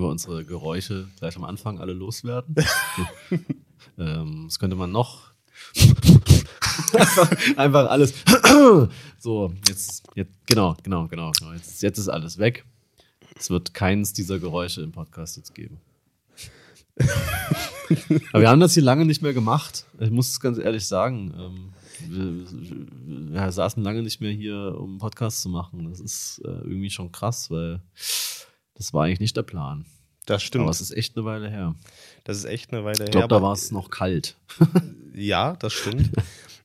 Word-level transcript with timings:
wir 0.00 0.08
unsere 0.08 0.44
Geräusche 0.44 1.08
gleich 1.18 1.36
am 1.36 1.44
Anfang 1.44 1.78
alle 1.78 1.92
loswerden? 1.92 2.54
ähm, 3.98 4.46
was 4.46 4.58
könnte 4.58 4.76
man 4.76 4.92
noch? 4.92 5.30
einfach, 6.94 7.30
einfach 7.56 7.90
alles. 7.90 8.14
so, 9.18 9.52
jetzt, 9.68 10.04
jetzt, 10.14 10.32
genau, 10.46 10.76
genau, 10.82 11.06
genau. 11.08 11.30
genau. 11.38 11.52
Jetzt, 11.52 11.82
jetzt 11.82 11.98
ist 11.98 12.08
alles 12.08 12.38
weg. 12.38 12.64
Es 13.36 13.50
wird 13.50 13.74
keins 13.74 14.12
dieser 14.12 14.38
Geräusche 14.38 14.82
im 14.82 14.92
Podcast 14.92 15.36
jetzt 15.36 15.54
geben. 15.54 15.78
Aber 18.32 18.42
wir 18.42 18.48
haben 18.48 18.60
das 18.60 18.74
hier 18.74 18.82
lange 18.82 19.04
nicht 19.04 19.22
mehr 19.22 19.32
gemacht. 19.32 19.86
Ich 19.98 20.10
muss 20.10 20.28
es 20.28 20.40
ganz 20.40 20.58
ehrlich 20.58 20.86
sagen. 20.86 21.32
Ähm, 21.36 21.72
wir, 22.08 23.32
wir, 23.32 23.52
saßen 23.52 23.82
lange 23.82 24.02
nicht 24.02 24.20
mehr 24.20 24.32
hier, 24.32 24.76
um 24.78 24.90
einen 24.90 24.98
Podcast 24.98 25.42
zu 25.42 25.48
machen. 25.48 25.88
Das 25.90 26.00
ist 26.00 26.40
äh, 26.44 26.48
irgendwie 26.48 26.90
schon 26.90 27.12
krass, 27.12 27.50
weil 27.50 27.80
das 28.80 28.94
war 28.94 29.04
eigentlich 29.04 29.20
nicht 29.20 29.36
der 29.36 29.42
Plan. 29.42 29.84
Das 30.24 30.42
stimmt. 30.42 30.62
Aber 30.62 30.70
es 30.70 30.80
ist 30.80 30.92
echt 30.92 31.14
eine 31.14 31.26
Weile 31.26 31.50
her. 31.50 31.74
Das 32.24 32.38
ist 32.38 32.46
echt 32.46 32.72
eine 32.72 32.82
Weile 32.82 32.96
her. 32.96 33.04
Ich 33.04 33.10
glaube, 33.10 33.28
da 33.28 33.42
war 33.42 33.52
es 33.52 33.70
noch 33.70 33.90
kalt. 33.90 34.36
ja, 35.14 35.54
das 35.56 35.74
stimmt. 35.74 36.10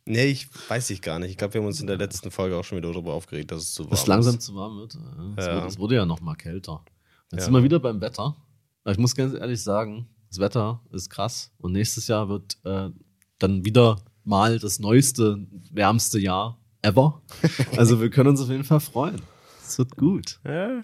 Nee, 0.05 0.27
ich 0.27 0.47
weiß 0.70 0.91
ich 0.91 1.01
gar 1.01 1.20
nicht. 1.20 1.31
Ich 1.31 1.37
glaube, 1.37 1.55
wir 1.55 1.61
haben 1.61 1.67
uns 1.67 1.81
in 1.81 1.87
der 1.87 1.97
letzten 1.97 2.31
Folge 2.31 2.55
auch 2.55 2.63
schon 2.63 2.77
wieder 2.77 2.89
darüber 2.89 3.13
aufgeregt, 3.13 3.51
dass 3.51 3.63
es 3.63 3.73
zu 3.73 3.83
warm 3.83 3.91
ist. 3.91 3.99
Dass 3.99 4.07
langsam 4.07 4.39
zu 4.39 4.55
warm 4.55 4.77
wird. 4.77 4.97
Es, 5.35 5.45
ja. 5.45 5.77
wurde, 5.77 5.95
ja 5.95 6.05
noch 6.05 6.21
mal 6.21 6.35
kälter. 6.35 6.85
Jetzt 7.33 7.41
ja. 7.41 7.45
sind 7.47 7.53
wir 7.53 7.63
wieder 7.63 7.81
beim 7.81 7.99
Wetter. 7.99 8.37
Ich 8.85 8.97
muss 8.97 9.13
ganz 9.13 9.34
ehrlich 9.34 9.61
sagen, 9.61 10.07
das 10.29 10.39
Wetter 10.39 10.79
ist 10.93 11.09
krass. 11.09 11.51
Und 11.57 11.73
nächstes 11.73 12.07
Jahr 12.07 12.29
wird 12.29 12.57
äh, 12.63 12.91
dann 13.39 13.65
wieder 13.65 13.97
mal 14.23 14.57
das 14.57 14.79
neueste, 14.79 15.45
wärmste 15.70 16.17
Jahr 16.17 16.61
ever. 16.81 17.21
Also 17.75 17.99
wir 17.99 18.09
können 18.09 18.29
uns 18.29 18.40
auf 18.40 18.49
jeden 18.49 18.63
Fall 18.63 18.79
freuen. 18.79 19.21
Es 19.62 19.77
wird 19.77 19.97
gut. 19.97 20.40
Ja. 20.45 20.81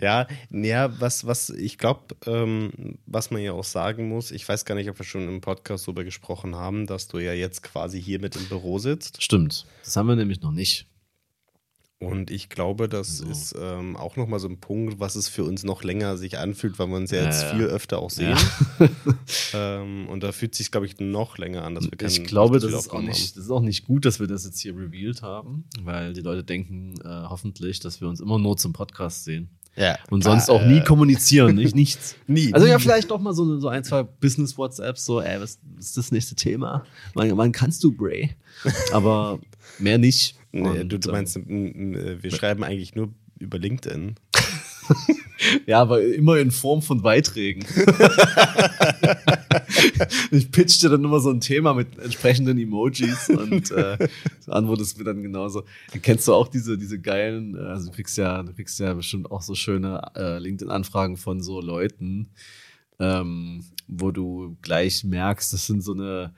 Ja, 0.00 0.28
ja, 0.50 1.00
was, 1.00 1.26
was 1.26 1.50
ich 1.50 1.76
glaube, 1.78 2.14
ähm, 2.26 2.98
was 3.06 3.30
man 3.30 3.42
ja 3.42 3.52
auch 3.52 3.64
sagen 3.64 4.08
muss, 4.08 4.30
ich 4.30 4.48
weiß 4.48 4.64
gar 4.64 4.76
nicht, 4.76 4.88
ob 4.88 4.98
wir 4.98 5.04
schon 5.04 5.28
im 5.28 5.40
Podcast 5.40 5.86
darüber 5.86 6.04
gesprochen 6.04 6.54
haben, 6.54 6.86
dass 6.86 7.08
du 7.08 7.18
ja 7.18 7.32
jetzt 7.32 7.62
quasi 7.62 8.00
hier 8.00 8.20
mit 8.20 8.36
im 8.36 8.46
Büro 8.46 8.78
sitzt. 8.78 9.22
Stimmt. 9.22 9.66
Das 9.82 9.96
haben 9.96 10.06
wir 10.06 10.16
nämlich 10.16 10.40
noch 10.40 10.52
nicht. 10.52 10.86
Und 12.04 12.30
ich 12.30 12.48
glaube, 12.48 12.88
das 12.88 13.18
so. 13.18 13.26
ist 13.26 13.54
ähm, 13.58 13.96
auch 13.96 14.16
nochmal 14.16 14.40
so 14.40 14.48
ein 14.48 14.58
Punkt, 14.58 15.00
was 15.00 15.16
es 15.16 15.28
für 15.28 15.44
uns 15.44 15.64
noch 15.64 15.82
länger 15.82 16.16
sich 16.16 16.38
anfühlt, 16.38 16.78
weil 16.78 16.88
wir 16.88 16.96
uns 16.96 17.10
ja 17.10 17.24
jetzt 17.24 17.42
ja, 17.42 17.54
viel 17.54 17.64
öfter 17.64 17.98
auch 17.98 18.10
sehen. 18.10 18.36
Ja. 18.78 18.88
ähm, 19.80 20.08
und 20.08 20.22
da 20.22 20.32
fühlt 20.32 20.52
es 20.52 20.58
sich, 20.58 20.70
glaube 20.70 20.86
ich, 20.86 20.98
noch 21.00 21.38
länger 21.38 21.64
an, 21.64 21.74
dass 21.74 21.84
wir 21.84 21.96
keinen 21.96 22.10
Ich 22.10 22.24
glaube, 22.24 22.58
das 22.58 22.72
ist, 22.72 22.90
auch 22.90 23.00
nicht, 23.00 23.36
das 23.36 23.44
ist 23.44 23.50
auch 23.50 23.60
nicht 23.60 23.84
gut, 23.86 24.04
dass 24.04 24.20
wir 24.20 24.26
das 24.26 24.44
jetzt 24.44 24.60
hier 24.60 24.76
revealed 24.76 25.22
haben, 25.22 25.64
weil 25.82 26.12
die 26.12 26.20
Leute 26.20 26.44
denken 26.44 26.94
äh, 27.04 27.08
hoffentlich, 27.28 27.80
dass 27.80 28.00
wir 28.00 28.08
uns 28.08 28.20
immer 28.20 28.38
nur 28.38 28.56
zum 28.56 28.72
Podcast 28.72 29.24
sehen. 29.24 29.48
Ja. 29.76 29.98
Und 30.10 30.22
sonst 30.22 30.50
auch 30.50 30.64
nie 30.64 30.78
äh, 30.78 30.84
kommunizieren, 30.84 31.56
nicht 31.56 31.74
nichts. 31.74 32.16
nie. 32.26 32.52
Also 32.54 32.66
ja, 32.66 32.78
vielleicht 32.78 33.10
doch 33.10 33.20
mal 33.20 33.34
so, 33.34 33.58
so 33.58 33.68
ein, 33.68 33.82
zwei 33.82 34.04
Business-WhatsApps, 34.04 35.04
so, 35.04 35.20
ey, 35.20 35.40
was, 35.40 35.58
was, 35.76 35.86
ist 35.86 35.96
das 35.96 36.12
nächste 36.12 36.36
Thema? 36.36 36.84
Wann, 37.14 37.36
wann 37.36 37.52
kannst 37.52 37.82
du, 37.82 37.92
Bray? 37.92 38.36
Aber 38.92 39.40
mehr 39.78 39.98
nicht. 39.98 40.36
Nee, 40.54 40.84
du, 40.84 41.00
du 41.00 41.10
meinst, 41.10 41.36
äh, 41.36 42.22
wir 42.22 42.30
schreiben 42.30 42.62
eigentlich 42.62 42.94
nur 42.94 43.12
über 43.40 43.58
LinkedIn. 43.58 44.14
ja, 45.66 45.80
aber 45.80 46.00
immer 46.02 46.38
in 46.38 46.52
Form 46.52 46.80
von 46.80 47.02
Beiträgen. 47.02 47.64
ich 50.30 50.52
pitchte 50.52 50.88
dann 50.88 51.02
immer 51.02 51.18
so 51.18 51.30
ein 51.30 51.40
Thema 51.40 51.74
mit 51.74 51.98
entsprechenden 51.98 52.56
Emojis 52.58 53.30
und 53.30 53.72
äh, 53.72 54.08
antwortest 54.46 54.96
mir 54.98 55.04
dann 55.04 55.22
genauso. 55.22 55.64
Kennst 56.02 56.28
du 56.28 56.34
auch 56.34 56.46
diese, 56.46 56.78
diese 56.78 57.00
geilen, 57.00 57.56
äh, 57.56 57.60
also 57.60 57.90
du 57.90 57.96
kriegst 57.96 58.16
ja, 58.16 58.44
du 58.44 58.52
kriegst 58.52 58.78
ja 58.78 58.94
bestimmt 58.94 59.32
auch 59.32 59.42
so 59.42 59.56
schöne 59.56 60.02
äh, 60.14 60.38
LinkedIn-Anfragen 60.38 61.16
von 61.16 61.42
so 61.42 61.60
Leuten, 61.60 62.30
ähm, 63.00 63.64
wo 63.88 64.12
du 64.12 64.56
gleich 64.62 65.02
merkst, 65.02 65.52
das 65.52 65.66
sind 65.66 65.82
so 65.82 65.94
eine 65.94 66.32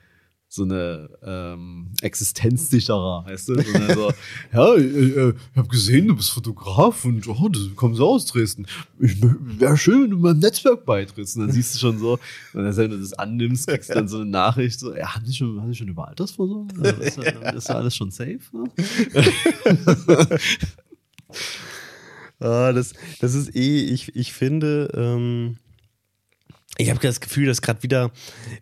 so 0.49 0.63
eine 0.63 1.09
ähm, 1.23 1.91
existenzsicherer, 2.01 3.25
weißt 3.25 3.49
du? 3.49 3.61
So 3.61 3.73
eine, 3.73 3.93
so, 3.93 4.11
ja, 4.53 4.75
ich, 4.75 5.17
äh, 5.17 5.29
ich 5.29 5.57
habe 5.57 5.67
gesehen, 5.67 6.07
du 6.07 6.15
bist 6.15 6.31
Fotograf 6.31 7.03
und 7.03 7.27
oh, 7.27 7.49
du 7.49 7.75
kommst 7.75 7.99
aus 7.99 8.25
Dresden. 8.25 8.65
Wäre 8.97 9.75
schön, 9.77 10.03
wenn 10.03 10.09
du 10.11 10.17
meinem 10.17 10.39
Netzwerk 10.39 10.85
beitrittst. 10.85 11.35
Und 11.35 11.47
dann 11.47 11.51
siehst 11.51 11.75
du 11.75 11.79
schon 11.79 11.99
so, 11.99 12.13
und 12.53 12.77
wenn 12.77 12.91
du 12.91 12.97
das 12.97 13.13
annimmst, 13.13 13.67
kriegst 13.67 13.89
du 13.89 13.95
dann 13.95 14.07
so 14.07 14.19
eine 14.19 14.29
Nachricht, 14.29 14.79
so, 14.79 14.95
ja, 14.95 15.15
haben 15.15 15.25
die 15.25 15.33
schon, 15.33 15.73
schon 15.73 15.89
über 15.89 16.07
Altersvorsorge? 16.07 16.73
Also 16.81 17.01
ist, 17.01 17.17
ja, 17.17 17.49
ist 17.49 17.69
ja 17.69 17.75
alles 17.75 17.95
schon 17.95 18.11
safe? 18.11 18.39
Ne? 18.53 18.63
ah, 22.39 22.71
das, 22.71 22.93
das 23.19 23.33
ist 23.33 23.53
eh, 23.53 23.83
ich, 23.83 24.15
ich 24.15 24.31
finde, 24.31 24.89
ähm, 24.93 25.57
ich 26.77 26.89
habe 26.89 26.99
das 26.99 27.19
Gefühl, 27.19 27.47
dass 27.47 27.61
gerade 27.61 27.81
wieder 27.81 28.11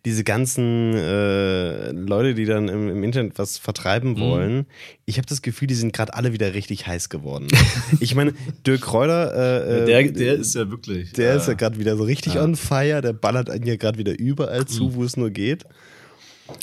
diese 0.05 0.23
ganzen 0.23 0.93
äh, 0.93 1.91
Leute, 1.91 2.33
die 2.33 2.45
dann 2.45 2.69
im, 2.69 2.89
im, 2.89 3.03
Internet 3.03 3.37
was 3.37 3.57
vertreiben 3.57 4.11
mhm. 4.11 4.19
wollen, 4.19 4.55
mhm. 4.55 4.65
ich 5.05 5.17
habe 5.17 5.27
das 5.27 5.41
Gefühl, 5.41 5.67
die 5.67 5.75
sind 5.75 5.93
gerade 5.93 6.13
alle 6.13 6.31
wieder 6.31 6.53
richtig 6.53 6.87
heiß 6.87 7.09
geworden. 7.09 7.47
ich 7.99 8.15
meine, 8.15 8.33
Dirk 8.65 8.81
Kräuter, 8.81 9.33
äh, 9.33 9.79
ja, 9.79 9.85
der, 9.85 9.99
äh, 9.99 10.11
der 10.11 10.35
ist 10.35 10.55
ja 10.55 10.69
wirklich. 10.69 11.11
Der 11.13 11.33
äh, 11.33 11.37
ist 11.37 11.47
ja 11.47 11.53
gerade 11.53 11.77
wieder 11.77 11.97
so 11.97 12.03
richtig 12.03 12.35
ja. 12.35 12.43
on 12.43 12.55
fire, 12.55 13.01
der 13.01 13.13
ballert 13.13 13.49
einen 13.49 13.65
ja 13.65 13.75
gerade 13.75 13.97
wieder 13.97 14.17
überall 14.17 14.65
zu, 14.65 14.85
mhm. 14.85 14.95
wo 14.95 15.03
es 15.03 15.17
nur 15.17 15.29
geht. 15.29 15.65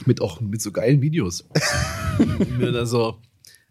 Mit 0.06 0.20
auch 0.20 0.40
mit 0.40 0.62
so 0.62 0.70
geilen 0.72 1.02
Videos. 1.02 1.44
also, 2.62 3.18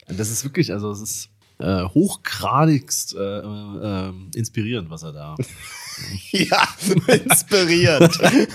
das 0.08 0.30
ist 0.30 0.44
wirklich, 0.44 0.74
also 0.74 0.92
es 0.92 1.02
ist 1.02 1.30
äh, 1.62 1.84
hochgradigst 1.84 3.16
äh, 3.16 3.40
äh, 3.40 4.12
inspirierend, 4.36 4.90
was 4.90 5.04
er 5.04 5.14
da 5.14 5.36
ja, 6.32 6.68
inspiriert. 7.08 8.20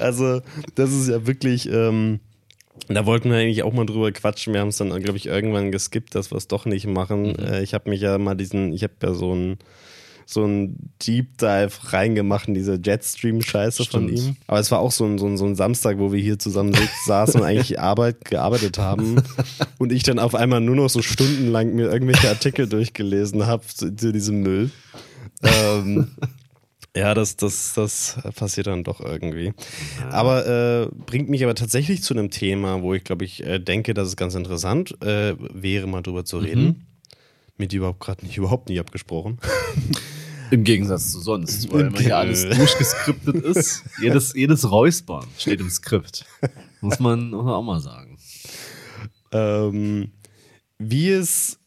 also, 0.00 0.40
das 0.74 0.92
ist 0.92 1.08
ja 1.08 1.26
wirklich. 1.26 1.68
Ähm, 1.70 2.20
da 2.88 3.06
wollten 3.06 3.30
wir 3.30 3.38
eigentlich 3.38 3.62
auch 3.62 3.72
mal 3.72 3.86
drüber 3.86 4.12
quatschen. 4.12 4.52
Wir 4.52 4.60
haben 4.60 4.68
es 4.68 4.76
dann, 4.76 4.90
glaube 5.02 5.16
ich, 5.16 5.26
irgendwann 5.26 5.72
geskippt, 5.72 6.14
dass 6.14 6.30
wir 6.30 6.36
es 6.36 6.48
doch 6.48 6.66
nicht 6.66 6.86
machen. 6.86 7.28
Mhm. 7.28 7.36
Äh, 7.38 7.62
ich 7.62 7.72
habe 7.72 7.88
mich 7.88 8.00
ja 8.00 8.18
mal 8.18 8.34
diesen, 8.34 8.72
ich 8.72 8.82
habe 8.82 8.94
ja 9.02 9.14
so 9.14 9.34
ein 9.34 9.58
so 10.26 10.44
ein 10.44 10.76
Deep 11.02 11.38
Dive 11.38 11.92
reingemacht 11.92 12.48
in 12.48 12.54
diese 12.54 12.78
Jetstream-Scheiße 12.82 13.84
von 13.84 14.08
ihm. 14.08 14.36
Aber 14.46 14.58
es 14.58 14.70
war 14.70 14.78
auch 14.78 14.92
so 14.92 15.04
ein, 15.04 15.18
so, 15.18 15.26
ein, 15.26 15.36
so 15.36 15.44
ein 15.44 15.54
Samstag, 15.54 15.98
wo 15.98 16.12
wir 16.12 16.20
hier 16.20 16.38
zusammen 16.38 16.74
saßen 17.06 17.40
und 17.40 17.46
eigentlich 17.46 17.78
Arbeit 17.78 18.24
gearbeitet 18.24 18.78
haben. 18.78 19.22
und 19.78 19.92
ich 19.92 20.02
dann 20.02 20.18
auf 20.18 20.34
einmal 20.34 20.60
nur 20.60 20.76
noch 20.76 20.88
so 20.88 21.02
stundenlang 21.02 21.74
mir 21.74 21.92
irgendwelche 21.92 22.28
Artikel 22.28 22.68
durchgelesen 22.68 23.46
habe 23.46 23.66
zu, 23.66 23.94
zu 23.94 24.12
diesem 24.12 24.40
Müll 24.40 24.70
ähm, 25.42 26.08
ja, 26.96 27.14
das, 27.14 27.36
das, 27.36 27.74
das 27.74 28.18
passiert 28.36 28.66
dann 28.66 28.84
doch 28.84 29.00
irgendwie. 29.00 29.52
Aber 30.10 30.46
äh, 30.46 30.88
bringt 31.06 31.28
mich 31.28 31.42
aber 31.44 31.54
tatsächlich 31.54 32.02
zu 32.02 32.14
einem 32.14 32.30
Thema, 32.30 32.82
wo 32.82 32.94
ich 32.94 33.04
glaube 33.04 33.24
ich 33.24 33.44
äh, 33.44 33.58
denke, 33.58 33.94
dass 33.94 34.08
es 34.08 34.16
ganz 34.16 34.34
interessant 34.34 35.00
äh, 35.02 35.34
wäre, 35.38 35.86
mal 35.86 36.02
drüber 36.02 36.24
zu 36.24 36.38
reden. 36.38 36.64
Mhm. 36.64 36.76
Mit 37.56 37.72
dir 37.72 37.78
überhaupt 37.78 38.00
gerade 38.00 38.24
nicht 38.24 38.36
überhaupt 38.36 38.68
nicht 38.68 38.80
abgesprochen. 38.80 39.38
Im 40.50 40.62
Gegensatz 40.62 41.10
zu 41.10 41.20
sonst, 41.20 41.72
weil 41.72 41.86
immer 41.86 41.98
hier 41.98 42.16
alles 42.16 42.48
durchgeskriptet 42.56 43.36
ist. 43.36 43.82
Jedes, 44.00 44.34
jedes 44.34 44.70
Räuspern 44.70 45.26
steht 45.38 45.60
im 45.60 45.70
Skript. 45.70 46.26
Muss 46.80 47.00
man, 47.00 47.30
muss 47.30 47.44
man 47.44 47.54
auch 47.54 47.62
mal 47.62 47.80
sagen. 47.80 48.18
Ähm, 49.32 50.12
wie 50.78 51.10
es 51.10 51.58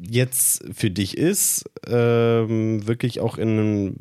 jetzt 0.00 0.64
für 0.72 0.90
dich 0.90 1.16
ist, 1.16 1.64
ähm, 1.86 2.86
wirklich 2.86 3.20
auch 3.20 3.38
in 3.38 3.48
einem 3.48 3.96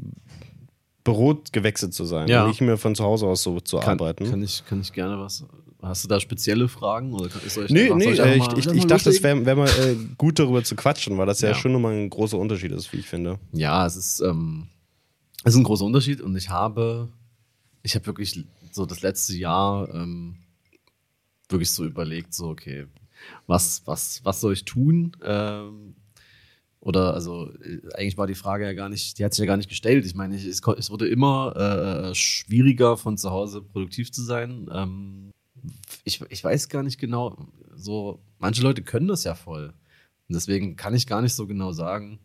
Büro 1.03 1.41
gewechselt 1.51 1.93
zu 1.93 2.05
sein 2.05 2.27
ja. 2.27 2.43
und 2.43 2.49
nicht 2.49 2.61
mehr 2.61 2.77
von 2.77 2.95
zu 2.95 3.03
Hause 3.03 3.27
aus 3.27 3.43
so 3.43 3.59
zu 3.59 3.77
kann, 3.77 3.91
arbeiten. 3.91 4.29
Kann 4.29 4.41
ich, 4.41 4.63
kann 4.65 4.81
ich 4.81 4.91
gerne 4.91 5.19
was. 5.19 5.45
Hast 5.81 6.03
du 6.03 6.07
da 6.07 6.19
spezielle 6.19 6.67
Fragen? 6.67 7.13
Oder 7.13 7.29
soll 7.47 7.65
ich, 7.65 7.71
nee, 7.71 7.91
nee, 7.93 8.11
ich, 8.11 8.19
äh, 8.19 8.37
ich, 8.37 8.47
ich, 8.57 8.65
ich 8.65 8.87
dachte, 8.87 9.11
es 9.11 9.21
wäre 9.21 9.45
wär 9.45 9.55
mal 9.55 9.69
äh, 9.69 9.95
gut 10.17 10.39
darüber 10.39 10.63
zu 10.63 10.75
quatschen, 10.75 11.17
weil 11.17 11.27
das 11.27 11.41
ja, 11.41 11.49
ja 11.49 11.55
schon 11.55 11.73
nochmal 11.73 11.93
ein 11.93 12.09
großer 12.09 12.39
Unterschied 12.39 12.71
ist, 12.71 12.91
wie 12.91 12.97
ich 12.97 13.07
finde. 13.07 13.39
Ja, 13.51 13.85
es 13.85 13.95
ist, 13.95 14.19
ähm, 14.21 14.67
es 15.43 15.53
ist 15.53 15.59
ein 15.59 15.63
großer 15.63 15.85
Unterschied 15.85 16.21
und 16.21 16.35
ich 16.35 16.49
habe, 16.49 17.09
ich 17.83 17.93
habe 17.93 18.07
wirklich 18.07 18.43
so 18.71 18.87
das 18.87 19.03
letzte 19.03 19.37
Jahr 19.37 19.93
ähm, 19.93 20.37
wirklich 21.49 21.69
so 21.69 21.85
überlegt, 21.85 22.33
so, 22.33 22.47
okay, 22.47 22.87
was, 23.47 23.81
was, 23.85 24.23
was 24.23 24.41
soll 24.41 24.53
ich 24.53 24.65
tun? 24.65 25.15
Ähm, 25.23 25.95
oder 26.79 27.13
also 27.15 27.51
äh, 27.63 27.81
eigentlich 27.95 28.17
war 28.17 28.27
die 28.27 28.35
Frage 28.35 28.63
ja 28.65 28.73
gar 28.73 28.89
nicht, 28.89 29.17
die 29.17 29.25
hat 29.25 29.33
sich 29.33 29.39
ja 29.41 29.47
gar 29.47 29.57
nicht 29.57 29.69
gestellt. 29.69 30.05
Ich 30.05 30.15
meine, 30.15 30.35
es, 30.35 30.61
es 30.61 30.91
wurde 30.91 31.07
immer 31.07 31.55
äh, 31.55 32.15
schwieriger 32.15 32.95
von 32.95 33.17
zu 33.17 33.31
Hause 33.31 33.61
produktiv 33.61 34.11
zu 34.11 34.23
sein. 34.23 34.69
Ähm, 34.71 35.31
ich, 36.03 36.21
ich 36.29 36.43
weiß 36.43 36.69
gar 36.69 36.83
nicht 36.83 36.99
genau, 36.99 37.47
so 37.75 38.19
manche 38.37 38.61
Leute 38.61 38.83
können 38.83 39.07
das 39.07 39.23
ja 39.23 39.35
voll. 39.35 39.73
Und 40.27 40.35
deswegen 40.35 40.75
kann 40.75 40.93
ich 40.93 41.07
gar 41.07 41.21
nicht 41.21 41.33
so 41.33 41.47
genau 41.47 41.71
sagen, 41.71 42.19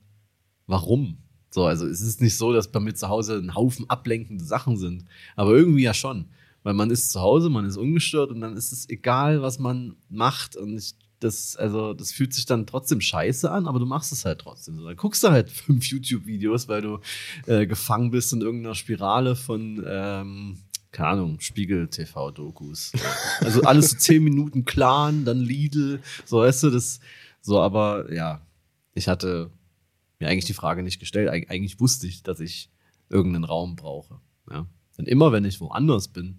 warum. 0.67 1.19
So, 1.51 1.65
also 1.65 1.87
es 1.87 2.01
ist 2.01 2.21
nicht 2.21 2.37
so, 2.37 2.53
dass 2.53 2.71
bei 2.71 2.81
mir 2.81 2.95
zu 2.95 3.09
Hause 3.09 3.39
ein 3.39 3.55
Haufen 3.55 3.89
ablenkende 3.91 4.45
Sachen 4.45 4.77
sind. 4.77 5.05
Aber 5.37 5.53
irgendwie 5.53 5.83
ja 5.83 5.95
schon. 5.95 6.27
Weil 6.63 6.75
man 6.75 6.91
ist 6.91 7.11
zu 7.11 7.21
Hause, 7.21 7.49
man 7.49 7.65
ist 7.65 7.79
ungestört 7.79 8.31
und 8.31 8.43
dann 8.43 8.57
ist 8.57 8.73
es 8.73 8.89
egal, 8.89 9.41
was 9.41 9.59
man 9.59 9.97
macht. 10.09 10.57
Und 10.57 10.77
ich 10.77 10.95
das, 11.21 11.55
also, 11.57 11.93
das 11.95 12.13
fühlt 12.13 12.33
sich 12.33 12.47
dann 12.47 12.67
trotzdem 12.67 13.01
scheiße 13.01 13.51
an, 13.51 13.67
aber 13.67 13.79
du 13.79 13.87
machst 13.87 14.11
es 14.11 14.25
halt 14.25 14.41
trotzdem. 14.41 14.77
So, 14.77 14.87
dann 14.87 14.97
guckst 14.97 15.23
du 15.23 15.31
halt 15.31 15.51
fünf 15.51 15.87
YouTube-Videos, 15.87 16.67
weil 16.69 16.83
du 16.83 16.99
äh, 17.47 17.67
gefangen 17.67 18.11
bist 18.11 18.33
in 18.33 18.41
irgendeiner 18.41 18.75
Spirale 18.75 19.37
von, 19.37 19.85
ähm, 19.87 20.59
keine 20.93 21.09
Ahnung, 21.09 21.41
Spiegel-TV-Dokus. 21.41 22.93
Also 23.41 23.63
alles 23.63 23.91
so 23.91 23.97
zehn 23.97 24.23
Minuten 24.23 24.65
Clan, 24.65 25.25
dann 25.25 25.41
Lidl, 25.41 26.01
so 26.27 26.39
weißt 26.39 26.65
du, 26.65 26.71
das, 26.71 27.01
so, 27.41 27.59
aber 27.61 28.13
ja, 28.13 28.43
ich 28.93 29.09
hatte 29.09 29.51
mir 30.19 30.29
eigentlich 30.29 30.45
die 30.45 30.53
Frage 30.53 30.83
nicht 30.83 31.01
gestellt. 31.01 31.31
Eig 31.31 31.51
eigentlich 31.51 31.81
wusste 31.81 32.07
ich, 32.07 32.23
dass 32.23 32.41
ich 32.41 32.71
irgendeinen 33.09 33.45
Raum 33.45 33.77
brauche. 33.77 34.21
Ja. 34.51 34.67
Denn 34.99 35.07
immer 35.07 35.33
wenn 35.33 35.45
ich 35.45 35.61
woanders 35.61 36.09
bin, 36.09 36.39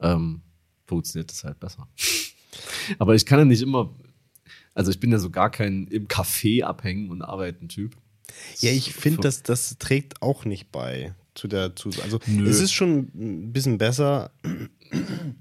ähm, 0.00 0.42
funktioniert 0.86 1.30
das 1.30 1.44
halt 1.44 1.60
besser. 1.60 1.88
Aber 2.98 3.14
ich 3.14 3.26
kann 3.26 3.38
ja 3.38 3.44
nicht 3.44 3.62
immer, 3.62 3.90
also 4.74 4.90
ich 4.90 5.00
bin 5.00 5.12
ja 5.12 5.18
so 5.18 5.30
gar 5.30 5.50
kein 5.50 5.86
im 5.88 6.08
Café 6.08 6.64
abhängen 6.64 7.10
und 7.10 7.22
arbeiten 7.22 7.68
Typ. 7.68 7.96
Ja, 8.60 8.70
ich 8.70 8.92
finde, 8.94 9.20
das, 9.20 9.42
das 9.42 9.76
trägt 9.78 10.22
auch 10.22 10.44
nicht 10.44 10.72
bei 10.72 11.14
zu 11.34 11.48
der 11.48 11.74
zu 11.74 11.90
also 12.02 12.18
Nö. 12.26 12.46
es 12.46 12.60
ist 12.60 12.72
schon 12.72 13.08
ein 13.14 13.52
bisschen 13.52 13.78
besser. 13.78 14.30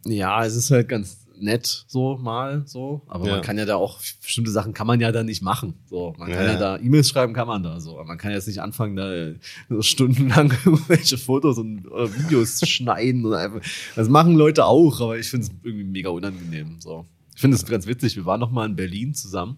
Ja, 0.05 0.45
es 0.45 0.55
ist 0.55 0.71
halt 0.71 0.87
ganz 0.87 1.17
nett 1.41 1.85
so 1.87 2.17
mal 2.17 2.63
so, 2.65 3.01
aber 3.07 3.25
ja. 3.25 3.33
man 3.33 3.41
kann 3.41 3.57
ja 3.57 3.65
da 3.65 3.75
auch 3.75 3.99
bestimmte 4.21 4.51
Sachen 4.51 4.73
kann 4.73 4.87
man 4.87 5.01
ja 5.01 5.11
da 5.11 5.23
nicht 5.23 5.41
machen. 5.41 5.73
So, 5.89 6.13
man 6.17 6.31
kann 6.31 6.45
ja, 6.45 6.53
ja 6.53 6.59
da 6.59 6.77
E-Mails 6.77 7.09
schreiben, 7.09 7.33
kann 7.33 7.47
man 7.47 7.63
da 7.63 7.79
so, 7.79 7.97
aber 7.97 8.05
man 8.05 8.17
kann 8.17 8.31
jetzt 8.31 8.47
nicht 8.47 8.61
anfangen 8.61 8.95
da 8.95 9.33
so 9.67 9.81
stundenlang 9.81 10.53
irgendwelche 10.65 11.17
Fotos 11.17 11.57
und 11.57 11.85
Videos 11.85 12.61
schneiden 12.67 13.25
und 13.25 13.33
einfach. 13.33 13.61
Das 13.95 14.07
machen 14.07 14.35
Leute 14.35 14.65
auch, 14.65 15.01
aber 15.01 15.17
ich 15.17 15.29
finde 15.29 15.47
es 15.47 15.51
irgendwie 15.63 15.85
mega 15.85 16.09
unangenehm 16.09 16.77
so. 16.79 17.05
Ich 17.41 17.43
finde 17.43 17.57
es 17.57 17.65
ganz 17.65 17.87
witzig. 17.87 18.15
Wir 18.15 18.27
waren 18.27 18.39
noch 18.39 18.51
mal 18.51 18.67
in 18.67 18.75
Berlin 18.75 19.15
zusammen. 19.15 19.57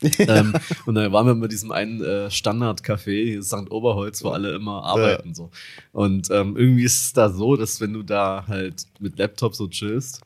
ähm, 0.00 0.54
und 0.86 0.94
dann 0.94 1.10
waren 1.10 1.26
wir 1.26 1.34
mit 1.34 1.50
diesem 1.50 1.72
einen 1.72 2.00
äh, 2.00 2.30
Standard-Café, 2.30 3.42
St. 3.42 3.68
Oberholz, 3.72 4.22
wo 4.22 4.28
alle 4.28 4.54
immer 4.54 4.84
arbeiten. 4.84 5.30
Ja. 5.30 5.34
so. 5.34 5.50
Und 5.90 6.30
ähm, 6.30 6.56
irgendwie 6.56 6.84
ist 6.84 7.02
es 7.02 7.12
da 7.14 7.28
so, 7.28 7.56
dass 7.56 7.80
wenn 7.80 7.94
du 7.94 8.04
da 8.04 8.44
halt 8.46 8.86
mit 9.00 9.18
Laptop 9.18 9.56
so 9.56 9.66
chillst, 9.66 10.20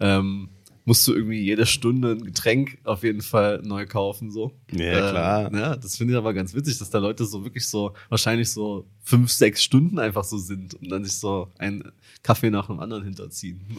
ähm, 0.00 0.48
musst 0.88 1.06
du 1.06 1.12
irgendwie 1.12 1.42
jede 1.42 1.66
Stunde 1.66 2.12
ein 2.12 2.24
Getränk 2.24 2.78
auf 2.84 3.02
jeden 3.02 3.20
Fall 3.20 3.60
neu 3.62 3.84
kaufen, 3.86 4.30
so. 4.30 4.52
Ja, 4.72 5.10
klar. 5.10 5.54
ja, 5.54 5.76
das 5.76 5.98
finde 5.98 6.14
ich 6.14 6.18
aber 6.18 6.32
ganz 6.32 6.54
witzig, 6.54 6.78
dass 6.78 6.88
da 6.88 6.96
Leute 6.96 7.26
so 7.26 7.44
wirklich 7.44 7.68
so, 7.68 7.92
wahrscheinlich 8.08 8.50
so 8.50 8.86
fünf, 9.02 9.30
sechs 9.30 9.62
Stunden 9.62 9.98
einfach 9.98 10.24
so 10.24 10.38
sind 10.38 10.72
und 10.72 10.88
dann 10.88 11.04
sich 11.04 11.18
so 11.18 11.52
ein 11.58 11.92
Kaffee 12.22 12.48
nach 12.48 12.68
dem 12.68 12.80
anderen 12.80 13.04
hinterziehen. 13.04 13.60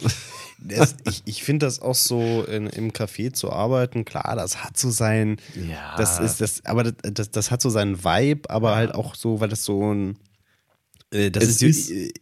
Das, 0.62 0.94
ich 1.08 1.22
ich 1.24 1.42
finde 1.42 1.64
das 1.64 1.80
auch 1.80 1.94
so 1.94 2.42
in, 2.42 2.66
im 2.66 2.90
Café 2.92 3.32
zu 3.32 3.50
arbeiten, 3.50 4.04
klar, 4.04 4.36
das 4.36 4.62
hat 4.62 4.76
so 4.76 4.90
sein, 4.90 5.38
ja. 5.54 5.96
das 5.96 6.20
ist 6.20 6.42
das, 6.42 6.66
aber 6.66 6.84
das, 6.84 6.94
das, 7.14 7.30
das 7.30 7.50
hat 7.50 7.62
so 7.62 7.70
seinen 7.70 8.04
Vibe, 8.04 8.50
aber 8.50 8.72
ja. 8.72 8.76
halt 8.76 8.94
auch 8.94 9.14
so, 9.14 9.40
weil 9.40 9.48
das 9.48 9.64
so 9.64 9.94
ein, 9.94 10.18
äh, 11.12 11.30
das 11.30 11.44
ist, 11.44 11.62
ist 11.62 12.12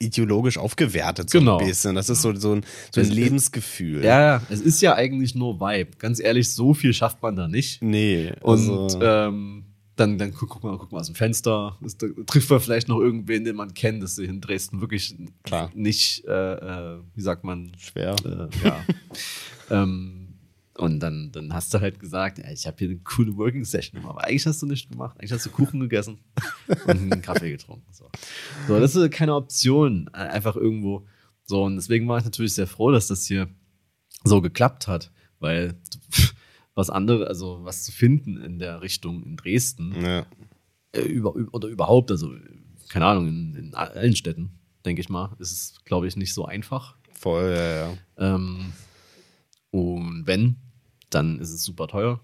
ideologisch 0.00 0.58
aufgewertet 0.58 1.30
so 1.30 1.38
genau. 1.38 1.58
ein 1.58 1.66
bisschen. 1.66 1.94
Das 1.94 2.08
ist 2.08 2.22
so, 2.22 2.34
so 2.34 2.54
ein, 2.54 2.64
so 2.92 3.00
ein 3.00 3.10
Lebensgefühl. 3.10 4.02
Ja, 4.02 4.42
es 4.48 4.60
ist 4.60 4.80
ja 4.80 4.94
eigentlich 4.94 5.34
nur 5.34 5.60
Vibe. 5.60 5.92
Ganz 5.98 6.18
ehrlich, 6.18 6.50
so 6.50 6.74
viel 6.74 6.92
schafft 6.92 7.22
man 7.22 7.36
da 7.36 7.46
nicht. 7.46 7.82
Nee. 7.82 8.32
Also 8.42 8.84
und 8.84 8.98
ähm, 9.00 9.64
dann, 9.96 10.16
dann 10.16 10.32
guck, 10.32 10.48
guck, 10.48 10.64
mal, 10.64 10.78
guck 10.78 10.90
mal 10.90 11.00
aus 11.00 11.06
dem 11.06 11.14
Fenster. 11.14 11.76
Ist, 11.84 12.04
trifft 12.26 12.50
man 12.50 12.60
vielleicht 12.60 12.88
noch 12.88 12.98
irgendwen, 12.98 13.44
den 13.44 13.56
man 13.56 13.74
kennt. 13.74 14.02
Das 14.02 14.12
ist 14.12 14.26
in 14.26 14.40
Dresden 14.40 14.80
wirklich 14.80 15.14
Klar. 15.42 15.70
nicht, 15.74 16.24
äh, 16.26 16.54
äh, 16.54 16.98
wie 17.14 17.20
sagt 17.20 17.44
man? 17.44 17.72
Schwer. 17.78 18.16
Äh, 18.24 18.66
ja. 18.66 18.84
ähm, 19.82 20.19
und 20.80 21.00
dann, 21.00 21.30
dann 21.30 21.52
hast 21.52 21.74
du 21.74 21.80
halt 21.80 22.00
gesagt, 22.00 22.38
ja, 22.38 22.50
ich 22.50 22.66
habe 22.66 22.76
hier 22.78 22.88
eine 22.88 22.98
coole 23.00 23.36
Working 23.36 23.64
Session 23.64 24.02
Aber 24.06 24.24
eigentlich 24.24 24.46
hast 24.46 24.62
du 24.62 24.66
nichts 24.66 24.88
gemacht. 24.88 25.14
Eigentlich 25.18 25.32
hast 25.32 25.44
du 25.44 25.50
Kuchen 25.50 25.78
gegessen 25.78 26.18
und 26.86 26.88
einen 26.88 27.22
Kaffee 27.22 27.50
getrunken. 27.50 27.92
So. 27.92 28.08
so, 28.66 28.80
das 28.80 28.96
ist 28.96 29.10
keine 29.12 29.34
Option. 29.34 30.08
Äh, 30.14 30.18
einfach 30.18 30.56
irgendwo. 30.56 31.06
So, 31.44 31.64
und 31.64 31.76
deswegen 31.76 32.08
war 32.08 32.16
ich 32.16 32.24
natürlich 32.24 32.54
sehr 32.54 32.66
froh, 32.66 32.90
dass 32.90 33.08
das 33.08 33.26
hier 33.26 33.48
so 34.24 34.40
geklappt 34.40 34.88
hat, 34.88 35.12
weil 35.38 35.74
was 36.74 36.88
andere, 36.88 37.26
also 37.26 37.62
was 37.62 37.84
zu 37.84 37.92
finden 37.92 38.38
in 38.38 38.58
der 38.58 38.80
Richtung 38.80 39.22
in 39.22 39.36
Dresden 39.36 39.94
ja. 40.02 40.26
äh, 40.92 41.02
über, 41.02 41.36
oder 41.52 41.68
überhaupt, 41.68 42.10
also 42.10 42.32
keine 42.88 43.04
Ahnung, 43.04 43.28
in, 43.28 43.54
in 43.54 43.74
allen 43.74 44.16
Städten, 44.16 44.58
denke 44.86 45.02
ich 45.02 45.10
mal, 45.10 45.36
ist 45.38 45.52
es, 45.52 45.84
glaube 45.84 46.06
ich, 46.08 46.16
nicht 46.16 46.32
so 46.32 46.46
einfach. 46.46 46.96
Voll, 47.12 47.54
ja, 47.54 47.74
ja. 47.74 47.94
Ähm, 48.16 48.72
und 49.70 50.26
wenn, 50.26 50.56
dann 51.10 51.38
ist 51.38 51.52
es 51.52 51.64
super 51.64 51.86
teuer. 51.88 52.20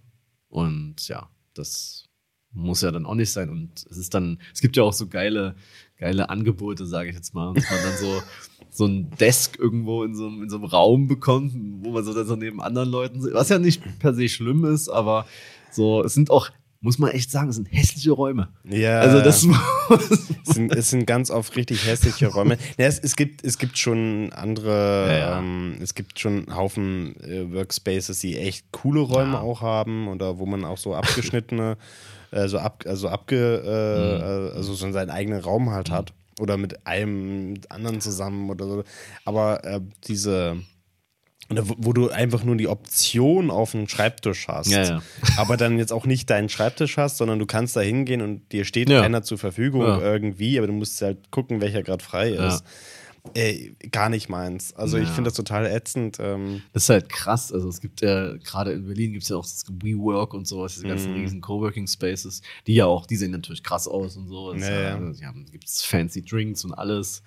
Und 0.48 1.08
ja, 1.08 1.28
das 1.54 2.08
muss 2.52 2.80
ja 2.80 2.90
dann 2.90 3.06
auch 3.06 3.14
nicht 3.14 3.32
sein. 3.32 3.50
Und 3.50 3.86
es 3.90 3.96
ist 3.96 4.14
dann, 4.14 4.38
es 4.54 4.60
gibt 4.60 4.76
ja 4.76 4.82
auch 4.82 4.92
so 4.92 5.06
geile, 5.06 5.54
geile 5.98 6.30
Angebote, 6.30 6.86
sage 6.86 7.10
ich 7.10 7.14
jetzt 7.14 7.34
mal, 7.34 7.54
dass 7.54 7.70
man 7.70 7.82
dann 7.82 7.96
so, 7.96 8.22
so 8.70 8.86
ein 8.86 9.10
Desk 9.10 9.58
irgendwo 9.58 10.04
in 10.04 10.14
so, 10.14 10.26
einem, 10.26 10.42
in 10.42 10.50
so 10.50 10.56
einem 10.56 10.64
Raum 10.64 11.06
bekommt, 11.06 11.52
wo 11.54 11.90
man 11.90 12.04
so 12.04 12.14
dann 12.14 12.26
so 12.26 12.36
neben 12.36 12.60
anderen 12.60 12.88
Leuten 12.88 13.22
was 13.32 13.48
ja 13.48 13.58
nicht 13.58 13.82
per 13.98 14.14
se 14.14 14.28
schlimm 14.28 14.64
ist, 14.64 14.88
aber 14.88 15.26
so, 15.70 16.02
es 16.02 16.14
sind 16.14 16.30
auch 16.30 16.50
muss 16.80 16.98
man 16.98 17.10
echt 17.10 17.30
sagen, 17.30 17.48
es 17.48 17.56
sind 17.56 17.68
hässliche 17.72 18.12
Räume. 18.12 18.48
Ja. 18.64 19.00
Also 19.00 19.20
das 19.20 19.44
es, 19.44 20.54
sind, 20.54 20.74
es 20.74 20.90
sind 20.90 21.06
ganz 21.06 21.30
oft 21.30 21.56
richtig 21.56 21.86
hässliche 21.86 22.28
Räume. 22.28 22.58
Ja, 22.78 22.86
es, 22.86 22.98
es, 22.98 23.16
gibt, 23.16 23.44
es 23.44 23.58
gibt 23.58 23.78
schon 23.78 24.32
andere, 24.32 25.06
ja, 25.08 25.18
ja. 25.18 25.38
Ähm, 25.38 25.76
es 25.80 25.94
gibt 25.94 26.18
schon 26.18 26.54
Haufen 26.54 27.16
äh, 27.22 27.52
Workspaces, 27.52 28.18
die 28.20 28.38
echt 28.38 28.70
coole 28.72 29.00
Räume 29.00 29.40
auch 29.40 29.62
haben 29.62 30.08
oder 30.08 30.38
wo 30.38 30.46
man 30.46 30.64
auch 30.64 30.78
so 30.78 30.94
abgeschnittene, 30.94 31.76
äh, 32.30 32.48
so 32.48 32.58
ab, 32.58 32.84
also 32.86 33.08
abge, 33.08 33.62
äh, 33.64 34.50
mhm. 34.50 34.56
also 34.56 34.74
so 34.74 34.92
seinen 34.92 35.10
eigenen 35.10 35.40
Raum 35.40 35.70
halt 35.70 35.90
hat. 35.90 36.12
Oder 36.38 36.58
mit 36.58 36.86
einem 36.86 37.54
anderen 37.70 38.02
zusammen 38.02 38.50
oder 38.50 38.66
so. 38.66 38.84
Aber 39.24 39.64
äh, 39.64 39.80
diese 40.06 40.58
wo 41.48 41.92
du 41.92 42.10
einfach 42.10 42.42
nur 42.42 42.56
die 42.56 42.66
Option 42.66 43.50
auf 43.50 43.70
dem 43.70 43.88
Schreibtisch 43.88 44.48
hast. 44.48 44.70
Ja, 44.70 44.82
ja. 44.82 45.02
Aber 45.36 45.56
dann 45.56 45.78
jetzt 45.78 45.92
auch 45.92 46.04
nicht 46.04 46.28
deinen 46.28 46.48
Schreibtisch 46.48 46.96
hast, 46.96 47.18
sondern 47.18 47.38
du 47.38 47.46
kannst 47.46 47.76
da 47.76 47.80
hingehen 47.80 48.20
und 48.20 48.52
dir 48.52 48.64
steht 48.64 48.90
ja. 48.90 49.02
einer 49.02 49.22
zur 49.22 49.38
Verfügung 49.38 49.82
irgendwie, 49.82 50.58
aber 50.58 50.66
du 50.66 50.72
musst 50.72 51.00
halt 51.02 51.30
gucken, 51.30 51.60
welcher 51.60 51.82
gerade 51.82 52.02
frei 52.02 52.30
ist. 52.30 52.64
Ey, 53.34 53.74
gar 53.90 54.08
nicht 54.08 54.28
meins. 54.28 54.74
Also 54.74 54.98
ich 54.98 55.08
finde 55.08 55.28
das 55.28 55.34
total 55.34 55.66
ätzend. 55.66 56.18
Ähm. 56.20 56.62
Das 56.72 56.84
ist 56.84 56.88
halt 56.90 57.08
krass. 57.08 57.52
Also 57.52 57.68
es 57.68 57.80
gibt 57.80 58.00
ja, 58.00 58.36
gerade 58.36 58.72
in 58.72 58.86
Berlin 58.86 59.12
gibt 59.12 59.24
es 59.24 59.28
ja 59.28 59.36
auch 59.36 59.44
das 59.44 59.64
WeWork 59.68 60.34
und 60.34 60.46
sowas, 60.46 60.74
diese 60.74 60.86
ganzen 60.86 61.12
mm. 61.12 61.16
riesen 61.16 61.40
Coworking 61.40 61.86
Spaces, 61.86 62.42
die 62.66 62.74
ja 62.74 62.86
auch, 62.86 63.06
die 63.06 63.16
sehen 63.16 63.32
natürlich 63.32 63.62
krass 63.62 63.88
aus 63.88 64.16
und 64.16 64.28
so. 64.28 64.54
Ja, 64.54 64.70
ja. 64.70 65.12
ja, 65.20 65.34
gibt 65.50 65.64
es 65.64 65.82
fancy 65.82 66.22
Drinks 66.22 66.64
und 66.64 66.72
alles. 66.74 67.22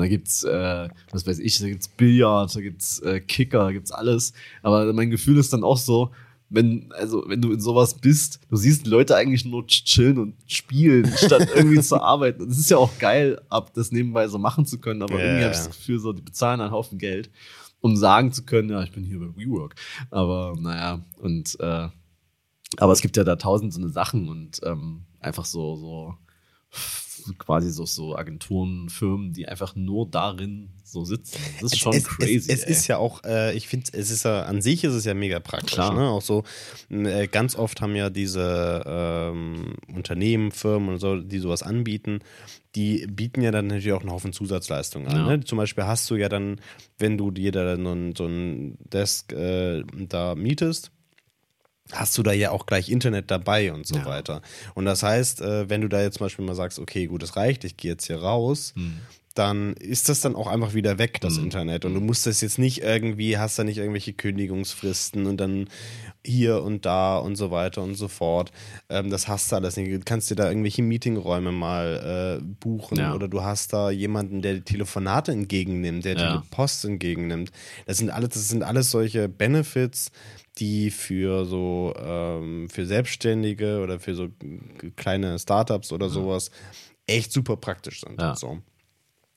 Und 0.00 0.06
da 0.06 0.08
gibt's, 0.08 0.44
äh, 0.44 0.88
was 1.12 1.26
weiß 1.26 1.40
ich, 1.40 1.58
da 1.58 1.68
gibt's 1.68 1.88
Billard, 1.88 2.56
da 2.56 2.60
gibt's 2.62 3.00
äh, 3.00 3.20
Kicker, 3.20 3.64
da 3.64 3.72
gibt's 3.72 3.92
alles. 3.92 4.32
Aber 4.62 4.90
mein 4.94 5.10
Gefühl 5.10 5.36
ist 5.36 5.52
dann 5.52 5.62
auch 5.62 5.76
so, 5.76 6.10
wenn, 6.48 6.90
also, 6.92 7.22
wenn 7.26 7.42
du 7.42 7.52
in 7.52 7.60
sowas 7.60 7.92
bist, 7.92 8.40
du 8.48 8.56
siehst 8.56 8.86
Leute 8.86 9.14
eigentlich 9.14 9.44
nur 9.44 9.66
chillen 9.66 10.16
und 10.16 10.36
spielen, 10.46 11.06
statt 11.16 11.50
irgendwie 11.54 11.82
zu 11.82 12.00
arbeiten. 12.00 12.48
Das 12.48 12.56
ist 12.56 12.70
ja 12.70 12.78
auch 12.78 12.98
geil, 12.98 13.42
ab 13.50 13.74
das 13.74 13.92
nebenbei 13.92 14.26
so 14.26 14.38
machen 14.38 14.64
zu 14.64 14.80
können, 14.80 15.02
aber 15.02 15.16
yeah. 15.16 15.24
irgendwie 15.24 15.44
habe 15.44 15.52
ich 15.52 15.58
das 15.58 15.76
Gefühl, 15.76 15.98
so, 15.98 16.14
die 16.14 16.22
bezahlen 16.22 16.62
einen 16.62 16.72
Haufen 16.72 16.96
Geld, 16.96 17.30
um 17.80 17.94
sagen 17.94 18.32
zu 18.32 18.44
können, 18.46 18.70
ja, 18.70 18.82
ich 18.82 18.92
bin 18.92 19.04
hier 19.04 19.20
bei 19.20 19.36
WeWork. 19.36 19.74
Aber 20.10 20.56
naja, 20.58 21.04
und 21.18 21.60
äh, 21.60 21.88
aber 22.78 22.92
es 22.92 23.02
gibt 23.02 23.18
ja 23.18 23.24
da 23.24 23.36
tausend 23.36 23.74
so 23.74 23.80
eine 23.80 23.90
Sachen 23.90 24.30
und 24.30 24.60
ähm, 24.64 25.02
einfach 25.20 25.44
so, 25.44 25.76
so 25.76 26.14
quasi 27.38 27.70
so, 27.70 27.86
so 27.86 28.16
Agenturen, 28.16 28.88
Firmen, 28.88 29.32
die 29.32 29.48
einfach 29.48 29.74
nur 29.74 30.08
darin 30.08 30.70
so 30.84 31.04
sitzen. 31.04 31.38
Das 31.60 31.72
ist 31.72 31.78
schon 31.78 31.94
es, 31.94 32.04
crazy. 32.04 32.36
Es, 32.36 32.48
es 32.48 32.64
ist 32.64 32.86
ja 32.88 32.98
auch, 32.98 33.22
äh, 33.24 33.54
ich 33.56 33.68
finde, 33.68 33.90
es 33.92 34.10
ist 34.10 34.24
ja, 34.24 34.42
an 34.42 34.60
sich 34.60 34.84
ist 34.84 34.94
es 34.94 35.04
ja 35.04 35.14
mega 35.14 35.40
praktisch. 35.40 35.76
Ne? 35.76 36.08
Auch 36.08 36.22
so, 36.22 36.44
äh, 36.90 37.28
ganz 37.28 37.56
oft 37.56 37.80
haben 37.80 37.94
ja 37.94 38.10
diese 38.10 38.82
ähm, 38.86 39.74
Unternehmen, 39.94 40.52
Firmen 40.52 40.90
und 40.90 40.98
so, 40.98 41.16
die 41.16 41.38
sowas 41.38 41.62
anbieten, 41.62 42.20
die 42.74 43.06
bieten 43.06 43.42
ja 43.42 43.50
dann 43.50 43.66
natürlich 43.66 43.92
auch 43.92 44.00
einen 44.00 44.10
Haufen 44.10 44.32
Zusatzleistungen 44.32 45.08
an. 45.08 45.16
Ja. 45.16 45.36
Ne? 45.36 45.44
Zum 45.44 45.58
Beispiel 45.58 45.84
hast 45.84 46.10
du 46.10 46.16
ja 46.16 46.28
dann, 46.28 46.60
wenn 46.98 47.18
du 47.18 47.30
dir 47.30 47.52
da 47.52 47.76
so 47.76 48.26
ein 48.26 48.76
Desk 48.92 49.32
äh, 49.32 49.82
da 49.92 50.34
mietest, 50.34 50.92
hast 51.92 52.16
du 52.18 52.22
da 52.22 52.32
ja 52.32 52.50
auch 52.50 52.66
gleich 52.66 52.88
Internet 52.88 53.30
dabei 53.30 53.72
und 53.72 53.86
so 53.86 53.96
ja. 53.96 54.04
weiter. 54.06 54.42
Und 54.74 54.84
das 54.84 55.02
heißt, 55.02 55.40
äh, 55.40 55.68
wenn 55.68 55.80
du 55.80 55.88
da 55.88 56.00
jetzt 56.02 56.18
zum 56.18 56.26
Beispiel 56.26 56.44
mal 56.44 56.54
sagst, 56.54 56.78
okay, 56.78 57.06
gut, 57.06 57.22
das 57.22 57.36
reicht, 57.36 57.64
ich 57.64 57.76
gehe 57.76 57.92
jetzt 57.92 58.06
hier 58.06 58.20
raus, 58.20 58.72
mhm. 58.76 58.98
dann 59.34 59.74
ist 59.74 60.08
das 60.08 60.20
dann 60.20 60.34
auch 60.36 60.46
einfach 60.48 60.74
wieder 60.74 60.98
weg, 60.98 61.20
das 61.20 61.36
Mhm. 61.38 61.44
Internet. 61.44 61.84
Und 61.84 61.94
du 61.94 62.00
musst 62.00 62.26
das 62.26 62.40
jetzt 62.40 62.58
nicht 62.58 62.82
irgendwie, 62.82 63.38
hast 63.38 63.58
da 63.58 63.64
nicht 63.64 63.78
irgendwelche 63.78 64.12
Kündigungsfristen 64.12 65.26
und 65.26 65.38
dann 65.38 65.68
hier 66.24 66.62
und 66.62 66.84
da 66.84 67.16
und 67.16 67.36
so 67.36 67.50
weiter 67.50 67.82
und 67.82 67.94
so 67.94 68.06
fort. 68.08 68.52
Ähm, 68.90 69.08
das 69.10 69.26
hast 69.28 69.50
du 69.50 69.56
alles 69.56 69.76
nicht. 69.76 69.90
Du 69.90 70.00
kannst 70.04 70.30
dir 70.30 70.34
da 70.34 70.48
irgendwelche 70.48 70.82
Meetingräume 70.82 71.50
mal 71.52 72.40
äh, 72.40 72.44
buchen 72.60 72.98
Ja. 72.98 73.14
oder 73.14 73.26
du 73.28 73.42
hast 73.42 73.72
da 73.72 73.90
jemanden, 73.90 74.42
der 74.42 74.54
die 74.54 74.60
Telefonate 74.62 75.32
entgegennimmt, 75.32 76.04
der 76.04 76.16
Ja. 76.18 76.36
die 76.38 76.48
Post 76.54 76.84
entgegennimmt. 76.84 77.50
Das 77.86 77.98
sind 77.98 78.10
alles, 78.10 78.30
das 78.30 78.48
sind 78.48 78.62
alles 78.62 78.90
solche 78.90 79.28
Benefits, 79.28 80.10
die 80.60 80.90
für 80.90 81.46
so 81.46 81.94
ähm, 81.96 82.68
für 82.68 82.86
Selbstständige 82.86 83.80
oder 83.80 83.98
für 83.98 84.14
so 84.14 84.28
kleine 84.96 85.38
Startups 85.38 85.92
oder 85.92 86.08
sowas 86.08 86.50
echt 87.06 87.32
super 87.32 87.56
praktisch 87.56 88.02
sind. 88.02 88.20
Ja. 88.20 88.36
So. 88.36 88.58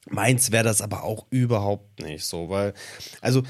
Meins 0.09 0.51
wäre 0.51 0.63
das 0.63 0.81
aber 0.81 1.03
auch 1.03 1.25
überhaupt 1.29 2.01
nicht 2.01 2.25
so, 2.25 2.49
weil, 2.49 2.73
also, 3.21 3.43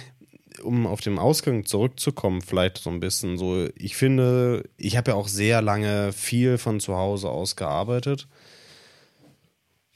um 0.61 0.85
auf 0.85 1.01
den 1.01 1.17
Ausgang 1.17 1.65
zurückzukommen, 1.65 2.41
vielleicht 2.41 2.77
so 2.77 2.91
ein 2.91 2.99
bisschen 2.99 3.37
so, 3.37 3.67
ich 3.75 3.95
finde, 3.95 4.69
ich 4.77 4.95
habe 4.97 5.11
ja 5.11 5.17
auch 5.17 5.27
sehr 5.27 5.61
lange 5.61 6.13
viel 6.13 6.59
von 6.59 6.79
zu 6.79 6.95
Hause 6.95 7.29
aus 7.29 7.55
gearbeitet. 7.55 8.27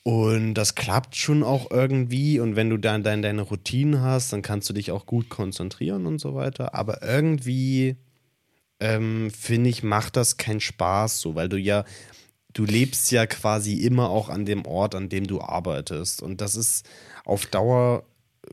Und 0.08 0.54
das 0.54 0.76
klappt 0.76 1.18
schon 1.18 1.44
auch 1.44 1.70
irgendwie. 1.70 2.40
Und 2.40 2.56
wenn 2.56 2.70
du 2.70 2.78
dann 2.78 3.04
dein, 3.04 3.22
deine 3.22 3.42
Routinen 3.42 4.00
hast, 4.00 4.32
dann 4.32 4.42
kannst 4.42 4.70
du 4.70 4.74
dich 4.74 4.92
auch 4.92 5.06
gut 5.06 5.28
konzentrieren 5.28 6.06
und 6.06 6.20
so 6.20 6.34
weiter. 6.34 6.74
Aber 6.74 7.04
irgendwie, 7.04 7.98
ähm, 8.80 9.30
finde 9.32 9.70
ich, 9.70 9.84
macht 9.84 10.16
das 10.16 10.38
keinen 10.38 10.62
Spaß 10.62 11.20
so, 11.20 11.36
weil 11.36 11.50
du 11.50 11.58
ja, 11.58 11.84
du 12.54 12.64
lebst 12.64 13.12
ja 13.12 13.26
quasi 13.26 13.74
immer 13.84 14.10
auch 14.10 14.30
an 14.30 14.46
dem 14.46 14.66
Ort, 14.66 14.96
an 14.96 15.10
dem 15.10 15.28
du 15.28 15.42
arbeitest. 15.42 16.22
Und 16.22 16.40
das 16.40 16.56
ist 16.56 16.88
auf 17.26 17.46
Dauer, 17.46 18.06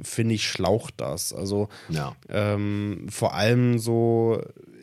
finde 0.02 0.34
ich, 0.34 0.49
schlaucht 0.49 0.94
das. 0.96 1.32
Also 1.32 1.68
Ja. 1.88 2.16
ähm, 2.30 3.06
vor 3.08 3.34
allem 3.34 3.78
so, 3.78 4.42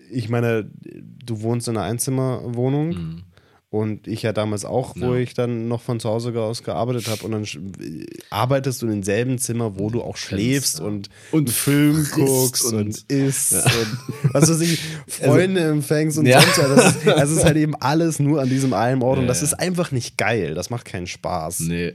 ich 0.10 0.30
meine, 0.30 0.72
du 0.72 1.42
wohnst 1.42 1.68
in 1.68 1.76
einer 1.76 1.86
Einzimmerwohnung. 1.86 3.24
Und 3.74 4.06
ich 4.06 4.22
ja 4.22 4.34
damals 4.34 4.66
auch, 4.66 4.98
wo. 4.98 5.14
Ja. 5.14 5.22
ich 5.22 5.34
dann 5.34 5.70
noch 5.70 5.80
von 5.82 6.02
zu 6.02 6.10
Hause 6.10 6.38
aus 6.42 6.62
gearbeitet 6.62 7.08
habe. 7.08 7.24
Und 7.24 7.32
dann 7.32 7.46
arbeitest 8.30 8.82
du 8.82 8.88
in 8.88 8.92
demselben 8.92 9.38
Zimmer, 9.38 9.80
wo 9.80 9.90
du 9.90 10.02
auch 10.02 10.18
schläfst 10.18 10.80
ja. 10.80 10.86
und, 10.86 11.10
Und 11.32 11.50
Film 11.50 12.06
guckst 12.14 12.66
und, 12.66 12.80
und- 12.80 13.10
isst 13.10 13.54
und 13.54 14.34
was 14.34 14.50
weiß 14.50 14.60
ich, 14.60 14.78
Freunde 15.08 15.62
empfängst 15.62 16.18
und 16.18 16.26
Ja. 16.26 16.42
sonst 16.42 16.58
was. 16.58 16.76
Das 16.76 16.96
ist, 16.98 17.06
das 17.08 17.32
ist 17.32 17.46
halt 17.46 17.56
eben 17.56 17.74
alles 17.76 18.20
nur 18.20 18.42
an 18.42 18.50
diesem 18.50 18.74
einen 18.74 19.02
Ort. 19.02 19.20
und 19.20 19.24
Ja, 19.24 19.28
das 19.30 19.40
ja. 19.40 19.46
ist 19.46 19.54
einfach 19.54 19.92
nicht 19.92 20.18
geil. 20.18 20.54
Das 20.54 20.70
macht 20.70 20.84
keinen 20.84 21.08
Spaß. 21.08 21.62
Nee, 21.62 21.94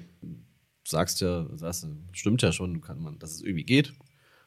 sagst 0.89 1.21
ja, 1.21 1.47
sagst, 1.57 1.87
stimmt 2.13 2.41
ja 2.41 2.53
schon, 2.53 2.81
kann 2.81 3.03
man, 3.03 3.19
dass 3.19 3.33
es 3.33 3.43
irgendwie 3.43 3.65
geht. 3.65 3.93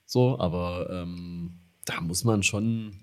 So, 0.07 0.39
aber 0.39 0.89
ähm, 0.91 1.59
da 1.85 2.01
muss 2.01 2.23
man 2.23 2.41
schon, 2.41 2.93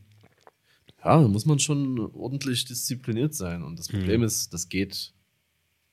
ja, 1.06 1.22
da 1.22 1.28
muss 1.28 1.46
man 1.46 1.60
schon 1.60 2.00
ordentlich 2.14 2.64
diszipliniert 2.64 3.32
sein. 3.32 3.62
Und 3.62 3.78
das 3.78 3.88
Problem 3.88 4.24
ist, 4.24 4.52
das 4.52 4.68
geht 4.68 5.14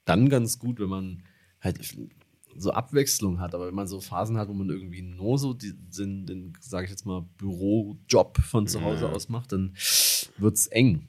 dann 0.06 0.28
ganz 0.28 0.58
gut, 0.58 0.80
wenn 0.80 0.90
man 0.90 1.24
halt 1.62 1.80
so 2.56 2.72
Abwechslung 2.72 3.40
hat, 3.40 3.54
aber 3.54 3.68
wenn 3.68 3.76
man 3.76 3.88
so 3.88 4.02
Phasen 4.02 4.38
hat, 4.38 4.48
wo 4.48 4.54
man 4.54 4.70
irgendwie 4.70 5.04
nur 5.04 5.38
so 5.38 5.54
die, 5.54 5.74
den, 5.74 6.26
den 6.26 6.54
sage 6.60 6.86
ich 6.86 6.90
jetzt 6.90 7.06
mal, 7.06 7.22
Bürojob 7.38 8.40
von 8.40 8.66
zu 8.66 8.82
Hause 8.82 9.10
aus 9.10 9.30
macht, 9.30 9.52
dann 9.52 9.76
wird's 10.38 10.68
eng. 10.68 11.08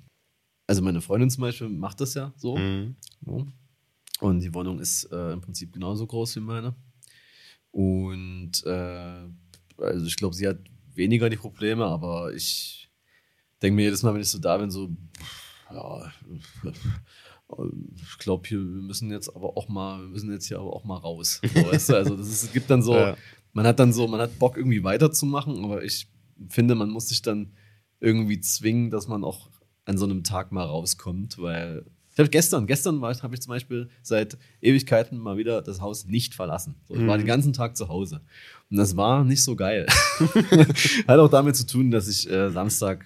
Also 0.66 0.82
meine 0.82 1.00
Freundin 1.00 1.30
zum 1.30 1.42
Beispiel 1.42 1.70
macht 1.70 2.00
das 2.00 2.14
ja 2.14 2.32
so. 2.36 2.56
Mhm. 2.56 2.96
So. 3.24 3.46
Und 4.20 4.40
die 4.40 4.52
Wohnung 4.54 4.80
ist 4.80 5.04
äh, 5.12 5.32
im 5.32 5.40
Prinzip 5.40 5.72
genauso 5.72 6.06
groß 6.06 6.36
wie 6.36 6.40
meine. 6.40 6.74
Und 7.70 8.64
äh, 8.64 9.28
also 9.78 10.06
ich 10.06 10.16
glaube, 10.16 10.34
sie 10.34 10.46
hat 10.46 10.58
weniger 10.94 11.30
die 11.30 11.36
Probleme, 11.36 11.86
aber 11.86 12.34
ich 12.34 12.83
denke 13.64 13.76
mir 13.76 13.82
jedes 13.84 14.02
Mal, 14.02 14.14
wenn 14.14 14.20
ich 14.20 14.28
so 14.28 14.38
da 14.38 14.58
bin, 14.58 14.70
so, 14.70 14.90
ja, 15.72 16.12
ich 17.96 18.18
glaube, 18.18 18.46
hier, 18.48 18.58
wir 18.58 18.82
müssen 18.82 19.10
jetzt 19.10 19.34
aber 19.34 19.56
auch 19.56 19.68
mal, 19.68 20.00
wir 20.02 20.08
müssen 20.08 20.30
jetzt 20.30 20.46
hier 20.46 20.58
aber 20.58 20.72
auch 20.74 20.84
mal 20.84 20.96
raus. 20.96 21.40
So, 21.42 21.64
weißt 21.72 21.88
du? 21.90 21.94
Also 21.96 22.16
das 22.16 22.28
ist, 22.28 22.42
es 22.44 22.52
gibt 22.52 22.70
dann 22.70 22.82
so, 22.82 22.94
Ja. 22.94 23.16
man 23.52 23.66
hat 23.66 23.78
dann 23.78 23.92
so, 23.92 24.06
man 24.06 24.20
hat 24.20 24.38
Bock 24.38 24.56
irgendwie 24.56 24.84
weiterzumachen, 24.84 25.64
aber 25.64 25.82
ich 25.82 26.08
finde, 26.48 26.74
man 26.74 26.90
muss 26.90 27.08
sich 27.08 27.22
dann 27.22 27.52
irgendwie 28.00 28.40
zwingen, 28.40 28.90
dass 28.90 29.08
man 29.08 29.24
auch 29.24 29.48
an 29.86 29.98
so 29.98 30.04
einem 30.04 30.24
Tag 30.24 30.52
mal 30.52 30.64
rauskommt, 30.64 31.38
weil 31.38 31.84
ich 32.12 32.18
habe 32.18 32.28
gestern, 32.30 32.66
gestern 32.68 33.00
war, 33.00 33.12
habe 33.22 33.34
ich 33.34 33.40
zum 33.40 33.50
Beispiel 33.50 33.88
seit 34.02 34.38
Ewigkeiten 34.60 35.18
mal 35.18 35.36
wieder 35.36 35.62
das 35.62 35.80
Haus 35.80 36.06
nicht 36.06 36.34
verlassen. 36.34 36.76
So, 36.84 36.94
ich 36.94 37.04
war 37.08 37.18
den 37.18 37.26
ganzen 37.26 37.52
Tag 37.52 37.76
zu 37.76 37.88
Hause. 37.88 38.20
Und 38.70 38.76
das 38.76 38.96
war 38.96 39.24
nicht 39.24 39.42
so 39.42 39.56
geil. 39.56 39.86
Hat 41.08 41.18
auch 41.18 41.28
damit 41.28 41.56
zu 41.56 41.66
tun, 41.66 41.90
dass 41.90 42.06
ich 42.06 42.30
äh, 42.30 42.50
Samstag 42.50 43.04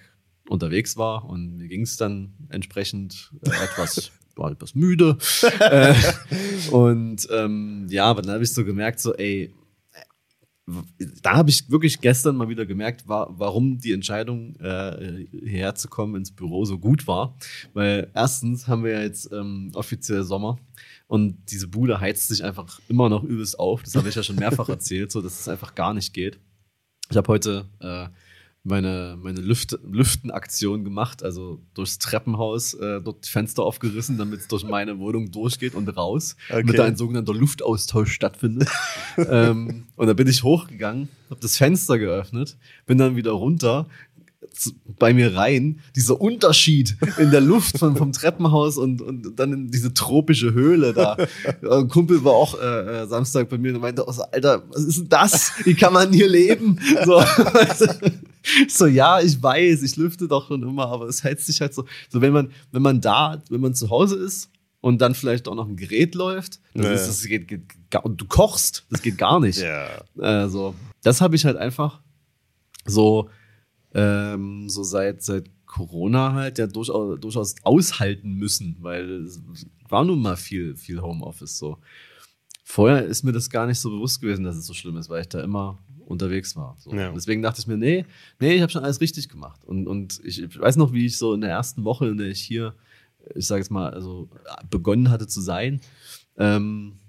unterwegs 0.49 0.97
war 0.97 1.25
und 1.25 1.57
mir 1.57 1.67
ging 1.67 1.83
es 1.83 1.97
dann 1.97 2.33
entsprechend 2.49 3.31
äh, 3.45 3.49
etwas, 3.49 4.11
war 4.35 4.51
etwas 4.51 4.75
müde. 4.75 5.17
äh, 5.59 5.93
und 6.71 7.27
ähm, 7.31 7.87
ja, 7.89 8.05
aber 8.05 8.21
dann 8.21 8.33
habe 8.33 8.43
ich 8.43 8.53
so 8.53 8.65
gemerkt, 8.65 8.99
so, 8.99 9.13
ey, 9.13 9.53
da 11.23 11.35
habe 11.35 11.49
ich 11.49 11.69
wirklich 11.69 11.99
gestern 11.99 12.35
mal 12.35 12.49
wieder 12.49 12.65
gemerkt, 12.65 13.07
war, 13.07 13.27
warum 13.39 13.79
die 13.79 13.91
Entscheidung, 13.91 14.55
äh, 14.57 15.25
hierher 15.31 15.73
zu 15.75 15.87
kommen 15.87 16.15
ins 16.15 16.31
Büro 16.31 16.65
so 16.65 16.77
gut 16.77 17.07
war. 17.07 17.35
Weil 17.73 18.11
erstens 18.13 18.67
haben 18.67 18.83
wir 18.83 18.91
ja 18.91 19.01
jetzt 19.01 19.31
ähm, 19.31 19.71
offiziell 19.73 20.23
Sommer 20.23 20.59
und 21.07 21.37
diese 21.49 21.67
Bude 21.67 21.99
heizt 21.99 22.27
sich 22.27 22.43
einfach 22.43 22.79
immer 22.87 23.09
noch 23.09 23.23
übelst 23.23 23.57
auf. 23.57 23.81
Das 23.81 23.95
habe 23.95 24.09
ich 24.09 24.15
ja 24.15 24.21
schon 24.21 24.35
mehrfach 24.35 24.69
erzählt, 24.69 25.11
so 25.11 25.21
dass 25.21 25.39
es 25.39 25.47
einfach 25.47 25.73
gar 25.73 25.93
nicht 25.93 26.13
geht. 26.13 26.39
Ich 27.09 27.17
habe 27.17 27.27
heute 27.27 27.65
äh, 27.79 28.07
meine, 28.63 29.17
meine 29.21 29.39
Lüft, 29.39 29.77
Lüftenaktion 29.83 30.83
gemacht, 30.83 31.23
also 31.23 31.61
durchs 31.73 31.97
Treppenhaus, 31.97 32.73
äh, 32.73 33.01
dort 33.01 33.25
die 33.25 33.29
Fenster 33.29 33.63
aufgerissen, 33.63 34.17
damit 34.17 34.41
es 34.41 34.47
durch 34.47 34.63
meine 34.63 34.99
Wohnung 34.99 35.31
durchgeht 35.31 35.75
und 35.75 35.87
raus, 35.95 36.35
Okay. 36.49 36.61
damit 36.61 36.77
da 36.77 36.85
ein 36.85 36.95
sogenannter 36.97 37.33
Luftaustausch 37.33 38.11
stattfindet. 38.11 38.69
ähm, 39.17 39.87
und 39.95 40.07
dann 40.07 40.15
bin 40.15 40.27
ich 40.27 40.43
hochgegangen, 40.43 41.07
habe 41.29 41.39
das 41.39 41.57
Fenster 41.57 41.97
geöffnet, 41.97 42.57
bin 42.85 42.97
dann 42.97 43.15
wieder 43.15 43.31
runter, 43.31 43.87
bei 44.97 45.13
mir 45.13 45.35
rein, 45.35 45.81
dieser 45.95 46.19
Unterschied 46.19 46.95
in 47.17 47.31
der 47.31 47.41
Luft 47.41 47.77
von, 47.77 47.95
vom 47.97 48.13
Treppenhaus 48.13 48.77
und, 48.77 49.01
und 49.01 49.37
dann 49.37 49.51
in 49.53 49.71
diese 49.71 49.93
tropische 49.93 50.53
Höhle 50.53 50.93
da. 50.93 51.17
Ein 51.69 51.87
Kumpel 51.89 52.23
war 52.23 52.33
auch 52.33 52.59
äh, 52.59 53.03
äh, 53.03 53.07
Samstag 53.07 53.49
bei 53.49 53.57
mir 53.57 53.75
und 53.75 53.81
meinte 53.81 54.03
so, 54.07 54.21
Alter, 54.23 54.63
was 54.69 54.83
ist 54.83 54.97
denn 54.99 55.09
das? 55.09 55.51
Wie 55.65 55.75
kann 55.75 55.93
man 55.93 56.13
hier 56.13 56.27
leben? 56.29 56.79
So, 57.05 57.21
so, 58.69 58.85
ja, 58.87 59.19
ich 59.19 59.41
weiß, 59.41 59.83
ich 59.83 59.95
lüfte 59.97 60.27
doch 60.27 60.47
schon 60.47 60.63
immer, 60.63 60.87
aber 60.87 61.07
es 61.07 61.23
heizt 61.23 61.45
sich 61.45 61.59
halt 61.61 61.73
so, 61.73 61.85
so 62.09 62.21
wenn 62.21 62.33
man, 62.33 62.51
wenn 62.71 62.81
man 62.81 63.01
da, 63.01 63.41
wenn 63.49 63.61
man 63.61 63.75
zu 63.75 63.89
Hause 63.89 64.15
ist 64.17 64.49
und 64.81 65.01
dann 65.01 65.15
vielleicht 65.15 65.47
auch 65.47 65.55
noch 65.55 65.67
ein 65.67 65.75
Gerät 65.75 66.15
läuft, 66.15 66.59
das, 66.73 66.85
Ja. 66.85 66.91
ist, 66.93 67.07
das 67.07 67.23
geht, 67.25 67.47
geht 67.47 67.61
du 67.91 68.25
kochst, 68.25 68.85
das 68.89 69.01
geht 69.01 69.17
gar 69.17 69.39
nicht. 69.39 69.59
Ja. 69.59 70.45
Äh, 70.45 70.49
so. 70.49 70.75
Das 71.03 71.19
habe 71.21 71.35
ich 71.35 71.45
halt 71.45 71.57
einfach 71.57 72.01
so, 72.85 73.29
ähm, 73.93 74.69
so 74.69 74.83
seit, 74.83 75.23
seit 75.23 75.49
Corona 75.65 76.33
halt 76.33 76.57
ja 76.57 76.67
durchaus, 76.67 77.19
durchaus 77.19 77.55
aushalten 77.63 78.33
müssen, 78.33 78.77
weil 78.79 79.23
es 79.23 79.41
war 79.87 80.03
nun 80.03 80.21
mal 80.21 80.37
viel, 80.37 80.75
viel 80.75 81.01
Homeoffice 81.01 81.57
so. 81.57 81.77
Vorher 82.63 83.05
ist 83.05 83.23
mir 83.23 83.31
das 83.31 83.49
gar 83.49 83.65
nicht 83.65 83.79
so 83.79 83.89
bewusst 83.89 84.21
gewesen, 84.21 84.43
dass 84.43 84.55
es 84.55 84.67
so 84.67 84.73
schlimm 84.73 84.97
ist, 84.97 85.09
weil 85.09 85.21
ich 85.21 85.29
da 85.29 85.41
immer 85.41 85.79
unterwegs 86.05 86.55
war. 86.55 86.75
So. 86.79 86.93
Ja. 86.93 87.11
Deswegen 87.11 87.41
dachte 87.41 87.61
ich 87.61 87.67
mir, 87.67 87.77
nee, 87.77 88.05
nee, 88.39 88.55
ich 88.55 88.61
habe 88.61 88.71
schon 88.71 88.83
alles 88.83 89.01
richtig 89.01 89.29
gemacht. 89.29 89.63
Und, 89.65 89.87
und 89.87 90.19
ich, 90.23 90.41
ich 90.41 90.59
weiß 90.59 90.75
noch, 90.77 90.91
wie 90.91 91.05
ich 91.05 91.17
so 91.17 91.33
in 91.33 91.41
der 91.41 91.51
ersten 91.51 91.83
Woche, 91.83 92.07
in 92.07 92.17
der 92.17 92.27
ich 92.27 92.41
hier, 92.41 92.75
ich 93.35 93.47
sage 93.47 93.61
jetzt 93.61 93.69
mal, 93.69 93.91
also 93.93 94.29
begonnen 94.69 95.09
hatte 95.09 95.27
zu 95.27 95.41
sein, 95.41 95.81
ähm, 96.37 96.99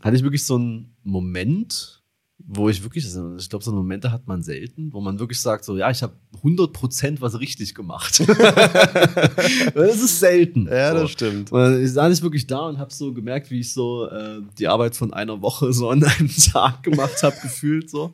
hatte 0.00 0.16
ich 0.16 0.22
wirklich 0.22 0.44
so 0.44 0.56
einen 0.56 0.94
Moment, 1.02 2.01
wo 2.46 2.68
ich 2.68 2.82
wirklich, 2.82 3.04
also 3.04 3.36
ich 3.36 3.48
glaube, 3.48 3.64
so 3.64 3.72
Momente 3.72 4.10
hat 4.10 4.26
man 4.26 4.42
selten, 4.42 4.92
wo 4.92 5.00
man 5.00 5.18
wirklich 5.18 5.40
sagt, 5.40 5.64
so, 5.64 5.76
ja, 5.76 5.90
ich 5.90 6.02
habe 6.02 6.14
100% 6.42 7.20
was 7.20 7.38
richtig 7.38 7.74
gemacht. 7.74 8.20
das 9.74 10.02
ist 10.02 10.20
selten. 10.20 10.66
Ja, 10.66 10.92
so. 10.92 11.02
das 11.02 11.10
stimmt. 11.10 11.52
Und 11.52 11.82
ich 11.82 11.92
saß 11.92 12.10
nicht 12.10 12.22
wirklich 12.22 12.46
da 12.46 12.60
und 12.60 12.78
habe 12.78 12.92
so 12.92 13.12
gemerkt, 13.12 13.50
wie 13.50 13.60
ich 13.60 13.72
so 13.72 14.08
äh, 14.08 14.40
die 14.58 14.68
Arbeit 14.68 14.96
von 14.96 15.12
einer 15.12 15.40
Woche 15.42 15.72
so 15.72 15.90
an 15.90 16.04
einem 16.04 16.30
Tag 16.52 16.82
gemacht 16.82 17.22
habe, 17.22 17.36
gefühlt 17.42 17.90
so. 17.90 18.12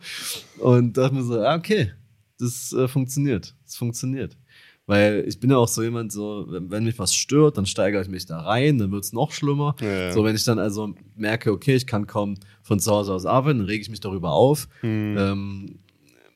Und 0.59 0.97
dachte 0.97 1.15
mir 1.15 1.23
so, 1.23 1.41
ja, 1.41 1.55
okay, 1.55 1.93
das 2.39 2.73
äh, 2.73 2.89
funktioniert. 2.89 3.55
Das 3.65 3.77
funktioniert. 3.77 4.37
Weil 4.89 5.27
ich 5.29 5.39
bin 5.39 5.51
ja 5.51 5.59
auch 5.59 5.69
so 5.69 5.83
jemand, 5.83 6.13
so, 6.13 6.47
wenn, 6.49 6.85
mich 6.85 6.99
was 6.99 7.15
stört, 7.15 7.59
dann 7.59 7.67
steigere 7.67 8.01
ich 8.01 8.09
mich 8.09 8.25
da 8.25 8.41
rein, 8.41 8.79
dann 8.79 8.91
wird's 8.91 9.13
noch 9.13 9.33
schlimmer. 9.33 9.77
Ja. 9.83 10.13
So, 10.13 10.25
wenn 10.25 10.35
ich 10.35 10.45
dann 10.45 10.59
also 10.59 10.95
merke, 11.15 11.53
okay, 11.53 11.75
ich 11.75 11.87
kann 11.87 12.07
kaum 12.07 12.37
von 12.69 12.79
zu 12.81 12.93
Hause 12.93 13.15
aus 13.15 13.25
arbeiten, 13.25 13.61
dann 13.61 13.67
rege 13.67 13.81
ich 13.81 13.89
mich 13.89 14.01
darüber 14.01 14.33
auf. 14.33 14.69
Ähm, 15.17 15.79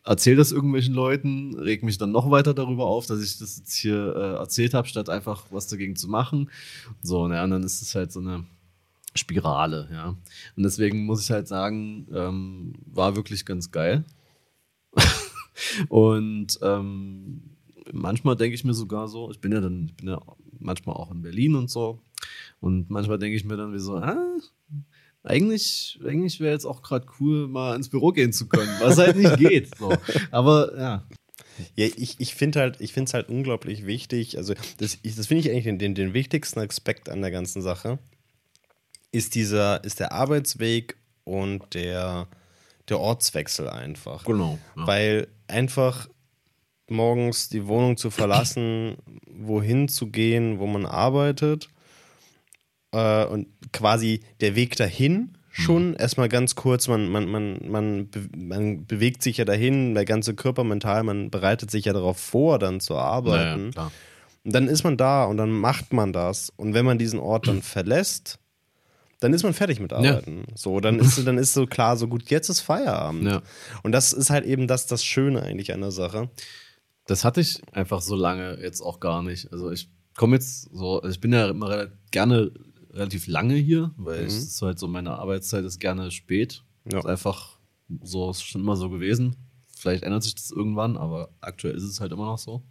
erzähle 0.03 0.37
das 0.37 0.51
irgendwelchen 0.51 0.95
Leuten, 0.95 1.55
reg 1.59 1.83
mich 1.83 1.99
dann 1.99 2.11
noch 2.11 2.31
weiter 2.31 2.55
darüber 2.55 2.87
auf, 2.87 3.05
dass 3.05 3.23
ich 3.23 3.39
das 3.39 3.59
jetzt 3.59 3.75
hier 3.75 4.17
äh, 4.17 4.39
erzählt 4.39 4.73
habe, 4.73 4.89
statt 4.89 5.11
einfach 5.11 5.45
was 5.51 5.69
dagegen 5.69 5.95
zu 5.95 6.09
machen. 6.09 6.51
So, 7.03 7.29
naja, 7.29 7.45
und 7.45 7.51
dann 7.51 7.63
ist 7.63 7.83
es 7.83 7.95
halt 7.95 8.13
so 8.13 8.21
eine 8.21 8.45
Spirale, 9.15 9.91
ja. 9.93 10.17
Und 10.57 10.63
deswegen 10.63 11.05
muss 11.05 11.23
ich 11.23 11.31
halt 11.31 11.47
sagen, 11.49 12.09
ähm, 12.15 12.73
war 12.87 13.15
wirklich 13.15 13.45
ganz 13.45 13.71
geil. 13.71 14.05
und 15.91 16.59
ähm, 16.63 17.43
manchmal 17.93 18.37
denke 18.37 18.55
ich 18.55 18.65
mir 18.65 18.75
sogar 18.75 19.07
so, 19.07 19.31
ich 19.31 19.39
bin 19.39 19.53
ja 19.53 19.61
dann, 19.61 19.85
ich 19.85 19.97
bin 19.97 20.09
ja 20.09 20.21
manchmal 20.59 20.97
auch 20.97 21.11
in 21.11 21.21
Berlin 21.21 21.57
und 21.57 21.69
so. 21.69 22.01
Und 22.59 22.89
manchmal 22.89 23.19
denke 23.19 23.37
ich 23.37 23.45
mir 23.45 23.59
dann 23.59 23.75
wie 23.75 23.79
so, 23.79 23.97
ah, 23.97 24.39
eigentlich, 25.25 26.01
eigentlich 26.05 26.41
wäre 26.41 26.53
jetzt 26.53 26.65
auch 26.65 26.83
gerade 26.83 27.07
cool, 27.21 27.49
mal 27.49 27.77
ins 27.77 27.89
Büro 27.89 28.11
gehen 28.11 28.33
zu 28.33 28.49
können, 28.49 28.71
was 28.81 28.99
halt 28.99 29.17
nicht 29.17 29.37
geht. 29.39 29.77
So. 29.79 29.95
Aber 30.31 30.77
ja. 30.77 31.07
Ja, 31.77 31.87
ich, 31.87 32.19
ich 32.19 32.35
finde 32.35 32.61
halt, 32.61 32.81
ich 32.81 32.93
finde 32.93 33.09
es 33.09 33.15
halt 33.15 33.29
unglaublich 33.29 33.87
wichtig. 33.87 34.37
Also, 34.37 34.55
das, 34.79 34.99
das 35.03 35.27
finde 35.27 35.41
ich 35.43 35.51
eigentlich 35.51 35.65
den, 35.65 35.79
den, 35.79 35.95
den 35.95 36.15
wichtigsten 36.15 36.61
Aspekt 36.61 37.09
an 37.09 37.21
der 37.21 37.31
ganzen 37.31 37.63
Sache. 37.63 37.99
Ist 39.13 39.35
dieser, 39.35 39.85
ist 39.85 40.01
der 40.01 40.13
Arbeitsweg 40.13 40.97
und 41.25 41.75
der, 41.75 42.27
der 42.89 42.99
Ortswechsel 42.99 43.69
einfach. 43.69 44.25
Genau. 44.25 44.59
Ja. 44.77 44.87
Weil 44.87 45.29
einfach 45.47 46.09
morgens 46.89 47.49
die 47.49 47.67
Wohnung 47.67 47.97
zu 47.97 48.11
verlassen, 48.11 48.97
wohin 49.27 49.89
zu 49.89 50.09
gehen, 50.09 50.59
wo 50.59 50.67
man 50.67 50.87
arbeitet 50.87 51.69
äh, 52.93 53.25
und 53.25 53.49
quasi 53.73 54.21
der 54.41 54.55
Weg 54.55 54.77
dahin 54.77 55.37
schon 55.51 55.91
mhm. 55.91 55.97
erstmal 55.99 56.29
ganz 56.29 56.55
kurz, 56.55 56.89
man, 56.89 57.09
man, 57.09 57.29
man, 57.29 57.59
man, 57.69 58.09
man 58.35 58.87
bewegt 58.87 59.23
sich 59.23 59.37
ja 59.37 59.45
dahin, 59.45 59.95
der 59.95 60.07
ganze 60.07 60.35
Körper 60.35 60.65
mental, 60.65 61.03
man 61.03 61.31
bereitet 61.31 61.71
sich 61.71 61.85
ja 61.85 61.93
darauf 61.93 62.17
vor, 62.17 62.59
dann 62.59 62.81
zu 62.81 62.97
arbeiten. 62.97 63.71
Ja, 63.77 63.91
und 64.45 64.55
dann 64.55 64.69
ist 64.69 64.83
man 64.83 64.97
da 64.97 65.25
und 65.25 65.37
dann 65.37 65.51
macht 65.51 65.93
man 65.93 66.13
das. 66.13 66.51
Und 66.57 66.75
wenn 66.75 66.85
man 66.85 66.99
diesen 66.99 67.21
Ort 67.21 67.47
dann 67.47 67.63
verlässt, 67.63 68.39
dann 69.21 69.33
ist 69.33 69.45
man 69.45 69.55
fertig 69.55 69.79
mit 69.79 69.93
Arbeiten. 69.93 70.45
Ja. 70.49 70.57
So, 70.57 70.81
dann 70.81 70.99
ist, 70.99 71.25
dann 71.27 71.39
ist 71.39 71.55
so 71.55 71.67
klar, 71.67 71.97
so 71.97 72.09
gut, 72.09 72.29
jetzt 72.29 72.49
ist 72.49 72.61
Feierabend. 72.61 73.25
Ja. 73.25 73.43
Und 73.85 73.93
das 73.93 74.13
ist 74.13 74.31
halt 74.31 74.45
eben 74.45 74.67
das, 74.67 74.87
das 74.87 75.05
Schöne 75.05 75.43
eigentlich 75.43 75.73
an 75.73 75.81
der 75.81 75.93
Sache. 75.93 76.29
Das 77.07 77.25
hatte 77.25 77.41
ich 77.41 77.61
einfach 77.73 78.01
so 78.01 78.17
lange 78.17 78.59
jetzt 78.61 78.81
auch 78.81 78.99
gar 78.99 79.23
nicht. 79.23 79.53
Also 79.53 79.71
ich 79.71 79.91
komme 80.17 80.37
jetzt 80.37 80.71
so, 80.73 81.01
also 81.01 81.15
ich 81.15 81.21
bin 81.21 81.33
ja 81.33 81.51
immer 81.51 81.87
gerne 82.11 82.51
relativ 82.93 83.27
lange 83.27 83.55
hier, 83.55 83.93
weil 83.97 84.21
mhm. 84.21 84.27
es 84.27 84.37
ist 84.37 84.63
halt 84.63 84.79
so, 84.79 84.89
meine 84.89 85.13
Arbeitszeit 85.13 85.65
ist 85.65 85.79
gerne 85.79 86.11
spät. 86.11 86.63
Ja. 86.91 86.99
Ist 86.99 87.07
einfach 87.07 87.59
so, 88.03 88.31
ist 88.31 88.43
schon 88.43 88.63
immer 88.63 88.77
so 88.77 88.91
gewesen. 88.91 89.37
Vielleicht 89.77 90.05
ändert 90.05 90.23
sich 90.23 90.35
das 90.35 90.51
irgendwann, 90.51 90.97
aber 90.97 91.31
aktuell 91.41 91.75
ist 91.75 91.83
es 91.83 92.01
halt 92.01 92.13
immer 92.13 92.27
noch 92.27 92.39
so. 92.39 92.63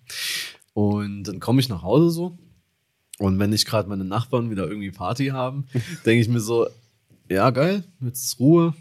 Und 0.73 1.23
dann 1.23 1.39
komme 1.39 1.59
ich 1.59 1.69
nach 1.69 1.83
Hause 1.83 2.09
so. 2.09 2.37
Und 3.19 3.37
wenn 3.37 3.49
nicht 3.49 3.67
gerade 3.67 3.89
meine 3.89 4.05
Nachbarn 4.05 4.49
wieder 4.49 4.67
irgendwie 4.67 4.91
Party 4.91 5.27
haben, 5.27 5.65
denke 6.05 6.21
ich 6.21 6.29
mir 6.29 6.39
so, 6.39 6.67
ja, 7.29 7.49
geil, 7.49 7.83
jetzt 7.99 8.23
ist 8.23 8.39
Ruhe. 8.39 8.73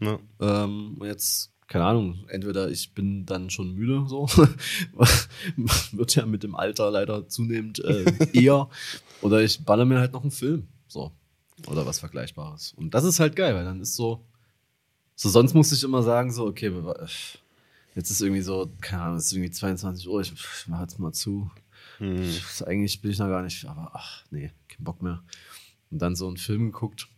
Ja. 0.00 0.18
Ähm, 0.40 1.00
jetzt 1.02 1.52
keine 1.72 1.86
Ahnung, 1.86 2.26
entweder 2.28 2.70
ich 2.70 2.92
bin 2.92 3.24
dann 3.24 3.48
schon 3.48 3.72
müde, 3.72 4.04
so, 4.06 4.26
wird 5.92 6.14
ja 6.14 6.26
mit 6.26 6.42
dem 6.42 6.54
Alter 6.54 6.90
leider 6.90 7.28
zunehmend 7.28 7.82
äh, 7.82 8.04
eher, 8.34 8.68
oder 9.22 9.40
ich 9.40 9.64
baller 9.64 9.86
mir 9.86 9.98
halt 9.98 10.12
noch 10.12 10.20
einen 10.20 10.32
Film, 10.32 10.68
so, 10.92 11.12
oder 11.66 11.86
was 11.86 11.98
Vergleichbares. 11.98 12.72
Und 12.72 12.94
das 12.94 13.04
ist 13.04 13.20
halt 13.20 13.36
geil, 13.36 13.54
weil 13.54 13.64
dann 13.64 13.80
ist 13.80 13.96
so, 13.96 14.24
so 15.14 15.28
sonst 15.28 15.54
musste 15.54 15.74
ich 15.74 15.84
immer 15.84 16.02
sagen, 16.02 16.32
so, 16.32 16.46
okay, 16.46 16.72
jetzt 17.94 18.10
ist 18.10 18.20
irgendwie 18.20 18.42
so, 18.42 18.70
keine 18.80 19.02
Ahnung, 19.02 19.16
es 19.16 19.26
ist 19.26 19.32
irgendwie 19.32 19.50
22 19.50 20.08
Uhr, 20.08 20.20
ich, 20.20 20.32
ich 20.32 20.68
mach 20.68 20.80
jetzt 20.80 20.98
mal 20.98 21.12
zu. 21.12 21.50
Hm. 21.98 22.22
Ich, 22.22 22.66
eigentlich 22.66 23.00
bin 23.00 23.10
ich 23.10 23.18
noch 23.18 23.28
gar 23.28 23.42
nicht, 23.42 23.64
aber 23.64 23.90
ach, 23.94 24.24
nee, 24.30 24.52
kein 24.68 24.84
Bock 24.84 25.02
mehr. 25.02 25.22
Und 25.90 26.00
dann 26.00 26.16
so 26.16 26.26
einen 26.28 26.36
Film 26.36 26.72
geguckt 26.72 27.08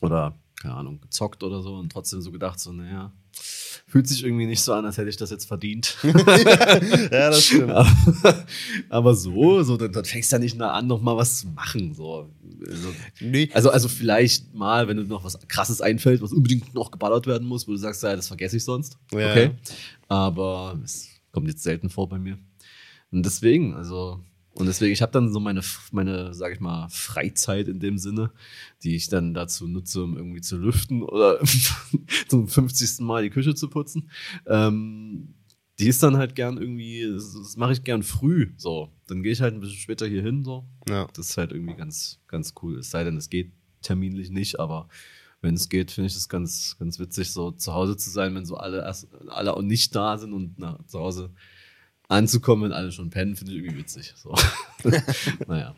oder, 0.00 0.38
keine 0.60 0.74
Ahnung, 0.74 1.00
gezockt 1.00 1.42
oder 1.42 1.62
so 1.62 1.74
und 1.74 1.90
trotzdem 1.92 2.20
so 2.20 2.32
gedacht, 2.32 2.58
so, 2.58 2.72
naja, 2.72 3.12
fühlt 3.86 4.08
sich 4.08 4.24
irgendwie 4.24 4.46
nicht 4.46 4.62
so 4.62 4.72
an, 4.72 4.84
als 4.84 4.96
hätte 4.96 5.08
ich 5.08 5.16
das 5.16 5.30
jetzt 5.30 5.46
verdient. 5.46 5.96
ja, 6.02 7.30
das 7.30 7.44
stimmt. 7.44 7.70
Aber, 7.70 8.46
aber 8.88 9.14
so, 9.14 9.62
so 9.62 9.76
dann, 9.76 9.92
dann, 9.92 10.04
fängst 10.04 10.32
du 10.32 10.36
ja 10.36 10.40
nicht 10.40 10.60
an, 10.60 10.86
noch 10.86 11.00
mal 11.00 11.16
was 11.16 11.40
zu 11.40 11.48
machen. 11.48 11.94
So. 11.94 12.30
Also, 12.66 12.88
nee. 13.20 13.48
also, 13.52 13.70
also 13.70 13.88
vielleicht 13.88 14.54
mal, 14.54 14.88
wenn 14.88 14.96
du 14.96 15.04
noch 15.04 15.24
was 15.24 15.38
krasses 15.46 15.80
einfällt, 15.80 16.22
was 16.22 16.32
unbedingt 16.32 16.74
noch 16.74 16.90
geballert 16.90 17.26
werden 17.26 17.46
muss, 17.46 17.68
wo 17.68 17.72
du 17.72 17.78
sagst, 17.78 18.02
ja, 18.02 18.16
das 18.16 18.28
vergesse 18.28 18.56
ich 18.56 18.64
sonst. 18.64 18.98
Ja. 19.12 19.30
Okay. 19.30 19.50
Aber 20.08 20.78
es 20.84 21.08
kommt 21.32 21.48
jetzt 21.48 21.62
selten 21.62 21.90
vor 21.90 22.08
bei 22.08 22.18
mir. 22.18 22.38
Und 23.12 23.24
deswegen, 23.24 23.74
also 23.74 24.20
und 24.58 24.66
deswegen, 24.66 24.92
ich 24.92 25.02
habe 25.02 25.12
dann 25.12 25.30
so 25.30 25.38
meine, 25.38 25.60
meine, 25.92 26.32
sag 26.32 26.52
ich 26.52 26.60
mal, 26.60 26.88
Freizeit 26.88 27.68
in 27.68 27.78
dem 27.78 27.98
Sinne, 27.98 28.30
die 28.82 28.96
ich 28.96 29.08
dann 29.08 29.34
dazu 29.34 29.68
nutze, 29.68 30.02
um 30.02 30.16
irgendwie 30.16 30.40
zu 30.40 30.56
lüften 30.56 31.02
oder 31.02 31.38
zum 32.28 32.48
50. 32.48 33.00
Mal 33.00 33.22
die 33.22 33.30
Küche 33.30 33.54
zu 33.54 33.68
putzen. 33.68 34.10
Ähm, 34.46 35.34
die 35.78 35.88
ist 35.88 36.02
dann 36.02 36.16
halt 36.16 36.34
gern 36.34 36.56
irgendwie, 36.56 37.06
das 37.12 37.58
mache 37.58 37.72
ich 37.72 37.84
gern 37.84 38.02
früh, 38.02 38.54
so. 38.56 38.90
Dann 39.08 39.22
gehe 39.22 39.32
ich 39.32 39.42
halt 39.42 39.52
ein 39.52 39.60
bisschen 39.60 39.76
später 39.76 40.06
hier 40.06 40.22
hin, 40.22 40.42
so. 40.42 40.66
Ja. 40.88 41.06
Das 41.12 41.28
ist 41.28 41.36
halt 41.36 41.52
irgendwie 41.52 41.76
ganz, 41.76 42.18
ganz 42.26 42.54
cool. 42.62 42.78
Es 42.78 42.90
sei 42.90 43.04
denn, 43.04 43.18
es 43.18 43.28
geht 43.28 43.52
terminlich 43.82 44.30
nicht, 44.30 44.58
aber 44.58 44.88
wenn 45.42 45.54
es 45.54 45.68
geht, 45.68 45.90
finde 45.90 46.06
ich 46.06 46.16
es 46.16 46.30
ganz, 46.30 46.76
ganz 46.78 46.98
witzig, 46.98 47.30
so 47.30 47.50
zu 47.50 47.74
Hause 47.74 47.98
zu 47.98 48.08
sein, 48.08 48.34
wenn 48.34 48.46
so 48.46 48.56
alle 48.56 48.90
alle 49.28 49.54
auch 49.54 49.60
nicht 49.60 49.94
da 49.94 50.16
sind 50.16 50.32
und 50.32 50.58
na, 50.58 50.80
zu 50.86 50.98
Hause 50.98 51.34
anzukommen, 52.08 52.64
wenn 52.64 52.72
alle 52.72 52.92
schon 52.92 53.10
pennen, 53.10 53.36
finde 53.36 53.52
ich 53.52 53.58
irgendwie 53.58 53.78
witzig. 53.78 54.14
So. 54.16 54.34
naja. 55.46 55.74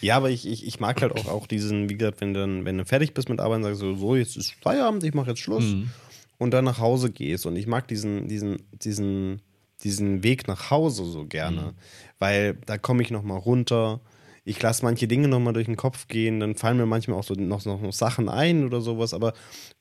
Ja, 0.00 0.16
aber 0.16 0.30
ich, 0.30 0.46
ich, 0.46 0.66
ich 0.66 0.80
mag 0.80 1.00
halt 1.00 1.12
auch, 1.12 1.26
auch 1.26 1.46
diesen, 1.46 1.88
wie 1.88 1.96
gesagt, 1.96 2.20
wenn, 2.20 2.34
dann, 2.34 2.64
wenn 2.64 2.78
du 2.78 2.84
fertig 2.84 3.14
bist 3.14 3.28
mit 3.28 3.40
Arbeiten, 3.40 3.62
sagst 3.62 3.82
du 3.82 3.96
so, 3.96 4.16
jetzt 4.16 4.36
ist 4.36 4.52
Feierabend, 4.62 5.02
ich 5.04 5.14
mache 5.14 5.30
jetzt 5.30 5.40
Schluss 5.40 5.64
mhm. 5.64 5.90
und 6.38 6.50
dann 6.52 6.64
nach 6.64 6.78
Hause 6.78 7.10
gehst. 7.10 7.46
Und 7.46 7.56
ich 7.56 7.66
mag 7.66 7.88
diesen, 7.88 8.28
diesen, 8.28 8.62
diesen, 8.72 9.40
diesen 9.82 10.22
Weg 10.22 10.48
nach 10.48 10.70
Hause 10.70 11.04
so 11.04 11.24
gerne, 11.26 11.62
mhm. 11.62 11.74
weil 12.18 12.54
da 12.66 12.76
komme 12.78 13.02
ich 13.02 13.10
nochmal 13.10 13.38
runter 13.38 14.00
ich 14.46 14.62
lasse 14.62 14.84
manche 14.84 15.08
Dinge 15.08 15.26
nochmal 15.26 15.52
durch 15.52 15.66
den 15.66 15.76
Kopf 15.76 16.06
gehen, 16.06 16.38
dann 16.38 16.54
fallen 16.54 16.76
mir 16.76 16.86
manchmal 16.86 17.18
auch 17.18 17.24
so 17.24 17.34
noch, 17.34 17.64
noch, 17.64 17.82
noch 17.82 17.92
Sachen 17.92 18.28
ein 18.28 18.64
oder 18.64 18.80
sowas, 18.80 19.12
aber 19.12 19.32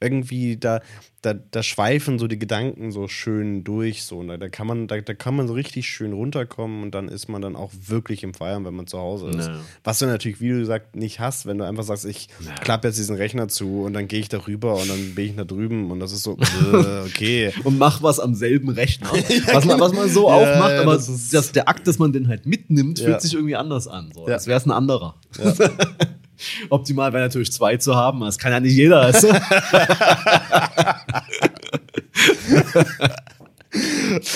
irgendwie 0.01 0.57
da, 0.57 0.81
da, 1.21 1.35
da 1.35 1.61
schweifen 1.61 2.17
so 2.17 2.27
die 2.27 2.39
Gedanken 2.39 2.91
so 2.91 3.07
schön 3.07 3.63
durch. 3.63 4.03
So. 4.03 4.17
Und 4.17 4.27
da, 4.27 4.37
da, 4.37 4.49
kann 4.49 4.65
man, 4.65 4.87
da, 4.87 4.99
da 5.01 5.13
kann 5.13 5.35
man 5.35 5.47
so 5.47 5.53
richtig 5.53 5.87
schön 5.87 6.13
runterkommen 6.13 6.81
und 6.81 6.95
dann 6.95 7.09
ist 7.09 7.29
man 7.29 7.43
dann 7.43 7.55
auch 7.55 7.71
wirklich 7.79 8.23
im 8.23 8.33
Feiern, 8.33 8.65
wenn 8.65 8.73
man 8.73 8.87
zu 8.87 8.97
Hause 8.97 9.27
ist. 9.27 9.47
Naja. 9.47 9.59
Was 9.83 9.99
du 9.99 10.07
natürlich, 10.07 10.41
wie 10.41 10.49
du 10.49 10.59
gesagt, 10.59 10.95
nicht 10.95 11.19
hast, 11.19 11.45
wenn 11.45 11.59
du 11.59 11.65
einfach 11.65 11.83
sagst, 11.83 12.05
ich 12.05 12.29
naja. 12.39 12.55
klappe 12.55 12.87
jetzt 12.87 12.97
diesen 12.97 13.15
Rechner 13.15 13.47
zu 13.47 13.83
und 13.83 13.93
dann 13.93 14.07
gehe 14.07 14.19
ich 14.19 14.29
darüber 14.29 14.77
und 14.81 14.89
dann 14.89 15.13
bin 15.13 15.25
ich 15.27 15.35
da 15.35 15.43
drüben 15.43 15.91
und 15.91 15.99
das 15.99 16.11
ist 16.11 16.23
so, 16.23 16.37
äh, 16.73 17.01
okay. 17.05 17.53
und 17.63 17.77
mach 17.77 18.01
was 18.01 18.19
am 18.19 18.33
selben 18.33 18.69
Rechner. 18.69 19.11
was, 19.53 19.65
man, 19.65 19.79
was 19.79 19.93
man 19.93 20.09
so 20.09 20.27
ja, 20.27 20.33
aufmacht, 20.33 20.73
aber 20.73 20.95
das 20.95 21.29
das, 21.29 21.51
der 21.51 21.69
Akt, 21.69 21.87
dass 21.87 21.99
man 21.99 22.11
den 22.13 22.27
halt 22.27 22.47
mitnimmt, 22.47 22.97
fühlt 22.97 23.21
sich 23.21 23.35
irgendwie 23.35 23.55
anders 23.55 23.87
an. 23.87 24.11
So. 24.11 24.27
Ja 24.27 24.39
wäre 24.54 24.54
es 24.57 24.65
ein 24.65 24.71
anderer. 24.71 25.15
Ja. 25.37 25.53
Optimal 26.69 27.13
wäre 27.13 27.23
natürlich 27.23 27.51
zwei 27.51 27.77
zu 27.77 27.95
haben, 27.95 28.19
das 28.21 28.37
kann 28.37 28.51
ja 28.51 28.59
nicht 28.59 28.75
jeder. 28.75 29.01
Also. 29.01 29.27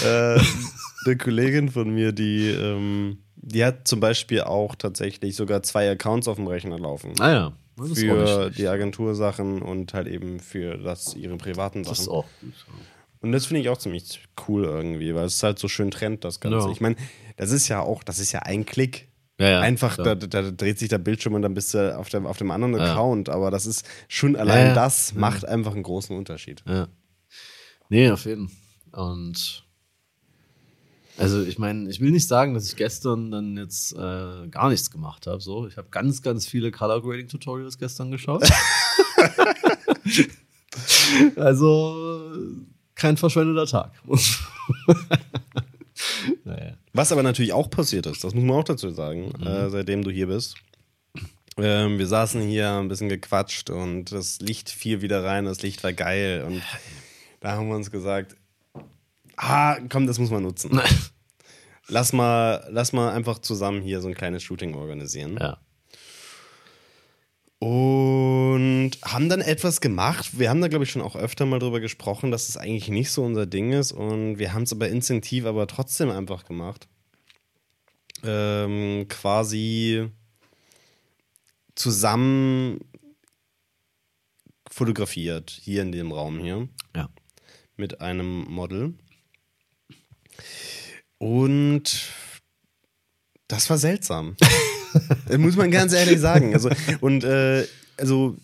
äh, 0.05 0.39
eine 1.05 1.17
Kollegin 1.17 1.69
von 1.69 1.89
mir, 1.89 2.11
die, 2.11 2.49
ähm, 2.49 3.19
die 3.35 3.65
hat 3.65 3.87
zum 3.87 3.99
Beispiel 3.99 4.41
auch 4.41 4.75
tatsächlich 4.75 5.35
sogar 5.35 5.63
zwei 5.63 5.89
Accounts 5.89 6.27
auf 6.27 6.37
dem 6.37 6.47
Rechner 6.47 6.79
laufen. 6.79 7.13
Ah 7.19 7.31
ja. 7.31 7.51
für 7.93 8.49
die 8.51 8.67
Agentursachen 8.67 9.61
und 9.61 9.93
halt 9.93 10.07
eben 10.07 10.39
für 10.39 10.77
das 10.77 11.15
ihre 11.15 11.37
privaten 11.37 11.83
Sachen. 11.83 11.93
Das 11.93 11.99
ist 12.01 12.09
auch 12.09 12.25
gut. 12.41 12.53
Und 13.21 13.33
das 13.33 13.45
finde 13.45 13.61
ich 13.61 13.69
auch 13.69 13.77
ziemlich 13.77 14.21
cool 14.47 14.63
irgendwie, 14.63 15.13
weil 15.13 15.25
es 15.25 15.43
halt 15.43 15.59
so 15.59 15.67
schön 15.67 15.91
trennt, 15.91 16.23
das 16.23 16.39
Ganze. 16.39 16.67
Ja. 16.67 16.71
Ich 16.71 16.79
meine, 16.79 16.95
das 17.35 17.51
ist 17.51 17.67
ja 17.67 17.81
auch, 17.81 18.03
das 18.03 18.19
ist 18.19 18.31
ja 18.31 18.39
ein 18.43 18.65
Klick. 18.65 19.08
Ja, 19.39 19.49
ja, 19.49 19.59
Einfach, 19.61 19.95
da, 19.95 20.15
da, 20.15 20.51
dreht 20.51 20.79
sich 20.79 20.89
der 20.89 20.97
Bildschirm 20.97 21.33
und 21.33 21.41
dann 21.41 21.53
bist 21.53 21.73
du 21.73 21.97
auf 21.97 22.09
dem, 22.09 22.27
auf 22.27 22.37
dem 22.37 22.51
anderen. 22.51 22.75
Account. 22.75 23.29
Aber 23.29 23.51
das 23.51 23.65
ist 23.65 23.87
schon 24.09 24.35
allein 24.35 24.75
das 24.75 25.13
macht 25.13 25.45
einfach 25.45 25.73
einen 25.73 25.83
großen 25.83 26.15
Unterschied. 26.15 26.61
Ja. 26.67 26.89
Nee, 27.87 28.11
auf 28.11 28.25
jeden 28.25 28.49
Fall. 28.49 28.57
Und 28.91 29.65
also 31.17 31.41
ich 31.41 31.57
meine, 31.57 31.89
ich 31.89 31.99
will 31.99 32.11
nicht 32.11 32.27
sagen, 32.27 32.53
dass 32.53 32.65
ich 32.65 32.75
gestern 32.75 33.31
dann 33.31 33.57
jetzt 33.57 33.93
äh, 33.93 34.47
gar 34.49 34.69
nichts 34.69 34.91
gemacht 34.91 35.27
habe. 35.27 35.41
So, 35.41 35.67
ich 35.67 35.77
habe 35.77 35.87
ganz, 35.89 36.21
ganz 36.21 36.45
viele 36.45 36.71
Color 36.71 37.01
Grading 37.01 37.27
Tutorials 37.27 37.77
gestern 37.77 38.11
geschaut. 38.11 38.43
also 41.35 42.21
kein 42.95 43.17
verschwendeter 43.17 43.65
Tag. 43.65 43.93
naja. 46.43 46.78
Was 46.93 47.11
aber 47.11 47.23
natürlich 47.23 47.53
auch 47.53 47.69
passiert 47.69 48.05
ist, 48.05 48.23
das 48.23 48.33
muss 48.33 48.43
man 48.43 48.57
auch 48.57 48.63
dazu 48.63 48.89
sagen, 48.89 49.31
mhm. 49.37 49.47
äh, 49.47 49.69
seitdem 49.69 50.03
du 50.03 50.11
hier 50.11 50.27
bist. 50.27 50.55
Ähm, 51.57 51.99
wir 51.99 52.07
saßen 52.07 52.41
hier 52.41 52.71
ein 52.71 52.87
bisschen 52.87 53.09
gequatscht 53.09 53.69
und 53.69 54.11
das 54.11 54.39
Licht 54.39 54.69
fiel 54.69 55.01
wieder 55.01 55.23
rein, 55.23 55.45
das 55.45 55.61
Licht 55.61 55.83
war 55.83 55.93
geil 55.93 56.43
und 56.47 56.61
da 57.41 57.51
haben 57.51 57.67
wir 57.67 57.75
uns 57.75 57.91
gesagt, 57.91 58.35
ah, 59.35 59.77
komm, 59.89 60.07
das 60.07 60.19
muss 60.19 60.31
man 60.31 60.43
nutzen. 60.43 60.81
lass 61.87 62.13
mal, 62.13 62.65
lass 62.69 62.93
mal 62.93 63.11
einfach 63.11 63.39
zusammen 63.39 63.81
hier 63.81 64.01
so 64.01 64.07
ein 64.07 64.15
kleines 64.15 64.43
Shooting 64.43 64.73
organisieren. 64.75 65.37
Ja. 65.39 65.57
Und 67.59 68.91
haben 69.03 69.27
dann 69.27 69.41
etwas 69.41 69.81
gemacht. 69.81 70.39
Wir 70.39 70.49
haben 70.49 70.61
da, 70.61 70.69
glaube 70.69 70.85
ich, 70.85 70.91
schon 70.91 71.01
auch 71.01 71.17
öfter 71.17 71.45
mal 71.45 71.59
drüber 71.59 71.81
gesprochen, 71.81 72.31
dass 72.31 72.47
es 72.47 72.53
das 72.53 72.57
eigentlich 72.63 72.87
nicht 72.87 73.11
so 73.11 73.23
unser 73.23 73.45
Ding 73.45 73.73
ist. 73.73 73.91
Und 73.91 74.39
wir 74.39 74.53
haben 74.53 74.63
es 74.63 74.71
aber 74.71 74.87
instinktiv, 74.87 75.45
aber 75.45 75.67
trotzdem 75.67 76.09
einfach 76.09 76.45
gemacht. 76.45 76.87
Ähm, 78.23 79.07
quasi 79.09 80.09
zusammen 81.75 82.79
fotografiert, 84.69 85.49
hier 85.49 85.81
in 85.81 85.91
dem 85.91 86.11
Raum 86.13 86.39
hier. 86.39 86.69
Ja. 86.95 87.09
Mit 87.75 87.99
einem 87.99 88.43
Model. 88.45 88.93
Und 91.17 92.09
das 93.49 93.69
war 93.69 93.77
seltsam. 93.77 94.37
das 95.27 95.37
muss 95.37 95.55
man 95.55 95.71
ganz 95.71 95.93
ehrlich 95.93 96.19
sagen. 96.19 96.53
Also, 96.53 96.69
und 97.01 97.23
äh, 97.23 97.65
also 97.97 98.37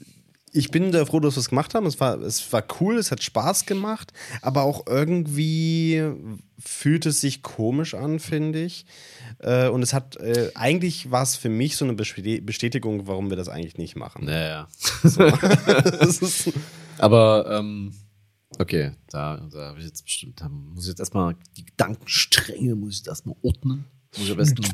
ich 0.56 0.72
bin 0.72 0.92
da 0.92 1.06
froh, 1.06 1.20
dass 1.20 1.36
wir 1.36 1.42
es 1.42 1.50
gemacht 1.50 1.76
haben. 1.76 1.86
Es 1.86 2.00
war, 2.00 2.20
es 2.22 2.52
war 2.54 2.64
cool, 2.80 2.98
es 2.98 3.12
hat 3.12 3.22
Spaß 3.22 3.66
gemacht, 3.66 4.14
aber 4.42 4.64
auch 4.64 4.88
irgendwie 4.88 6.02
fühlt 6.58 7.06
es 7.06 7.20
sich 7.20 7.42
komisch 7.42 7.94
an, 7.94 8.20
finde 8.20 8.64
ich. 8.64 8.86
Äh, 9.40 9.68
und 9.68 9.84
es 9.84 9.94
hat, 9.94 10.16
äh, 10.16 10.52
eigentlich 10.56 11.12
war 11.12 11.24
es 11.24 11.36
für 11.36 11.50
mich 11.50 11.76
so 11.76 11.84
eine 11.84 11.94
Bestätigung, 11.94 13.06
warum 13.06 13.30
wir 13.30 13.38
das 13.38 13.50
eigentlich 13.50 13.78
nicht 13.78 13.98
machen. 13.98 14.26
Naja. 14.26 14.70
So. 15.04 15.24
aber, 17.00 17.60
ähm, 17.60 17.94
okay, 18.58 18.92
da, 19.10 19.46
da 19.52 19.76
ich 19.78 19.84
jetzt 19.84 20.06
bestimmt, 20.06 20.40
da 20.40 20.48
muss 20.48 20.86
ich 20.86 20.90
jetzt 20.90 21.00
erstmal 21.00 21.36
die 21.58 21.66
Gedankenstränge, 21.66 22.76
muss 22.76 23.02
ich 23.02 23.08
erstmal 23.08 23.36
ordnen. 23.42 23.86
Muss 24.18 24.26
ich 24.26 24.32
am 24.32 24.38
besten 24.38 24.66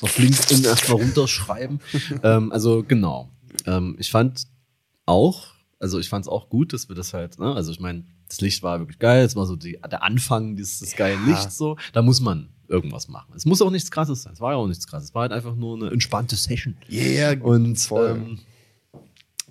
auf 0.00 0.18
LinkedIn 0.18 0.64
erstmal 0.64 1.00
runterschreiben. 1.00 1.80
ähm, 2.22 2.52
also, 2.52 2.84
genau. 2.86 3.30
Ähm, 3.66 3.96
ich 3.98 4.10
fand 4.10 4.46
auch, 5.06 5.54
also 5.78 5.98
ich 5.98 6.08
fand 6.08 6.24
es 6.24 6.28
auch 6.28 6.48
gut, 6.48 6.72
dass 6.72 6.88
wir 6.88 6.96
das 6.96 7.14
halt, 7.14 7.38
ne? 7.38 7.54
also 7.54 7.72
ich 7.72 7.80
meine, 7.80 8.04
das 8.28 8.40
Licht 8.40 8.62
war 8.62 8.78
wirklich 8.78 8.98
geil, 8.98 9.24
es 9.24 9.36
war 9.36 9.46
so 9.46 9.56
die, 9.56 9.78
der 9.90 10.02
Anfang 10.02 10.56
dieses, 10.56 10.80
des 10.80 10.96
geilen 10.96 11.20
ja. 11.26 11.34
Lichts 11.34 11.56
so, 11.58 11.76
da 11.92 12.02
muss 12.02 12.20
man 12.20 12.48
irgendwas 12.68 13.08
machen. 13.08 13.32
Es 13.36 13.44
muss 13.44 13.60
auch 13.60 13.70
nichts 13.70 13.90
krasses 13.90 14.22
sein, 14.22 14.32
es 14.32 14.40
war 14.40 14.52
ja 14.52 14.56
auch 14.56 14.66
nichts 14.66 14.86
krasses, 14.86 15.10
es 15.10 15.14
war 15.14 15.22
halt 15.22 15.32
einfach 15.32 15.54
nur 15.54 15.76
eine 15.76 15.90
entspannte 15.90 16.36
Session. 16.36 16.76
Yeah, 16.90 17.38
und 17.42 17.88
ähm, 17.92 18.38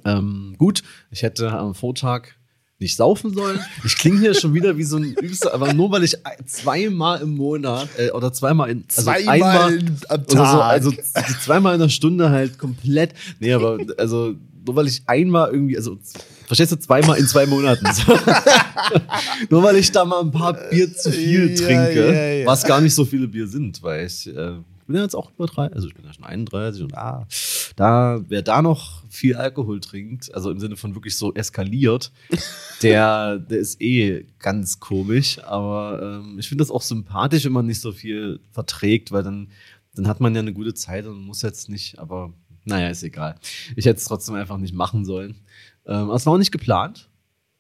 ähm, 0.06 0.56
gut, 0.58 0.84
ich 1.12 1.22
hätte 1.22 1.52
am 1.52 1.76
Vortag 1.76 2.36
nicht 2.84 2.96
saufen 2.96 3.34
sollen. 3.34 3.60
Ich 3.84 3.96
klinge 3.96 4.20
hier 4.20 4.34
schon 4.36 4.54
wieder 4.54 4.78
wie 4.78 4.84
so 4.84 4.98
ein 4.98 5.16
Übster, 5.20 5.54
aber 5.54 5.74
nur 5.74 5.92
weil 5.92 6.04
ich 6.04 6.18
zweimal 6.46 7.22
im 7.22 7.36
Monat 7.36 7.90
äh, 7.98 8.12
oder 8.12 8.32
zweimal 8.32 8.70
in 8.70 8.84
also 8.96 9.12
zweimal 9.12 9.34
einmal 9.34 9.80
am 10.10 10.28
Tag. 10.28 10.84
So, 10.84 10.92
also 10.92 10.92
zweimal 11.44 11.74
in 11.74 11.80
der 11.82 11.90
Stunde 11.90 12.30
halt 12.30 12.60
komplett. 12.60 13.14
Nee, 13.40 13.54
aber 13.54 13.80
also 13.98 14.36
nur 14.66 14.76
weil 14.76 14.88
ich 14.88 15.02
einmal 15.08 15.52
irgendwie, 15.52 15.76
also 15.76 15.98
verstehst 16.46 16.72
du, 16.72 16.78
zweimal 16.78 17.18
in 17.18 17.28
zwei 17.28 17.46
Monaten. 17.46 17.86
nur 19.50 19.64
weil 19.64 19.76
ich 19.78 19.92
da 19.92 20.06
mal 20.06 20.22
ein 20.22 20.32
paar 20.32 20.54
Bier 20.54 20.94
zu 20.94 21.12
viel 21.12 21.50
ja, 21.50 21.56
trinke, 21.56 22.14
ja, 22.14 22.34
ja. 22.40 22.46
was 22.46 22.64
gar 22.64 22.82
nicht 22.82 22.94
so 22.94 23.06
viele 23.06 23.28
Bier 23.28 23.48
sind, 23.48 23.82
weil 23.84 24.06
ich, 24.06 24.28
äh, 24.28 24.54
bin 24.94 25.00
ja 25.00 25.06
jetzt 25.06 25.16
auch 25.16 25.32
über 25.32 25.48
drei, 25.48 25.72
also 25.74 25.88
ich 25.88 25.96
bin 25.96 26.06
ja 26.06 26.14
schon 26.14 26.24
31 26.24 26.84
und 26.84 26.96
ah, 26.96 27.28
da, 27.76 28.22
wer 28.28 28.44
da 28.44 28.62
noch 28.62 29.04
viel 29.10 29.36
Alkohol 29.36 29.80
trinkt, 29.80 30.32
also 30.36 30.52
im 30.52 30.60
Sinne 30.60 30.78
von 30.78 30.94
wirklich 30.94 31.18
so 31.18 31.34
eskaliert, 31.34 32.12
der, 32.84 33.40
der 33.40 33.58
ist 33.58 33.82
eh 33.82 34.28
ganz 34.38 34.80
komisch, 34.80 35.44
aber 35.44 36.22
ähm, 36.22 36.38
ich 36.38 36.48
finde 36.48 36.62
das 36.62 36.70
auch 36.70 36.84
sympathisch, 36.84 37.44
wenn 37.44 37.54
man 37.54 37.66
nicht 37.66 37.82
so 37.82 37.92
viel 37.92 38.40
verträgt, 38.52 39.12
weil 39.12 39.24
dann, 39.24 39.50
dann 39.96 40.08
hat 40.08 40.20
man 40.20 40.36
ja 40.36 40.42
eine 40.42 40.54
gute 40.54 40.76
Zeit 40.76 41.08
und 41.08 41.26
muss 41.26 41.42
jetzt 41.42 41.70
nicht, 41.70 41.98
aber 41.98 42.32
naja, 42.64 42.90
ist 42.90 43.02
egal. 43.02 43.36
Ich 43.76 43.86
hätte 43.86 43.98
es 43.98 44.06
trotzdem 44.06 44.36
einfach 44.36 44.58
nicht 44.58 44.76
machen 44.76 45.06
sollen. 45.06 45.42
Ähm, 45.86 46.04
aber 46.04 46.14
es 46.14 46.26
war 46.26 46.34
auch 46.34 46.38
nicht 46.38 46.52
geplant. 46.52 47.10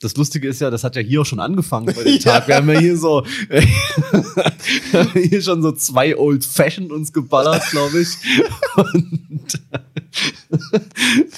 Das 0.03 0.17
Lustige 0.17 0.49
ist 0.49 0.59
ja, 0.59 0.69
das 0.69 0.83
hat 0.83 0.97
ja 0.97 1.01
hier 1.01 1.21
auch 1.21 1.25
schon 1.25 1.39
angefangen 1.39 1.85
bei 1.85 2.03
dem 2.03 2.19
Tag. 2.21 2.47
Wir 2.47 2.55
haben 2.55 2.69
ja 2.69 2.77
hier 2.77 2.97
so 2.97 3.25
hier 5.13 5.41
schon 5.41 5.61
so 5.61 5.71
zwei 5.71 6.17
Old 6.17 6.43
Fashioned 6.43 6.91
uns 6.91 7.13
geballert, 7.13 7.63
glaube 7.71 8.01
ich. 8.01 8.09
Und 8.75 9.61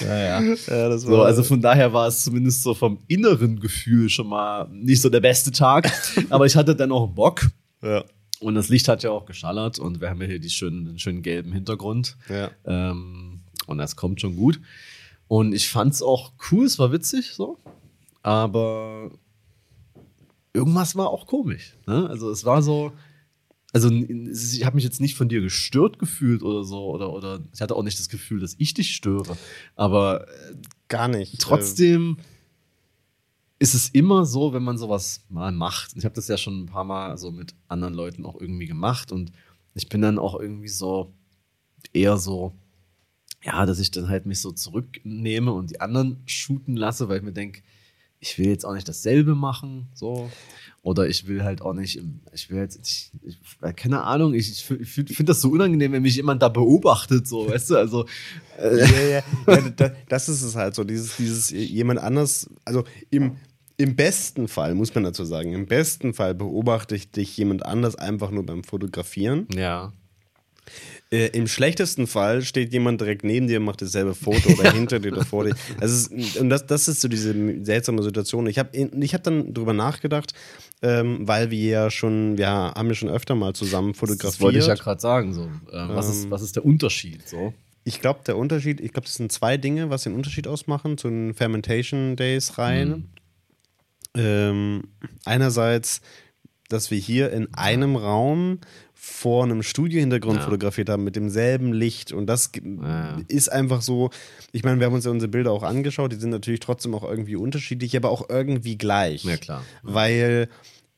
ja, 0.00 0.40
ja. 0.40 0.56
ja 0.68 0.98
so, 0.98 1.22
also 1.22 1.44
von 1.44 1.60
daher 1.60 1.92
war 1.92 2.08
es 2.08 2.24
zumindest 2.24 2.64
so 2.64 2.74
vom 2.74 2.98
inneren 3.06 3.60
Gefühl 3.60 4.08
schon 4.08 4.26
mal 4.26 4.68
nicht 4.72 5.00
so 5.00 5.10
der 5.10 5.20
beste 5.20 5.52
Tag. 5.52 5.92
Aber 6.30 6.46
ich 6.46 6.56
hatte 6.56 6.74
dann 6.74 6.90
auch 6.90 7.06
Bock. 7.06 7.46
Ja. 7.82 8.04
Und 8.40 8.56
das 8.56 8.68
Licht 8.68 8.88
hat 8.88 9.02
ja 9.04 9.10
auch 9.10 9.26
geschallert 9.26 9.78
und 9.78 10.00
wir 10.00 10.10
haben 10.10 10.20
ja 10.20 10.26
hier 10.26 10.40
die 10.40 10.50
schönen, 10.50 10.86
den 10.86 10.98
schönen 10.98 11.22
gelben 11.22 11.52
Hintergrund. 11.52 12.16
Ja. 12.28 12.50
Ähm, 12.66 13.40
und 13.66 13.78
das 13.78 13.94
kommt 13.96 14.20
schon 14.20 14.36
gut. 14.36 14.60
Und 15.28 15.54
ich 15.54 15.68
fand 15.68 15.94
es 15.94 16.02
auch 16.02 16.32
cool, 16.50 16.66
es 16.66 16.78
war 16.78 16.92
witzig 16.92 17.32
so. 17.32 17.58
Aber 18.26 19.12
irgendwas 20.52 20.96
war 20.96 21.10
auch 21.10 21.28
komisch. 21.28 21.76
Ne? 21.86 22.10
Also 22.10 22.28
es 22.28 22.44
war 22.44 22.60
so, 22.60 22.90
also 23.72 23.88
ich 23.88 24.64
habe 24.64 24.74
mich 24.74 24.82
jetzt 24.82 25.00
nicht 25.00 25.14
von 25.14 25.28
dir 25.28 25.40
gestört 25.40 26.00
gefühlt 26.00 26.42
oder 26.42 26.64
so, 26.64 26.90
oder, 26.90 27.12
oder 27.12 27.38
ich 27.54 27.60
hatte 27.60 27.76
auch 27.76 27.84
nicht 27.84 28.00
das 28.00 28.08
Gefühl, 28.08 28.40
dass 28.40 28.56
ich 28.58 28.74
dich 28.74 28.96
störe. 28.96 29.38
Aber 29.76 30.26
äh, 30.26 30.56
gar 30.88 31.06
nicht. 31.06 31.40
Trotzdem 31.40 32.16
ist 33.60 33.74
es 33.74 33.90
immer 33.90 34.26
so, 34.26 34.52
wenn 34.52 34.64
man 34.64 34.76
sowas 34.76 35.24
mal 35.28 35.52
macht. 35.52 35.92
Ich 35.94 36.04
habe 36.04 36.16
das 36.16 36.26
ja 36.26 36.36
schon 36.36 36.62
ein 36.62 36.66
paar 36.66 36.82
Mal 36.82 37.16
so 37.18 37.30
mit 37.30 37.54
anderen 37.68 37.94
Leuten 37.94 38.26
auch 38.26 38.40
irgendwie 38.40 38.66
gemacht 38.66 39.12
und 39.12 39.30
ich 39.74 39.88
bin 39.88 40.02
dann 40.02 40.18
auch 40.18 40.34
irgendwie 40.34 40.66
so 40.66 41.14
eher 41.92 42.16
so, 42.16 42.56
ja, 43.44 43.66
dass 43.66 43.78
ich 43.78 43.92
dann 43.92 44.08
halt 44.08 44.26
mich 44.26 44.40
so 44.40 44.50
zurücknehme 44.50 45.52
und 45.52 45.70
die 45.70 45.80
anderen 45.80 46.24
shooten 46.26 46.76
lasse, 46.76 47.08
weil 47.08 47.18
ich 47.18 47.22
mir 47.22 47.32
denke, 47.32 47.62
ich 48.26 48.38
will 48.38 48.48
jetzt 48.48 48.64
auch 48.64 48.74
nicht 48.74 48.88
dasselbe 48.88 49.34
machen, 49.34 49.88
so. 49.94 50.30
Oder 50.82 51.08
ich 51.08 51.26
will 51.26 51.42
halt 51.42 51.62
auch 51.62 51.72
nicht, 51.72 52.00
ich 52.32 52.50
will 52.50 52.58
jetzt, 52.58 52.78
ich, 52.82 53.10
ich 53.24 53.76
keine 53.76 54.02
Ahnung, 54.02 54.34
ich, 54.34 54.50
ich 54.70 54.90
finde 54.90 55.24
das 55.24 55.40
so 55.40 55.50
unangenehm, 55.50 55.92
wenn 55.92 56.02
mich 56.02 56.16
jemand 56.16 56.42
da 56.42 56.48
beobachtet, 56.48 57.26
so, 57.26 57.48
weißt 57.48 57.70
du, 57.70 57.76
also. 57.76 58.06
Äh. 58.58 58.78
Ja, 58.78 58.86
ja, 58.86 59.22
ja, 59.48 59.90
das 60.08 60.28
ist 60.28 60.42
es 60.42 60.54
halt 60.54 60.74
so, 60.74 60.84
dieses, 60.84 61.16
dieses, 61.16 61.50
jemand 61.50 62.00
anders, 62.00 62.48
also 62.64 62.84
im, 63.10 63.36
im 63.76 63.96
besten 63.96 64.48
Fall, 64.48 64.74
muss 64.74 64.94
man 64.94 65.04
dazu 65.04 65.24
sagen, 65.24 65.52
im 65.52 65.66
besten 65.66 66.14
Fall 66.14 66.34
beobachte 66.34 66.94
ich 66.94 67.10
dich 67.10 67.36
jemand 67.36 67.64
anders 67.64 67.96
einfach 67.96 68.30
nur 68.30 68.46
beim 68.46 68.64
Fotografieren. 68.64 69.46
Ja. 69.54 69.92
Äh, 71.12 71.28
Im 71.28 71.46
schlechtesten 71.46 72.08
Fall 72.08 72.42
steht 72.42 72.72
jemand 72.72 73.00
direkt 73.00 73.22
neben 73.22 73.46
dir, 73.46 73.60
macht 73.60 73.80
dasselbe 73.80 74.14
Foto 74.14 74.50
oder 74.58 74.72
hinter 74.74 74.98
dir 74.98 75.12
oder 75.12 75.24
vor 75.24 75.44
dir. 75.44 75.54
Also 75.80 76.12
ist, 76.12 76.36
und 76.36 76.50
das, 76.50 76.66
das 76.66 76.88
ist 76.88 77.00
so 77.00 77.06
diese 77.06 77.32
seltsame 77.64 78.02
Situation. 78.02 78.48
Ich 78.48 78.58
habe 78.58 78.76
ich 78.76 79.14
hab 79.14 79.22
dann 79.22 79.54
drüber 79.54 79.72
nachgedacht, 79.72 80.34
ähm, 80.82 81.20
weil 81.28 81.52
wir 81.52 81.68
ja 81.68 81.90
schon, 81.90 82.38
wir 82.38 82.48
haben 82.48 82.88
ja 82.88 82.94
schon 82.94 83.08
öfter 83.08 83.36
mal 83.36 83.52
zusammen 83.52 83.94
fotografiert. 83.94 84.34
Das 84.34 84.40
wollte 84.40 84.58
ich 84.58 84.66
ja 84.66 84.74
gerade 84.74 85.00
sagen. 85.00 85.32
So. 85.32 85.44
Äh, 85.44 85.88
was, 85.88 86.06
ähm, 86.06 86.12
ist, 86.12 86.30
was 86.30 86.42
ist 86.42 86.56
der 86.56 86.64
Unterschied? 86.64 87.28
So? 87.28 87.54
Ich 87.84 88.00
glaube, 88.00 88.20
der 88.26 88.36
Unterschied, 88.36 88.80
ich 88.80 88.92
glaube, 88.92 89.06
das 89.06 89.14
sind 89.14 89.30
zwei 89.30 89.56
Dinge, 89.56 89.90
was 89.90 90.02
den 90.02 90.14
Unterschied 90.14 90.48
ausmachen 90.48 90.98
zu 90.98 91.08
den 91.08 91.34
Fermentation 91.34 92.16
Days 92.16 92.58
rein. 92.58 92.88
Mhm. 92.88 93.04
Ähm, 94.16 94.82
einerseits, 95.24 96.00
dass 96.68 96.90
wir 96.90 96.98
hier 96.98 97.30
in 97.30 97.54
einem 97.54 97.94
Raum 97.94 98.58
vor 99.08 99.44
einem 99.44 99.62
Studiohintergrund 99.62 100.38
ja. 100.38 100.42
fotografiert 100.42 100.88
haben 100.88 101.04
mit 101.04 101.14
demselben 101.14 101.72
Licht 101.72 102.12
und 102.12 102.26
das 102.26 102.50
ja. 102.54 103.16
ist 103.28 103.50
einfach 103.50 103.80
so, 103.80 104.10
ich 104.50 104.64
meine, 104.64 104.80
wir 104.80 104.86
haben 104.86 104.94
uns 104.94 105.04
ja 105.04 105.12
unsere 105.12 105.30
Bilder 105.30 105.52
auch 105.52 105.62
angeschaut, 105.62 106.12
die 106.12 106.16
sind 106.16 106.30
natürlich 106.30 106.58
trotzdem 106.58 106.92
auch 106.92 107.04
irgendwie 107.04 107.36
unterschiedlich, 107.36 107.96
aber 107.96 108.10
auch 108.10 108.28
irgendwie 108.28 108.76
gleich. 108.76 109.24
Ja, 109.24 109.36
klar. 109.36 109.62
Weil 109.82 110.48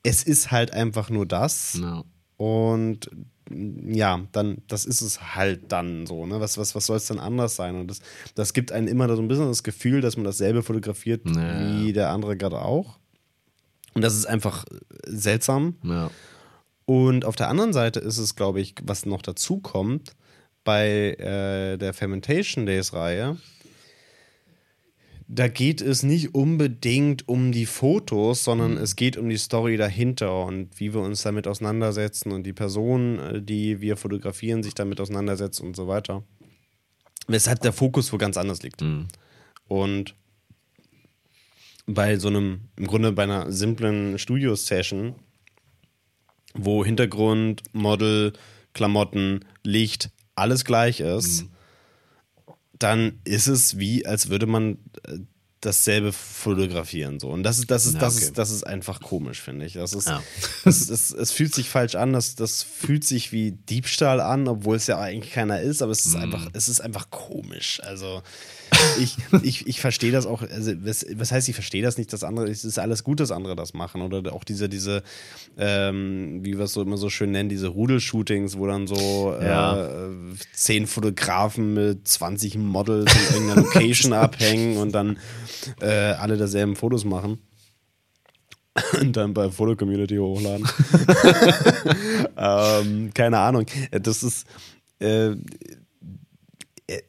es 0.03 0.23
ist 0.23 0.51
halt 0.51 0.73
einfach 0.73 1.11
nur 1.11 1.27
das 1.27 1.79
ja. 1.81 2.03
und 2.39 3.11
ja, 3.51 4.21
dann, 4.33 4.63
das 4.69 4.87
ist 4.87 5.03
es 5.03 5.35
halt 5.35 5.71
dann 5.71 6.07
so, 6.07 6.27
ne? 6.27 6.41
Was, 6.41 6.59
was, 6.59 6.75
was 6.75 6.87
soll 6.87 6.97
es 6.97 7.07
denn 7.07 7.19
anders 7.19 7.57
sein? 7.57 7.77
Und 7.77 7.89
das, 7.89 8.01
das 8.35 8.53
gibt 8.53 8.73
einem 8.73 8.89
immer 8.89 9.15
so 9.15 9.23
ein 9.23 9.29
bisschen 9.29 9.47
das 9.47 9.63
Gefühl, 9.63 10.01
dass 10.01 10.17
man 10.17 10.25
dasselbe 10.25 10.63
fotografiert 10.63 11.25
wie 11.25 11.93
der 11.93 12.11
andere 12.11 12.37
gerade 12.37 12.61
auch. 12.61 12.99
Und 13.95 14.03
das 14.03 14.15
ist 14.15 14.27
einfach 14.27 14.67
seltsam. 15.07 15.77
Ja. 15.83 16.11
Und 16.89 17.27
auf 17.27 17.37
der 17.37 17.51
anderen 17.51 17.75
Seite 17.75 18.01
ist 18.01 18.17
es, 18.17 18.35
glaube 18.35 18.63
ich, 18.63 18.75
was 18.83 19.05
noch 19.05 19.21
dazu 19.21 19.59
kommt, 19.59 20.13
bei 20.65 21.11
äh, 21.19 21.77
der 21.77 21.93
Fermentation 21.93 22.65
Days 22.65 22.95
Reihe, 22.95 23.37
da 25.27 25.49
geht 25.49 25.83
es 25.83 26.03
nicht 26.03 26.35
unbedingt 26.35 27.29
um 27.29 27.53
die 27.53 27.67
Fotos, 27.67 28.43
sondern 28.43 28.77
mhm. 28.77 28.79
es 28.79 28.97
geht 28.97 29.19
um 29.19 29.29
die 29.29 29.37
Story 29.37 29.77
dahinter 29.77 30.47
und 30.47 30.81
wie 30.81 30.95
wir 30.95 31.03
uns 31.03 31.21
damit 31.21 31.47
auseinandersetzen 31.47 32.33
und 32.33 32.45
die 32.45 32.55
Person, 32.55 33.19
äh, 33.19 33.43
die 33.43 33.83
wir 33.83 33.99
fotografieren, 33.99 34.63
sich 34.63 34.73
damit 34.73 34.99
auseinandersetzt 34.99 35.61
und 35.61 35.77
so 35.77 35.89
weiter. 35.89 36.25
Weshalb 37.27 37.61
der 37.61 37.75
Fokus 37.75 38.15
wo 38.15 38.17
ganz 38.17 38.39
anders 38.39 38.63
liegt. 38.63 38.81
Mhm. 38.81 39.09
Und 39.67 40.15
bei 41.85 42.17
so 42.17 42.29
einem, 42.29 42.61
im 42.77 42.87
Grunde 42.87 43.13
bei 43.13 43.25
einer 43.25 43.53
simplen 43.53 44.19
Studio-Session 44.19 45.17
wo 46.55 46.85
Hintergrund, 46.85 47.63
Model, 47.73 48.33
Klamotten, 48.73 49.45
Licht 49.63 50.11
alles 50.35 50.65
gleich 50.65 51.01
ist, 51.01 51.43
mhm. 51.43 51.51
dann 52.79 53.21
ist 53.25 53.49
es 53.49 53.79
wie, 53.79 54.07
als 54.07 54.29
würde 54.29 54.47
man 54.47 54.79
äh, 55.07 55.19
dasselbe 55.61 56.13
fotografieren 56.13 57.19
so 57.19 57.31
und 57.31 57.43
das 57.43 57.59
ist 57.59 57.69
das 57.69 57.85
ist 57.85 58.01
das 58.01 58.17
okay. 58.17 58.27
ist 58.27 58.39
das 58.39 58.51
ist 58.53 58.65
einfach 58.65 59.01
komisch 59.01 59.41
finde 59.41 59.67
ich 59.67 59.73
das 59.73 59.93
ist 59.93 60.07
ja. 60.07 60.23
das, 60.65 60.87
das, 60.87 61.11
es 61.11 61.33
fühlt 61.33 61.53
sich 61.53 61.69
falsch 61.69 61.97
an 61.97 62.13
das 62.13 62.37
das 62.37 62.63
fühlt 62.63 63.03
sich 63.03 63.33
wie 63.33 63.51
Diebstahl 63.51 64.21
an 64.21 64.47
obwohl 64.47 64.77
es 64.77 64.87
ja 64.87 65.01
eigentlich 65.01 65.35
keiner 65.35 65.61
ist 65.61 65.83
aber 65.83 65.91
es 65.91 66.07
ist 66.07 66.15
mm. 66.15 66.21
einfach 66.21 66.49
es 66.53 66.69
ist 66.69 66.81
einfach 66.81 67.11
komisch 67.11 67.81
also 67.83 68.23
ich, 68.99 69.17
ich, 69.43 69.67
ich 69.67 69.81
verstehe 69.81 70.13
das 70.13 70.27
auch, 70.27 70.43
also 70.43 70.73
was, 70.85 71.07
was 71.15 71.33
heißt, 71.33 71.49
ich 71.49 71.55
verstehe 71.55 71.83
das 71.83 71.99
nicht, 71.99 72.13
das 72.13 72.25
andere, 72.25 72.49
es 72.49 72.65
ist 72.65 72.79
alles 72.79 73.05
gut, 73.05 73.21
dass 73.21 73.31
andere 73.31 73.57
das 73.57 73.75
machen. 73.75 74.03
Oder 74.03 74.33
auch 74.33 74.45
diese, 74.45 74.69
diese, 74.69 75.03
ähm, 75.57 76.41
wie 76.45 76.57
wir 76.59 76.65
es 76.65 76.73
so 76.73 76.83
immer 76.83 76.97
so 76.97 77.11
schön 77.11 77.31
nennen, 77.31 77.49
diese 77.49 77.69
Rudel-Shootings, 77.69 78.59
wo 78.59 78.67
dann 78.67 78.87
so 78.87 79.35
ja. 79.41 79.87
äh, 79.87 80.11
zehn 80.53 80.87
Fotografen 80.87 81.75
mit 81.75 82.07
20 82.07 82.59
Models 82.59 83.13
in 83.15 83.35
irgendeiner 83.35 83.63
Location 83.63 84.13
abhängen 84.15 84.77
und 84.79 84.93
dann 84.93 85.19
äh, 85.81 85.87
alle 85.89 86.37
derselben 86.37 86.77
Fotos 86.77 87.05
machen 87.05 87.39
und 89.01 89.17
dann 89.17 89.35
bei 89.35 89.51
Photo 89.51 89.77
Community 89.77 90.17
hochladen. 90.17 90.67
ähm, 92.37 93.11
keine 93.15 93.39
Ahnung. 93.39 93.67
Das 93.91 94.23
ist. 94.23 94.47
Äh, 95.01 95.37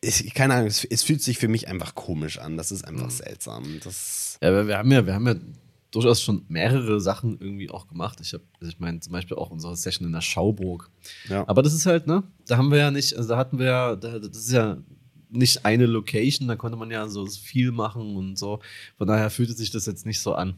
ich, 0.02 0.34
keine 0.34 0.56
Ahnung, 0.56 0.68
es, 0.68 0.84
es, 0.84 1.04
fühlt 1.04 1.22
sich 1.22 1.38
für 1.38 1.48
mich 1.48 1.68
einfach 1.68 1.96
komisch 1.96 2.38
an. 2.40 2.58
Das 2.58 2.72
ist 2.72 2.84
einfach 2.84 3.06
mhm. 3.06 3.12
seltsam. 3.12 3.80
Das 3.84 4.38
ja, 4.42 4.68
wir 4.68 4.78
haben 4.78 4.92
ja, 4.92 5.06
wir 5.06 5.14
haben 5.14 5.28
ja 5.28 5.36
durchaus 5.92 6.22
schon 6.22 6.46
mehrere 6.50 7.00
Sachen 7.00 7.40
irgendwie 7.40 7.70
auch 7.70 7.88
gemacht. 7.88 8.20
Ich 8.22 8.34
habe, 8.34 8.44
also 8.60 8.72
ich 8.72 8.80
meine, 8.80 9.00
zum 9.00 9.14
Beispiel 9.14 9.38
auch 9.38 9.50
unsere 9.50 9.76
Session 9.76 10.06
in 10.06 10.14
der 10.14 10.22
Schauburg. 10.22 10.90
Ja. 11.30 11.48
Aber 11.48 11.64
das 11.64 11.74
ist 11.74 11.86
halt, 11.86 12.08
ne, 12.08 12.24
da 12.48 12.58
haben 12.58 12.72
wir 12.72 12.78
ja 12.78 12.92
nicht, 12.92 13.16
also 13.16 13.30
da 13.30 13.38
hatten 13.38 13.58
wir 13.58 13.66
ja, 13.66 13.96
das 13.96 14.38
ist 14.38 14.52
ja 14.52 14.78
nicht 15.32 15.66
eine 15.66 15.86
Location, 15.86 16.48
da 16.48 16.56
konnte 16.56 16.78
man 16.78 16.92
ja 16.92 17.08
so 17.08 17.26
viel 17.28 17.72
machen 17.72 18.16
und 18.16 18.38
so. 18.38 18.60
Von 18.98 19.08
daher 19.08 19.30
fühlte 19.30 19.54
sich 19.54 19.72
das 19.72 19.86
jetzt 19.86 20.06
nicht 20.06 20.20
so 20.20 20.34
an. 20.34 20.56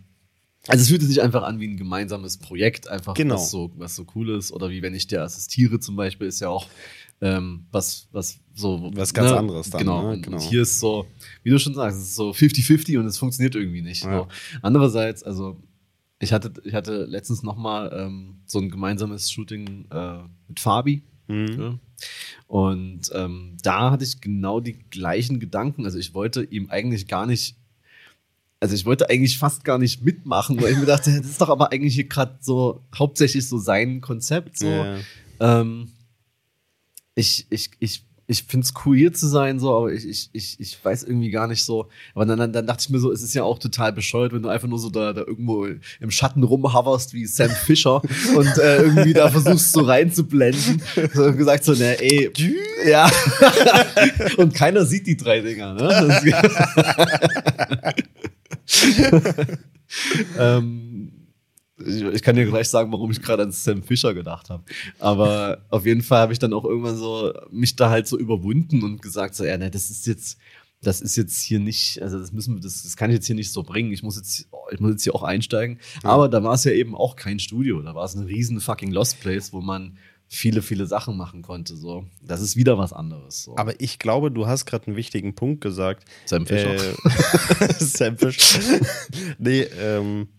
Also 0.68 0.84
es 0.84 0.90
fühlte 0.90 1.06
sich 1.06 1.22
einfach 1.22 1.42
an 1.42 1.60
wie 1.60 1.68
ein 1.68 1.78
gemeinsames 1.78 2.38
Projekt, 2.38 2.88
einfach 2.88 3.16
genau. 3.16 3.36
was, 3.36 3.50
so, 3.50 3.72
was 3.78 3.96
so 3.96 4.06
cool 4.14 4.30
ist. 4.30 4.52
Oder 4.52 4.70
wie 4.70 4.84
wenn 4.84 4.94
ich 4.94 5.08
dir 5.08 5.24
assistiere 5.24 5.80
zum 5.80 5.96
Beispiel, 5.96 6.28
ist 6.28 6.40
ja 6.40 6.50
auch 6.50 6.68
ähm, 7.22 7.66
was, 7.72 8.08
was 8.12 8.40
so. 8.54 8.92
Was 8.96 9.14
ganz 9.14 9.32
ne? 9.32 9.38
anderes 9.38 9.70
dann. 9.70 9.80
Genau. 9.80 10.12
Ne? 10.12 10.22
genau. 10.22 10.38
Und 10.38 10.44
hier 10.44 10.64
ist 10.64 10.80
so, 10.80 11.06
wie 11.44 11.52
du 11.52 11.60
schon 11.60 11.76
sagst, 11.76 11.98
es 11.98 12.04
ist 12.10 12.16
so 12.16 12.32
50-50 12.32 13.00
und 13.00 13.06
es 13.06 13.18
funktioniert 13.18 13.56
irgendwie 13.56 13.82
nicht. 13.82 14.04
Ja. 14.04 14.20
So. 14.20 14.28
Andererseits, 14.62 15.24
also 15.24 15.62
ich 16.20 16.34
hatte, 16.34 16.52
ich 16.64 16.74
hatte 16.74 17.06
letztens 17.06 17.44
nochmal 17.44 17.92
ähm, 17.96 18.42
so 18.46 18.60
ein 18.60 18.70
gemeinsames 18.70 19.32
Shooting 19.32 19.86
äh, 19.92 20.20
mit 20.48 20.60
Fabi. 20.60 21.04
Mhm. 21.28 21.60
Ja. 21.60 21.80
Und 22.48 23.12
ähm, 23.14 23.58
da 23.62 23.92
hatte 23.92 24.04
ich 24.04 24.20
genau 24.20 24.60
die 24.60 24.74
gleichen 24.90 25.40
Gedanken. 25.40 25.86
Also 25.86 26.00
ich 26.00 26.14
wollte 26.14 26.44
ihm 26.44 26.70
eigentlich 26.70 27.08
gar 27.08 27.26
nicht 27.26 27.56
also 28.64 28.76
ich 28.76 28.86
wollte 28.86 29.10
eigentlich 29.10 29.40
fast 29.40 29.64
gar 29.64 29.80
nicht 29.80 30.06
mitmachen, 30.06 30.62
weil 30.62 30.74
ich 30.74 30.78
mir 30.78 30.86
dachte, 30.86 31.10
das 31.18 31.32
ist 31.32 31.42
doch 31.42 31.50
aber 31.50 31.72
eigentlich 31.72 31.96
hier 31.96 32.08
gerade 32.08 32.38
so 32.42 32.84
hauptsächlich 32.96 33.48
so 33.48 33.58
sein 33.58 34.02
Konzept. 34.02 34.60
So. 34.60 34.68
Ja. 34.68 35.00
Ähm, 35.40 35.92
ich, 37.15 37.45
ich, 37.50 37.71
ich, 37.80 38.06
ich 38.32 38.43
finde 38.43 38.65
es 38.65 38.74
cool 38.86 38.95
hier 38.95 39.12
zu 39.12 39.28
sein, 39.28 39.60
so, 39.60 39.76
aber 39.76 39.91
ich, 39.91 40.08
ich, 40.08 40.30
ich, 40.32 40.58
ich 40.58 40.86
weiß 40.86 41.04
irgendwie 41.04 41.32
gar 41.32 41.47
nicht 41.47 41.65
so. 41.65 41.89
Aber 42.15 42.26
dann, 42.26 42.39
dann, 42.39 42.54
dann 42.54 42.65
dachte 42.65 42.82
ich 42.82 42.89
mir 42.89 43.00
so, 43.00 43.12
es 43.12 43.21
ist 43.21 43.34
ja 43.34 43.43
auch 43.43 43.60
total 43.60 43.91
bescheuert, 43.91 44.32
wenn 44.32 44.41
du 44.41 44.47
einfach 44.47 44.69
nur 44.69 44.80
so 44.80 44.89
da, 44.89 45.12
da 45.12 45.21
irgendwo 45.21 45.65
im 45.65 46.12
Schatten 46.12 46.41
rumhoverst 46.43 47.13
wie 47.13 47.26
Sam 47.26 47.50
Fischer 47.50 48.02
und 48.36 48.58
äh, 48.58 48.84
irgendwie 48.84 49.13
da 49.13 49.30
versuchst 49.30 49.74
so 49.74 49.82
reinzublenden. 49.82 50.82
So 51.13 51.34
gesagt 51.34 51.65
so, 51.65 51.74
ne, 51.74 52.00
ey, 52.00 52.32
ja. 52.88 53.12
und 54.38 54.54
keiner 54.54 54.86
sieht 54.86 55.08
die 55.08 55.17
drei 55.17 55.41
Dinger, 55.41 55.74
ne? 55.74 56.21
ähm, 60.39 61.21
ich 61.86 62.22
kann 62.22 62.36
dir 62.36 62.46
gleich 62.46 62.70
sagen, 62.70 62.91
warum 62.91 63.12
ich 63.12 63.22
gerade 63.22 63.44
an 63.44 63.52
Sam 63.52 63.84
Fischer 63.84 64.13
gedacht 64.13 64.50
habe. 64.50 64.63
Aber 65.00 65.60
auf 65.70 65.86
jeden 65.86 66.02
Fall 66.02 66.22
habe 66.22 66.34
ich 66.34 66.39
dann 66.39 66.54
auch 66.54 66.65
irgendwann 66.65 66.98
so 66.98 67.34
mich 67.52 67.76
da 67.76 67.89
halt 67.89 68.08
so 68.08 68.17
überwunden 68.17 68.84
und 68.84 69.02
gesagt 69.02 69.36
so, 69.36 69.44
ja, 69.44 69.58
ne, 69.58 69.72
das 69.72 69.89
ist 69.89 70.08
jetzt, 70.08 70.38
das 70.82 71.02
ist 71.02 71.15
jetzt 71.15 71.41
hier 71.41 71.60
nicht, 71.60 72.02
also 72.02 72.20
das 72.20 72.32
müssen 72.32 72.56
wir, 72.56 72.62
das, 72.62 72.84
das 72.84 72.98
kann 72.98 73.10
ich 73.10 73.15
jetzt 73.15 73.28
hier 73.28 73.36
nicht 73.36 73.52
so 73.52 73.63
bringen. 73.63 73.91
Ich 73.91 74.04
muss 74.04 74.17
jetzt, 74.17 74.48
ich 74.72 74.80
muss 74.80 74.91
jetzt 74.91 75.04
hier 75.04 75.15
auch 75.15 75.24
einsteigen. 75.24 75.80
Aber 76.04 76.28
da 76.28 76.44
war 76.44 76.54
es 76.54 76.63
ja 76.63 76.72
eben 76.72 76.96
auch 76.96 77.15
kein 77.15 77.39
Studio. 77.39 77.82
Da 77.82 77.94
war 77.96 78.06
es 78.06 78.15
ein 78.15 78.24
riesen 78.24 78.60
fucking 78.60 78.91
Lost 78.91 79.20
Place, 79.20 79.54
wo 79.54 79.62
man 79.62 79.98
viele, 80.34 80.62
viele 80.62 80.88
Sachen 80.88 81.17
machen 81.17 81.41
konnte. 81.41 81.76
So, 81.76 82.06
das 82.22 82.39
ist 82.39 82.56
wieder 82.56 82.78
was 82.78 82.94
anderes. 82.94 83.44
So. 83.44 83.58
Aber 83.58 83.80
ich 83.82 84.00
glaube, 84.00 84.32
du 84.32 84.48
hast 84.48 84.65
gerade 84.65 84.88
einen 84.88 84.96
wichtigen 84.96 85.36
Punkt 85.36 85.60
gesagt. 85.60 86.06
Sam 86.26 86.46
Fischer. 86.46 86.74
Äh, 86.74 87.74
Sam 87.80 88.17
Fischer. 88.17 88.80
nee, 89.39 89.63
ähm, 89.78 90.30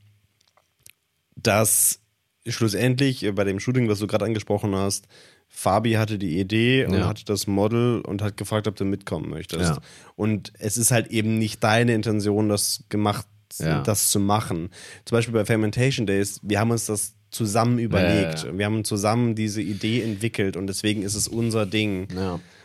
dass 1.43 2.01
schlussendlich 2.47 3.31
bei 3.35 3.45
dem 3.45 3.61
Shooting, 3.61 3.89
was 3.89 3.99
du 3.99 4.07
gerade 4.07 4.25
angesprochen 4.25 4.75
hast, 4.75 5.07
Fabi 5.49 5.93
hatte 5.93 6.19
die 6.19 6.41
Idee 6.41 6.87
und 6.87 6.95
ja. 6.95 7.07
hatte 7.07 7.25
das 7.25 7.47
Model 7.47 8.01
und 8.01 8.23
hat 8.23 8.37
gefragt, 8.37 8.67
ob 8.67 8.75
du 8.75 8.85
mitkommen 8.85 9.29
möchtest. 9.29 9.71
Ja. 9.71 9.79
Und 10.17 10.53
es 10.59 10.79
ist 10.79 10.91
halt 10.91 11.09
eben 11.09 11.39
nicht 11.39 11.63
deine 11.63 11.95
Intention, 11.95 12.49
das 12.49 12.85
gemacht, 12.89 13.27
ja. 13.59 13.83
das 13.83 14.11
zu 14.11 14.19
machen. 14.19 14.71
Zum 15.05 15.17
Beispiel 15.17 15.35
bei 15.35 15.45
Fermentation 15.45 16.07
Days, 16.07 16.41
wir 16.43 16.59
haben 16.59 16.71
uns 16.71 16.87
das 16.87 17.15
zusammen 17.31 17.79
überlegt. 17.79 18.47
Wir 18.57 18.65
haben 18.65 18.85
zusammen 18.85 19.35
diese 19.35 19.61
Idee 19.61 20.03
entwickelt 20.03 20.57
und 20.57 20.67
deswegen 20.67 21.03
ist 21.03 21.15
es 21.15 21.29
unser 21.29 21.67
Ding. 21.67 22.09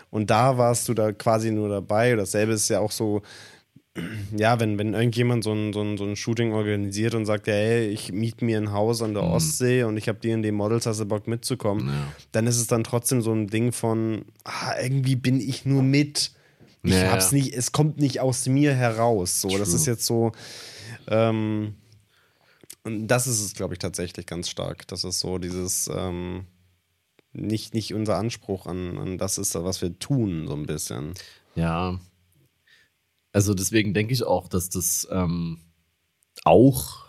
Und 0.10 0.30
da 0.30 0.58
warst 0.58 0.88
du 0.88 0.94
da 0.94 1.12
quasi 1.12 1.52
nur 1.52 1.68
dabei. 1.68 2.16
Dasselbe 2.16 2.54
ist 2.54 2.70
ja 2.70 2.80
auch 2.80 2.92
so 2.92 3.22
ja, 4.36 4.60
wenn, 4.60 4.78
wenn 4.78 4.94
irgendjemand 4.94 5.44
so 5.44 5.54
ein, 5.54 5.74
so, 5.74 5.82
ein, 5.82 5.98
so 5.98 6.06
ein 6.06 6.16
Shooting 6.16 6.54
organisiert 6.54 7.16
und 7.16 7.26
sagt, 7.26 7.48
ja, 7.48 7.54
hey, 7.54 7.88
ich 7.88 8.12
miete 8.12 8.46
mir 8.46 8.58
ein 8.58 8.72
Haus 8.72 9.02
an 9.02 9.14
der 9.14 9.24
mhm. 9.24 9.32
Ostsee 9.32 9.84
und 9.84 9.98
ich 9.98 10.08
habe 10.08 10.20
die 10.20 10.32
in 10.32 10.42
den 10.42 10.56
Models, 10.56 10.86
hast 10.86 11.00
du 11.00 11.06
Bock 11.06 11.28
mitzukommen, 11.28 11.88
ja. 11.88 12.08
dann 12.32 12.48
ist 12.48 12.58
es 12.58 12.68
dann 12.68 12.84
trotzdem 12.84 13.22
so 13.22 13.34
ein 13.34 13.48
Ding 13.48 13.72
von, 13.72 14.26
ah, 14.44 14.74
irgendwie 14.82 15.16
bin 15.16 15.40
ich 15.40 15.66
nur 15.66 15.84
mit. 15.84 16.32
Ich 16.84 16.94
ja, 16.94 17.12
hab's 17.12 17.32
nicht, 17.32 17.54
es 17.54 17.72
kommt 17.72 18.00
nicht 18.00 18.20
aus 18.20 18.48
mir 18.48 18.74
heraus. 18.74 19.42
So, 19.42 19.50
True. 19.50 19.60
das 19.60 19.74
ist 19.74 19.86
jetzt 19.86 20.06
so. 20.06 20.32
Ähm, 21.08 21.76
und 22.84 23.08
das 23.08 23.28
ist 23.28 23.44
es, 23.44 23.54
glaube 23.54 23.74
ich, 23.74 23.80
tatsächlich 23.80 24.26
ganz 24.26 24.50
stark. 24.50 24.88
Das 24.88 25.04
ist 25.04 25.20
so 25.20 25.38
dieses 25.40 25.90
ähm, 25.94 26.46
nicht, 27.34 27.74
nicht 27.74 27.94
unser 27.94 28.18
Anspruch 28.18 28.66
an, 28.66 28.98
an 28.98 29.18
das 29.18 29.38
ist, 29.38 29.56
was 29.56 29.82
wir 29.82 29.98
tun, 30.00 30.48
so 30.48 30.54
ein 30.54 30.66
bisschen. 30.66 31.14
Ja, 31.56 32.00
also 33.34 33.54
deswegen 33.54 33.94
denke 33.94 34.14
ich 34.14 34.24
auch, 34.24 34.48
dass 34.48 34.70
das 34.70 35.08
ähm, 35.12 35.60
auch 36.44 37.06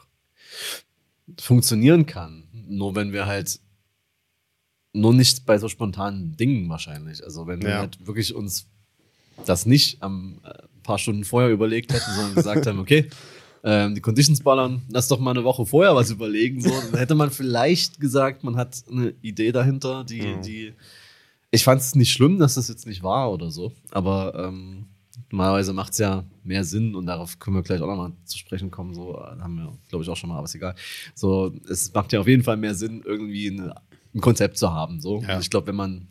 funktionieren 1.39 2.07
kann. 2.07 2.49
Nur 2.53 2.95
wenn 2.95 3.13
wir 3.13 3.27
halt 3.27 3.61
nur 4.93 5.15
nicht 5.15 5.47
bei 5.47 5.59
so 5.59 5.69
spontanen 5.69 6.37
Dingen 6.37 6.69
wahrscheinlich. 6.69 7.23
Also 7.25 7.47
wenn 7.47 7.63
wir 7.63 7.79
halt 7.79 8.07
wirklich 8.07 8.35
uns 8.35 8.69
das 9.45 9.67
nicht 9.67 10.03
am 10.03 10.41
äh, 10.45 10.53
paar 10.83 10.99
Stunden 10.99 11.25
vorher 11.25 11.51
überlegt 11.51 11.93
hätten, 11.93 12.11
sondern 12.15 12.35
gesagt 12.35 12.67
haben, 12.67 12.79
okay, 12.79 13.09
ähm, 13.63 13.95
die 13.95 14.01
Conditions 14.01 14.43
ballern, 14.43 14.83
lass 14.89 15.09
doch 15.09 15.19
mal 15.19 15.33
eine 15.33 15.45
Woche 15.45 15.67
vorher 15.67 15.95
was 15.95 16.11
überlegen. 16.11 16.61
So, 16.61 16.71
dann 16.71 16.99
hätte 16.99 17.15
man 17.15 17.31
vielleicht 17.31 18.01
gesagt, 18.01 18.45
man 18.45 18.57
hat 18.57 18.83
eine 18.91 19.15
Idee 19.23 19.53
dahinter, 19.53 20.05
die, 20.05 20.23
mhm. 20.23 20.43
die. 20.43 20.75
Ich 21.51 21.65
fand 21.65 21.81
es 21.81 21.95
nicht 21.95 22.13
schlimm, 22.13 22.39
dass 22.39 22.55
das 22.55 22.69
jetzt 22.69 22.87
nicht 22.87 23.03
war 23.03 23.33
oder 23.33 23.51
so, 23.51 23.73
aber 23.91 24.35
ähm, 24.49 24.88
Normalerweise 25.31 25.73
macht 25.73 25.93
es 25.93 25.99
ja 25.99 26.25
mehr 26.43 26.65
Sinn 26.65 26.95
und 26.95 27.07
darauf 27.07 27.39
können 27.39 27.57
wir 27.57 27.63
gleich 27.63 27.81
auch 27.81 27.87
nochmal 27.87 28.13
zu 28.25 28.39
sprechen 28.39 28.71
kommen. 28.71 28.95
So 28.95 29.19
haben 29.19 29.57
wir, 29.57 29.79
glaube 29.89 30.03
ich, 30.03 30.11
auch 30.11 30.17
schon 30.17 30.31
mal, 30.31 30.37
aber 30.37 30.45
ist 30.45 30.55
egal. 30.55 30.75
So, 31.15 31.53
es 31.69 31.93
macht 31.93 32.13
ja 32.13 32.21
auf 32.21 32.29
jeden 32.29 32.43
Fall 32.43 32.57
mehr 32.57 32.75
Sinn, 32.75 33.03
irgendwie 33.05 33.51
eine, 33.51 33.75
ein 34.15 34.21
Konzept 34.21 34.57
zu 34.57 34.73
haben. 34.73 35.01
So. 35.01 35.21
Ja. 35.23 35.39
ich 35.39 35.51
glaube, 35.51 35.67
wenn 35.67 35.77
man 35.77 36.09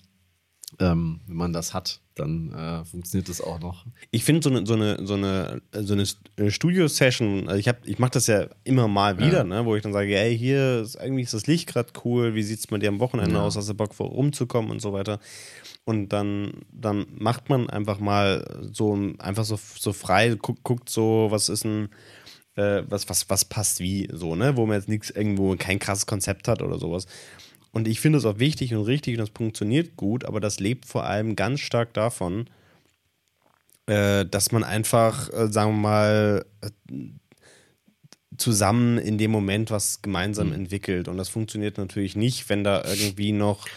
ähm, 0.80 1.22
wenn 1.28 1.38
man 1.38 1.54
das 1.54 1.74
hat, 1.74 2.02
dann 2.16 2.54
äh, 2.54 2.84
funktioniert 2.86 3.30
das 3.30 3.42
auch 3.42 3.60
noch. 3.60 3.86
Ich 4.12 4.24
finde 4.24 4.44
so 4.44 4.50
eine, 4.50 4.66
so 4.66 4.74
eine, 4.74 5.06
so 5.06 5.14
eine, 5.14 5.62
so 5.72 5.94
eine 5.94 6.52
Studio-Session, 6.52 7.48
also 7.48 7.58
ich, 7.58 7.74
ich 7.86 8.00
mache 8.00 8.12
das 8.12 8.28
ja 8.28 8.48
immer 8.64 8.88
mal 8.88 9.18
wieder, 9.18 9.40
ja. 9.40 9.44
ne, 9.44 9.66
wo 9.66 9.76
ich 9.76 9.84
dann 9.84 9.94
sage, 9.94 10.18
ey, 10.18 10.38
hier 10.38 10.82
ist 10.82 10.98
eigentlich 10.98 11.26
ist 11.26 11.34
das 11.34 11.48
Licht 11.48 11.68
gerade 11.68 11.90
cool, 12.04 12.36
wie 12.36 12.44
sieht 12.44 12.60
es 12.60 12.68
bei 12.68 12.78
dir 12.78 12.90
am 12.90 13.00
Wochenende 13.00 13.36
ja. 13.36 13.42
aus, 13.42 13.56
hast 13.56 13.70
du 13.70 13.74
Bock 13.74 13.96
vor 13.96 14.10
rumzukommen 14.10 14.70
und 14.70 14.82
so 14.82 14.94
weiter. 14.94 15.20
Und 15.88 16.10
dann, 16.10 16.66
dann 16.70 17.06
macht 17.18 17.48
man 17.48 17.70
einfach 17.70 18.00
mal 18.00 18.44
so 18.74 18.94
einfach 19.20 19.46
so, 19.46 19.58
so 19.80 19.94
frei, 19.94 20.36
guckt, 20.36 20.62
guckt 20.64 20.90
so, 20.90 21.28
was 21.30 21.48
ist 21.48 21.64
ein, 21.64 21.88
äh, 22.58 22.84
was, 22.90 23.08
was, 23.08 23.30
was 23.30 23.46
passt 23.46 23.80
wie, 23.80 24.10
so, 24.12 24.36
ne? 24.36 24.58
Wo 24.58 24.66
man 24.66 24.76
jetzt 24.76 24.90
nichts 24.90 25.12
irgendwo 25.12 25.56
kein 25.56 25.80
krasses 25.80 26.06
Konzept 26.06 26.50
hat 26.50 26.62
oder 26.62 26.78
sowas. 26.78 27.06
Und 27.72 27.88
ich 27.88 28.02
finde 28.02 28.18
es 28.18 28.26
auch 28.26 28.38
wichtig 28.38 28.76
und 28.76 28.84
richtig 28.84 29.14
und 29.14 29.20
das 29.22 29.30
funktioniert 29.30 29.96
gut, 29.96 30.26
aber 30.26 30.42
das 30.42 30.60
lebt 30.60 30.86
vor 30.86 31.06
allem 31.06 31.38
ganz 31.38 31.62
stark 31.62 31.94
davon, 31.94 32.50
äh, 33.86 34.26
dass 34.26 34.52
man 34.52 34.66
einfach, 34.66 35.32
äh, 35.32 35.48
sagen 35.50 35.72
wir 35.72 35.82
mal, 35.84 36.46
äh, 36.60 36.70
zusammen 38.38 38.98
in 38.98 39.18
dem 39.18 39.32
Moment 39.32 39.72
was 39.72 40.02
gemeinsam 40.02 40.48
mhm. 40.48 40.54
entwickelt. 40.54 41.08
Und 41.08 41.18
das 41.18 41.30
funktioniert 41.30 41.78
natürlich 41.78 42.16
nicht, 42.16 42.50
wenn 42.50 42.64
da 42.64 42.84
irgendwie 42.86 43.32
noch 43.32 43.68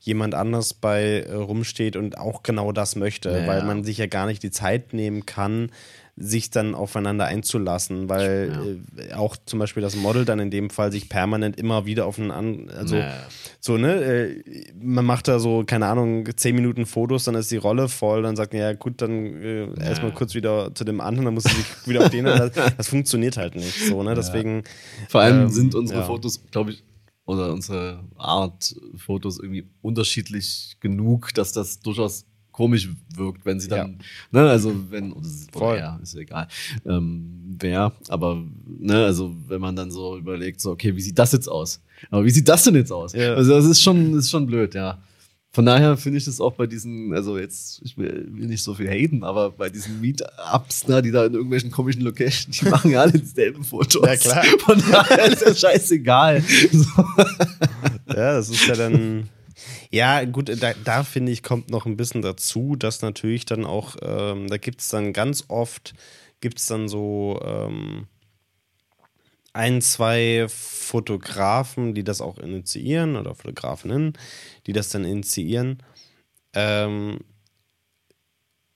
jemand 0.00 0.34
anders 0.34 0.74
bei 0.74 1.20
äh, 1.20 1.32
rumsteht 1.32 1.96
und 1.96 2.18
auch 2.18 2.42
genau 2.42 2.72
das 2.72 2.96
möchte, 2.96 3.30
ja, 3.30 3.46
weil 3.46 3.64
man 3.64 3.84
sich 3.84 3.98
ja 3.98 4.06
gar 4.06 4.26
nicht 4.26 4.42
die 4.42 4.50
Zeit 4.50 4.94
nehmen 4.94 5.26
kann, 5.26 5.70
sich 6.16 6.50
dann 6.50 6.74
aufeinander 6.74 7.26
einzulassen, 7.26 8.08
weil 8.08 8.78
ja. 8.98 9.04
äh, 9.04 9.12
auch 9.14 9.36
zum 9.46 9.58
Beispiel 9.58 9.82
das 9.82 9.96
Model 9.96 10.24
dann 10.24 10.38
in 10.38 10.50
dem 10.50 10.70
Fall 10.70 10.92
sich 10.92 11.08
permanent 11.08 11.58
immer 11.58 11.86
wieder 11.86 12.06
auf 12.06 12.18
einen 12.18 12.30
an, 12.30 12.70
also 12.70 12.96
naja. 12.96 13.14
so, 13.60 13.78
ne, 13.78 13.94
äh, 13.94 14.72
man 14.78 15.04
macht 15.04 15.28
da 15.28 15.38
so, 15.38 15.64
keine 15.64 15.86
Ahnung, 15.86 16.28
zehn 16.36 16.54
Minuten 16.54 16.86
Fotos, 16.86 17.24
dann 17.24 17.34
ist 17.34 17.50
die 17.50 17.56
Rolle 17.56 17.88
voll, 17.88 18.22
dann 18.22 18.36
sagt 18.36 18.52
man, 18.52 18.62
ja 18.62 18.72
gut, 18.72 19.00
dann 19.00 19.42
äh, 19.42 19.66
naja. 19.66 19.88
erstmal 19.88 20.12
kurz 20.12 20.34
wieder 20.34 20.74
zu 20.74 20.84
dem 20.84 21.00
anderen, 21.00 21.26
dann 21.26 21.34
muss 21.34 21.46
ich 21.46 21.52
sich 21.52 21.66
wieder 21.86 22.02
auf 22.04 22.10
den, 22.10 22.24
das, 22.24 22.52
das, 22.76 22.88
funktioniert 22.88 23.36
halt 23.36 23.54
nicht 23.54 23.86
so, 23.86 24.02
ne, 24.02 24.14
deswegen. 24.14 24.64
Vor 25.08 25.20
allem 25.20 25.42
ähm, 25.42 25.48
sind 25.48 25.74
unsere 25.74 26.00
ja. 26.00 26.06
Fotos, 26.06 26.42
glaube 26.50 26.72
ich, 26.72 26.84
oder 27.24 27.52
unsere 27.52 28.04
Art 28.16 28.74
Fotos 28.96 29.38
irgendwie 29.38 29.68
unterschiedlich 29.82 30.76
genug, 30.80 31.32
dass 31.34 31.52
das 31.52 31.80
durchaus 31.80 32.26
komisch 32.60 32.90
wirkt, 33.16 33.46
wenn 33.46 33.58
sie 33.58 33.68
dann, 33.68 33.96
ja. 34.32 34.42
ne, 34.42 34.50
also 34.50 34.70
wenn, 34.90 35.12
oder, 35.12 35.28
oder 35.54 35.78
ja, 35.78 35.98
ist 36.02 36.14
egal, 36.14 36.46
ähm, 36.84 37.56
wer, 37.58 37.90
aber, 38.08 38.44
ne, 38.66 39.06
also 39.06 39.34
wenn 39.48 39.62
man 39.62 39.74
dann 39.74 39.90
so 39.90 40.18
überlegt, 40.18 40.60
so, 40.60 40.72
okay, 40.72 40.94
wie 40.94 41.00
sieht 41.00 41.18
das 41.18 41.32
jetzt 41.32 41.48
aus? 41.48 41.80
Aber 42.10 42.22
wie 42.22 42.30
sieht 42.30 42.46
das 42.50 42.62
denn 42.64 42.74
jetzt 42.74 42.92
aus? 42.92 43.14
Ja. 43.14 43.32
Also 43.32 43.52
das 43.52 43.64
ist 43.64 43.80
schon, 43.80 44.12
ist 44.12 44.28
schon 44.28 44.44
blöd, 44.44 44.74
ja. 44.74 44.98
Von 45.52 45.64
daher 45.64 45.96
finde 45.96 46.18
ich 46.18 46.26
das 46.26 46.38
auch 46.38 46.52
bei 46.52 46.66
diesen, 46.66 47.14
also 47.14 47.38
jetzt, 47.38 47.80
ich 47.82 47.96
will, 47.96 48.28
will 48.30 48.46
nicht 48.46 48.62
so 48.62 48.74
viel 48.74 48.90
haten, 48.90 49.24
aber 49.24 49.50
bei 49.50 49.70
diesen 49.70 50.02
Meetups, 50.02 50.86
ne, 50.86 51.00
die 51.00 51.12
da 51.12 51.24
in 51.24 51.32
irgendwelchen 51.32 51.70
komischen 51.70 52.02
Locations, 52.02 52.58
die 52.58 52.68
machen 52.68 52.90
ja 52.90 53.00
alle 53.00 53.12
dieselben 53.12 53.64
Fotos. 53.64 54.06
Ja, 54.06 54.16
klar. 54.16 54.44
Von 54.58 54.82
daher 54.90 55.32
ist 55.32 55.40
das 55.40 55.58
scheißegal. 55.58 56.42
So. 56.70 57.04
Ja, 58.08 58.34
das 58.34 58.50
ist 58.50 58.66
ja 58.66 58.74
dann, 58.74 59.30
ja, 59.90 60.24
gut, 60.24 60.48
da, 60.62 60.72
da 60.84 61.02
finde 61.02 61.32
ich, 61.32 61.42
kommt 61.42 61.70
noch 61.70 61.84
ein 61.84 61.96
bisschen 61.96 62.22
dazu, 62.22 62.76
dass 62.76 63.02
natürlich 63.02 63.44
dann 63.44 63.64
auch, 63.64 63.96
ähm, 64.02 64.48
da 64.48 64.56
gibt 64.56 64.80
es 64.80 64.88
dann 64.88 65.12
ganz 65.12 65.44
oft, 65.48 65.94
gibt 66.40 66.58
es 66.58 66.66
dann 66.66 66.88
so 66.88 67.40
ähm, 67.44 68.06
ein, 69.52 69.82
zwei 69.82 70.46
Fotografen, 70.48 71.94
die 71.94 72.04
das 72.04 72.20
auch 72.20 72.38
initiieren 72.38 73.16
oder 73.16 73.34
Fotografinnen, 73.34 74.12
die 74.66 74.72
das 74.72 74.90
dann 74.90 75.04
initiieren. 75.04 75.82
Ähm, 76.52 77.18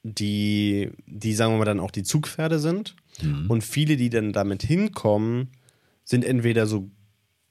die, 0.03 0.91
die, 1.07 1.35
sagen 1.35 1.55
wir 1.55 1.59
mal, 1.59 1.65
dann 1.65 1.81
auch 1.81 1.93
die 1.93 2.03
Zugpferde 2.03 2.59
sind. 2.59 2.97
Mhm. 3.23 3.51
Und 3.51 3.63
viele, 3.63 3.97
die 3.97 4.11
dann 4.11 4.33
damit 4.33 4.63
hinkommen, 4.63 5.53
sind 6.05 6.25
entweder 6.25 6.67
so 6.67 6.91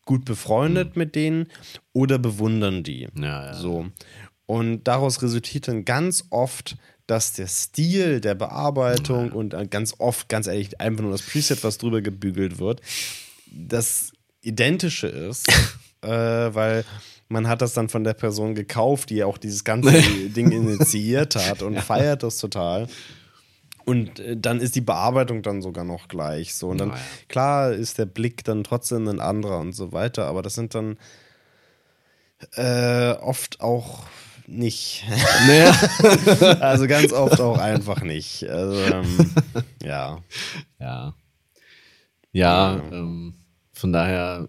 gut 0.06 0.26
befreundet 0.26 0.96
mhm. 0.96 1.00
mit 1.00 1.16
denen 1.16 1.48
oder 1.94 2.20
bewundern 2.20 2.84
die. 2.84 3.08
Ja, 3.16 3.46
ja. 3.48 3.54
So. 3.54 3.88
Und 4.46 4.84
daraus 4.84 5.22
resultiert 5.22 5.68
dann 5.68 5.86
ganz 5.86 6.26
oft, 6.30 6.78
dass 7.08 7.34
der 7.34 7.48
Stil 7.48 8.22
der 8.22 8.36
Bearbeitung 8.36 9.28
ja. 9.28 9.34
und 9.34 9.72
ganz 9.72 9.96
oft, 9.98 10.30
ganz 10.30 10.48
ehrlich, 10.48 10.80
einfach 10.80 11.04
nur 11.04 11.12
das 11.12 11.22
Preset, 11.22 11.64
was 11.64 11.78
drüber 11.78 12.02
gebügelt 12.02 12.60
wird, 12.60 12.82
das 13.52 14.12
identische 14.42 15.08
ist, 15.08 15.48
äh, 16.02 16.08
weil 16.10 16.86
man 17.30 17.48
hat 17.48 17.62
das 17.62 17.74
dann 17.74 17.90
von 17.90 18.04
der 18.04 18.14
Person 18.14 18.56
gekauft, 18.56 19.10
die 19.10 19.24
auch 19.24 19.38
dieses 19.38 19.64
ganze 19.64 19.92
Ding 20.30 20.52
initiiert 20.52 21.36
hat 21.36 21.62
und 21.62 21.80
feiert 21.80 22.24
das 22.24 22.38
total. 22.38 22.88
Und 23.86 24.20
äh, 24.20 24.38
dann 24.38 24.60
ist 24.60 24.76
die 24.76 24.82
Bearbeitung 24.82 25.42
dann 25.42 25.62
sogar 25.62 25.84
noch 25.84 26.08
gleich. 26.08 26.56
So. 26.56 26.70
Und 26.70 26.78
dann, 26.80 26.90
naja. 26.90 27.02
klar, 27.28 27.72
ist 27.72 27.98
der 27.98 28.06
Blick 28.06 28.44
dann 28.44 28.64
trotzdem 28.64 29.08
ein 29.08 29.20
anderer 29.20 29.60
und 29.60 29.74
so 29.74 29.92
weiter, 29.92 30.28
aber 30.28 30.42
das 30.42 30.56
sind 30.56 30.76
dann 30.76 30.98
äh, 32.56 33.12
oft 33.14 33.62
auch 33.62 34.06
nicht. 34.48 35.06
Naja. 35.48 35.76
also 36.60 36.88
ganz 36.88 37.12
oft 37.12 37.40
auch 37.42 37.58
einfach 37.58 38.02
nicht. 38.02 38.48
Also, 38.48 38.80
ähm, 38.94 39.32
ja. 39.84 40.20
Ja. 40.80 41.14
Ja, 42.32 42.76
ja. 42.76 42.84
Ähm, 42.92 43.36
von 43.74 43.94
daher, 43.94 44.48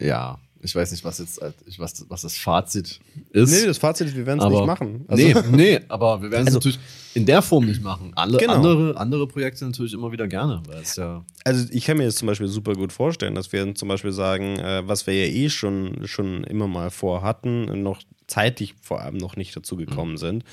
ja 0.00 0.38
ich 0.66 0.74
weiß 0.74 0.90
nicht, 0.90 1.04
was 1.04 1.18
jetzt 1.18 1.40
was, 1.78 2.04
was 2.08 2.22
das 2.22 2.36
Fazit 2.36 3.00
ist. 3.30 3.50
Nee, 3.50 3.66
das 3.66 3.78
Fazit 3.78 4.08
ist, 4.08 4.16
wir 4.16 4.26
werden 4.26 4.40
es 4.40 4.48
nicht 4.48 4.66
machen. 4.66 5.04
Also 5.08 5.22
nee, 5.22 5.34
nee, 5.52 5.80
aber 5.88 6.20
wir 6.20 6.30
werden 6.30 6.42
es 6.42 6.54
also, 6.54 6.58
natürlich 6.58 6.78
in 7.14 7.24
der 7.24 7.40
Form 7.40 7.64
nicht 7.64 7.82
machen. 7.82 8.12
Alle 8.14 8.36
genau. 8.36 8.54
andere, 8.54 8.96
andere 8.96 9.26
Projekte 9.26 9.64
natürlich 9.64 9.94
immer 9.94 10.12
wieder 10.12 10.26
gerne. 10.26 10.62
Weil 10.66 10.82
es 10.82 10.96
ja 10.96 11.24
also 11.44 11.66
ich 11.70 11.84
kann 11.84 11.96
mir 11.96 12.04
jetzt 12.04 12.18
zum 12.18 12.26
Beispiel 12.26 12.48
super 12.48 12.74
gut 12.74 12.92
vorstellen, 12.92 13.34
dass 13.34 13.52
wir 13.52 13.74
zum 13.74 13.88
Beispiel 13.88 14.12
sagen, 14.12 14.58
äh, 14.58 14.86
was 14.86 15.06
wir 15.06 15.14
ja 15.14 15.32
eh 15.32 15.48
schon, 15.48 16.06
schon 16.06 16.44
immer 16.44 16.66
mal 16.66 16.90
vorhatten, 16.90 17.82
noch 17.82 18.02
zeitlich 18.26 18.74
vor 18.82 19.00
allem 19.00 19.16
noch 19.16 19.36
nicht 19.36 19.56
dazu 19.56 19.76
gekommen 19.76 20.12
mhm. 20.12 20.18
sind 20.18 20.44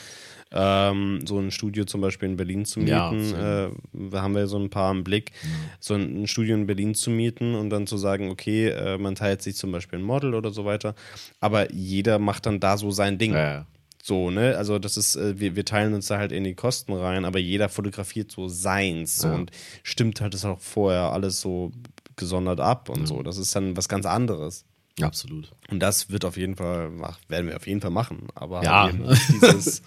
ähm, 0.53 1.25
so 1.25 1.39
ein 1.39 1.51
Studio 1.51 1.85
zum 1.85 2.01
Beispiel 2.01 2.29
in 2.29 2.37
Berlin 2.37 2.65
zu 2.65 2.79
mieten. 2.79 3.31
Ja, 3.31 3.65
äh, 3.65 3.71
haben 4.13 4.35
wir 4.35 4.47
so 4.47 4.57
ein 4.57 4.69
paar 4.69 4.91
im 4.91 5.03
Blick, 5.03 5.31
mhm. 5.43 5.47
so 5.79 5.95
ein, 5.95 6.27
Studio 6.27 6.55
in 6.55 6.67
Berlin 6.67 6.95
zu 6.95 7.09
mieten 7.09 7.55
und 7.55 7.69
dann 7.69 7.87
zu 7.87 7.97
sagen, 7.97 8.29
okay, 8.29 8.69
äh, 8.69 8.97
man 8.97 9.15
teilt 9.15 9.41
sich 9.41 9.55
zum 9.55 9.71
Beispiel 9.71 9.99
ein 9.99 10.03
Model 10.03 10.35
oder 10.35 10.51
so 10.51 10.65
weiter, 10.65 10.95
aber 11.39 11.71
jeder 11.73 12.19
macht 12.19 12.45
dann 12.45 12.59
da 12.59 12.77
so 12.77 12.91
sein 12.91 13.17
Ding. 13.17 13.33
Ja. 13.33 13.65
So, 14.01 14.31
ne? 14.31 14.57
Also 14.57 14.79
das 14.79 14.97
ist, 14.97 15.15
äh, 15.15 15.39
wir, 15.39 15.55
wir 15.55 15.63
teilen 15.63 15.93
uns 15.93 16.07
da 16.07 16.17
halt 16.17 16.33
in 16.33 16.43
die 16.43 16.55
Kosten 16.55 16.93
rein, 16.93 17.23
aber 17.23 17.39
jeder 17.39 17.69
fotografiert 17.69 18.31
so 18.31 18.49
seins 18.49 19.19
so, 19.19 19.29
und 19.29 19.51
stimmt 19.81 20.19
halt 20.19 20.33
das 20.33 20.43
auch 20.43 20.59
vorher 20.59 21.13
alles 21.13 21.39
so 21.39 21.71
gesondert 22.17 22.59
ab 22.59 22.89
und 22.89 23.07
so. 23.07 23.23
Das 23.23 23.37
ist 23.37 23.55
dann 23.55 23.77
was 23.77 23.87
ganz 23.87 24.05
anderes. 24.05 24.65
Absolut. 25.01 25.51
Und 25.69 25.79
das 25.79 26.09
wird 26.09 26.23
auf 26.23 26.37
jeden 26.37 26.55
Fall, 26.55 26.91
werden 27.27 27.47
wir 27.47 27.55
auf 27.55 27.65
jeden 27.67 27.81
Fall 27.81 27.91
machen. 27.91 28.27
Aber 28.35 28.63
ja, 28.63 28.91
dieses, 28.91 29.81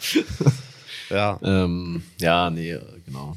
ja. 1.10 1.38
Ähm, 1.42 2.02
ja, 2.18 2.50
nee, 2.50 2.76
genau. 3.04 3.36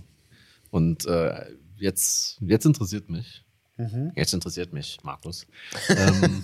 Und 0.72 1.06
äh, 1.06 1.46
jetzt, 1.78 2.40
jetzt 2.42 2.66
interessiert 2.66 3.10
mich. 3.10 3.44
Mhm. 3.78 4.12
Jetzt 4.16 4.34
interessiert 4.34 4.74
mich, 4.74 4.98
Markus. 5.04 5.46
ähm, 5.90 6.44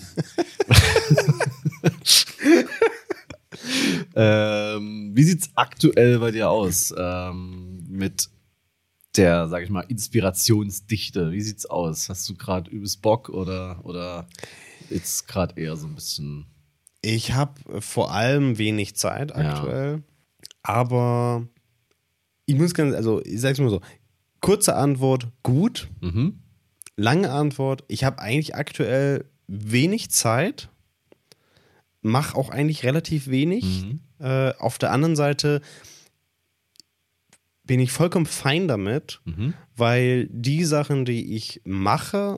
ähm, 4.16 5.12
wie 5.16 5.24
sieht's 5.24 5.50
aktuell 5.56 6.20
bei 6.20 6.32
dir 6.32 6.50
aus 6.50 6.94
ähm, 6.98 7.84
mit 7.90 8.30
der, 9.18 9.48
sag 9.48 9.64
ich 9.64 9.70
mal, 9.70 9.82
Inspirationsdichte? 9.82 11.32
Wie 11.32 11.42
sieht's 11.42 11.66
aus? 11.66 12.10
Hast 12.10 12.30
du 12.30 12.36
gerade 12.36 12.70
übelst 12.70 13.02
Bock 13.02 13.30
oder, 13.30 13.84
oder 13.84 14.28
jetzt 14.90 15.28
gerade 15.28 15.60
eher 15.60 15.76
so 15.76 15.88
ein 15.88 15.96
bisschen. 15.96 16.46
Ich 17.02 17.34
habe 17.34 17.82
vor 17.82 18.12
allem 18.12 18.58
wenig 18.58 18.96
Zeit 18.96 19.36
aktuell, 19.36 19.98
ja. 19.98 20.50
aber 20.64 21.48
ich 22.46 22.56
muss 22.56 22.74
ganz, 22.74 22.96
also 22.96 23.22
ich 23.24 23.40
sag's 23.42 23.60
mal 23.60 23.70
so: 23.70 23.82
kurze 24.42 24.76
Antwort, 24.76 25.28
gut. 25.44 25.88
Mhm. 26.02 26.40
Lange 26.98 27.32
Antwort, 27.32 27.84
ich 27.88 28.04
habe 28.04 28.20
eigentlich 28.20 28.56
aktuell 28.56 29.26
wenig 29.48 30.12
Zeit, 30.12 30.70
mache 32.02 32.38
auch 32.38 32.50
eigentlich 32.50 32.84
relativ 32.84 33.28
wenig. 33.28 33.84
Mhm. 33.84 34.00
Äh, 34.20 34.54
auf 34.60 34.78
der 34.78 34.92
anderen 34.92 35.16
Seite 35.16 35.62
bin 37.66 37.80
ich 37.80 37.92
vollkommen 37.92 38.26
fein 38.26 38.68
damit, 38.68 39.22
mhm. 39.26 39.54
weil 39.76 40.28
die 40.28 40.64
Sachen, 40.64 41.06
die 41.06 41.36
ich 41.36 41.62
mache, 41.66 42.38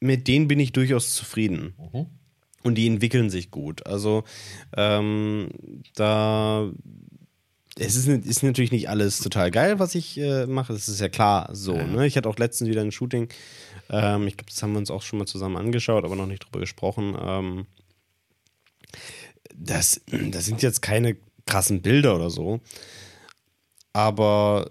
mit 0.00 0.26
denen 0.28 0.48
bin 0.48 0.58
ich 0.58 0.72
durchaus 0.72 1.14
zufrieden. 1.14 1.74
Mhm. 1.92 2.06
Und 2.62 2.74
die 2.74 2.86
entwickeln 2.86 3.30
sich 3.30 3.50
gut. 3.50 3.86
Also 3.86 4.24
ähm, 4.76 5.48
da 5.94 6.70
es 7.78 7.96
ist, 7.96 8.08
ist, 8.08 8.42
natürlich 8.42 8.72
nicht 8.72 8.90
alles 8.90 9.20
total 9.20 9.50
geil, 9.50 9.78
was 9.78 9.94
ich 9.94 10.18
äh, 10.18 10.46
mache. 10.46 10.72
Das 10.72 10.88
ist 10.88 11.00
ja 11.00 11.08
klar 11.08 11.48
so. 11.52 11.76
Ja. 11.76 11.84
Ne? 11.84 12.06
Ich 12.06 12.16
hatte 12.16 12.28
auch 12.28 12.36
letztens 12.36 12.68
wieder 12.68 12.82
ein 12.82 12.92
Shooting. 12.92 13.28
Ähm, 13.88 14.26
ich 14.26 14.36
glaube, 14.36 14.50
das 14.50 14.62
haben 14.62 14.72
wir 14.72 14.78
uns 14.78 14.90
auch 14.90 15.02
schon 15.02 15.18
mal 15.18 15.26
zusammen 15.26 15.56
angeschaut, 15.56 16.04
aber 16.04 16.16
noch 16.16 16.26
nicht 16.26 16.44
drüber 16.44 16.60
gesprochen. 16.60 17.16
Ähm, 17.18 17.66
das, 19.54 20.02
das 20.10 20.46
sind 20.46 20.62
jetzt 20.62 20.82
keine 20.82 21.16
krassen 21.46 21.80
Bilder 21.80 22.16
oder 22.16 22.28
so. 22.28 22.60
Aber 23.92 24.70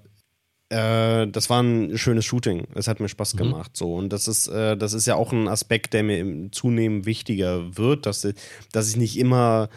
äh, 0.69 1.27
das 1.27 1.49
war 1.49 1.61
ein 1.61 1.97
schönes 1.97 2.25
Shooting. 2.25 2.67
Es 2.75 2.87
hat 2.87 2.99
mir 2.99 3.09
Spaß 3.09 3.33
mhm. 3.33 3.37
gemacht. 3.39 3.75
So. 3.75 3.95
Und 3.95 4.13
das 4.13 4.27
ist, 4.27 4.47
äh, 4.47 4.77
das 4.77 4.93
ist 4.93 5.07
ja 5.07 5.15
auch 5.15 5.31
ein 5.33 5.47
Aspekt, 5.47 5.93
der 5.93 6.03
mir 6.03 6.51
zunehmend 6.51 7.05
wichtiger 7.05 7.77
wird, 7.77 8.05
dass, 8.05 8.27
dass 8.71 8.89
ich 8.89 8.97
nicht 8.97 9.17
immer 9.17 9.69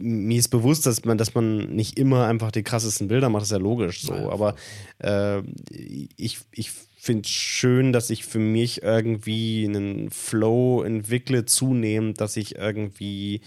mir 0.00 0.38
ist 0.38 0.48
bewusst, 0.48 0.86
dass 0.86 1.04
man, 1.04 1.18
dass 1.18 1.34
man 1.34 1.74
nicht 1.76 1.98
immer 1.98 2.26
einfach 2.26 2.50
die 2.50 2.62
krassesten 2.62 3.08
Bilder 3.08 3.28
macht, 3.28 3.42
das 3.42 3.48
ist 3.48 3.52
ja 3.52 3.58
logisch 3.58 4.02
so. 4.02 4.14
Ja. 4.14 4.30
Aber 4.30 4.54
äh, 4.98 5.42
ich, 6.16 6.38
ich 6.50 6.70
finde 6.96 7.22
es 7.26 7.30
schön, 7.30 7.92
dass 7.92 8.08
ich 8.08 8.24
für 8.24 8.38
mich 8.38 8.82
irgendwie 8.82 9.66
einen 9.66 10.10
Flow 10.10 10.82
entwickle, 10.82 11.44
zunehmend, 11.44 12.20
dass 12.20 12.36
ich 12.38 12.56
irgendwie 12.56 13.42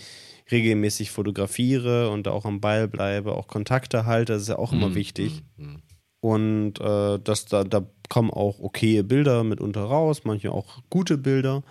regelmäßig 0.52 1.10
fotografiere 1.10 2.10
und 2.12 2.28
auch 2.28 2.46
am 2.46 2.62
Ball 2.62 2.88
bleibe, 2.88 3.34
auch 3.34 3.48
Kontakte 3.48 4.06
halte, 4.06 4.34
das 4.34 4.44
ist 4.44 4.50
ja 4.50 4.60
auch 4.60 4.72
immer 4.72 4.90
mhm. 4.90 4.96
wichtig. 4.96 5.42
Mhm. 5.58 5.82
Und 6.24 6.80
äh, 6.80 7.20
das, 7.22 7.48
da, 7.48 7.66
da 7.66 7.86
kommen 8.08 8.32
auch 8.32 8.60
okaye 8.60 9.04
Bilder 9.04 9.44
mitunter 9.44 9.82
raus, 9.82 10.22
manche 10.24 10.54
auch 10.54 10.82
gute 10.90 11.18
Bilder. 11.18 11.64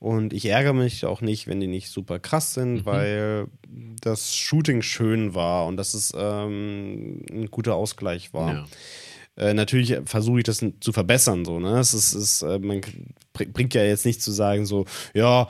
Und 0.00 0.32
ich 0.32 0.46
ärgere 0.46 0.72
mich 0.72 1.06
auch 1.06 1.20
nicht, 1.20 1.46
wenn 1.46 1.60
die 1.60 1.68
nicht 1.68 1.90
super 1.90 2.18
krass 2.18 2.54
sind, 2.54 2.78
mhm. 2.78 2.86
weil 2.86 3.46
das 4.00 4.34
Shooting 4.34 4.82
schön 4.82 5.36
war 5.36 5.66
und 5.66 5.76
dass 5.76 5.94
es 5.94 6.12
ähm, 6.16 7.24
ein 7.30 7.52
guter 7.52 7.76
Ausgleich 7.76 8.34
war. 8.34 8.52
Ja. 8.52 8.64
Äh, 9.36 9.52
natürlich 9.52 9.96
versuche 10.04 10.38
ich 10.38 10.44
das 10.44 10.64
zu 10.80 10.92
verbessern. 10.92 11.44
So, 11.44 11.58
ne? 11.58 11.78
Es 11.80 11.92
ist, 11.92 12.14
ist, 12.14 12.42
äh, 12.42 12.60
man 12.60 12.80
bringt 13.32 13.74
ja 13.74 13.82
jetzt 13.82 14.06
nicht 14.06 14.22
zu 14.22 14.30
sagen, 14.30 14.64
so, 14.64 14.84
ja, 15.12 15.48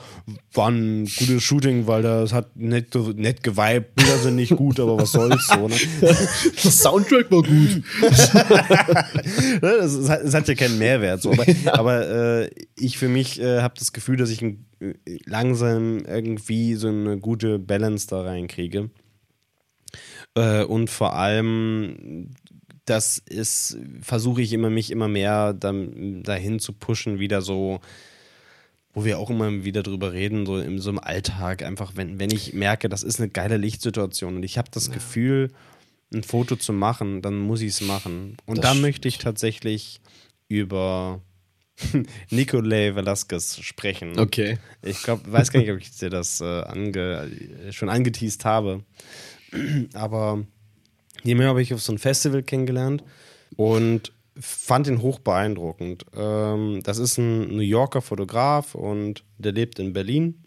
war 0.53 0.71
ein 0.71 1.05
gutes 1.05 1.43
Shooting, 1.43 1.85
weil 1.85 2.01
das 2.01 2.33
hat 2.33 2.55
nett, 2.55 2.95
nett 3.15 3.43
geweibt, 3.43 3.93
Bilder 3.93 4.17
sind 4.17 4.37
nicht 4.37 4.55
gut, 4.55 4.79
aber 4.79 4.97
was 4.97 5.11
soll's 5.11 5.47
so, 5.47 5.67
ne? 5.67 5.75
Das 6.01 6.81
Soundtrack 6.81 7.29
war 7.29 7.43
gut. 7.43 7.83
Ne, 9.61 9.77
das, 9.79 10.09
hat, 10.09 10.23
das, 10.23 10.33
hat, 10.33 10.47
ja 10.47 10.55
keinen 10.55 10.79
Mehrwert. 10.79 11.21
So. 11.21 11.31
Aber, 11.31 11.49
ja. 11.49 11.73
aber 11.75 12.07
äh, 12.43 12.49
ich 12.75 12.97
für 12.97 13.07
mich 13.07 13.39
äh, 13.39 13.61
habe 13.61 13.75
das 13.77 13.93
Gefühl, 13.93 14.17
dass 14.17 14.29
ich 14.29 14.41
ein, 14.41 14.65
langsam 15.25 15.99
irgendwie 15.99 16.75
so 16.75 16.87
eine 16.87 17.17
gute 17.19 17.59
Balance 17.59 18.07
da 18.07 18.21
reinkriege. 18.21 18.89
Und 20.67 20.89
vor 20.89 21.13
allem 21.13 22.31
das 22.85 23.17
ist, 23.17 23.77
versuche 24.01 24.41
ich 24.41 24.53
immer, 24.53 24.69
mich 24.69 24.91
immer 24.91 25.07
mehr 25.07 25.53
dahin 25.53 26.59
zu 26.59 26.73
pushen, 26.73 27.19
wieder 27.19 27.41
so, 27.41 27.81
wo 28.93 29.05
wir 29.05 29.19
auch 29.19 29.29
immer 29.29 29.63
wieder 29.63 29.83
drüber 29.83 30.13
reden, 30.13 30.45
so 30.45 30.57
in 30.57 30.79
so 30.79 30.89
einem 30.89 30.99
Alltag, 30.99 31.63
einfach, 31.63 31.93
wenn, 31.95 32.19
wenn 32.19 32.31
ich 32.31 32.53
merke, 32.53 32.87
das 32.87 33.03
ist 33.03 33.19
eine 33.19 33.29
geile 33.29 33.57
Lichtsituation 33.57 34.37
und 34.37 34.43
ich 34.43 34.57
habe 34.57 34.69
das 34.71 34.87
ja. 34.87 34.93
Gefühl, 34.93 35.51
ein 36.13 36.23
Foto 36.23 36.55
zu 36.55 36.73
machen, 36.73 37.21
dann 37.21 37.39
muss 37.39 37.61
ich 37.61 37.69
es 37.69 37.81
machen. 37.81 38.37
Und 38.45 38.63
da 38.63 38.73
möchte 38.73 39.07
ich 39.07 39.17
tatsächlich 39.17 39.99
über 40.47 41.21
Nicolai 42.29 42.95
Velasquez 42.95 43.59
sprechen. 43.61 44.19
Okay. 44.19 44.59
Ich 44.81 45.01
glaube, 45.03 45.31
weiß 45.31 45.51
gar 45.51 45.59
nicht, 45.59 45.71
ob 45.71 45.79
ich 45.79 45.91
dir 45.91 46.09
das 46.09 46.41
äh, 46.41 46.61
ange, 46.61 47.31
schon 47.71 47.89
angeteased 47.89 48.45
habe. 48.45 48.83
Aber 49.93 50.45
Jemanden 51.25 51.49
habe 51.49 51.61
ich 51.61 51.73
auf 51.73 51.81
so 51.81 51.91
einem 51.91 51.99
Festival 51.99 52.43
kennengelernt 52.43 53.03
und 53.55 54.11
fand 54.39 54.87
ihn 54.87 55.01
hoch 55.01 55.19
beeindruckend. 55.19 56.05
Ähm, 56.15 56.81
das 56.83 56.97
ist 56.97 57.17
ein 57.17 57.55
New 57.55 57.61
Yorker 57.61 58.01
Fotograf 58.01 58.75
und 58.75 59.23
der 59.37 59.53
lebt 59.53 59.79
in 59.79 59.93
Berlin 59.93 60.43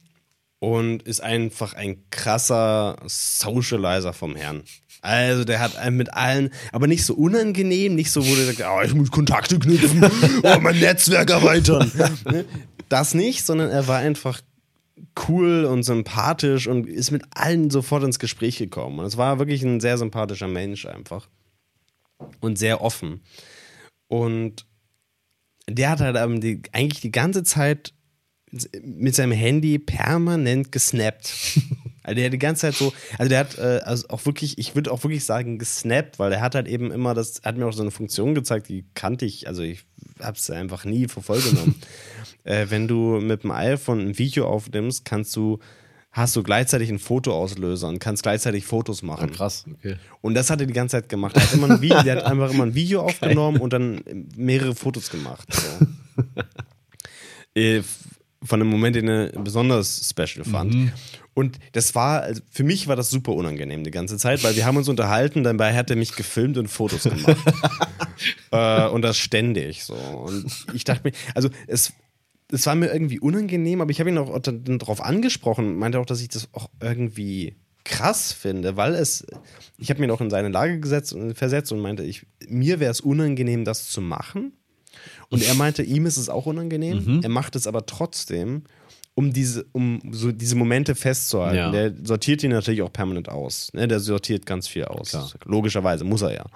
und 0.61 1.03
ist 1.05 1.21
einfach 1.21 1.75
ein 1.75 2.05
krasser 2.11 2.97
Socializer 3.07 4.13
vom 4.13 4.37
Herrn. 4.37 4.63
Also 5.01 5.45
der 5.45 5.61
hat 5.61 5.77
einen 5.77 5.97
mit 5.97 6.13
allen, 6.13 6.51
aber 6.73 6.89
nicht 6.89 7.05
so 7.05 7.15
unangenehm, 7.15 7.95
nicht 7.95 8.11
so, 8.11 8.27
wo 8.27 8.35
der 8.35 8.47
sagt, 8.47 8.65
oh, 8.69 8.83
ich 8.85 8.95
muss 8.95 9.11
Kontakte 9.11 9.59
knüpfen, 9.59 10.05
oh, 10.43 10.59
mein 10.61 10.79
Netzwerk 10.79 11.31
erweitern. 11.31 11.91
Ne? 12.25 12.45
Das 12.89 13.15
nicht, 13.15 13.45
sondern 13.45 13.71
er 13.71 13.87
war 13.87 13.99
einfach 13.99 14.41
cool 15.29 15.65
und 15.65 15.83
sympathisch 15.83 16.67
und 16.67 16.87
ist 16.87 17.11
mit 17.11 17.25
allen 17.31 17.71
sofort 17.71 18.05
ins 18.05 18.19
Gespräch 18.19 18.59
gekommen. 18.59 18.99
Und 18.99 19.07
es 19.07 19.17
war 19.17 19.39
wirklich 19.39 19.63
ein 19.63 19.81
sehr 19.81 19.99
sympathischer 19.99 20.49
Mensch 20.49 20.87
einfach. 20.87 21.29
Und 22.41 22.59
sehr 22.59 22.83
offen. 22.83 23.23
Und 24.09 24.67
der 25.69 25.91
hat 25.91 26.01
halt 26.01 26.43
die, 26.43 26.63
eigentlich 26.73 27.01
die 27.01 27.13
ganze 27.13 27.43
Zeit 27.43 27.93
mit 28.83 29.15
seinem 29.15 29.33
Handy 29.33 29.79
permanent 29.79 30.73
gesnappt. 30.73 31.33
Also 32.05 32.17
der 32.17 32.25
hat 32.25 32.33
die 32.33 32.39
ganze 32.39 32.61
Zeit 32.63 32.75
so, 32.75 32.95
also 33.19 33.29
der 33.29 33.41
hat 33.41 33.59
äh, 33.59 33.81
also 33.85 34.09
auch 34.09 34.25
wirklich, 34.25 34.57
ich 34.57 34.75
würde 34.75 34.91
auch 34.91 35.05
wirklich 35.05 35.27
sagen, 35.27 35.59
gesnappt, 35.59 36.19
weil 36.19 36.31
der 36.31 36.41
hat 36.41 36.55
halt 36.55 36.67
eben 36.67 36.91
immer 36.91 37.13
das, 37.13 37.43
hat 37.45 37.59
mir 37.59 37.67
auch 37.67 37.75
so 37.75 37.83
eine 37.83 37.91
Funktion 37.91 38.35
gezeigt, 38.35 38.71
die 38.71 38.87
kannte 38.95 39.27
ich, 39.27 39.47
also 39.47 39.61
ich 39.61 39.85
habe 40.23 40.37
es 40.37 40.51
einfach 40.51 40.85
nie 40.85 41.09
für 41.09 41.23
voll 41.23 41.41
genommen. 41.41 41.75
äh, 42.45 42.67
wenn 42.69 42.89
du 42.89 43.21
mit 43.21 43.45
dem 43.45 43.51
iPhone 43.51 44.01
ein 44.01 44.19
Video 44.19 44.47
aufnimmst, 44.47 45.05
kannst 45.05 45.35
du 45.37 45.59
hast 46.11 46.35
du 46.37 46.43
gleichzeitig 46.43 46.89
einen 46.89 46.99
Fotoauslöser 46.99 47.89
und 47.89 47.99
kannst 47.99 48.23
gleichzeitig 48.23 48.65
Fotos 48.65 49.03
machen. 49.03 49.29
Ja, 49.29 49.35
krass, 49.35 49.65
okay. 49.73 49.97
Und 50.21 50.35
das 50.35 50.51
hat 50.51 50.61
er 50.61 50.67
die 50.67 50.73
ganze 50.73 50.97
Zeit 50.97 51.09
gemacht. 51.09 51.37
Er 51.37 51.43
hat, 51.43 51.55
immer 51.55 51.71
ein 51.71 51.81
Video, 51.81 52.03
der 52.03 52.17
hat 52.17 52.25
einfach 52.25 52.51
immer 52.51 52.65
ein 52.65 52.75
Video 52.75 53.03
aufgenommen 53.07 53.61
und 53.61 53.73
dann 53.73 54.03
mehrere 54.37 54.75
Fotos 54.75 55.11
gemacht. 55.11 55.49
So. 55.53 55.87
Äh, 57.55 57.83
von 58.43 58.61
einem 58.61 58.71
Moment, 58.71 58.95
den 58.95 59.09
er 59.09 59.31
besonders 59.31 60.09
special 60.09 60.45
fand. 60.45 60.73
Mhm. 60.73 60.93
Und 61.39 61.61
das 61.71 61.95
war, 61.95 62.23
also 62.23 62.43
für 62.51 62.65
mich 62.65 62.89
war 62.89 62.97
das 62.97 63.11
super 63.11 63.33
unangenehm 63.33 63.85
die 63.85 63.93
ganze 63.93 64.17
Zeit, 64.17 64.43
weil 64.43 64.57
wir 64.57 64.67
haben 64.67 64.77
uns 64.77 64.89
unterhalten, 64.89 65.45
dabei 65.45 65.73
hat 65.73 65.89
er 65.89 65.95
mich 65.95 66.17
gefilmt 66.17 66.59
und 66.59 66.67
Fotos 66.67 67.05
gemacht. 67.05 67.37
äh, 68.51 68.89
und 68.89 69.03
das 69.03 69.19
ständig 69.19 69.85
so. 69.85 69.95
Und 69.95 70.67
ich 70.73 70.83
dachte 70.83 71.03
mir, 71.05 71.13
also 71.37 71.49
es, 71.69 71.93
es 72.51 72.67
war 72.67 72.75
mir 72.75 72.93
irgendwie 72.93 73.21
unangenehm, 73.21 73.81
aber 73.81 73.93
ich 73.93 74.01
habe 74.01 74.11
ihn 74.11 74.19
auch 74.19 74.37
darauf 74.41 75.01
angesprochen, 75.01 75.77
meinte 75.77 76.01
auch, 76.01 76.07
dass 76.07 76.21
ich 76.21 76.27
das 76.27 76.49
auch 76.55 76.71
irgendwie 76.83 77.55
krass 77.85 78.33
finde, 78.33 78.77
weil 78.77 78.97
es, 78.97 79.25
ich 79.79 79.91
habe 79.91 80.05
mir 80.05 80.13
auch 80.13 80.21
in 80.21 80.31
seine 80.31 80.49
Lage 80.49 80.81
gesetzt 80.81 81.13
und 81.13 81.37
versetzt 81.39 81.71
und 81.71 81.79
meinte, 81.79 82.03
ich, 82.03 82.27
mir 82.49 82.81
wäre 82.81 82.91
es 82.91 83.01
unangenehm, 83.01 83.65
das 83.65 83.89
zu 83.89 84.01
machen. 84.01 84.55
Und 85.29 85.47
er 85.47 85.55
meinte, 85.55 85.85
ihm 85.85 86.05
ist 86.07 86.17
es 86.17 86.29
auch 86.29 86.47
unangenehm. 86.47 87.05
Mhm. 87.05 87.21
Er 87.23 87.29
macht 87.29 87.55
es 87.55 87.69
aber 87.69 87.87
trotzdem, 87.87 88.65
um 89.19 89.33
diese, 89.33 89.67
um 89.73 90.01
so 90.13 90.31
diese 90.31 90.55
Momente 90.55 90.95
festzuhalten. 90.95 91.57
Ja. 91.57 91.71
Der 91.73 91.93
sortiert 92.05 92.41
die 92.43 92.47
natürlich 92.47 92.83
auch 92.83 92.93
permanent 92.93 93.29
aus. 93.29 93.69
Ne? 93.73 93.89
Der 93.89 93.99
sortiert 93.99 94.47
ganz 94.47 94.69
viel 94.69 94.85
aus. 94.85 95.11
Klar. 95.11 95.29
Logischerweise 95.45 96.05
muss 96.05 96.23
er 96.23 96.35
ja. 96.35 96.47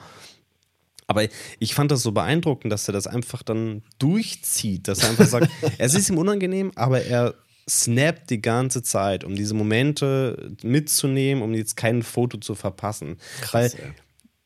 Aber 1.08 1.26
ich 1.58 1.74
fand 1.74 1.90
das 1.90 2.04
so 2.04 2.12
beeindruckend, 2.12 2.72
dass 2.72 2.88
er 2.88 2.92
das 2.92 3.08
einfach 3.08 3.42
dann 3.42 3.82
durchzieht, 3.98 4.86
dass 4.86 5.02
er 5.02 5.10
einfach 5.10 5.26
sagt, 5.26 5.50
es 5.78 5.94
ist 5.94 6.08
ihm 6.08 6.18
unangenehm, 6.18 6.70
aber 6.76 7.02
er 7.02 7.34
snappt 7.68 8.30
die 8.30 8.40
ganze 8.40 8.84
Zeit, 8.84 9.24
um 9.24 9.34
diese 9.34 9.54
Momente 9.54 10.52
mitzunehmen, 10.62 11.42
um 11.42 11.54
jetzt 11.54 11.76
kein 11.76 12.04
Foto 12.04 12.38
zu 12.38 12.54
verpassen. 12.54 13.16
Krass, 13.40 13.76
Weil 13.76 13.94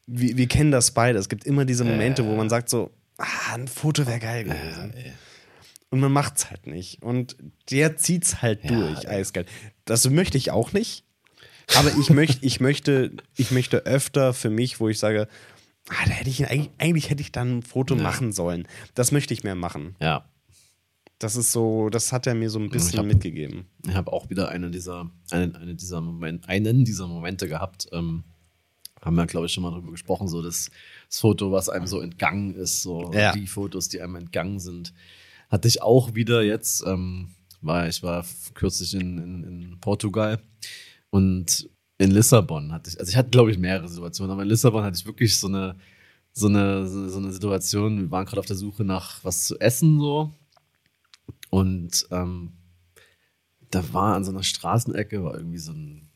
wir, 0.07 0.39
wir, 0.39 0.49
kennen 0.49 0.71
das 0.71 0.93
beide. 0.93 1.19
Es 1.19 1.29
gibt 1.29 1.45
immer 1.45 1.67
diese 1.67 1.85
Momente, 1.85 2.23
äh. 2.23 2.27
wo 2.27 2.35
man 2.35 2.49
sagt 2.49 2.71
so, 2.71 2.93
ah, 3.19 3.53
ein 3.53 3.69
Foto 3.69 4.07
wäre 4.07 4.21
geil 4.21 4.45
gewesen. 4.45 4.95
Ja, 4.97 5.13
und 5.91 6.01
man 6.01 6.13
macht's 6.13 6.51
halt 6.51 6.67
nicht. 6.67 7.03
Und 7.03 7.37
der 7.71 7.97
zieht's 7.97 8.43
halt 8.43 8.65
ja, 8.65 8.71
durch, 8.71 9.09
eiskalt. 9.09 9.49
Das 9.85 10.09
möchte 10.09 10.37
ich 10.39 10.51
auch 10.51 10.73
nicht. 10.73 11.05
Aber 11.77 11.91
ich 11.99 12.11
möchte, 12.11 12.39
ich 12.45 12.61
möchte, 12.61 13.17
ich 13.37 13.51
möchte 13.51 13.87
öfter 13.87 14.35
für 14.35 14.51
mich, 14.51 14.81
wo 14.81 14.89
ich 14.89 14.99
sage, 14.99 15.29
ah, 15.89 16.05
da 16.05 16.11
hätte 16.11 16.31
ich 16.31 16.49
eigentlich, 16.49 16.71
eigentlich 16.79 17.11
hätte 17.11 17.23
ich 17.23 17.33
dann 17.33 17.59
ein 17.59 17.63
Foto 17.63 17.97
ja. 17.97 18.03
machen 18.03 18.33
sollen. 18.33 18.67
Das 18.95 19.13
möchte 19.13 19.35
ich 19.35 19.45
mehr 19.45 19.55
machen. 19.55 19.97
Ja. 20.01 20.29
Das 21.19 21.37
ist 21.37 21.53
so, 21.53 21.89
das 21.89 22.13
hat 22.13 22.27
er 22.27 22.35
mir 22.35 22.51
so 22.51 22.59
ein 22.59 22.69
bisschen 22.69 22.99
hab, 22.99 23.07
mitgegeben. 23.07 23.67
Ich 23.89 23.95
habe 23.95 24.13
auch 24.13 24.29
wieder 24.29 24.51
eine 24.51 24.71
dieser, 24.71 25.11
einen, 25.31 25.57
eine 25.57 25.75
dieser 25.75 26.03
Moment, 26.03 26.47
einen 26.47 26.85
dieser 26.85 27.07
Momente 27.07 27.49
gehabt. 27.49 27.89
Ähm, 27.93 28.25
haben 29.01 29.15
wir, 29.15 29.27
glaube 29.27 29.47
ich, 29.47 29.53
schon 29.53 29.63
mal 29.63 29.71
drüber 29.71 29.93
gesprochen, 29.93 30.29
so 30.29 30.43
das, 30.43 30.71
das 31.09 31.21
Foto, 31.21 31.53
was 31.53 31.69
einem 31.69 31.87
so 31.87 32.01
entgangen 32.01 32.55
ist, 32.55 32.83
so 32.83 33.13
ja. 33.15 33.33
die 33.33 33.47
Fotos, 33.47 33.89
die 33.89 34.03
einem 34.03 34.17
entgangen 34.17 34.59
sind, 34.59 34.93
hatte 35.49 35.69
ich 35.69 35.83
auch 35.83 36.15
wieder 36.15 36.43
jetzt, 36.43 36.85
ähm, 36.87 37.29
war, 37.61 37.89
ich 37.89 38.03
war 38.03 38.25
kürzlich 38.55 38.95
in, 38.95 39.19
in, 39.19 39.45
in 39.45 39.81
Portugal 39.81 40.41
und 41.11 41.69
in 41.99 42.11
Lissabon 42.11 42.73
hatte 42.73 42.91
ich, 42.91 43.01
also 43.01 43.11
ich 43.11 43.17
hatte, 43.17 43.31
glaube 43.31 43.51
ich, 43.51 43.59
mehrere 43.59 43.89
Situationen, 43.89 44.33
aber 44.33 44.43
in 44.43 44.49
Lissabon 44.49 44.85
hatte 44.85 44.99
ich 44.99 45.07
wirklich 45.07 45.37
so 45.37 45.47
eine, 45.47 45.77
so 46.33 46.49
eine, 46.49 46.87
so 46.87 47.19
eine 47.19 47.33
Situation, 47.33 47.99
wir 47.99 48.11
waren 48.11 48.27
gerade 48.27 48.41
auf 48.41 48.47
der 48.47 48.57
Suche 48.57 48.85
nach 48.85 49.25
was 49.25 49.45
zu 49.45 49.59
essen, 49.59 49.99
so. 49.99 50.35
Und 51.49 52.07
ähm, 52.11 52.53
da 53.71 53.93
war 53.93 54.15
an 54.15 54.25
so 54.25 54.31
einer 54.31 54.43
Straßenecke, 54.43 55.25
war 55.25 55.35
irgendwie 55.35 55.59
so 55.59 55.73
ein 55.73 56.11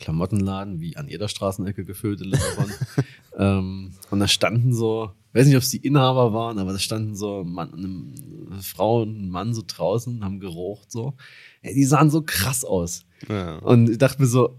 Klamottenladen, 0.00 0.80
wie 0.80 0.96
an 0.96 1.08
jeder 1.08 1.28
Straßenecke 1.28 1.84
gefüllt 1.84 2.20
in 2.20 2.28
Lissabon. 2.28 2.72
ähm, 3.40 3.92
und 4.10 4.20
da 4.20 4.28
standen 4.28 4.74
so, 4.74 5.12
weiß 5.32 5.46
nicht, 5.46 5.56
ob 5.56 5.62
es 5.62 5.70
die 5.70 5.78
Inhaber 5.78 6.34
waren, 6.34 6.58
aber 6.58 6.72
da 6.72 6.78
standen 6.78 7.16
so 7.16 7.42
Mann, 7.42 7.72
eine 7.72 8.62
Frau 8.62 9.00
und 9.02 9.18
ein 9.18 9.30
Mann 9.30 9.54
so 9.54 9.62
draußen, 9.66 10.22
haben 10.22 10.40
gerocht 10.40 10.92
so. 10.92 11.14
Ey, 11.62 11.72
die 11.74 11.84
sahen 11.84 12.10
so 12.10 12.20
krass 12.22 12.66
aus. 12.66 13.06
Ja. 13.28 13.56
Und 13.58 13.88
ich 13.88 13.98
dachte 13.98 14.20
mir 14.20 14.28
so, 14.28 14.58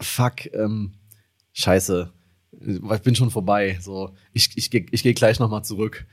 fuck, 0.00 0.52
ähm, 0.52 0.94
scheiße, 1.52 2.12
ich 2.60 3.02
bin 3.02 3.14
schon 3.14 3.30
vorbei. 3.30 3.78
So, 3.80 4.12
ich, 4.32 4.50
ich, 4.56 4.74
ich, 4.74 4.92
ich 4.92 5.02
gehe 5.04 5.14
gleich 5.14 5.38
nochmal 5.38 5.62
zurück. 5.62 6.04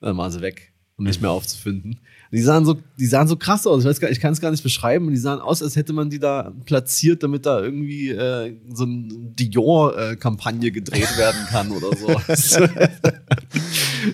Dann 0.00 0.16
waren 0.16 0.30
sie 0.30 0.40
weg 0.40 0.72
um 0.98 1.04
nicht 1.04 1.22
mehr 1.22 1.30
aufzufinden. 1.30 2.00
Die 2.30 2.42
sahen 2.42 2.64
so, 2.64 2.76
die 2.98 3.06
sahen 3.06 3.28
so 3.28 3.36
krass 3.36 3.66
aus. 3.66 3.82
Ich 3.82 3.88
weiß 3.88 4.00
gar, 4.00 4.10
ich 4.10 4.20
kann 4.20 4.32
es 4.32 4.40
gar 4.40 4.50
nicht 4.50 4.62
beschreiben. 4.62 5.06
Und 5.06 5.12
die 5.12 5.18
sahen 5.18 5.40
aus, 5.40 5.62
als 5.62 5.76
hätte 5.76 5.92
man 5.92 6.10
die 6.10 6.18
da 6.18 6.52
platziert, 6.66 7.22
damit 7.22 7.46
da 7.46 7.62
irgendwie 7.62 8.10
äh, 8.10 8.54
so 8.72 8.84
eine 8.84 9.08
Dior-Kampagne 9.08 10.70
gedreht 10.70 11.16
werden 11.16 11.46
kann 11.48 11.70
oder 11.70 11.96
so. 11.96 12.08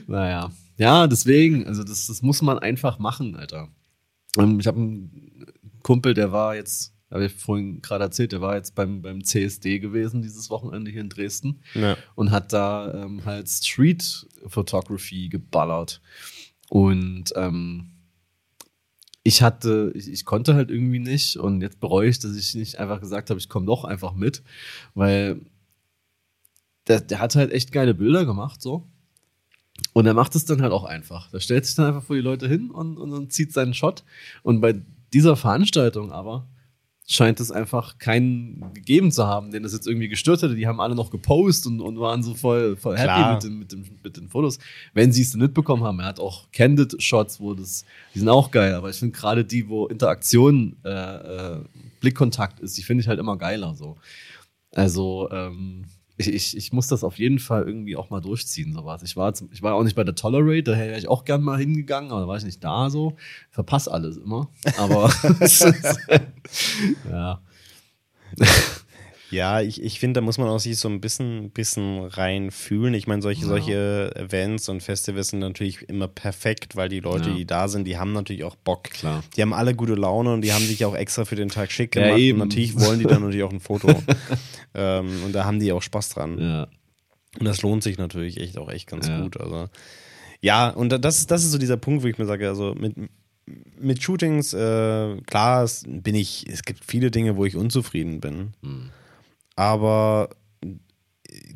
naja. 0.07 0.51
Ja, 0.77 1.07
deswegen, 1.07 1.67
also 1.67 1.85
das, 1.85 2.07
das 2.07 2.23
muss 2.23 2.43
man 2.43 2.59
einfach 2.59 2.99
machen, 2.99 3.37
Alter. 3.37 3.69
Ähm, 4.39 4.59
ich 4.61 4.67
habe 4.67 4.79
einen 4.79 5.47
Kumpel, 5.83 6.15
der 6.15 6.33
war 6.33 6.57
jetzt 6.57 6.93
habe 7.11 7.27
ich 7.27 7.33
vorhin 7.33 7.81
gerade 7.81 8.03
erzählt, 8.03 8.33
der 8.33 8.41
war 8.41 8.57
jetzt 8.57 8.75
beim, 8.75 9.01
beim 9.01 9.23
CSD 9.23 9.79
gewesen 9.79 10.21
dieses 10.21 10.51
Wochenende 10.51 10.91
hier 10.91 11.01
in 11.01 11.09
Dresden 11.09 11.61
Ja. 11.75 11.97
und 12.17 12.33
hat 12.33 12.53
da 12.53 13.05
ähm, 13.05 13.25
halt 13.25 13.49
Street 13.49 14.27
Photography 14.49 15.29
geballert. 15.29 16.01
Und 16.71 17.33
ähm, 17.37 17.91
ich 19.25 19.43
hatte, 19.43 19.91
ich, 19.95 20.09
ich 20.09 20.25
konnte 20.25 20.55
halt 20.55 20.71
irgendwie 20.71 21.01
nicht 21.01 21.37
und 21.37 21.63
jetzt 21.63 21.81
bereue 21.81 22.09
ich, 22.09 22.19
dass 22.21 22.37
ich 22.37 22.55
nicht 22.55 22.79
einfach 22.79 23.01
gesagt 23.01 23.31
habe, 23.31 23.41
ich 23.41 23.49
komme 23.49 23.67
doch 23.67 23.85
einfach 23.85 24.15
mit, 24.15 24.43
weil 24.95 25.41
der, 26.87 27.01
der 27.01 27.19
hat 27.19 27.35
halt 27.35 27.51
echt 27.51 27.73
geile 27.73 27.95
Bilder 27.95 28.27
gemacht, 28.27 28.61
so. 28.63 28.87
Und 29.95 30.07
er 30.07 30.15
macht 30.15 30.35
es 30.37 30.45
dann 30.45 30.63
halt 30.63 30.73
auch 30.73 30.85
einfach. 30.85 31.31
Der 31.31 31.41
stellt 31.41 31.67
sich 31.67 31.75
dann 31.75 31.87
einfach 31.87 32.05
vor 32.05 32.15
die 32.15 32.23
Leute 32.23 32.47
hin 32.47 32.71
und, 32.71 32.99
und, 32.99 33.13
und 33.13 33.33
zieht 33.33 33.53
seinen 33.53 33.75
Shot. 33.75 34.05
Und 34.43 34.61
bei 34.61 34.83
dieser 35.13 35.37
Veranstaltung 35.37 36.13
aber 36.13 36.47
scheint 37.07 37.39
es 37.41 37.51
einfach 37.51 37.99
keinen 37.99 38.73
gegeben 38.73 39.13
zu 39.13 39.27
haben, 39.27 39.51
den 39.51 39.63
das 39.63 39.75
jetzt 39.75 39.87
irgendwie 39.87 40.09
gestört 40.09 40.41
hätte. 40.43 40.55
Die 40.55 40.67
haben 40.67 40.81
alle 40.81 40.95
noch 40.95 41.11
gepostet 41.11 41.73
und, 41.73 41.81
und 41.81 42.01
waren 42.01 42.23
so 42.23 42.35
voll, 42.35 42.77
voll 42.77 42.97
happy 42.97 43.35
mit 43.35 43.43
den, 43.43 43.59
mit, 43.59 43.73
den, 43.73 43.99
mit 44.03 44.17
den 44.17 44.29
Fotos. 44.29 44.59
Wenn 44.95 45.13
sie 45.13 45.23
es 45.23 45.33
denn 45.33 45.41
mitbekommen 45.41 45.85
haben. 45.85 46.01
Er 46.01 46.07
hat 46.07 46.21
auch 46.21 46.51
Candid-Shots, 46.53 47.41
wo 47.41 47.55
das, 47.55 47.85
die 48.15 48.21
sind 48.21 48.29
auch 48.29 48.51
geil. 48.51 48.75
Aber 48.75 48.89
ich 48.89 48.97
finde 48.97 49.17
gerade 49.17 49.45
die, 49.45 49.69
wo 49.69 49.87
Interaktion, 49.87 50.77
äh, 50.85 50.89
äh, 50.89 51.61
Blickkontakt 52.01 52.61
ist, 52.61 52.79
die 52.79 52.83
finde 52.83 53.03
ich 53.03 53.09
halt 53.09 53.19
immer 53.19 53.37
geiler 53.37 53.75
so. 53.75 53.97
Also, 54.73 55.29
ähm, 55.31 55.85
ich, 56.17 56.29
ich, 56.29 56.57
ich 56.57 56.73
muss 56.73 56.87
das 56.87 57.03
auf 57.03 57.19
jeden 57.19 57.39
Fall 57.39 57.65
irgendwie 57.65 57.97
auch 57.97 58.11
mal 58.11 58.21
durchziehen, 58.21 58.73
sowas. 58.73 59.03
Ich 59.03 59.17
war, 59.17 59.35
zum, 59.35 59.51
ich 59.53 59.63
war 59.63 59.75
auch 59.75 59.83
nicht 59.83 59.97
bei 59.97 60.05
der 60.05 60.15
Tolerate, 60.15 60.63
da 60.63 60.79
wäre 60.79 60.99
ich 60.99 61.09
auch 61.09 61.25
gern 61.25 61.43
mal 61.43 61.59
hingegangen, 61.59 62.11
aber 62.11 62.21
da 62.21 62.29
war 62.29 62.37
ich 62.37 62.45
nicht 62.45 62.63
da 62.63 62.89
so. 62.91 63.17
Ich 63.49 63.55
verpasse 63.55 63.91
alles 63.91 64.17
immer. 64.17 64.49
Aber 64.79 65.11
ja. 67.11 67.41
Ja, 69.35 69.61
ich, 69.61 69.83
ich 69.83 69.99
finde, 70.01 70.19
da 70.19 70.25
muss 70.25 70.39
man 70.39 70.49
auch 70.49 70.59
sich 70.61 70.79
so 70.79 70.89
ein 70.89 71.01
bisschen, 71.01 71.51
bisschen 71.51 72.05
rein 72.05 72.51
fühlen. 72.51 72.95
Ich 72.95 73.07
meine, 73.07 73.21
solche, 73.23 73.43
Ja. 73.43 73.49
solche 73.49 74.13
Events 74.17 74.69
und 74.69 74.83
Festivals 74.83 75.29
sind 75.29 75.41
natürlich 75.41 75.89
immer 75.89 76.09
perfekt, 76.09 76.77
weil 76.77 76.89
die 76.89 77.01
Leute, 77.01 77.31
Ja. 77.31 77.35
die 77.37 77.45
da 77.45 77.69
sind, 77.69 77.85
die 77.87 77.99
haben 77.99 78.13
natürlich 78.13 78.45
auch 78.45 78.57
Bock. 78.57 78.85
Klar. 78.85 79.23
Die 79.37 79.43
haben 79.43 79.53
alle 79.53 79.75
gute 79.75 79.95
Laune 79.95 80.33
und 80.33 80.43
die 80.43 80.53
haben 80.53 80.65
sich 80.65 80.85
auch 80.85 80.95
extra 80.95 81.25
für 81.25 81.37
den 81.37 81.49
Tag 81.49 81.73
schick 81.73 81.97
Ja, 81.97 82.03
gemacht. 82.05 82.19
eben. 82.21 82.41
Und 82.41 82.49
natürlich 82.49 82.79
wollen 82.79 82.99
die 83.01 83.07
dann 83.07 83.21
natürlich 83.23 83.43
auch 83.43 83.53
ein 83.53 83.61
Foto. 83.61 83.89
ähm, 84.75 85.09
und 85.25 85.33
da 85.33 85.45
haben 85.45 85.59
die 85.61 85.73
auch 85.73 85.83
Spaß 85.83 86.11
dran. 86.11 86.39
Ja. 86.39 86.69
Und 87.39 87.45
das 87.47 87.63
lohnt 87.63 87.83
sich 87.83 87.99
natürlich 87.99 88.39
echt 88.41 88.57
auch 88.59 88.71
echt 88.71 88.87
ganz 88.89 89.09
Ja. 89.09 89.21
gut. 89.21 89.37
Also 89.41 89.69
ja, 90.41 90.69
und 90.71 90.91
da- 90.91 90.99
das 90.99 91.19
ist, 91.19 91.31
das 91.31 91.43
ist 91.45 91.51
so 91.53 91.59
dieser 91.59 91.77
Punkt, 91.77 92.03
wo 92.05 92.07
ich 92.07 92.19
mir 92.19 92.27
sage, 92.27 92.49
also 92.49 92.75
mit, 92.75 92.95
mit 93.79 94.03
Shootings, 94.03 94.53
äh, 94.53 95.17
klar, 95.27 95.65
es 95.65 95.85
bin 95.87 96.15
ich, 96.15 96.47
es 96.49 96.63
gibt 96.63 96.85
viele 96.85 97.11
Dinge, 97.11 97.37
wo 97.37 97.45
ich 97.45 97.57
unzufrieden 97.57 98.21
bin. 98.21 98.53
Hm. 98.63 98.91
Aber 99.57 100.31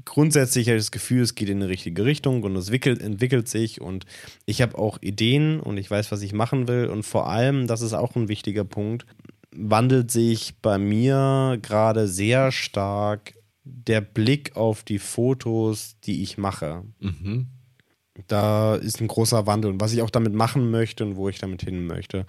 grundsätzlich 0.05 0.69
habe 0.69 0.77
ich 0.77 0.85
das 0.85 0.91
Gefühl, 0.91 1.23
es 1.23 1.35
geht 1.35 1.49
in 1.49 1.59
eine 1.63 1.69
richtige 1.69 2.05
Richtung 2.05 2.43
und 2.43 2.57
es 2.57 2.73
wickelt, 2.73 3.01
entwickelt 3.01 3.49
sich 3.49 3.81
und 3.81 4.07
ich 4.47 4.63
habe 4.63 4.79
auch 4.79 4.99
Ideen 5.01 5.61
und 5.61 5.77
ich 5.77 5.91
weiß, 5.91 6.11
was 6.13 6.23
ich 6.23 6.33
machen 6.33 6.69
will 6.69 6.87
und 6.87 7.03
vor 7.03 7.29
allem, 7.29 7.67
das 7.67 7.83
ist 7.83 7.93
auch 7.93 8.17
ein 8.17 8.29
wichtiger 8.29 8.65
Punkt, 8.65 9.07
wandelt 9.55 10.11
sich 10.11 10.55
bei 10.61 10.79
mir 10.79 11.59
gerade 11.63 12.09
sehr 12.09 12.53
stark 12.53 13.35
der 13.65 14.01
Blick 14.01 14.57
auf 14.57 14.83
die 14.83 14.99
Fotos, 14.99 15.97
die 16.05 16.23
ich 16.23 16.39
mache. 16.39 16.85
Mhm. 17.01 17.49
Da 18.27 18.75
ist 18.77 19.01
ein 19.01 19.09
großer 19.09 19.47
Wandel 19.47 19.71
und 19.71 19.81
was 19.81 19.93
ich 19.93 20.03
auch 20.03 20.11
damit 20.11 20.33
machen 20.33 20.71
möchte 20.71 21.05
und 21.05 21.17
wo 21.17 21.29
ich 21.29 21.39
damit 21.39 21.63
hin 21.63 21.87
möchte. 21.87 22.27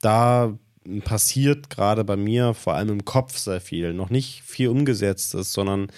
Da 0.00 0.58
passiert 1.04 1.70
gerade 1.70 2.04
bei 2.04 2.16
mir 2.16 2.54
vor 2.54 2.74
allem 2.74 2.88
im 2.88 3.04
Kopf 3.04 3.36
sehr 3.36 3.60
viel. 3.60 3.92
Noch 3.92 4.10
nicht 4.10 4.42
viel 4.42 4.68
umgesetztes, 4.68 5.52
sondern 5.52 5.88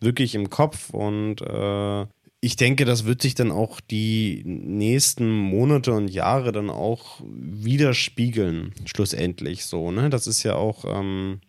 wirklich 0.00 0.34
im 0.34 0.50
Kopf 0.50 0.90
und 0.90 1.42
äh, 1.42 2.06
ich 2.42 2.56
denke, 2.56 2.86
das 2.86 3.04
wird 3.04 3.20
sich 3.20 3.34
dann 3.34 3.52
auch 3.52 3.80
die 3.80 4.42
nächsten 4.46 5.30
Monate 5.30 5.92
und 5.92 6.08
Jahre 6.08 6.52
dann 6.52 6.70
auch 6.70 7.20
widerspiegeln, 7.22 8.72
schlussendlich 8.86 9.66
so. 9.66 9.90
Ne? 9.90 10.08
Das 10.08 10.26
ist 10.26 10.42
ja 10.42 10.54
auch, 10.54 10.86
ähm, 10.86 11.40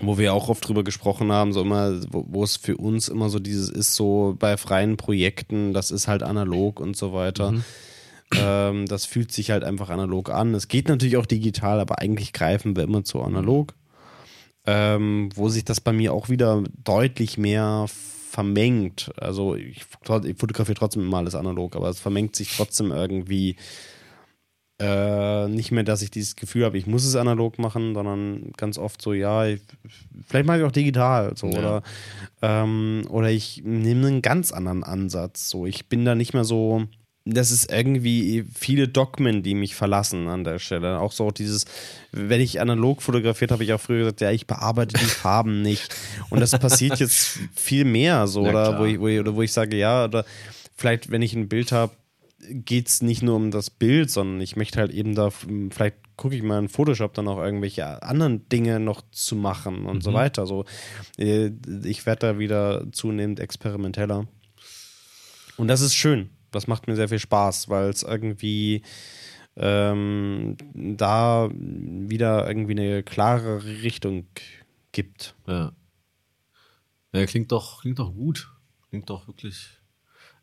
wo 0.00 0.18
wir 0.18 0.34
auch 0.34 0.50
oft 0.50 0.68
drüber 0.68 0.84
gesprochen 0.84 1.32
haben, 1.32 1.54
so 1.54 1.62
immer, 1.62 1.98
wo, 2.12 2.26
wo 2.28 2.44
es 2.44 2.56
für 2.56 2.76
uns 2.76 3.08
immer 3.08 3.30
so 3.30 3.38
dieses 3.38 3.70
ist, 3.70 3.94
so 3.94 4.36
bei 4.38 4.58
freien 4.58 4.98
Projekten, 4.98 5.72
das 5.72 5.90
ist 5.90 6.08
halt 6.08 6.22
analog 6.22 6.78
und 6.78 6.94
so 6.94 7.14
weiter. 7.14 7.54
Ähm, 8.34 8.86
das 8.86 9.04
fühlt 9.06 9.30
sich 9.32 9.50
halt 9.50 9.62
einfach 9.64 9.88
analog 9.88 10.30
an. 10.30 10.54
Es 10.54 10.68
geht 10.68 10.88
natürlich 10.88 11.16
auch 11.16 11.26
digital, 11.26 11.80
aber 11.80 11.98
eigentlich 12.00 12.32
greifen 12.32 12.76
wir 12.76 12.84
immer 12.84 13.04
zu 13.04 13.22
analog. 13.22 13.74
Ähm, 14.68 15.28
wo 15.34 15.48
sich 15.48 15.64
das 15.64 15.80
bei 15.80 15.92
mir 15.92 16.12
auch 16.12 16.28
wieder 16.28 16.64
deutlich 16.82 17.38
mehr 17.38 17.86
vermengt. 17.88 19.12
Also 19.16 19.54
ich, 19.54 19.86
ich 20.24 20.36
fotografiere 20.36 20.76
trotzdem 20.76 21.02
immer 21.02 21.18
alles 21.18 21.36
analog, 21.36 21.76
aber 21.76 21.88
es 21.88 22.00
vermengt 22.00 22.34
sich 22.34 22.56
trotzdem 22.56 22.90
irgendwie 22.90 23.56
äh, 24.78 25.48
nicht 25.48 25.70
mehr, 25.72 25.84
dass 25.84 26.02
ich 26.02 26.10
dieses 26.10 26.36
Gefühl 26.36 26.64
habe, 26.64 26.76
ich 26.76 26.86
muss 26.86 27.04
es 27.04 27.16
analog 27.16 27.58
machen, 27.58 27.94
sondern 27.94 28.52
ganz 28.56 28.76
oft 28.76 29.00
so, 29.00 29.14
ja, 29.14 29.46
ich, 29.46 29.62
vielleicht 30.26 30.46
mache 30.46 30.58
ich 30.58 30.64
auch 30.64 30.72
digital, 30.72 31.34
so, 31.34 31.46
Ja. 31.48 31.58
oder, 31.58 31.82
ähm, 32.42 33.04
oder 33.08 33.30
ich 33.30 33.62
nehme 33.64 34.08
einen 34.08 34.20
ganz 34.20 34.52
anderen 34.52 34.84
Ansatz, 34.84 35.48
so, 35.48 35.64
ich 35.64 35.88
bin 35.88 36.04
da 36.04 36.14
nicht 36.14 36.34
mehr 36.34 36.44
so, 36.44 36.84
das 37.28 37.50
ist 37.50 37.72
irgendwie 37.72 38.44
viele 38.54 38.86
Dogmen, 38.86 39.42
die 39.42 39.56
mich 39.56 39.74
verlassen 39.74 40.28
an 40.28 40.44
der 40.44 40.60
Stelle. 40.60 41.00
Auch 41.00 41.10
so 41.10 41.32
dieses, 41.32 41.64
wenn 42.12 42.40
ich 42.40 42.60
analog 42.60 43.02
fotografiert 43.02 43.50
habe, 43.50 43.64
ich 43.64 43.72
auch 43.72 43.80
früher 43.80 43.98
gesagt, 43.98 44.20
ja, 44.20 44.30
ich 44.30 44.46
bearbeite 44.46 44.96
die 44.96 45.04
Farben 45.06 45.60
nicht. 45.60 45.94
Und 46.30 46.38
das 46.38 46.52
passiert 46.52 47.00
jetzt 47.00 47.40
viel 47.54 47.84
mehr, 47.84 48.28
so, 48.28 48.44
Ja, 48.44 48.50
oder, 48.50 48.78
wo 48.78 48.84
ich, 48.84 49.00
wo 49.00 49.08
ich, 49.08 49.18
oder 49.18 49.34
wo 49.34 49.42
ich 49.42 49.52
sage, 49.52 49.76
ja, 49.76 50.04
oder 50.04 50.24
vielleicht, 50.76 51.10
wenn 51.10 51.20
ich 51.20 51.34
ein 51.34 51.48
Bild 51.48 51.72
habe, 51.72 51.92
geht 52.48 52.86
es 52.86 53.02
nicht 53.02 53.22
nur 53.22 53.34
um 53.34 53.50
das 53.50 53.70
Bild, 53.70 54.08
sondern 54.08 54.40
ich 54.40 54.54
möchte 54.54 54.78
halt 54.78 54.92
eben 54.92 55.16
da, 55.16 55.30
vielleicht 55.30 55.96
gucke 56.16 56.36
ich 56.36 56.44
mal 56.44 56.60
in 56.60 56.68
Photoshop 56.68 57.12
dann 57.14 57.26
auch 57.26 57.38
irgendwelche 57.38 58.04
anderen 58.04 58.48
Dinge 58.48 58.78
noch 58.78 59.02
zu 59.10 59.34
machen 59.34 59.84
und 59.84 60.04
so 60.04 60.12
weiter. 60.12 60.46
So, 60.46 60.64
äh, 61.18 61.50
ich 61.82 62.06
werde 62.06 62.20
da 62.20 62.38
wieder 62.38 62.84
zunehmend 62.92 63.40
experimenteller. 63.40 64.28
Und 65.56 65.68
das 65.68 65.80
ist 65.80 65.94
schön. 65.94 66.30
Das 66.50 66.66
macht 66.66 66.86
mir 66.86 66.96
sehr 66.96 67.08
viel 67.08 67.18
Spaß, 67.18 67.68
weil 67.68 67.88
es 67.90 68.02
irgendwie 68.02 68.82
ähm, 69.56 70.56
da 70.74 71.48
wieder 71.52 72.46
irgendwie 72.46 72.72
eine 72.72 73.02
klare 73.02 73.64
Richtung 73.64 74.26
gibt. 74.92 75.34
Ja. 75.46 75.72
Ja, 77.12 77.26
klingt 77.26 77.52
doch, 77.52 77.80
klingt 77.80 77.98
doch 77.98 78.12
gut. 78.14 78.50
Klingt 78.90 79.08
doch 79.08 79.26
wirklich. 79.26 79.68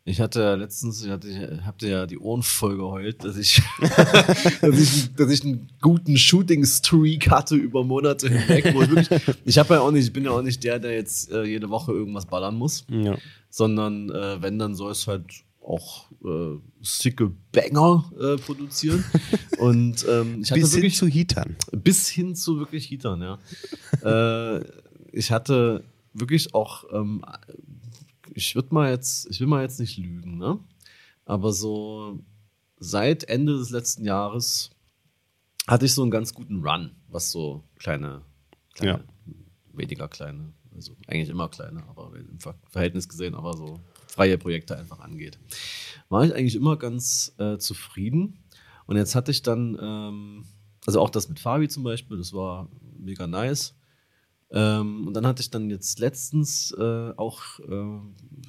Ich 0.06 0.20
hatte 0.20 0.42
ja 0.42 0.54
letztens, 0.54 1.02
ich 1.02 1.10
hatte, 1.10 1.28
ich 1.28 1.64
hab 1.64 1.78
dir 1.78 1.88
ja 1.88 2.06
die 2.06 2.18
Ohren 2.18 2.42
voll 2.42 2.76
geheult, 2.76 3.24
dass 3.24 3.38
ich, 3.38 3.62
dass 4.60 4.78
ich, 4.78 5.14
dass 5.14 5.30
ich 5.30 5.44
einen 5.44 5.70
guten 5.80 6.18
Shooting-Streak 6.18 7.30
hatte 7.30 7.54
über 7.56 7.84
Monate 7.84 8.28
hinweg. 8.28 8.64
Wirklich, 8.74 9.08
ich 9.46 9.56
habe 9.58 9.74
ja 9.74 9.80
auch 9.80 9.90
nicht, 9.92 10.04
ich 10.06 10.12
bin 10.12 10.24
ja 10.24 10.32
auch 10.32 10.42
nicht 10.42 10.62
der, 10.62 10.78
der 10.78 10.92
jetzt 10.92 11.30
äh, 11.32 11.44
jede 11.44 11.70
Woche 11.70 11.92
irgendwas 11.92 12.26
ballern 12.26 12.54
muss, 12.56 12.84
Ja. 12.90 13.16
sondern 13.48 14.10
äh, 14.10 14.42
wenn, 14.42 14.58
dann 14.58 14.74
soll 14.74 14.92
es 14.92 15.06
halt 15.06 15.24
auch 15.64 16.10
äh, 16.24 16.58
sicke 16.82 17.32
Banger 17.52 18.04
äh, 18.20 18.36
produzieren. 18.36 19.04
Und 19.58 20.04
ähm, 20.08 20.40
ich 20.42 20.50
hatte 20.50 20.60
Bis 20.60 20.72
hin 20.72 20.82
wirklich 20.82 20.96
zu 20.96 21.06
Heatern. 21.06 21.56
bis 21.72 22.08
hin 22.08 22.34
zu 22.34 22.58
wirklich 22.58 22.90
Heatern, 22.90 23.22
ja. 23.22 23.38
äh, 24.58 24.64
ich 25.12 25.30
hatte 25.30 25.84
wirklich 26.12 26.54
auch, 26.54 26.84
ähm, 26.92 27.24
ich 28.34 28.54
würde 28.54 28.74
mal 28.74 28.90
jetzt, 28.90 29.26
ich 29.30 29.40
will 29.40 29.46
mal 29.46 29.62
jetzt 29.62 29.80
nicht 29.80 29.96
lügen, 29.96 30.38
ne? 30.38 30.58
Aber 31.24 31.52
so 31.52 32.20
seit 32.78 33.24
Ende 33.24 33.56
des 33.56 33.70
letzten 33.70 34.04
Jahres 34.04 34.70
hatte 35.66 35.86
ich 35.86 35.94
so 35.94 36.02
einen 36.02 36.10
ganz 36.10 36.34
guten 36.34 36.66
Run, 36.66 36.90
was 37.08 37.30
so 37.30 37.64
kleine, 37.78 38.22
kleine 38.74 38.98
Ja. 38.98 39.04
weniger 39.72 40.08
kleine, 40.08 40.52
also 40.74 40.94
eigentlich 41.06 41.30
immer 41.30 41.48
kleine, 41.48 41.82
aber 41.88 42.12
im 42.16 42.38
Ver 42.38 42.54
Verhältnis 42.68 43.08
gesehen, 43.08 43.34
aber 43.34 43.56
so 43.56 43.80
freie 44.14 44.38
Projekte 44.38 44.78
einfach 44.78 45.00
angeht. 45.00 45.38
War 46.08 46.24
ich 46.24 46.32
eigentlich 46.32 46.54
immer 46.54 46.76
ganz 46.76 47.34
äh, 47.38 47.58
zufrieden. 47.58 48.38
Und 48.86 48.96
jetzt 48.96 49.14
hatte 49.14 49.32
ich 49.32 49.42
dann, 49.42 49.76
ähm, 49.80 50.44
also 50.86 51.00
auch 51.00 51.10
das 51.10 51.28
mit 51.28 51.40
Fabi 51.40 51.68
zum 51.68 51.82
Beispiel, 51.82 52.16
das 52.16 52.32
war 52.32 52.68
mega 52.96 53.26
nice. 53.26 53.74
Ähm, 54.52 55.08
und 55.08 55.14
dann 55.14 55.26
hatte 55.26 55.42
ich 55.42 55.50
dann 55.50 55.68
jetzt 55.68 55.98
letztens 55.98 56.70
äh, 56.78 57.10
auch, 57.16 57.58
äh, 57.58 57.98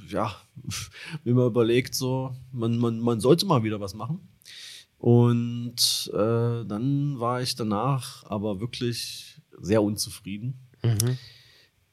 ja, 0.07 0.35
mir 1.23 1.33
mal 1.33 1.47
überlegt, 1.47 1.95
so, 1.95 2.35
man, 2.51 2.77
man, 2.77 2.99
man 2.99 3.19
sollte 3.19 3.47
mal 3.47 3.63
wieder 3.63 3.79
was 3.79 3.95
machen. 3.95 4.19
Und 4.99 6.11
äh, 6.13 6.65
dann 6.65 7.19
war 7.19 7.41
ich 7.41 7.55
danach 7.55 8.23
aber 8.25 8.59
wirklich 8.59 9.41
sehr 9.59 9.81
unzufrieden. 9.81 10.59
Mhm. 10.83 11.17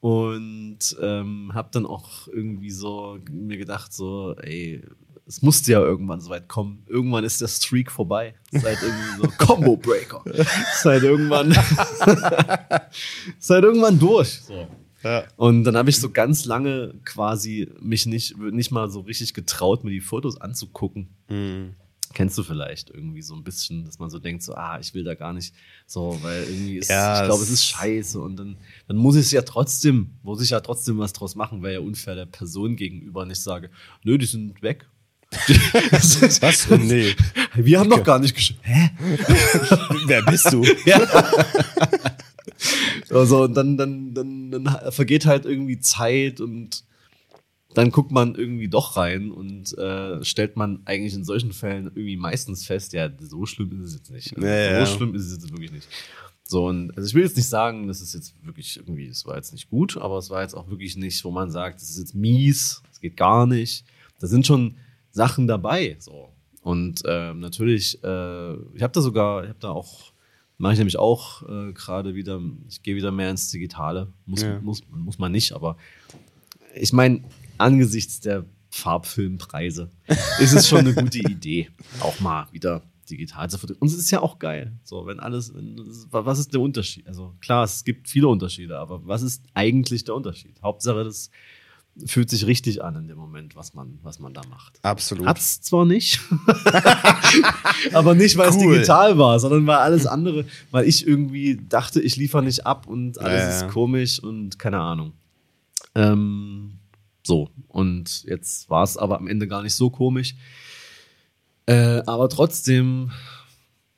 Und 0.03 0.97
ähm, 1.01 1.51
habe 1.53 1.69
dann 1.71 1.85
auch 1.85 2.27
irgendwie 2.27 2.71
so 2.71 3.19
mir 3.31 3.55
gedacht, 3.55 3.93
so, 3.93 4.35
ey, 4.35 4.83
es 5.25 5.41
musste 5.41 5.71
ja 5.71 5.79
irgendwann 5.79 6.19
so 6.19 6.29
weit 6.29 6.49
kommen. 6.49 6.83
Irgendwann 6.89 7.23
ist 7.23 7.39
der 7.39 7.47
Streak 7.47 7.89
vorbei. 7.89 8.35
Seit 8.51 8.83
irgendwie 8.83 9.21
so 9.21 9.27
Combo 9.37 9.77
Breaker. 9.77 10.21
Seit 10.81 11.03
irgendwann, 11.03 11.53
seit 13.39 13.63
irgendwann 13.63 13.97
durch. 13.97 14.41
So. 14.41 14.67
Ja. 15.05 15.23
Und 15.37 15.63
dann 15.63 15.77
habe 15.77 15.89
ich 15.89 16.01
so 16.01 16.09
ganz 16.09 16.43
lange 16.43 16.95
quasi 17.05 17.71
mich 17.79 18.05
nicht, 18.05 18.37
nicht 18.37 18.71
mal 18.71 18.89
so 18.89 18.99
richtig 18.99 19.33
getraut, 19.33 19.85
mir 19.85 19.91
die 19.91 20.01
Fotos 20.01 20.35
anzugucken. 20.41 21.07
Mhm. 21.29 21.75
Kennst 22.13 22.37
du 22.37 22.43
vielleicht 22.43 22.89
irgendwie 22.91 23.21
so 23.21 23.35
ein 23.35 23.43
bisschen, 23.43 23.85
dass 23.85 23.99
man 23.99 24.09
so 24.09 24.19
denkt, 24.19 24.43
so, 24.43 24.53
ah, 24.55 24.77
ich 24.79 24.93
will 24.93 25.03
da 25.03 25.15
gar 25.15 25.33
nicht 25.33 25.53
so, 25.87 26.17
weil 26.21 26.43
irgendwie 26.43 26.77
ist, 26.77 26.89
Ja, 26.89 27.21
ich 27.21 27.25
glaube, 27.27 27.43
es- 27.43 27.49
ist 27.49 27.65
scheiße 27.65 28.19
und 28.19 28.37
dann, 28.37 28.57
dann 28.87 28.97
muss 28.97 29.15
ich 29.15 29.21
es 29.25 29.31
ja 29.31 29.41
trotzdem, 29.41 30.11
muss 30.21 30.41
ich 30.41 30.51
ja 30.51 30.59
trotzdem 30.59 30.97
was 30.99 31.13
draus 31.13 31.35
machen, 31.35 31.63
wäre 31.63 31.73
ja 31.73 31.79
unfair 31.79 32.15
der 32.15 32.25
Person 32.27 32.75
gegenüber 32.75 33.25
nicht 33.25 33.41
sage, 33.41 33.69
nö, 34.03 34.17
die 34.17 34.25
sind 34.27 34.61
weg. 34.61 34.85
Was? 35.91 36.69
Nee. 36.69 37.15
Wir 37.55 37.79
haben 37.79 37.89
noch 37.89 38.03
gar 38.03 38.19
nicht 38.19 38.35
gesch 38.35 38.53
Hä? 38.61 38.91
Wer 40.05 40.21
bist 40.21 40.53
du? 40.53 40.63
Ja. 40.85 41.01
also, 43.09 43.43
und 43.43 43.53
dann, 43.55 43.77
dann, 43.77 44.13
dann, 44.13 44.51
dann 44.51 44.91
vergeht 44.91 45.25
halt 45.25 45.45
irgendwie 45.45 45.79
Zeit 45.79 46.39
und 46.41 46.83
dann 47.73 47.91
guckt 47.91 48.11
man 48.11 48.35
irgendwie 48.35 48.67
doch 48.67 48.97
rein 48.97 49.31
und 49.31 49.77
äh, 49.77 50.23
stellt 50.23 50.55
man 50.57 50.81
eigentlich 50.85 51.13
in 51.13 51.23
solchen 51.23 51.51
Fällen 51.53 51.85
irgendwie 51.87 52.17
meistens 52.17 52.65
fest, 52.65 52.93
ja, 52.93 53.09
so 53.19 53.45
schlimm 53.45 53.71
ist 53.81 53.89
es 53.89 53.93
jetzt 53.95 54.11
nicht. 54.11 54.35
Also, 54.35 54.47
Ja, 54.47 54.55
ja. 54.71 54.85
So 54.85 54.97
schlimm 54.97 55.15
ist 55.15 55.25
es 55.25 55.33
jetzt 55.33 55.51
wirklich 55.51 55.71
nicht. 55.71 55.87
So, 56.45 56.67
und 56.67 56.95
also 56.97 57.07
ich 57.07 57.13
will 57.13 57.23
jetzt 57.23 57.37
nicht 57.37 57.47
sagen, 57.47 57.87
das 57.87 58.01
ist 58.01 58.13
jetzt 58.13 58.35
wirklich 58.43 58.77
irgendwie, 58.77 59.07
es 59.07 59.25
war 59.25 59.35
jetzt 59.37 59.53
nicht 59.53 59.69
gut, 59.69 59.97
aber 59.97 60.17
es 60.17 60.29
war 60.29 60.41
jetzt 60.41 60.53
auch 60.55 60.69
wirklich 60.69 60.97
nicht, 60.97 61.23
wo 61.23 61.31
man 61.31 61.49
sagt, 61.49 61.81
das 61.81 61.89
ist 61.89 61.99
jetzt 61.99 62.15
mies, 62.15 62.81
das 62.89 62.99
geht 62.99 63.17
gar 63.17 63.47
nicht. 63.47 63.85
Da 64.19 64.27
sind 64.27 64.45
schon 64.45 64.75
Sachen 65.11 65.47
dabei. 65.47 65.95
So. 65.99 66.29
Und 66.61 67.01
ähm, 67.05 67.39
natürlich, 67.39 68.03
äh, 68.03 68.53
ich 68.75 68.81
habe 68.83 68.93
da 68.93 69.01
sogar, 69.01 69.43
ich 69.43 69.49
habe 69.49 69.59
da 69.59 69.69
auch, 69.69 70.11
mache 70.57 70.73
ich 70.73 70.79
nämlich 70.79 70.97
auch 70.99 71.43
äh, 71.49 71.73
gerade 71.73 72.13
wieder, 72.13 72.41
ich 72.69 72.83
gehe 72.83 72.95
wieder 72.95 73.11
mehr 73.11 73.29
ins 73.31 73.49
Digitale. 73.49 74.07
Muss, 74.25 74.43
Ja. 74.43 74.59
muss, 74.61 74.81
muss 74.89 75.17
man 75.17 75.31
nicht, 75.31 75.53
aber 75.53 75.77
ich 76.75 76.93
meine, 76.93 77.23
angesichts 77.57 78.19
der 78.19 78.45
Farbfilmpreise 78.69 79.91
ist 80.39 80.53
es 80.53 80.67
schon 80.67 80.79
eine 80.79 80.93
gute 80.93 81.19
Idee, 81.29 81.69
auch 81.99 82.19
mal 82.19 82.47
wieder 82.51 82.81
digital 83.09 83.49
zu 83.49 83.57
fotografieren. 83.57 83.81
Und 83.81 83.87
es 83.93 83.99
ist 83.99 84.11
ja 84.11 84.21
auch 84.21 84.39
geil. 84.39 84.73
So, 84.83 85.05
wenn 85.05 85.19
alles, 85.19 85.53
was 86.09 86.39
ist 86.39 86.53
der 86.53 86.61
Unterschied? 86.61 87.07
Also 87.07 87.35
klar, 87.39 87.63
es 87.63 87.83
gibt 87.83 88.09
viele 88.09 88.27
Unterschiede, 88.27 88.79
aber 88.79 89.05
was 89.05 89.21
ist 89.21 89.43
eigentlich 89.53 90.03
der 90.05 90.15
Unterschied? 90.15 90.61
Hauptsache, 90.61 91.03
das 91.03 91.29
fühlt 92.05 92.29
sich 92.29 92.47
richtig 92.47 92.83
an 92.83 92.95
in 92.95 93.07
dem 93.07 93.17
Moment, 93.17 93.55
was 93.55 93.75
man, 93.75 93.99
was 94.01 94.17
man 94.19 94.33
da 94.33 94.41
macht. 94.49 94.79
Absolut. 94.83 95.27
Hat's 95.27 95.61
zwar 95.61 95.85
nicht, 95.85 96.19
aber 97.93 98.15
nicht, 98.15 98.35
weil 98.37 98.49
es 98.49 98.55
Cool. 98.55 98.73
digital 98.73 99.17
war, 99.19 99.39
sondern 99.39 99.67
weil 99.67 99.77
alles 99.77 100.07
andere, 100.07 100.45
weil 100.71 100.87
ich 100.87 101.05
irgendwie 101.05 101.61
dachte, 101.69 102.01
ich 102.01 102.15
liefere 102.15 102.41
nicht 102.41 102.65
ab 102.65 102.87
und 102.87 103.19
alles 103.19 103.41
ja. 103.41 103.49
ist 103.67 103.67
komisch 103.71 104.19
und 104.19 104.57
keine 104.57 104.79
Ahnung. 104.79 105.13
Ähm, 105.93 106.79
so, 107.25 107.49
und 107.67 108.23
jetzt 108.25 108.69
war 108.69 108.83
es 108.83 108.97
aber 108.97 109.17
am 109.17 109.27
Ende 109.27 109.47
gar 109.47 109.63
nicht 109.63 109.73
so 109.75 109.89
komisch. 109.89 110.35
Äh, 111.65 112.01
aber 112.05 112.27
trotzdem, 112.29 113.11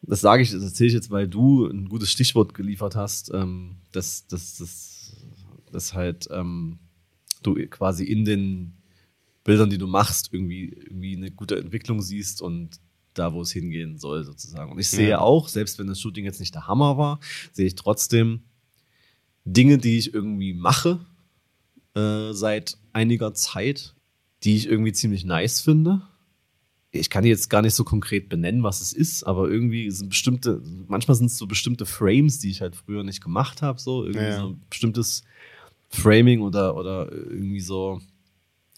das 0.03 0.21
sage 0.21 0.43
ich, 0.43 0.51
das 0.51 0.63
erzähle 0.63 0.87
ich 0.89 0.93
jetzt, 0.93 1.09
weil 1.09 1.27
du 1.27 1.65
ein 1.65 1.89
gutes 1.89 2.11
Stichwort 2.11 2.53
geliefert 2.53 2.95
hast, 2.95 3.31
ähm, 3.33 3.77
dass, 3.91 4.27
dass, 4.27 4.57
dass, 4.57 5.15
dass 5.71 5.93
halt 5.95 6.27
ähm, 6.31 6.77
du 7.41 7.55
quasi 7.67 8.03
in 8.03 8.25
den 8.25 8.73
Bildern, 9.43 9.69
die 9.69 9.77
du 9.77 9.87
machst, 9.87 10.29
irgendwie, 10.31 10.69
irgendwie 10.69 11.15
eine 11.17 11.31
gute 11.31 11.57
Entwicklung 11.57 12.01
siehst 12.01 12.41
und 12.41 12.79
da, 13.15 13.33
wo 13.33 13.41
es 13.41 13.51
hingehen 13.51 13.97
soll, 13.97 14.23
sozusagen. 14.23 14.71
Und 14.71 14.79
ich 14.79 14.89
sehe 14.89 15.09
Ja. 15.09 15.19
auch, 15.19 15.47
selbst 15.47 15.79
wenn 15.79 15.87
das 15.87 16.01
Shooting 16.01 16.25
jetzt 16.25 16.39
nicht 16.39 16.53
der 16.53 16.67
Hammer 16.67 16.97
war, 16.97 17.19
sehe 17.53 17.65
ich 17.65 17.75
trotzdem 17.75 18.41
Dinge, 19.45 19.77
die 19.77 19.97
ich 19.97 20.13
irgendwie 20.13 20.53
mache 20.53 21.05
äh, 21.95 22.33
seit 22.33 22.77
einiger 22.95 23.33
Zeit, 23.33 23.93
die 24.43 24.55
ich 24.55 24.67
irgendwie 24.67 24.93
ziemlich 24.93 25.25
nice 25.25 25.61
finde. 25.61 26.01
Ich 26.91 27.09
kann 27.09 27.25
jetzt 27.25 27.49
gar 27.49 27.61
nicht 27.61 27.73
so 27.73 27.83
konkret 27.83 28.29
benennen, 28.29 28.63
was 28.63 28.79
es 28.79 28.93
ist, 28.93 29.23
aber 29.23 29.49
irgendwie 29.49 29.91
sind 29.91 30.09
bestimmte, 30.09 30.61
manchmal 30.87 31.15
sind 31.15 31.25
es 31.27 31.37
so 31.37 31.45
bestimmte 31.45 31.85
Frames, 31.85 32.39
die 32.39 32.49
ich 32.49 32.61
halt 32.61 32.75
früher 32.75 33.03
nicht 33.03 33.21
gemacht 33.21 33.61
habe, 33.61 33.79
so 33.81 34.05
irgendwie 34.05 34.27
Ja. 34.27 34.39
so 34.39 34.47
ein 34.49 34.61
bestimmtes 34.69 35.23
Framing 35.89 36.41
oder, 36.41 36.77
oder 36.77 37.11
irgendwie 37.11 37.59
so 37.59 37.99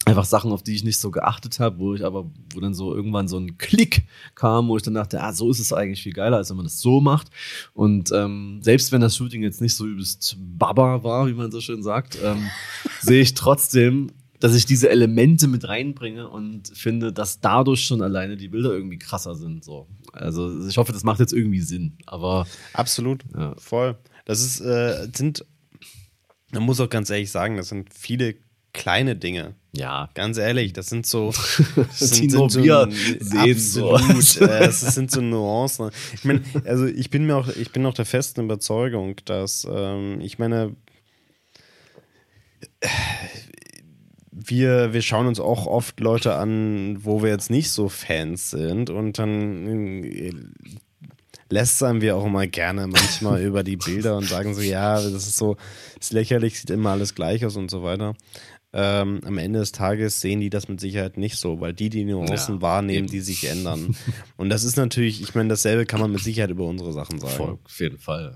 einfach 0.08 0.24
Sachen, 0.24 0.52
auf 0.52 0.62
die 0.62 0.74
ich 0.74 0.84
nicht 0.84 0.98
so 0.98 1.10
geachtet 1.10 1.60
habe, 1.60 1.78
wo 1.78 1.94
ich 1.94 2.04
aber, 2.04 2.30
wo 2.54 2.60
dann 2.60 2.74
so 2.74 2.94
irgendwann 2.94 3.28
so 3.28 3.38
ein 3.38 3.58
Klick 3.58 4.06
kam, 4.34 4.68
wo 4.68 4.76
ich 4.76 4.82
dann 4.82 4.94
dachte, 4.94 5.22
ah, 5.22 5.32
so 5.32 5.50
ist 5.50 5.58
es 5.58 5.72
eigentlich 5.72 6.02
viel 6.02 6.12
geiler, 6.12 6.36
als 6.36 6.50
wenn 6.50 6.56
man 6.56 6.66
das 6.66 6.80
so 6.80 7.00
macht. 7.00 7.28
Und 7.74 8.10
ähm, 8.12 8.60
selbst 8.62 8.92
wenn 8.92 9.00
das 9.00 9.16
Shooting 9.16 9.42
jetzt 9.42 9.60
nicht 9.60 9.74
so 9.74 9.86
übelst 9.86 10.36
Baba 10.38 11.02
war, 11.02 11.26
wie 11.26 11.34
man 11.34 11.50
so 11.50 11.60
schön 11.60 11.82
sagt, 11.82 12.18
ähm, 12.22 12.48
sehe 13.00 13.22
ich 13.22 13.34
trotzdem, 13.34 14.10
dass 14.40 14.54
ich 14.54 14.66
diese 14.66 14.88
Elemente 14.88 15.48
mit 15.48 15.66
reinbringe 15.66 16.28
und 16.28 16.68
finde, 16.68 17.12
dass 17.12 17.40
dadurch 17.40 17.84
schon 17.84 18.02
alleine 18.02 18.36
die 18.36 18.48
Bilder 18.48 18.70
irgendwie 18.70 18.98
krasser 18.98 19.34
sind. 19.34 19.64
So. 19.64 19.88
Also 20.12 20.66
ich 20.66 20.78
hoffe, 20.78 20.92
das 20.92 21.04
macht 21.04 21.20
jetzt 21.20 21.32
irgendwie 21.32 21.60
Sinn. 21.60 21.96
Aber 22.06 22.46
Absolut. 22.72 23.24
Ja. 23.36 23.54
Voll. 23.58 23.96
Das 24.24 24.40
ist, 24.40 24.60
äh, 24.60 25.08
sind, 25.12 25.44
man 26.52 26.62
muss 26.62 26.80
auch 26.80 26.88
ganz 26.88 27.10
ehrlich 27.10 27.30
sagen, 27.30 27.56
das 27.56 27.68
sind 27.68 27.92
viele 27.92 28.36
kleine 28.72 29.16
Dinge. 29.16 29.54
ja, 29.72 30.08
Ganz 30.14 30.38
ehrlich, 30.38 30.72
das 30.72 30.86
sind 30.86 31.06
so. 31.06 31.32
Das 31.76 32.10
Die 32.12 32.28
nur 32.28 32.52
wir 32.54 32.88
sehen 33.20 33.58
so. 33.58 33.94
Absolut. 33.94 34.50
äh, 34.50 34.66
es 34.66 34.80
sind 34.80 35.10
so 35.10 35.20
Nuancen. 35.20 35.90
Ich 36.14 36.24
meine, 36.24 36.42
also 36.64 36.86
ich 36.86 37.10
bin 37.10 37.26
mir 37.26 37.36
auch, 37.36 37.48
ich 37.48 37.72
bin 37.72 37.84
auch 37.86 37.94
der 37.94 38.04
festen 38.04 38.44
Überzeugung, 38.44 39.16
dass, 39.24 39.66
ähm, 39.70 40.20
ich 40.20 40.38
meine, 40.38 40.76
wir, 44.30 44.92
wir 44.92 45.02
schauen 45.02 45.26
uns 45.26 45.40
auch 45.40 45.66
oft 45.66 46.00
Leute 46.00 46.34
an, 46.34 47.04
wo 47.04 47.22
wir 47.22 47.30
jetzt 47.30 47.50
nicht 47.50 47.70
so 47.70 47.88
Fans 47.88 48.50
sind 48.50 48.90
und 48.90 49.18
dann 49.18 50.04
äh, 50.04 50.32
lästern 51.50 52.00
wir 52.00 52.16
auch 52.16 52.26
immer 52.26 52.46
gerne 52.46 52.86
manchmal 52.86 53.42
über 53.44 53.62
die 53.62 53.76
Bilder 53.76 54.16
und 54.16 54.24
sagen 54.24 54.54
so, 54.54 54.60
ja, 54.60 54.94
das 54.94 55.12
ist 55.12 55.36
so, 55.36 55.56
ist 56.00 56.12
lächerlich, 56.12 56.60
sieht 56.60 56.70
immer 56.70 56.90
alles 56.90 57.14
gleich 57.14 57.44
aus 57.44 57.56
und 57.56 57.70
so 57.70 57.82
weiter. 57.82 58.14
Ähm, 58.80 59.20
am 59.24 59.38
Ende 59.38 59.58
des 59.58 59.72
Tages 59.72 60.20
sehen 60.20 60.38
die 60.40 60.50
das 60.50 60.68
mit 60.68 60.78
Sicherheit 60.78 61.16
nicht 61.16 61.36
so, 61.36 61.60
weil 61.60 61.72
die 61.72 61.90
die 61.90 62.04
Nuancen 62.04 62.56
Ja, 62.56 62.62
wahrnehmen, 62.62 62.98
eben. 63.04 63.06
die 63.08 63.20
sich 63.20 63.48
ändern. 63.48 63.96
Und 64.36 64.50
das 64.50 64.62
ist 64.62 64.76
natürlich, 64.76 65.20
ich 65.20 65.34
meine, 65.34 65.48
dasselbe 65.48 65.84
kann 65.84 66.00
man 66.00 66.12
mit 66.12 66.20
Sicherheit 66.22 66.50
über 66.50 66.64
unsere 66.66 66.92
Sachen 66.92 67.18
sagen. 67.18 67.34
voll, 67.34 67.58
auf 67.64 67.80
jeden 67.80 67.98
Fall. 67.98 68.34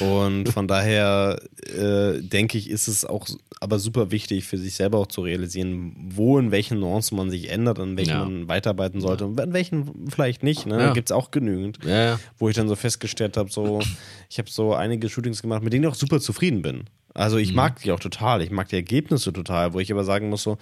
Und 0.00 0.50
von 0.50 0.68
daher 0.68 1.40
äh, 1.74 2.20
denke 2.20 2.58
ich, 2.58 2.68
ist 2.70 2.86
es 2.88 3.04
auch 3.04 3.26
aber 3.58 3.78
super 3.78 4.10
wichtig 4.10 4.44
für 4.44 4.58
sich 4.58 4.74
selber 4.74 4.98
auch 4.98 5.06
zu 5.06 5.22
realisieren, 5.22 5.96
wo 6.10 6.38
in 6.38 6.50
welchen 6.50 6.78
Nuancen 6.78 7.16
man 7.16 7.30
sich 7.30 7.48
ändert, 7.50 7.78
an 7.80 7.96
welchen 7.96 8.10
Ja. 8.10 8.24
man 8.24 8.48
weiterarbeiten 8.48 9.00
sollte 9.00 9.24
und 9.26 9.40
an 9.40 9.52
welchen 9.54 10.08
vielleicht 10.10 10.42
nicht. 10.42 10.66
Ne? 10.66 10.74
Ja. 10.78 10.86
Da 10.88 10.92
gibt 10.92 11.08
es 11.08 11.12
auch 11.12 11.30
genügend, 11.30 11.78
Ja, 11.84 12.04
ja. 12.04 12.20
wo 12.38 12.48
ich 12.50 12.54
dann 12.54 12.68
so 12.68 12.76
festgestellt 12.76 13.36
habe, 13.38 13.50
so, 13.50 13.80
ich 14.28 14.38
habe 14.38 14.50
so 14.50 14.74
einige 14.74 15.08
Shootings 15.08 15.40
gemacht, 15.42 15.62
mit 15.62 15.72
denen 15.72 15.84
ich 15.84 15.90
auch 15.90 15.94
super 15.94 16.20
zufrieden 16.20 16.60
bin. 16.62 16.84
Also 17.16 17.38
ich 17.38 17.54
mag 17.54 17.80
die 17.80 17.92
auch 17.92 18.00
total, 18.00 18.42
ich 18.42 18.50
mag 18.50 18.68
die 18.68 18.76
Ergebnisse 18.76 19.32
total, 19.32 19.72
wo 19.72 19.80
ich 19.80 19.90
aber 19.90 20.04
sagen 20.04 20.28
muss, 20.28 20.42
so, 20.42 20.58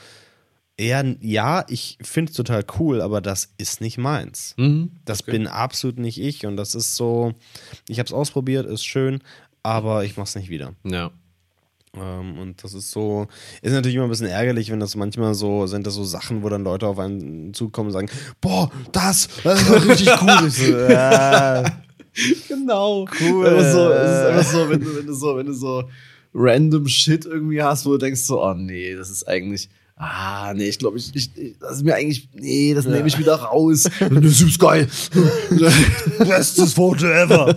ja, 0.79 1.03
ja 1.21 1.65
ich 1.69 1.99
finde 2.01 2.31
es 2.31 2.37
total 2.37 2.65
cool, 2.79 3.01
aber 3.01 3.21
das 3.21 3.53
ist 3.59 3.81
nicht 3.81 3.99
meins. 3.99 4.55
Mhm. 4.57 4.93
Das 5.05 5.23
bin 5.23 5.47
absolut 5.47 5.99
nicht 5.99 6.21
ich 6.21 6.47
und 6.47 6.57
das 6.57 6.75
ist 6.75 6.97
so, 6.97 7.35
ich 7.89 7.99
habe 7.99 8.07
es 8.07 8.13
ausprobiert, 8.13 8.67
ist 8.67 8.85
schön, 8.85 9.21
aber 9.63 10.05
ich 10.05 10.17
mache 10.17 10.29
es 10.29 10.37
nicht 10.37 10.49
wieder. 10.49 10.75
Ja. 10.85 11.11
Ähm, 11.97 12.39
und 12.39 12.63
das 12.63 12.75
ist 12.75 12.93
so, 12.93 13.27
ist 13.61 13.73
natürlich 13.73 13.97
immer 13.97 14.05
ein 14.05 14.11
bisschen 14.11 14.27
ärgerlich, 14.27 14.71
wenn 14.71 14.81
das 14.81 14.95
manchmal 14.95 15.35
so, 15.35 15.67
sind 15.67 15.87
das 15.87 15.95
so 15.95 16.05
Sachen, 16.05 16.43
wo 16.43 16.49
dann 16.49 16.65
Leute 16.65 16.87
auf 16.87 16.99
einen 16.99 17.53
zukommen 17.53 17.89
und 17.89 17.93
sagen, 17.93 18.11
boah, 18.41 18.71
das, 18.93 19.29
das 19.43 19.63
ist 19.63 19.71
doch 19.71 19.87
richtig 19.87 20.09
cool. 20.23 20.51
So, 20.51 20.79
ja, 20.79 21.65
Genau. 22.49 23.07
Cool. 23.21 23.47
Einfach 23.49 23.73
so, 23.73 23.91
es 23.91 24.11
ist 24.11 24.27
einfach 24.27 24.53
so, 24.53 24.71
wenn 24.71 24.81
du, 24.81 24.97
wenn 24.97 25.07
du 25.07 25.15
so, 25.15 25.37
wenn 25.37 25.47
du 25.47 25.53
so 25.53 25.85
random 26.35 26.89
Shit 26.89 27.25
irgendwie 27.25 27.63
hast, 27.63 27.87
wo 27.87 27.93
du 27.93 27.99
denkst 27.99 28.21
so, 28.21 28.43
oh 28.43 28.55
nee, 28.55 28.95
das 28.95 29.11
ist 29.11 29.27
eigentlich. 29.27 29.69
Ah, 29.97 30.53
nee, 30.55 30.69
ich 30.69 30.81
glaube, 30.81 30.99
ich, 30.99 31.15
ich, 31.15 31.31
das 31.61 31.77
ist 31.77 31.85
mir 31.85 31.95
eigentlich, 31.95 32.29
nee, 32.33 32.75
das 32.75 32.85
nehme 32.85 33.07
ich 33.07 33.17
wieder 33.19 33.37
raus. 33.37 33.89
Das 34.01 34.41
ist 34.41 34.59
geil. 34.59 34.89
bestes 36.19 36.73
Foto 36.73 37.07
ever. 37.07 37.55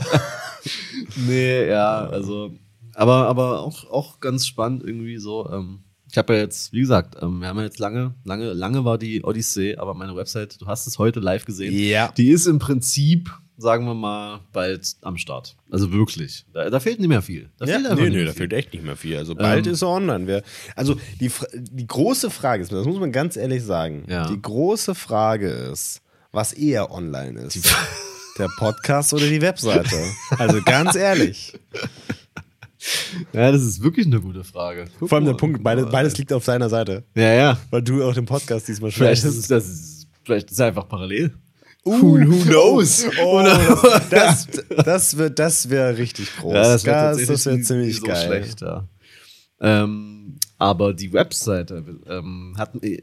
nee, 1.27 1.67
ja, 1.67 2.05
also, 2.05 2.51
aber, 2.93 3.27
aber 3.27 3.61
auch, 3.61 3.89
auch 3.89 4.19
ganz 4.19 4.45
spannend 4.45 4.83
irgendwie 4.83 5.17
so. 5.17 5.49
Ähm, 5.49 5.79
ich 6.11 6.17
habe 6.17 6.35
ja 6.35 6.41
jetzt, 6.41 6.71
wie 6.73 6.79
gesagt, 6.79 7.15
ähm, 7.21 7.39
wir 7.39 7.47
haben 7.47 7.57
ja 7.57 7.63
jetzt 7.63 7.79
lange, 7.79 8.13
lange, 8.23 8.53
lange 8.53 8.85
war 8.85 8.99
die 8.99 9.23
Odyssee, 9.23 9.75
aber 9.75 9.95
meine 9.95 10.15
Website, 10.15 10.61
du 10.61 10.67
hast 10.67 10.85
es 10.85 10.99
heute 10.99 11.19
live 11.19 11.45
gesehen. 11.45 11.73
Ja. 11.73 12.11
Die 12.15 12.29
ist 12.29 12.45
im 12.45 12.59
Prinzip 12.59 13.31
sagen 13.57 13.85
wir 13.85 13.93
mal, 13.95 14.41
bald 14.53 14.95
am 15.01 15.17
Start. 15.17 15.55
Also 15.71 15.91
wirklich. 15.91 16.45
Da, 16.53 16.69
da 16.69 16.79
fehlt 16.79 16.99
nicht 16.99 17.09
mehr 17.09 17.21
viel. 17.21 17.49
Da 17.57 17.65
Ja, 17.65 17.79
fehlt 17.79 17.95
nee, 17.99 18.09
nee, 18.09 18.25
da 18.25 18.31
viel. 18.31 18.37
fehlt 18.37 18.53
echt 18.53 18.73
nicht 18.73 18.85
mehr 18.85 18.95
viel. 18.95 19.17
Also 19.17 19.33
bald 19.35 19.65
Ähm. 19.67 19.73
ist 19.73 19.81
er 19.81 19.89
online. 19.89 20.27
Wer, 20.27 20.43
also 20.75 20.95
die, 21.19 21.31
die 21.53 21.87
große 21.87 22.29
Frage 22.29 22.63
ist, 22.63 22.71
das 22.71 22.85
muss 22.85 22.99
man 22.99 23.11
ganz 23.11 23.35
ehrlich 23.35 23.63
sagen, 23.63 24.05
Ja. 24.07 24.27
die 24.27 24.41
große 24.41 24.93
Frage 24.95 25.49
ist, 25.49 26.01
was 26.31 26.53
eher 26.53 26.91
online 26.91 27.39
ist. 27.41 27.67
Der 28.37 28.49
Podcast 28.59 29.13
oder 29.15 29.27
die 29.27 29.41
Webseite? 29.41 29.95
Also 30.37 30.61
ganz 30.63 30.93
ehrlich. 30.95 31.53
Ja, 33.33 33.51
das 33.51 33.63
ist 33.63 33.81
wirklich 33.81 34.05
eine 34.05 34.21
gute 34.21 34.43
Frage. 34.43 34.85
Guck 34.99 35.09
Vor 35.09 35.15
allem 35.17 35.25
der 35.25 35.33
mal, 35.33 35.37
Punkt, 35.39 35.63
beides, 35.63 35.89
beides 35.89 36.15
liegt 36.19 36.31
auf 36.31 36.45
seiner 36.45 36.69
Seite. 36.69 37.03
Ja, 37.15 37.33
ja. 37.33 37.57
Weil 37.71 37.81
du 37.81 38.03
auch 38.03 38.13
den 38.13 38.25
Podcast 38.25 38.67
diesmal 38.67 38.91
Vielleicht 38.91 39.23
schreibst. 39.23 39.37
ist 39.37 39.43
es, 39.43 39.47
das 39.47 39.67
ist, 39.67 40.07
vielleicht 40.23 40.47
ist 40.51 40.53
es 40.53 40.59
einfach 40.59 40.87
parallel. 40.87 41.33
Uh, 41.87 42.01
who, 42.01 42.17
who 42.17 42.43
knows? 42.49 43.05
Oh, 43.21 43.41
das, 44.09 44.47
das, 44.83 45.17
wird, 45.17 45.39
das 45.39 45.69
wäre 45.69 45.97
richtig 45.97 46.35
groß. 46.37 46.53
Ja, 46.53 46.61
das 46.63 46.85
wäre 46.85 47.17
wär 47.17 47.63
ziemlich 47.63 47.97
so 47.97 48.05
geil. 48.05 48.25
schlecht, 48.25 48.61
ja. 48.61 48.87
Ähm, 49.59 50.37
aber 50.57 50.93
die 50.93 51.13
Webseite 51.13 51.83
ähm, 52.07 52.55
hat, 52.57 52.75
äh, 52.83 53.01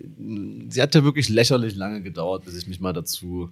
sie 0.68 0.82
hat 0.82 0.94
ja 0.94 1.02
wirklich 1.02 1.28
lächerlich 1.28 1.74
lange 1.74 2.02
gedauert, 2.02 2.44
bis 2.44 2.56
ich 2.56 2.66
mich 2.66 2.80
mal 2.80 2.92
dazu, 2.92 3.50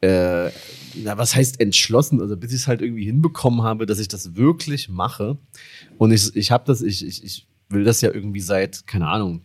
äh, 0.00 0.50
na, 0.94 1.16
was 1.18 1.34
heißt 1.34 1.60
entschlossen, 1.60 2.20
also 2.20 2.36
bis 2.36 2.52
ich 2.52 2.60
es 2.60 2.66
halt 2.66 2.82
irgendwie 2.82 3.04
hinbekommen 3.04 3.62
habe, 3.62 3.86
dass 3.86 3.98
ich 3.98 4.08
das 4.08 4.36
wirklich 4.36 4.88
mache. 4.88 5.38
Und 5.98 6.12
ich, 6.12 6.34
ich 6.34 6.50
habe 6.50 6.64
das, 6.66 6.82
ich, 6.82 7.04
ich, 7.04 7.22
ich 7.24 7.46
will 7.68 7.84
das 7.84 8.00
ja 8.00 8.12
irgendwie 8.12 8.40
seit, 8.40 8.86
keine 8.86 9.08
Ahnung, 9.08 9.42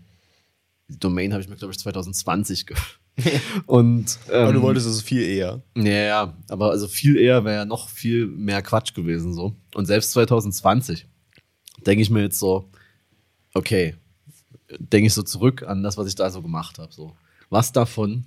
die 0.87 0.99
Domain 0.99 1.33
habe 1.33 1.41
ich 1.41 1.49
mir, 1.49 1.55
glaube 1.55 1.73
ich, 1.73 1.79
2020 1.79 2.65
ge 2.65 2.77
Und 3.65 4.17
ähm, 4.29 4.43
Aber 4.43 4.53
du 4.53 4.61
wolltest 4.61 4.87
es 4.87 5.01
viel 5.01 5.23
eher. 5.23 5.61
ja, 5.75 5.91
ja, 5.91 6.37
aber 6.49 6.71
also 6.71 6.87
viel 6.87 7.17
eher 7.17 7.43
wäre 7.43 7.57
ja 7.57 7.65
noch 7.65 7.89
viel 7.89 8.25
mehr 8.27 8.61
Quatsch 8.61 8.93
gewesen 8.93 9.33
so. 9.33 9.55
Und 9.75 9.85
selbst 9.85 10.11
2020 10.11 11.05
denke 11.85 12.01
ich 12.01 12.09
mir 12.09 12.21
jetzt 12.21 12.39
so, 12.39 12.69
okay, 13.53 13.95
denke 14.79 15.07
ich 15.07 15.13
so 15.13 15.23
zurück 15.23 15.63
an 15.63 15.83
das, 15.83 15.97
was 15.97 16.07
ich 16.07 16.15
da 16.15 16.29
so 16.29 16.41
gemacht 16.41 16.79
habe. 16.79 16.93
So, 16.93 17.15
was 17.49 17.71
davon 17.71 18.25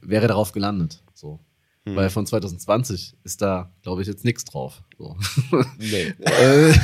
wäre 0.00 0.28
darauf 0.28 0.52
gelandet? 0.52 1.02
So, 1.14 1.40
weil 1.84 2.10
von 2.10 2.26
2020 2.26 3.16
ist 3.24 3.42
da, 3.42 3.72
glaube 3.82 4.02
ich, 4.02 4.08
jetzt 4.08 4.24
nichts 4.24 4.44
drauf. 4.44 4.82
So. 4.98 5.16
Nee. 5.78 6.14
Äh, 6.20 6.74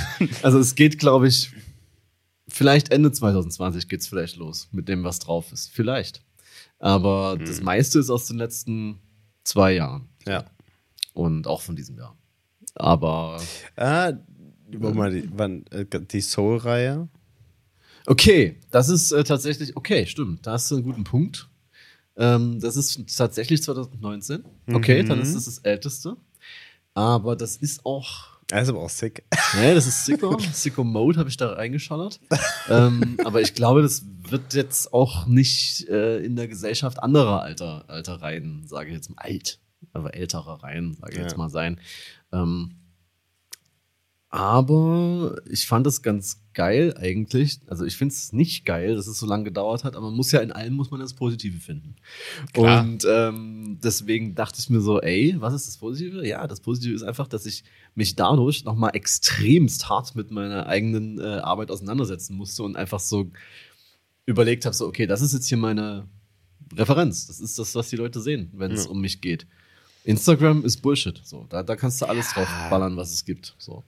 also 0.42 0.58
es 0.58 0.74
geht, 0.74 0.98
glaube 0.98 1.28
ich, 1.28 1.50
vielleicht 2.48 2.90
Ende 2.90 3.12
2020 3.12 3.88
geht's 3.88 4.06
vielleicht 4.06 4.36
los 4.36 4.68
mit 4.72 4.88
dem, 4.88 5.04
was 5.04 5.18
drauf 5.18 5.52
ist. 5.52 5.70
Vielleicht. 5.70 6.22
Aber 6.79 7.39
das 7.39 7.62
meiste 7.62 7.99
ist 7.99 8.11
aus 8.11 8.27
den 8.27 8.37
letzten 8.39 8.99
zwei 9.45 9.72
Jahren 9.74 10.09
Ja. 10.27 10.45
und 11.14 11.47
auch 11.47 11.61
von 11.62 11.74
diesem 11.77 11.97
Jahr. 11.99 12.16
Aber 12.74 13.41
Ah, 13.77 14.12
warte 14.72 14.97
mal, 14.97 15.11
die, 15.11 15.29
wann, 15.33 15.64
äh, 15.70 15.87
die 16.01 16.20
Soul-Reihe? 16.20 17.09
okay, 18.07 18.61
das 18.70 18.89
ist 18.89 19.12
äh, 19.12 19.24
tatsächlich, 19.24 19.77
okay, 19.77 20.07
stimmt, 20.07 20.47
da 20.47 20.53
hast 20.53 20.70
du 20.70 20.77
einen 20.77 20.85
guten 20.85 21.05
Punkt. 21.05 21.49
Ähm, 22.18 22.61
das 22.61 22.77
ist 22.77 23.16
tatsächlich 23.16 23.62
2019. 23.62 24.45
Okay, 24.72 25.03
dann 25.03 25.20
ist 25.20 25.35
das 25.35 25.45
das 25.47 25.59
älteste. 25.59 26.16
Aber 26.95 27.37
das 27.37 27.57
ist 27.57 27.85
auch 27.85 28.36
Das 28.49 28.62
ist 28.62 28.68
aber 28.68 28.80
auch 28.80 28.90
sick. 28.90 29.24
Nee, 29.57 29.74
das 29.74 29.86
ist 29.88 30.05
Sicko. 30.05 30.38
Sicko 30.53 30.84
Mode 30.84 31.18
habe 31.18 31.28
ich 31.28 31.36
da 31.36 31.53
reingeschallert. 31.55 32.20
ähm, 32.68 33.16
aber 33.24 33.40
ich 33.40 33.55
glaube, 33.55 33.82
das 33.82 34.05
wird 34.28 34.55
jetzt 34.55 34.92
auch 34.92 35.26
nicht 35.26 35.88
äh, 35.88 36.18
in 36.24 36.36
der 36.36 36.47
Gesellschaft 36.47 37.03
anderer 37.03 37.42
Alter, 37.42 37.84
alter 37.88 38.22
Reihen, 38.22 38.64
sage 38.66 38.90
ich 38.90 38.94
jetzt 38.94 39.11
mal, 39.11 39.18
alt, 39.18 39.59
aber 39.92 40.14
älterer 40.14 40.62
Reihen, 40.62 40.94
sage 40.94 41.12
ich 41.12 41.18
Ja. 41.18 41.24
jetzt 41.24 41.36
mal 41.36 41.49
sein. 41.51 41.80
Ähm, 42.32 42.76
aber 44.28 45.36
ich 45.49 45.66
fand 45.66 45.86
es 45.86 46.03
ganz 46.03 46.42
geil 46.53 46.94
eigentlich. 46.99 47.61
Also 47.68 47.84
ich 47.84 47.97
finde 47.97 48.12
es 48.12 48.32
nicht 48.32 48.64
geil, 48.64 48.94
dass 48.97 49.07
es 49.07 49.18
so 49.18 49.26
lange 49.26 49.44
gedauert 49.44 49.84
hat, 49.84 49.94
aber 49.97 50.07
man 50.07 50.16
muss 50.16 50.32
ja 50.32 50.40
in 50.40 50.53
allem 50.53 50.74
muss 50.74 50.90
man 50.90 51.01
das 51.01 51.14
Positive 51.14 51.59
finden. 51.61 51.97
Klar. 52.53 52.82
Und 52.82 53.07
ähm, 53.09 53.78
deswegen 53.82 54.34
dachte 54.34 54.59
ich 54.61 54.68
mir 54.68 54.80
so, 54.80 55.01
ey, 55.01 55.36
was 55.38 55.55
ist 55.55 55.68
das 55.68 55.78
Positive? 55.78 56.26
Ja, 56.26 56.47
das 56.47 56.61
Positive 56.61 56.94
ist 56.94 57.03
einfach, 57.03 57.28
dass 57.28 57.47
ich 57.47 57.64
mich 57.97 58.14
dadurch 58.14 58.62
nochmal 58.64 58.90
extremst 58.94 59.88
hart 59.88 60.14
mit 60.14 60.30
meiner 60.30 60.66
eigenen 60.66 61.18
äh, 61.18 61.22
Arbeit 61.24 61.70
auseinandersetzen 61.70 62.36
musste 62.36 62.62
und 62.62 62.76
einfach 62.76 63.01
so 63.01 63.30
überlegt 64.26 64.64
habe, 64.66 64.74
so, 64.76 64.86
okay, 64.86 65.07
das 65.07 65.22
ist 65.22 65.32
jetzt 65.32 65.49
hier 65.49 65.59
meine 65.59 66.09
Referenz. 66.74 67.26
Das 67.26 67.40
ist 67.40 67.59
das, 67.59 67.74
was 67.74 67.88
die 67.88 67.97
Leute 67.97 68.20
sehen, 68.20 68.51
wenn 68.55 68.70
es 68.72 68.84
Ja. 68.84 68.90
um 68.90 69.01
mich 69.01 69.20
geht. 69.20 69.47
Instagram 70.05 70.64
ist 70.64 70.82
Bullshit. 70.82 71.20
So, 71.24 71.47
da, 71.49 71.62
da 71.62 71.74
kannst 71.74 72.01
du 72.01 72.07
alles 72.07 72.32
drauf 72.32 72.49
ballern, 72.70 72.97
was 72.97 73.12
es 73.12 73.24
gibt. 73.24 73.55
So. 73.59 73.82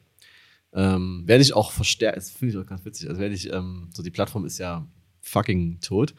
Ähm, 0.72 1.22
werde 1.26 1.42
ich 1.42 1.54
auch 1.54 1.70
verstärkt, 1.72 2.16
das 2.16 2.30
finde 2.30 2.54
ich 2.54 2.60
auch 2.60 2.66
ganz 2.66 2.84
witzig, 2.84 3.08
also 3.08 3.20
werde 3.20 3.34
ich, 3.34 3.50
ähm, 3.52 3.88
so 3.94 4.02
die 4.02 4.10
Plattform 4.10 4.44
ist 4.44 4.58
ja 4.58 4.86
fucking 5.22 5.80
tot. 5.80 6.14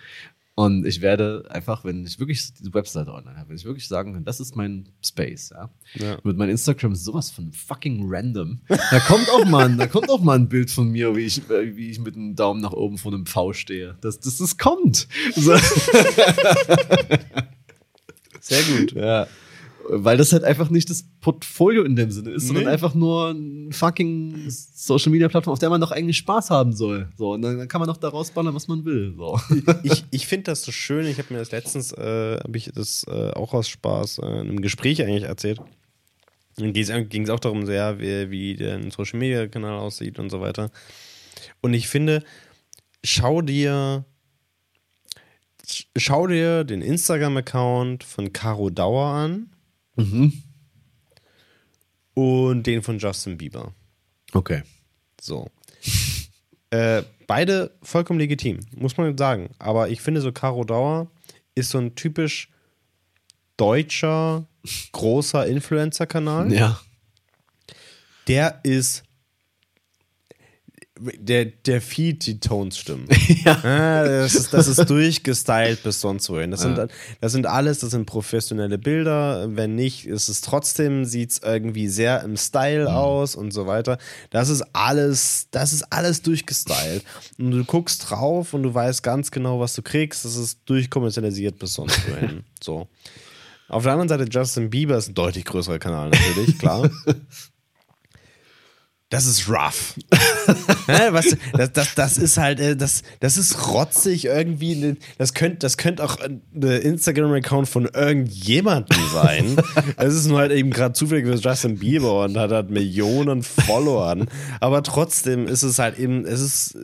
Und 0.59 0.85
ich 0.85 0.99
werde 0.99 1.45
einfach, 1.49 1.85
wenn 1.85 2.05
ich 2.05 2.19
wirklich 2.19 2.53
diese 2.53 2.73
Webseite 2.73 3.13
online 3.13 3.37
habe, 3.37 3.47
wenn 3.47 3.55
ich 3.55 3.63
wirklich 3.63 3.87
sagen 3.87 4.11
kann, 4.13 4.25
das 4.25 4.41
ist 4.41 4.57
mein 4.57 4.89
Space, 5.01 5.51
ja, 5.51 5.69
Ja. 5.93 6.17
mit 6.23 6.35
meinem 6.35 6.49
Instagram 6.49 6.95
sowas 6.95 7.31
von 7.31 7.53
fucking 7.53 8.03
random. 8.09 8.59
Da 8.67 8.99
kommt 9.07 9.29
auch 9.29 9.45
mal, 9.45 9.67
ein- 9.69 9.77
da 9.77 9.87
kommt 9.87 10.09
auch 10.09 10.19
mal 10.21 10.37
ein 10.37 10.49
Bild 10.49 10.69
von 10.69 10.89
mir, 10.89 11.15
wie 11.15 11.21
ich, 11.21 11.43
wie 11.47 11.89
ich 11.91 11.99
mit 11.99 12.17
einem 12.17 12.35
Daumen 12.35 12.59
nach 12.59 12.73
oben 12.73 12.97
vor 12.97 13.13
einem 13.13 13.25
V 13.25 13.53
stehe. 13.53 13.95
Das, 14.01 14.19
das, 14.19 14.39
das 14.39 14.57
kommt. 14.57 15.07
So. 15.37 15.55
Sehr 18.41 18.63
gut. 18.63 18.91
Ja. 18.93 19.27
Weil 19.91 20.17
das 20.17 20.31
halt 20.33 20.43
einfach 20.43 20.69
nicht 20.69 20.89
das 20.91 21.03
Portfolio 21.19 21.83
in 21.83 21.95
dem 21.95 22.11
Sinne 22.11 22.29
ist, 22.29 22.45
sondern 22.45 22.65
Nee. 22.65 22.69
einfach 22.69 22.93
nur 22.93 23.31
ein 23.31 23.71
fucking 23.73 24.45
Social 24.47 25.11
Media 25.11 25.27
Plattform, 25.27 25.53
auf 25.53 25.59
der 25.59 25.71
man 25.71 25.81
doch 25.81 25.91
eigentlich 25.91 26.17
Spaß 26.17 26.51
haben 26.51 26.73
soll. 26.73 27.09
So, 27.17 27.33
und 27.33 27.41
dann, 27.41 27.57
dann 27.57 27.67
kann 27.67 27.79
man 27.79 27.87
doch 27.87 27.97
da 27.97 28.09
rausballern, 28.09 28.53
was 28.53 28.67
man 28.67 28.85
will. 28.85 29.15
So. 29.17 29.39
ich 29.83 30.05
ich 30.11 30.27
finde 30.27 30.43
das 30.51 30.61
so 30.61 30.71
schön. 30.71 31.07
Ich 31.07 31.17
habe 31.17 31.33
mir 31.33 31.39
das 31.39 31.49
letztens, 31.51 31.91
äh, 31.93 32.37
habe 32.39 32.55
ich 32.55 32.71
das 32.73 33.03
äh, 33.09 33.31
auch 33.31 33.53
aus 33.55 33.67
Spaß 33.67 34.19
äh, 34.19 34.25
in 34.25 34.31
einem 34.49 34.61
Gespräch 34.61 35.01
eigentlich 35.01 35.23
erzählt. 35.23 35.59
Dann 36.57 36.71
ging 36.73 37.23
es 37.23 37.29
auch 37.31 37.39
darum, 37.39 37.65
sehr, 37.65 37.99
wie, 37.99 38.29
wie 38.29 38.55
der 38.55 38.79
Social 38.91 39.17
Media 39.17 39.47
Kanal 39.47 39.79
aussieht 39.79 40.19
und 40.19 40.29
so 40.29 40.39
weiter. 40.41 40.69
Und 41.61 41.73
ich 41.73 41.87
finde, 41.87 42.21
schau 43.03 43.41
dir, 43.41 44.03
sch- 45.65 45.85
schau 45.95 46.27
dir 46.27 46.63
den 46.63 46.81
Instagram-Account 46.81 48.03
von 48.03 48.33
Caro 48.33 48.69
Dauer 48.69 49.05
an 49.07 49.49
Mhm. 49.99 50.43
und 52.13 52.63
den 52.63 52.81
von 52.81 52.99
Justin 52.99 53.37
Bieber. 53.37 53.73
Okay. 54.33 54.63
So. 55.21 55.49
äh, 56.71 57.03
beide 57.27 57.77
vollkommen 57.81 58.19
legitim, 58.19 58.59
muss 58.75 58.97
man 58.97 59.17
sagen. 59.17 59.49
Aber 59.59 59.89
ich 59.89 60.01
finde, 60.01 60.21
so 60.21 60.31
Caro 60.31 60.63
Dauer 60.63 61.11
ist 61.55 61.71
so 61.71 61.77
ein 61.77 61.95
typisch 61.95 62.49
deutscher, 63.57 64.47
großer 64.91 65.45
Influencer-Kanal. 65.45 66.51
Ja. 66.53 66.79
Der 68.27 68.61
ist. 68.63 69.03
Der, 71.19 71.45
der 71.45 71.81
Feed 71.81 72.25
die 72.25 72.39
Tones 72.39 72.77
stimmen. 72.77 73.07
ja. 73.45 73.55
das, 74.03 74.35
ist, 74.35 74.53
das 74.53 74.67
ist 74.67 74.89
durchgestylt 74.89 75.81
bis 75.83 76.01
sonst 76.01 76.29
wohin. 76.29 76.51
Das, 76.51 76.63
Ja. 76.63 76.75
sind, 76.75 76.91
das 77.21 77.31
sind 77.31 77.45
alles, 77.45 77.79
das 77.79 77.91
sind 77.91 78.05
professionelle 78.05 78.77
Bilder. 78.77 79.47
Wenn 79.55 79.75
nicht, 79.75 80.05
ist 80.05 80.27
es 80.29 80.41
trotzdem, 80.41 81.05
sieht 81.05 81.31
es 81.31 81.37
irgendwie 81.43 81.87
sehr 81.87 82.21
im 82.23 82.35
Style 82.37 82.93
aus 82.93 83.35
und 83.35 83.51
so 83.51 83.65
weiter. 83.67 83.97
Das 84.29 84.49
ist 84.49 84.63
alles, 84.73 85.47
das 85.51 85.71
ist 85.73 85.83
alles 85.91 86.21
durchgestylt. 86.21 87.03
Und 87.37 87.51
du 87.51 87.63
guckst 87.63 88.09
drauf 88.09 88.53
und 88.53 88.63
du 88.63 88.73
weißt 88.73 89.01
ganz 89.01 89.31
genau, 89.31 89.59
was 89.59 89.73
du 89.75 89.81
kriegst. 89.81 90.25
Das 90.25 90.35
ist 90.35 90.59
durchkommerzialisiert 90.65 91.57
bis 91.59 91.73
sonst 91.75 91.99
wohin. 92.11 92.43
so. 92.61 92.87
Auf 93.69 93.83
der 93.83 93.91
anderen 93.93 94.09
Seite, 94.09 94.25
Justin 94.29 94.69
Bieber 94.71 94.97
ist 94.97 95.09
ein 95.09 95.13
deutlich 95.13 95.45
größerer 95.45 95.77
Kanal, 95.79 96.09
natürlich, 96.09 96.57
klar. 96.57 96.89
Das 99.09 99.25
ist 99.25 99.49
rough. 99.49 99.95
Was, 101.11 101.35
das, 101.53 101.73
das, 101.73 101.95
das 101.95 102.17
ist 102.19 102.37
halt, 102.37 102.59
äh, 102.59 102.75
das, 102.75 103.01
das 103.19 103.37
ist 103.37 103.67
rotzig 103.67 104.25
irgendwie. 104.25 104.97
Das 105.17 105.33
könnte 105.33 105.57
das 105.59 105.77
könnt 105.77 105.99
auch 105.99 106.17
ein 106.19 106.41
Instagram-Account 106.53 107.67
von 107.67 107.85
irgendjemandem 107.85 108.99
sein. 109.11 109.57
Es 109.97 110.13
ist 110.13 110.27
nur 110.27 110.39
halt 110.39 110.51
eben 110.51 110.69
gerade 110.69 110.93
zufällig 110.93 111.25
für 111.25 111.35
Justin 111.35 111.79
Bieber 111.79 112.23
und 112.23 112.37
hat 112.37 112.51
halt 112.51 112.69
Millionen 112.69 113.41
Followern. 113.41 114.27
Aber 114.59 114.83
trotzdem 114.83 115.47
ist 115.47 115.63
es 115.63 115.79
halt 115.79 115.97
eben, 115.97 116.25
es 116.25 116.39
ist, 116.39 116.77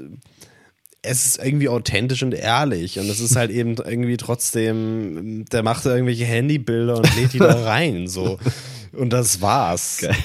es 1.04 1.26
ist 1.26 1.44
irgendwie 1.44 1.70
authentisch 1.70 2.24
und 2.24 2.34
ehrlich. 2.34 3.00
Und 3.00 3.08
es 3.10 3.20
ist 3.20 3.36
halt 3.36 3.52
eben 3.52 3.76
irgendwie 3.76 4.18
trotzdem, 4.18 5.46
der 5.52 5.62
macht 5.64 5.86
irgendwelche 5.86 6.26
Handybilder 6.26 6.98
und 6.98 7.16
lädt 7.16 7.34
die 7.34 7.40
da 7.40 7.54
rein. 7.66 8.08
So. 8.08 8.40
Und 8.98 9.12
das 9.12 9.42
war's. 9.42 10.00
Geil. 10.02 10.16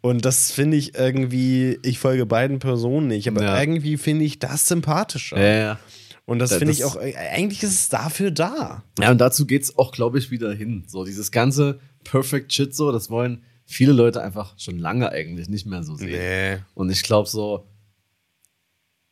Und 0.00 0.24
das 0.24 0.52
finde 0.52 0.76
ich 0.76 0.94
irgendwie, 0.94 1.78
ich 1.82 1.98
folge 1.98 2.26
beiden 2.26 2.58
Personen 2.58 3.08
nicht, 3.08 3.28
aber 3.28 3.42
Ja. 3.42 3.60
irgendwie 3.60 3.96
finde 3.96 4.24
ich 4.24 4.38
das 4.38 4.68
sympathischer. 4.68 5.38
Ja, 5.38 5.54
ja. 5.60 5.80
Und 6.26 6.38
das, 6.38 6.54
finde 6.54 6.72
ich 6.72 6.84
auch, 6.84 6.94
äh, 6.96 7.14
eigentlich 7.16 7.62
ist 7.64 7.72
es 7.72 7.88
dafür 7.88 8.30
da. 8.30 8.84
Ja, 9.00 9.10
und 9.10 9.18
dazu 9.18 9.46
geht's 9.46 9.76
auch, 9.78 9.90
glaube 9.90 10.18
ich, 10.18 10.30
wieder 10.30 10.52
hin. 10.52 10.84
So, 10.86 11.04
dieses 11.04 11.32
ganze 11.32 11.80
Perfect 12.04 12.52
Shit 12.52 12.74
so, 12.74 12.92
das 12.92 13.10
wollen 13.10 13.42
viele 13.64 13.92
Leute 13.92 14.22
einfach 14.22 14.56
schon 14.58 14.78
lange 14.78 15.10
eigentlich 15.10 15.48
nicht 15.48 15.66
mehr 15.66 15.82
so 15.82 15.96
sehen. 15.96 16.10
Nee. 16.10 16.58
Und 16.74 16.90
ich 16.90 17.02
glaube 17.02 17.28
so, 17.28 17.66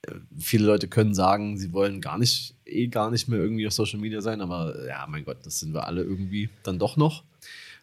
äh, 0.07 0.13
viele 0.39 0.67
Leute 0.67 0.87
können 0.87 1.15
sagen, 1.15 1.59
sie 1.59 1.73
wollen 1.73 2.01
gar 2.01 2.19
nicht, 2.19 2.55
eh 2.65 2.87
gar 2.87 3.11
nicht 3.11 3.27
mehr 3.29 3.41
irgendwie 3.41 3.67
auf 3.67 3.73
Social 3.73 3.99
Media 3.99 4.21
sein, 4.21 4.41
aber 4.41 4.87
ja, 4.87 5.05
mein 5.09 5.25
Gott, 5.25 5.39
das 5.45 5.59
sind 5.59 5.75
wir 5.75 5.87
alle 5.87 6.03
irgendwie 6.03 6.51
dann 6.63 6.79
doch 6.79 6.97
noch. 6.97 7.25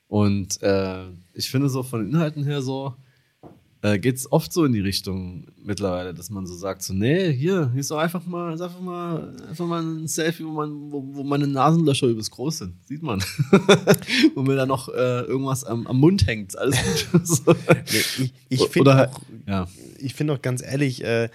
Und 0.08 0.62
äh, 0.62 1.06
ich 1.34 1.50
finde 1.50 1.70
so 1.70 1.84
von 1.84 2.02
den 2.02 2.10
Inhalten 2.14 2.44
her 2.44 2.62
so, 2.62 2.94
äh, 3.86 4.00
geht 4.00 4.16
es 4.16 4.32
oft 4.32 4.52
so 4.52 4.66
in 4.66 4.74
die 4.74 4.80
Richtung 4.80 5.46
mittlerweile, 5.64 6.14
dass 6.14 6.32
man 6.32 6.48
so 6.48 6.56
sagt, 6.56 6.82
so, 6.82 6.94
nee, 6.94 7.32
hier, 7.32 7.70
hier 7.72 7.82
ist 7.82 7.92
doch 7.92 8.00
einfach 8.00 8.26
mal, 8.26 8.54
ist 8.54 8.62
einfach 8.62 8.82
mal, 8.82 9.36
einfach 9.48 9.68
mal 9.68 9.84
ein 9.84 10.08
Selfie, 10.08 10.44
wo, 10.44 10.52
man, 10.52 10.92
wo, 10.92 11.04
wo 11.14 11.24
meine 11.24 11.46
Nasenlöcher 11.46 12.08
übelst 12.08 12.32
groß 12.32 12.60
sind. 12.60 12.74
Sieht 12.88 13.04
man. 13.04 13.24
wo 14.36 14.42
mir 14.42 14.56
da 14.56 14.66
noch 14.66 14.90
äh, 14.90 15.22
irgendwas 15.22 15.64
am, 15.64 15.86
am 15.86 16.00
Mund 16.00 16.26
hängt. 16.26 16.58
Alles 16.58 16.80
gut. 17.12 17.28
so. 17.28 17.54
nee, 17.54 18.32
ich 18.50 18.62
ich 18.62 18.68
finde 18.70 19.12
auch, 19.12 19.22
ja. 19.48 19.68
ich 20.00 20.16
finde 20.16 20.34
auch 20.34 20.42
ganz 20.42 20.64
ehrlich, 20.64 21.04
äh, 21.04 21.30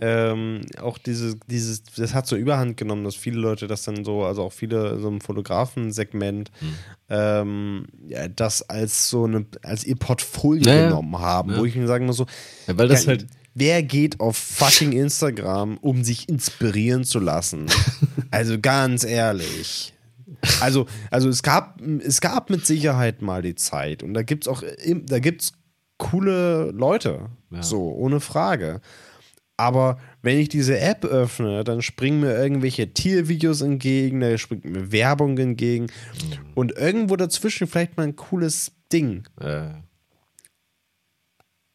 ähm, 0.00 0.60
auch 0.80 0.98
dieses, 0.98 1.36
dieses, 1.46 1.82
das 1.84 2.12
hat 2.12 2.26
so 2.26 2.36
überhand 2.36 2.76
genommen, 2.76 3.04
dass 3.04 3.14
viele 3.14 3.38
Leute 3.38 3.66
das 3.66 3.82
dann 3.82 4.04
so, 4.04 4.24
also 4.24 4.42
auch 4.42 4.52
viele 4.52 4.98
so 5.00 5.08
im 5.08 5.20
Fotografensegment, 5.20 6.50
mhm. 6.60 6.74
ähm, 7.08 7.86
ja, 8.06 8.28
das 8.28 8.62
als 8.68 9.08
so 9.08 9.24
eine, 9.24 9.46
als 9.62 9.84
ihr 9.84 9.96
Portfolio 9.96 10.70
ja, 10.70 10.88
genommen 10.88 11.18
haben, 11.18 11.52
ja. 11.52 11.58
wo 11.58 11.64
ich 11.64 11.76
mir 11.76 11.86
sagen 11.86 12.06
muss 12.06 12.18
so, 12.18 12.26
ja, 12.66 12.76
weil 12.76 12.88
das 12.88 13.04
kann, 13.04 13.18
halt 13.18 13.26
Wer 13.58 13.82
geht 13.82 14.20
auf 14.20 14.36
fucking 14.36 14.92
Instagram, 14.92 15.78
um 15.78 16.04
sich 16.04 16.28
inspirieren 16.28 17.04
zu 17.04 17.18
lassen? 17.18 17.64
also 18.30 18.60
ganz 18.60 19.02
ehrlich. 19.02 19.94
Also, 20.60 20.84
also 21.10 21.30
es 21.30 21.42
gab, 21.42 21.80
es 21.80 22.20
gab 22.20 22.50
mit 22.50 22.66
Sicherheit 22.66 23.22
mal 23.22 23.40
die 23.40 23.54
Zeit 23.54 24.02
und 24.02 24.12
da 24.12 24.22
gibt's 24.22 24.46
auch, 24.46 24.62
da 25.06 25.20
gibt's 25.20 25.54
coole 25.96 26.70
Leute, 26.72 27.30
ja. 27.50 27.62
so 27.62 27.92
ohne 27.92 28.20
Frage. 28.20 28.82
Aber 29.56 29.98
wenn 30.22 30.38
ich 30.38 30.48
diese 30.48 30.78
App 30.78 31.04
öffne, 31.04 31.64
dann 31.64 31.80
springen 31.80 32.20
mir 32.20 32.36
irgendwelche 32.36 32.92
Tiervideos 32.92 33.62
entgegen, 33.62 34.20
da 34.20 34.36
springt 34.36 34.64
mir 34.64 34.92
Werbung 34.92 35.38
entgegen 35.38 35.84
mhm. 35.84 36.38
und 36.54 36.72
irgendwo 36.72 37.16
dazwischen 37.16 37.66
vielleicht 37.66 37.96
mal 37.96 38.04
ein 38.04 38.16
cooles 38.16 38.72
Ding. 38.92 39.24
Äh 39.40 39.70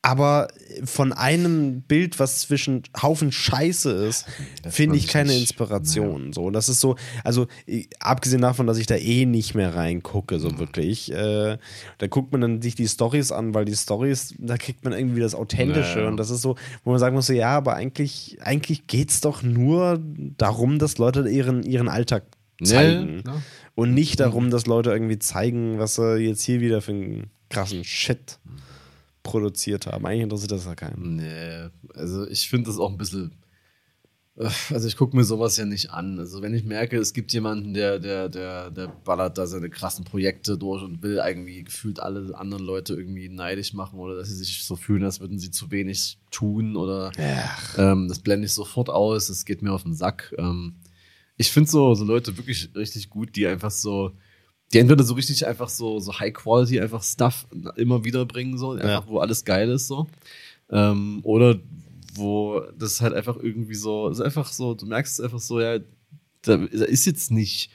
aber 0.03 0.47
von 0.83 1.13
einem 1.13 1.81
Bild, 1.81 2.19
was 2.19 2.41
zwischen 2.41 2.81
Haufen 2.99 3.31
Scheiße 3.31 3.91
ist, 3.91 4.25
finde 4.67 4.97
ich 4.97 5.07
keine 5.07 5.35
Inspiration. 5.35 6.27
Ja. 6.27 6.33
So, 6.33 6.49
das 6.49 6.69
ist 6.69 6.79
so, 6.79 6.95
also 7.23 7.47
abgesehen 7.99 8.41
davon, 8.41 8.65
dass 8.65 8.79
ich 8.79 8.87
da 8.87 8.95
eh 8.95 9.25
nicht 9.25 9.53
mehr 9.53 9.75
reingucke, 9.75 10.39
so 10.39 10.57
wirklich. 10.57 11.11
Äh, 11.11 11.57
da 11.99 12.07
guckt 12.07 12.31
man 12.31 12.41
dann 12.41 12.61
sich 12.63 12.73
die 12.73 12.87
Stories 12.87 13.31
an, 13.31 13.53
weil 13.53 13.65
die 13.65 13.75
Stories, 13.75 14.33
da 14.39 14.57
kriegt 14.57 14.83
man 14.83 14.93
irgendwie 14.93 15.21
das 15.21 15.35
Authentische 15.35 16.01
ja. 16.01 16.07
und 16.07 16.17
das 16.17 16.31
ist 16.31 16.41
so, 16.41 16.55
wo 16.83 16.91
man 16.91 16.99
sagen 16.99 17.15
muss, 17.15 17.27
so, 17.27 17.33
ja, 17.33 17.55
aber 17.55 17.75
eigentlich, 17.75 18.39
eigentlich 18.41 18.87
geht 18.87 19.11
es 19.11 19.21
doch 19.21 19.43
nur 19.43 19.99
darum, 20.37 20.79
dass 20.79 20.97
Leute 20.97 21.29
ihren, 21.29 21.61
ihren 21.61 21.87
Alltag 21.87 22.23
zeigen. 22.63 23.23
Ja, 23.25 23.41
und 23.75 23.93
nicht 23.93 24.19
darum, 24.19 24.49
dass 24.49 24.65
Leute 24.65 24.91
irgendwie 24.91 25.19
zeigen, 25.19 25.79
was 25.79 25.95
sie 25.95 26.17
jetzt 26.17 26.43
hier 26.43 26.59
wieder 26.59 26.81
für 26.81 26.91
einen 26.91 27.29
krassen 27.49 27.83
Shit 27.83 28.39
produziert 29.23 29.87
haben. 29.87 30.05
Eigentlich 30.05 30.23
interessiert 30.23 30.51
das 30.51 30.65
ja 30.65 30.75
keinen. 30.75 31.17
Nee, 31.17 31.69
also 31.93 32.27
ich 32.27 32.49
finde 32.49 32.69
das 32.69 32.79
auch 32.79 32.91
ein 32.91 32.97
bisschen. 32.97 33.31
Äh, 34.35 34.49
also 34.71 34.87
ich 34.87 34.97
gucke 34.97 35.15
mir 35.15 35.23
sowas 35.23 35.57
ja 35.57 35.65
nicht 35.65 35.91
an. 35.91 36.19
Also 36.19 36.41
wenn 36.41 36.53
ich 36.53 36.63
merke, 36.63 36.97
es 36.97 37.13
gibt 37.13 37.33
jemanden, 37.33 37.73
der, 37.73 37.99
der, 37.99 38.29
der, 38.29 38.71
der 38.71 38.87
ballert 38.87 39.37
da 39.37 39.45
seine 39.45 39.69
krassen 39.69 40.05
Projekte 40.05 40.57
durch 40.57 40.83
und 40.83 41.03
will 41.03 41.21
irgendwie 41.25 41.63
gefühlt 41.63 41.99
alle 41.99 42.35
anderen 42.37 42.63
Leute 42.63 42.95
irgendwie 42.95 43.29
neidisch 43.29 43.73
machen 43.73 43.99
oder 43.99 44.15
dass 44.15 44.29
sie 44.29 44.35
sich 44.35 44.63
so 44.63 44.75
fühlen, 44.75 45.03
als 45.03 45.19
würden 45.19 45.39
sie 45.39 45.51
zu 45.51 45.71
wenig 45.71 46.17
tun 46.31 46.75
oder 46.75 47.11
ähm, 47.77 48.07
das 48.07 48.19
blende 48.19 48.45
ich 48.45 48.53
sofort 48.53 48.89
aus, 48.89 49.27
das 49.27 49.45
geht 49.45 49.61
mir 49.61 49.73
auf 49.73 49.83
den 49.83 49.93
Sack. 49.93 50.33
Ähm, 50.37 50.75
ich 51.37 51.51
finde 51.51 51.69
so, 51.69 51.93
so 51.95 52.03
Leute 52.05 52.37
wirklich 52.37 52.69
richtig 52.75 53.09
gut, 53.09 53.35
die 53.35 53.47
einfach 53.47 53.71
so 53.71 54.11
die 54.73 54.79
entweder 54.79 55.03
so 55.03 55.13
richtig 55.13 55.45
einfach 55.45 55.69
so, 55.69 55.99
so 55.99 56.19
High 56.19 56.33
Quality 56.33 56.79
einfach 56.79 57.03
Stuff 57.03 57.47
immer 57.75 58.03
wieder 58.03 58.25
bringen, 58.25 58.57
so, 58.57 58.71
einfach, 58.71 58.87
ja. 58.87 59.07
wo 59.07 59.19
alles 59.19 59.43
geil 59.43 59.69
ist, 59.69 59.87
so. 59.87 60.07
Ähm, 60.69 61.19
oder 61.23 61.59
wo 62.13 62.61
das 62.77 63.01
halt 63.01 63.13
einfach 63.13 63.37
irgendwie 63.37 63.75
so, 63.75 64.09
ist 64.09 64.21
einfach 64.21 64.51
so, 64.51 64.73
du 64.73 64.85
merkst 64.85 65.19
es 65.19 65.23
einfach 65.23 65.39
so, 65.39 65.59
ja, 65.59 65.79
da, 66.41 66.57
da 66.57 66.85
ist 66.85 67.05
jetzt 67.05 67.31
nicht 67.31 67.71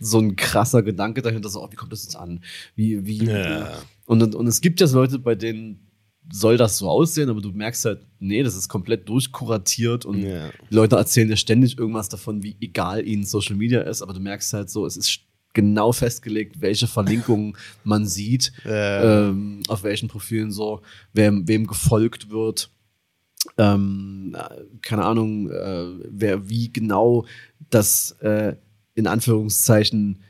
so 0.00 0.18
ein 0.18 0.36
krasser 0.36 0.82
Gedanke 0.82 1.22
dahinter, 1.22 1.48
so, 1.48 1.62
oh, 1.62 1.68
wie 1.70 1.76
kommt 1.76 1.92
das 1.92 2.04
jetzt 2.04 2.16
an? 2.16 2.42
Wie, 2.74 3.04
wie, 3.06 3.24
ja. 3.24 3.78
und, 4.06 4.22
und, 4.22 4.34
und 4.34 4.46
es 4.46 4.60
gibt 4.60 4.80
ja 4.80 4.86
so 4.86 4.98
Leute, 4.98 5.18
bei 5.18 5.34
denen 5.34 5.88
soll 6.30 6.58
das 6.58 6.78
so 6.78 6.88
aussehen, 6.88 7.30
aber 7.30 7.40
du 7.40 7.50
merkst 7.50 7.86
halt, 7.86 8.06
nee, 8.18 8.42
das 8.42 8.54
ist 8.54 8.68
komplett 8.68 9.08
durchkuratiert 9.08 10.04
und 10.04 10.22
ja. 10.22 10.50
Leute 10.68 10.96
erzählen 10.96 11.28
dir 11.28 11.36
ständig 11.36 11.78
irgendwas 11.78 12.08
davon, 12.10 12.42
wie 12.42 12.56
egal 12.60 13.06
ihnen 13.06 13.24
Social 13.24 13.56
Media 13.56 13.80
ist, 13.80 14.02
aber 14.02 14.12
du 14.12 14.20
merkst 14.20 14.52
halt 14.52 14.68
so, 14.68 14.84
es 14.84 14.96
ist 14.96 15.10
genau 15.58 15.90
festgelegt, 15.90 16.60
welche 16.60 16.86
Verlinkungen 16.86 17.56
man 17.82 18.06
sieht, 18.06 18.52
äh. 18.64 19.26
ähm, 19.26 19.64
auf 19.66 19.82
welchen 19.82 20.06
Profilen 20.06 20.52
so, 20.52 20.82
wem, 21.12 21.48
wem 21.48 21.66
gefolgt 21.66 22.30
wird. 22.30 22.70
Ähm, 23.56 24.36
keine 24.82 25.04
Ahnung, 25.04 25.50
äh, 25.50 25.86
wer 26.10 26.48
wie 26.48 26.72
genau 26.72 27.24
das 27.70 28.12
äh, 28.20 28.54
in 28.94 29.08
Anführungszeichen 29.08 30.20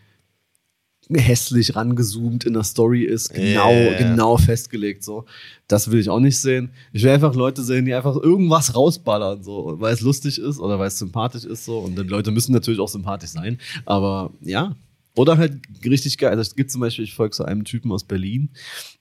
hässlich 1.12 1.76
rangezoomt 1.76 2.44
in 2.44 2.54
der 2.54 2.64
Story 2.64 3.02
ist, 3.02 3.34
genau, 3.34 3.70
yeah. 3.70 3.98
genau 3.98 4.38
festgelegt, 4.38 5.04
so. 5.04 5.26
Das 5.66 5.90
will 5.90 6.00
ich 6.00 6.08
auch 6.08 6.20
nicht 6.20 6.38
sehen. 6.38 6.70
Ich 6.92 7.02
will 7.02 7.10
einfach 7.10 7.34
Leute 7.34 7.62
sehen, 7.62 7.84
die 7.84 7.94
einfach 7.94 8.16
irgendwas 8.16 8.74
rausballern, 8.74 9.42
so, 9.42 9.76
weil 9.78 9.92
es 9.92 10.00
lustig 10.00 10.38
ist 10.38 10.58
oder 10.58 10.78
weil 10.78 10.88
es 10.88 10.98
sympathisch 10.98 11.44
ist, 11.44 11.66
so. 11.66 11.80
Und 11.80 11.98
die 11.98 12.02
Leute 12.02 12.30
müssen 12.30 12.52
natürlich 12.52 12.80
auch 12.80 12.88
sympathisch 12.88 13.30
sein. 13.30 13.58
Aber 13.84 14.32
ja, 14.40 14.74
oder 15.18 15.36
halt 15.36 15.60
richtig 15.84 16.16
geil. 16.16 16.30
Also 16.30 16.42
es 16.42 16.54
gibt 16.54 16.70
zum 16.70 16.80
Beispiel, 16.80 17.04
ich 17.04 17.14
folge 17.14 17.34
so 17.34 17.44
einem 17.44 17.64
Typen 17.64 17.90
aus 17.92 18.04
Berlin, 18.04 18.50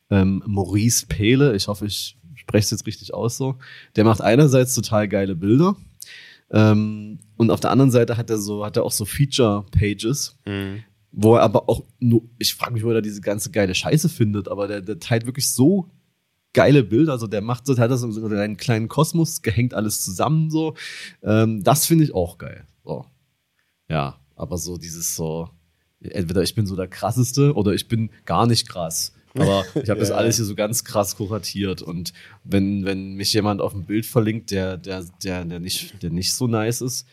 ähm, 0.09 0.43
Maurice 0.47 1.05
Pehle. 1.05 1.55
Ich 1.55 1.67
hoffe, 1.67 1.85
ich 1.85 2.17
spreche 2.35 2.65
es 2.65 2.71
jetzt 2.71 2.87
richtig 2.87 3.13
aus 3.13 3.37
so. 3.37 3.57
Der 3.95 4.03
macht 4.03 4.21
einerseits 4.21 4.73
total 4.73 5.07
geile 5.07 5.35
Bilder. 5.35 5.75
Ähm, 6.49 7.19
und 7.35 7.51
auf 7.51 7.59
der 7.59 7.71
anderen 7.71 7.91
Seite 7.91 8.17
hat 8.17 8.29
er 8.29 8.37
so, 8.37 8.65
hat 8.65 8.77
er 8.77 8.83
auch 8.83 8.91
so 8.91 9.05
Feature-Pages, 9.05 10.39
mhm. 10.45 10.83
wo 11.11 11.35
er 11.35 11.43
aber 11.43 11.69
auch 11.69 11.83
nur, 11.99 12.23
ich 12.39 12.55
frage 12.55 12.73
mich, 12.73 12.83
wo 12.83 12.91
er 12.91 13.01
diese 13.01 13.21
ganze 13.21 13.51
geile 13.51 13.75
Scheiße 13.75 14.09
findet, 14.09 14.47
aber 14.47 14.67
der, 14.67 14.81
der 14.81 14.99
teilt 14.99 15.25
wirklich 15.25 15.49
so 15.49 15.91
geile 16.53 16.83
Bilder. 16.83 17.11
Also 17.11 17.27
der 17.27 17.41
macht 17.41 17.67
so, 17.67 17.77
hat 17.77 17.91
das 17.91 18.01
so 18.01 18.25
einen 18.25 18.57
kleinen 18.57 18.87
Kosmos, 18.87 19.43
gehängt 19.43 19.75
alles 19.75 20.01
zusammen 20.01 20.49
so. 20.49 20.73
Ähm, 21.21 21.63
das 21.63 21.85
finde 21.85 22.05
ich 22.05 22.15
auch 22.15 22.39
geil. 22.39 22.65
So. 22.83 23.05
Ja, 23.87 24.19
aber 24.35 24.57
so 24.57 24.77
dieses 24.77 25.15
so, 25.15 25.49
entweder 26.01 26.41
ich 26.43 26.55
bin 26.55 26.65
so 26.65 26.75
der 26.75 26.87
krasseste 26.87 27.53
oder 27.53 27.73
ich 27.73 27.87
bin 27.87 28.09
gar 28.25 28.47
nicht 28.47 28.67
krass. 28.67 29.13
Aber 29.33 29.65
ich 29.81 29.89
habe 29.89 29.99
das 29.99 30.11
alles 30.11 30.37
hier 30.37 30.45
so 30.45 30.55
ganz 30.55 30.83
krass 30.83 31.15
kuratiert. 31.15 31.81
Und 31.81 32.13
wenn, 32.43 32.85
wenn 32.85 33.13
mich 33.13 33.33
jemand 33.33 33.61
auf 33.61 33.73
ein 33.73 33.85
Bild 33.85 34.05
verlinkt, 34.05 34.51
der, 34.51 34.77
der, 34.77 35.05
der, 35.23 35.45
der, 35.45 35.59
nicht, 35.59 36.01
der 36.01 36.09
nicht 36.09 36.33
so 36.33 36.47
nice 36.47 36.81
ist, 36.81 37.07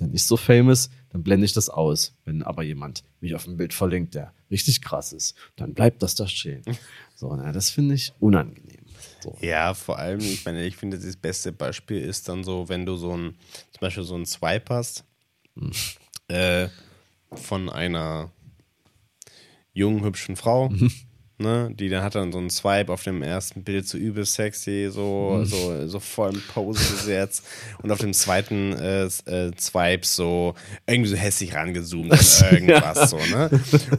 der 0.00 0.08
nicht 0.08 0.24
so 0.24 0.36
famous, 0.36 0.90
dann 1.10 1.22
blende 1.22 1.46
ich 1.46 1.52
das 1.52 1.68
aus. 1.68 2.14
Wenn 2.24 2.42
aber 2.42 2.62
jemand 2.62 3.04
mich 3.20 3.34
auf 3.34 3.46
ein 3.46 3.56
Bild 3.56 3.72
verlinkt, 3.72 4.14
der 4.14 4.32
richtig 4.50 4.82
krass 4.82 5.12
ist, 5.12 5.34
dann 5.56 5.74
bleibt 5.74 6.02
das 6.02 6.14
da 6.14 6.26
stehen. 6.26 6.62
So, 7.14 7.34
na, 7.34 7.52
das 7.52 7.70
finde 7.70 7.94
ich 7.94 8.12
unangenehm. 8.20 8.84
So. 9.20 9.36
Ja, 9.40 9.74
vor 9.74 9.98
allem, 9.98 10.20
ich 10.20 10.44
meine, 10.44 10.64
ich 10.64 10.76
finde, 10.76 10.98
das 10.98 11.16
beste 11.16 11.52
Beispiel 11.52 12.00
ist 12.00 12.28
dann 12.28 12.44
so, 12.44 12.68
wenn 12.68 12.86
du 12.86 12.96
so 12.96 13.16
ein, 13.16 13.34
zum 13.72 13.80
Beispiel 13.80 14.04
so 14.04 14.14
ein 14.14 14.26
Swipe 14.26 14.72
hast, 14.72 15.04
hm. 15.56 15.72
äh, 16.28 16.68
von 17.34 17.68
einer 17.68 18.30
jungen, 19.72 20.04
hübschen 20.04 20.36
Frau. 20.36 20.68
Mhm. 20.70 20.90
Ne, 21.40 21.70
die 21.72 21.88
dann 21.88 22.02
hat 22.02 22.16
dann 22.16 22.32
so 22.32 22.38
einen 22.38 22.50
Swipe 22.50 22.92
auf 22.92 23.04
dem 23.04 23.22
ersten 23.22 23.62
Bild 23.62 23.86
so 23.86 23.96
übel 23.96 24.24
sexy, 24.24 24.88
so, 24.90 25.38
mhm. 25.38 25.44
so, 25.44 25.86
so 25.86 26.00
voll 26.00 26.34
in 26.34 26.42
Pose 26.52 26.80
gesetzt. 26.96 27.44
Und 27.80 27.92
auf 27.92 28.00
dem 28.00 28.12
zweiten 28.12 28.72
äh, 28.72 29.04
äh, 29.04 29.52
Swipe 29.56 30.04
so 30.04 30.56
irgendwie 30.88 31.10
so 31.10 31.16
hässlich 31.16 31.54
rangezoomt 31.54 32.06
oder 32.06 32.18
irgendwas 32.52 32.96
ja. 32.96 33.06
so, 33.06 33.18
ne? 33.18 33.50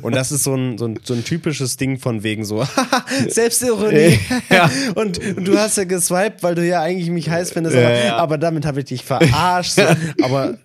Und 0.02 0.16
das 0.16 0.34
ist 0.34 0.44
so 0.44 0.54
ein, 0.54 0.78
so 0.78 0.88
ein, 0.88 1.00
so 1.02 1.14
ein 1.14 1.24
typisches 1.24 1.78
Ding 1.78 1.98
von 1.98 2.24
wegen 2.24 2.44
so, 2.44 2.68
Selbstironie. 3.30 4.20
ja. 4.50 4.70
und, 4.96 5.26
und, 5.26 5.46
du 5.46 5.58
hast 5.58 5.78
ja 5.78 5.86
geswiped, 5.86 6.44
weil 6.44 6.56
du 6.56 6.68
ja 6.68 6.82
eigentlich 6.82 7.10
mich 7.10 7.30
heiß 7.30 7.52
findest, 7.52 7.78
aber, 7.78 8.04
ja, 8.04 8.18
aber 8.18 8.38
damit 8.38 8.66
habe 8.66 8.80
ich 8.80 8.88
dich 8.88 9.06
verarscht. 9.06 9.76
So. 9.76 9.84
Aber 10.24 10.58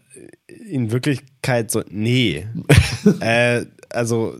in 0.74 0.90
Wirklichkeit 0.90 1.70
so, 1.70 1.82
nee. 1.88 2.46
äh, 3.20 3.64
also 3.90 4.34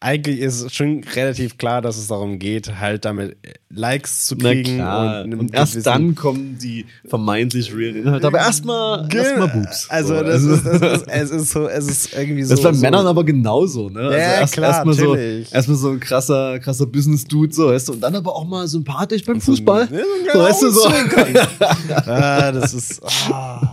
eigentlich 0.00 0.40
ist 0.40 0.74
schon 0.74 1.02
relativ 1.14 1.56
klar, 1.56 1.80
dass 1.80 1.96
es 1.96 2.08
darum 2.08 2.38
geht, 2.38 2.78
halt 2.78 3.04
damit 3.04 3.36
Likes 3.70 4.26
zu 4.26 4.36
kriegen. 4.36 4.80
Und, 4.80 5.34
und 5.34 5.54
erst 5.54 5.86
dann 5.86 6.14
kommen 6.14 6.58
die 6.60 6.86
vermeintlich 7.06 7.74
real 7.74 7.94
Inhalte. 7.94 8.26
Aber 8.26 8.38
erstmal 8.38 9.08
erstmal 9.14 9.48
Boobs. 9.48 9.88
Also, 9.88 10.16
so. 10.16 10.24
das 10.24 10.42
ist, 10.42 10.66
das 10.66 10.82
ist, 10.82 11.06
es 11.08 11.30
ist 11.30 11.50
so, 11.52 11.68
es 11.68 11.86
ist 11.86 12.14
irgendwie 12.14 12.42
so. 12.42 12.50
Das 12.50 12.58
ist 12.58 12.64
bei 12.64 12.72
so 12.72 12.80
Männern 12.80 13.06
aber 13.06 13.24
genauso, 13.24 13.88
ne? 13.88 14.00
Also 14.00 14.12
Ja, 14.12 14.40
erst, 14.40 14.54
klar, 14.54 14.74
erstmal 14.74 14.94
so, 14.94 15.14
erstmal 15.14 15.76
so 15.76 15.90
ein 15.90 16.00
krasser, 16.00 16.58
krasser 16.58 16.86
Business-Dude, 16.86 17.54
so, 17.54 17.68
weißt 17.68 17.88
du, 17.88 17.92
und 17.92 18.00
dann 18.00 18.16
aber 18.16 18.34
auch 18.34 18.44
mal 18.44 18.66
sympathisch 18.66 19.24
beim 19.24 19.40
Fußball. 19.40 19.88
Ja, 19.90 19.98
so 19.98 20.02
ein 20.02 20.32
so, 20.32 20.38
weißt 20.40 20.62
du, 20.62 20.70
so. 20.70 20.88
ah, 22.10 22.50
das 22.50 22.74
ist. 22.74 23.00
Ah. 23.30 23.71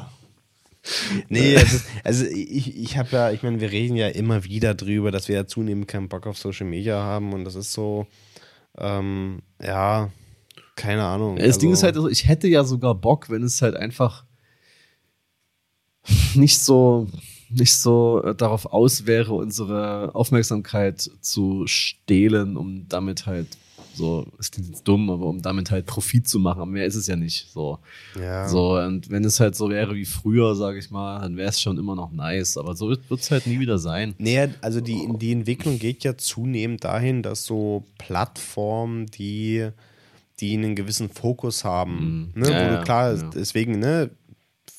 Nee, 1.30 1.56
es 1.56 1.74
ist, 1.74 1.86
also 2.04 2.26
ich, 2.26 2.76
ich 2.78 2.98
habe 2.98 3.10
ja, 3.12 3.32
ich 3.32 3.44
meine, 3.44 3.60
wir 3.60 3.72
reden 3.72 3.96
ja 3.96 4.08
immer 4.08 4.44
wieder 4.44 4.74
drüber, 4.74 5.12
dass 5.12 5.28
wir 5.28 5.36
ja 5.36 5.46
zunehmend 5.46 5.88
keinen 5.88 6.10
Bock 6.10 6.28
auf 6.28 6.38
Social 6.38 6.66
Media 6.68 7.02
haben 7.02 7.34
und 7.34 7.46
das 7.46 7.56
ist 7.56 7.74
so, 7.74 8.08
ähm, 8.78 9.42
ja, 9.62 10.10
keine 10.76 11.04
Ahnung. 11.04 11.36
Das 11.38 11.58
Ding 11.58 11.70
also- 11.70 11.80
ist 11.80 11.84
halt, 11.84 11.96
also 11.96 12.10
ich 12.10 12.28
hätte 12.28 12.48
ja 12.48 12.64
sogar 12.64 12.96
Bock, 12.96 13.30
wenn 13.30 13.44
es 13.44 13.62
halt 13.62 13.76
einfach 13.76 14.26
nicht 16.34 16.60
so, 16.60 17.08
nicht 17.50 17.74
so 17.74 18.22
äh, 18.24 18.36
darauf 18.36 18.66
aus 18.68 19.06
wäre, 19.06 19.34
unsere 19.34 20.14
Aufmerksamkeit 20.16 21.10
zu 21.22 21.68
stehlen, 21.68 22.58
um 22.58 22.88
damit 22.88 23.26
halt 23.26 23.48
so, 24.00 24.26
es 24.40 24.50
klingt 24.50 24.70
jetzt 24.70 24.88
dumm, 24.88 25.10
aber 25.12 25.26
um 25.28 25.42
damit 25.42 25.70
halt 25.70 25.86
Profit 25.86 26.28
zu 26.28 26.40
machen. 26.40 26.62
Aber 26.62 26.72
mehr 26.72 26.86
ist 26.88 26.96
es 26.96 27.06
ja 27.08 27.16
nicht. 27.16 27.50
So. 27.52 27.78
ja. 28.20 28.48
So, 28.50 28.78
und 28.78 29.10
wenn 29.12 29.24
es 29.24 29.40
halt 29.40 29.56
so 29.56 29.70
wäre 29.70 29.94
wie 29.94 30.06
früher, 30.06 30.56
sage 30.56 30.80
ich 30.80 30.90
mal, 30.90 31.20
dann 31.22 31.38
wäre 31.38 31.50
es 31.50 31.62
schon 31.62 31.78
immer 31.78 31.96
noch 31.96 32.12
nice. 32.12 32.58
Aber 32.58 32.76
so 32.76 32.90
wird 32.90 33.02
es 33.12 33.30
halt 33.30 33.46
nie 33.46 33.60
wieder 33.60 33.78
sein. 33.78 34.16
Nee, 34.18 34.50
also 34.62 34.82
die, 34.82 35.08
die 35.20 35.32
Entwicklung 35.32 35.78
geht 35.78 36.04
ja 36.04 36.18
zunehmend 36.18 36.84
dahin, 36.84 37.22
dass 37.22 37.46
so 37.46 37.84
Plattformen, 38.00 39.06
die, 39.08 39.70
die 40.40 40.54
einen 40.56 40.76
gewissen 40.76 41.10
Fokus 41.10 41.64
haben, 41.64 42.32
Mhm. 42.36 42.42
ne, 42.42 42.50
Ja, 42.52 42.66
wo 42.72 42.76
du 42.78 42.84
klar, 42.84 43.14
ja. 43.16 43.30
deswegen, 43.36 43.80
ne, 43.80 44.10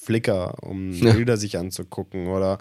Flickr, 0.02 0.62
um. 0.62 0.90
Bilder 0.98 1.36
sich 1.36 1.58
anzugucken 1.58 2.26
oder 2.28 2.58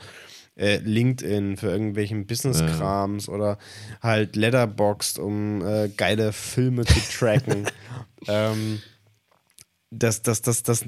äh, 0.60 0.78
LinkedIn 0.78 1.58
für 1.58 1.68
irgendwelchen 1.68 2.28
Business-Krams 2.28 3.30
oder 3.30 3.58
halt 4.02 4.36
Letterboxd, 4.36 5.18
um 5.20 5.66
äh, 5.66 5.90
geile 5.96 6.34
Filme 6.34 6.86
zu 6.86 7.00
tracken. 7.18 7.68
ähm, 8.28 8.80
dass, 9.92 10.22
dass, 10.22 10.42
dass, 10.44 10.62
dass 10.62 10.86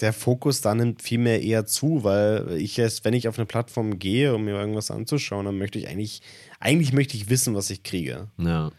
der 0.00 0.12
Fokus 0.14 0.62
da 0.62 0.74
nimmt 0.74 1.02
viel 1.02 1.18
mehr 1.18 1.42
eher 1.42 1.66
zu, 1.66 2.04
weil 2.04 2.52
ich 2.52 2.76
jetzt, 2.78 3.04
wenn 3.04 3.12
ich 3.12 3.28
auf 3.28 3.38
eine 3.38 3.44
Plattform 3.46 3.98
gehe, 3.98 4.34
um 4.34 4.44
mir 4.44 4.54
irgendwas 4.54 4.90
anzuschauen, 4.90 5.44
dann 5.44 5.58
möchte 5.58 5.78
ich 5.78 5.88
eigentlich, 5.88 6.22
eigentlich 6.58 6.92
möchte 6.94 7.16
ich 7.16 7.28
wissen, 7.28 7.54
was 7.54 7.68
ich 7.68 7.82
kriege. 7.82 8.28
Ja. 8.38 8.70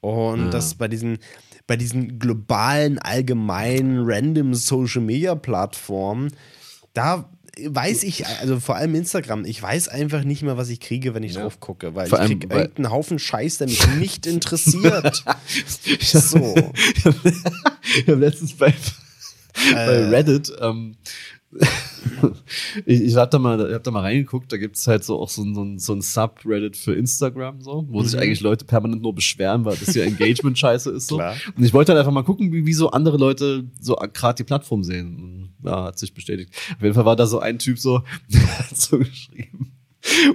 Und 0.00 0.44
Ja. 0.44 0.50
das 0.50 0.76
bei 0.76 0.86
diesen, 0.86 1.18
bei 1.66 1.76
diesen 1.76 2.20
globalen, 2.20 3.00
allgemeinen, 3.00 4.08
random 4.08 4.54
Social 4.54 5.02
Media 5.02 5.34
Plattformen, 5.34 6.32
da 6.94 7.28
weiß 7.66 8.02
ich, 8.04 8.26
also 8.26 8.60
vor 8.60 8.76
allem 8.76 8.94
Instagram, 8.94 9.44
ich 9.44 9.60
weiß 9.62 9.88
einfach 9.88 10.24
nicht 10.24 10.42
mehr, 10.42 10.56
was 10.56 10.68
ich 10.68 10.80
kriege, 10.80 11.14
wenn 11.14 11.22
ich 11.22 11.34
Ja. 11.34 11.42
drauf 11.42 11.60
gucke, 11.60 11.94
weil 11.94 12.06
Vor 12.08 12.20
ich 12.20 12.26
kriege 12.26 12.46
irgendeinen 12.54 12.90
Haufen 12.90 13.18
Scheiß, 13.18 13.58
der 13.58 13.66
mich 13.68 13.86
nicht 13.96 14.26
interessiert. 14.34 15.24
so. 16.00 16.54
Ich 17.96 18.06
habe 18.06 18.20
letztens 18.20 18.52
bei, 18.54 18.74
bei 19.72 19.76
Äh. 19.76 20.08
Reddit, 20.08 20.52
ähm, 20.60 20.96
ich, 22.84 23.00
ich 23.00 23.16
habe 23.16 23.30
da, 23.30 23.38
mal- 23.38 23.66
ich 23.68 23.74
hab 23.74 23.82
da 23.82 23.90
mal 23.90 24.00
reingeguckt, 24.02 24.52
da 24.52 24.56
gibt 24.58 24.76
es 24.76 24.86
halt 24.86 25.02
so 25.04 25.18
auch 25.18 25.30
so, 25.30 25.42
ein- 25.42 25.54
so, 25.54 25.64
so 25.78 25.94
ein 25.94 26.00
Subreddit 26.02 26.76
für 26.76 26.94
Instagram, 26.94 27.60
so, 27.62 27.86
wo 27.88 28.02
sich 28.02 28.20
eigentlich 28.20 28.40
Leute 28.40 28.64
permanent 28.66 29.02
nur 29.02 29.14
beschweren, 29.14 29.64
weil 29.64 29.76
das 29.76 29.94
ja 29.94 30.04
Engagement 30.04 30.58
scheiße 30.58 30.90
ist. 30.90 31.08
So. 31.08 31.16
Klar. 31.16 31.36
Und 31.56 31.64
ich 31.64 31.72
wollte 31.72 31.92
halt 31.92 31.98
einfach 32.00 32.12
mal 32.12 32.22
gucken, 32.24 32.52
wie, 32.52 32.66
wie 32.66 32.74
so 32.74 32.90
andere 32.90 33.16
Leute 33.16 33.64
so 33.80 33.96
gerade 34.12 34.36
die 34.36 34.44
Plattform 34.44 34.84
sehen. 34.84 35.16
Und, 35.16 35.37
Ja, 35.64 35.84
hat 35.84 35.98
sich 35.98 36.14
bestätigt. 36.14 36.52
Auf 36.76 36.82
jeden 36.82 36.94
Fall 36.94 37.04
war 37.04 37.16
da 37.16 37.26
so 37.26 37.40
ein 37.40 37.58
Typ 37.58 37.78
so, 37.78 38.02
der 38.28 38.58
hat 38.58 38.76
so 38.76 38.98
geschrieben. 38.98 39.72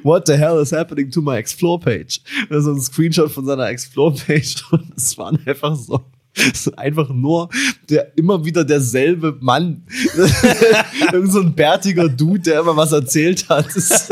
What 0.04 0.28
the 0.28 0.34
hell 0.34 0.62
is 0.62 0.72
happening 0.72 1.10
to 1.12 1.22
my 1.22 1.38
Explore 1.38 1.80
Page? 1.80 2.22
Das 2.50 2.60
ist 2.60 2.66
so 2.66 2.72
ein 2.74 2.82
Screenshot 2.82 3.32
von 3.32 3.46
seiner 3.46 3.68
Explore 3.70 4.14
Page 4.14 4.64
und 4.72 4.94
es 4.96 5.18
waren 5.18 5.40
einfach 5.46 5.76
so, 5.76 6.04
es 6.36 6.68
ist 6.68 6.78
einfach 6.78 7.10
nur 7.10 7.50
der 7.90 8.18
immer 8.18 8.44
wieder 8.44 8.66
derselbe 8.66 9.38
Mann. 9.40 9.84
Irgend 11.14 11.32
so 11.32 11.40
ein 11.40 11.54
bärtiger 11.54 12.10
Dude, 12.10 12.40
der 12.40 12.60
immer 12.60 12.76
was 12.76 12.92
erzählt 12.92 13.48
hat. 13.50 13.68
Das 13.76 14.10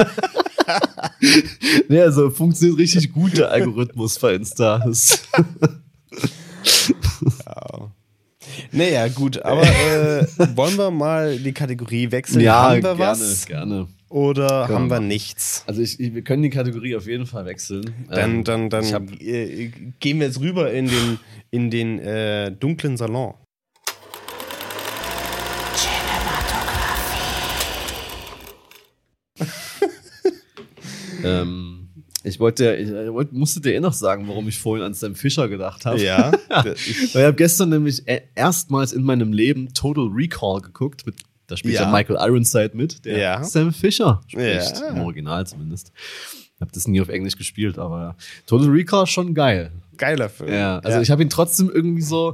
nee, 1.90 2.02
also 2.02 2.30
funktioniert 2.30 2.80
richtig 2.80 3.12
gut, 3.12 3.38
der 3.38 3.52
Algorithmus 3.52 4.18
bei 4.20 4.36
Insta. 4.36 4.80
Das 4.80 5.24
Ja. 7.46 7.92
Naja, 8.72 9.08
gut, 9.08 9.42
aber 9.44 9.64
äh, 9.64 10.26
wollen 10.56 10.78
wir 10.78 10.92
mal 10.92 11.38
die 11.38 11.52
Kategorie 11.54 12.12
wechseln? 12.12 12.42
ja, 12.42 12.62
haben 12.70 12.76
wir 12.84 12.96
gerne, 12.96 13.00
was 13.00 13.46
gerne. 13.46 13.88
oder 14.10 14.66
Können 14.68 14.76
haben 14.80 14.90
wir 14.90 14.96
wir 15.00 15.08
nichts? 15.08 15.64
Also 15.68 15.82
ich, 15.82 16.00
ich, 16.00 16.14
wir 16.14 16.22
können 16.24 16.44
die 16.44 16.50
Kategorie 16.50 16.96
auf 16.96 17.08
jeden 17.08 17.26
Fall 17.26 17.46
wechseln. 17.46 17.94
Dann, 18.10 18.36
Ähm, 18.38 18.44
dann, 18.44 18.70
dann 18.70 18.86
hab- 18.94 19.12
äh, 19.22 19.72
gehen 20.00 20.20
wir 20.20 20.28
jetzt 20.28 20.40
rüber 20.40 20.72
in 20.72 20.88
den, 20.88 21.20
in 21.52 21.70
den 21.70 22.00
äh, 22.00 22.52
dunklen 22.52 22.98
Salon. 22.98 23.34
Ähm, 31.24 31.81
ich 32.24 32.40
wollte, 32.40 32.76
ich, 32.76 32.90
ich 32.90 33.14
wollte, 33.14 33.34
musste 33.36 33.62
dir 33.62 33.74
eh 33.74 33.80
noch 33.80 33.94
sagen, 33.94 34.28
warum 34.28 34.48
ich 34.48 34.58
vorhin 34.60 34.86
an 34.86 34.94
Sam 34.94 35.16
Fisher 35.16 35.48
gedacht 35.48 35.86
habe. 35.86 36.00
Ja, 36.02 36.32
Weil 36.50 36.76
ich 36.76 37.16
habe 37.16 37.34
gestern 37.34 37.70
nämlich 37.70 38.08
e- 38.08 38.22
erstmals 38.36 38.94
in 38.94 39.04
meinem 39.04 39.34
Leben 39.34 39.74
Total 39.74 40.08
Recall 40.08 40.62
geguckt. 40.62 41.06
Mit, 41.06 41.16
da 41.48 41.58
spielt 41.58 41.76
ja, 41.76 41.82
Ja. 41.84 41.92
Michael 41.92 42.18
Ironside 42.20 42.72
mit, 42.74 43.04
der 43.06 43.18
Ja. 43.18 43.44
Sam 43.44 43.74
Fisher 43.74 44.22
spricht. 44.28 44.80
Ja. 44.80 44.90
Im 44.90 45.02
Original 45.02 45.46
zumindest. 45.48 45.92
Ich 46.56 46.62
habe 46.62 46.72
das 46.74 46.88
nie 46.88 47.02
auf 47.02 47.10
Englisch 47.10 47.36
gespielt, 47.38 47.80
aber 47.80 48.16
Total 48.46 48.68
Recall 48.70 49.08
schon 49.08 49.34
geil. 49.34 49.72
geiler 49.98 50.30
Film. 50.30 50.54
Ja, 50.54 50.78
also 50.80 51.00
ich 51.02 51.10
habe 51.10 51.24
ihn 51.24 51.30
trotzdem 51.30 51.72
irgendwie 51.74 52.04
so 52.04 52.32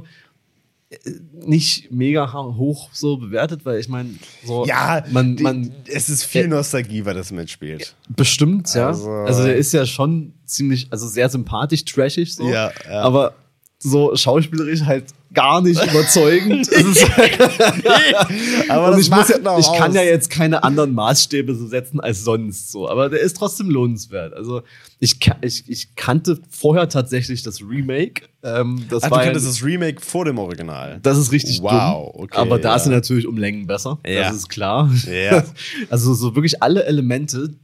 nicht 1.32 1.90
mega 1.90 2.32
hoch 2.32 2.90
so 2.92 3.18
bewertet, 3.18 3.64
weil 3.64 3.78
ich 3.78 3.88
meine, 3.88 4.10
so 4.44 4.64
ja, 4.64 5.04
man, 5.10 5.36
die, 5.36 5.42
man 5.42 5.70
es 5.86 6.08
ist 6.08 6.24
viel 6.24 6.48
Nostalgie, 6.48 7.04
weil 7.04 7.14
das 7.14 7.30
mitspielt. 7.30 7.94
Bestimmt, 8.08 8.72
ja. 8.74 8.88
Also- 8.88 9.10
Also, 9.10 9.42
der 9.44 9.56
ist 9.56 9.72
ja 9.72 9.84
schon 9.84 10.32
ziemlich, 10.46 10.88
also 10.90 11.06
sehr 11.06 11.28
sympathisch, 11.28 11.84
trashig 11.84 12.34
so. 12.34 12.48
Ja, 12.48 12.72
ja. 12.88 13.02
Aber 13.02 13.34
so 13.78 14.16
schauspielerisch 14.16 14.82
halt 14.82 15.04
gar 15.34 15.60
nicht 15.60 15.82
überzeugend. 15.82 16.68
Es 16.68 17.04
Aber 18.68 18.90
das 18.90 19.00
ich, 19.00 19.10
muss 19.10 19.18
macht 19.18 19.30
ja, 19.30 19.38
noch 19.38 19.58
ich 19.58 19.66
kann 19.78 19.90
aus. 19.90 19.96
ja 19.96 20.02
jetzt 20.02 20.30
keine 20.30 20.62
anderen 20.62 20.94
Maßstäbe 20.94 21.54
so 21.54 21.66
setzen 21.66 22.00
als 22.00 22.24
sonst 22.24 22.70
so. 22.70 22.88
Aber 22.88 23.08
der 23.08 23.20
ist 23.20 23.36
trotzdem 23.36 23.70
lohnenswert. 23.70 24.34
Also 24.34 24.62
ich, 24.98 25.18
ich, 25.42 25.68
ich 25.68 25.94
kannte 25.94 26.40
vorher 26.50 26.88
tatsächlich 26.88 27.42
das 27.42 27.60
Remake. 27.62 28.22
Ähm, 28.42 28.84
das 28.88 29.02
Ach, 29.04 29.08
du 29.08 29.14
war 29.14 29.20
ja, 29.20 29.24
kanntest 29.26 29.46
das 29.46 29.64
Remake 29.64 30.00
vor 30.00 30.24
dem 30.24 30.38
Original. 30.38 30.98
das 31.02 31.18
ist 31.18 31.32
richtig 31.32 31.60
Wow, 31.62 32.12
dumm. 32.12 32.24
okay, 32.24 32.38
aber 32.38 32.58
da 32.58 32.70
ja. 32.70 32.76
ist 32.76 32.86
er 32.86 32.92
natürlich 32.92 33.26
um 33.26 33.36
Längen 33.36 33.66
besser. 33.66 33.98
Ja. 34.06 34.22
Das 34.28 34.36
ist 34.36 34.48
klar. 34.48 34.90
Ja. 35.06 35.44
Also 35.90 36.14
so 36.14 36.34
wirklich 36.34 36.62
alle 36.62 36.84
Elemente, 36.84 37.54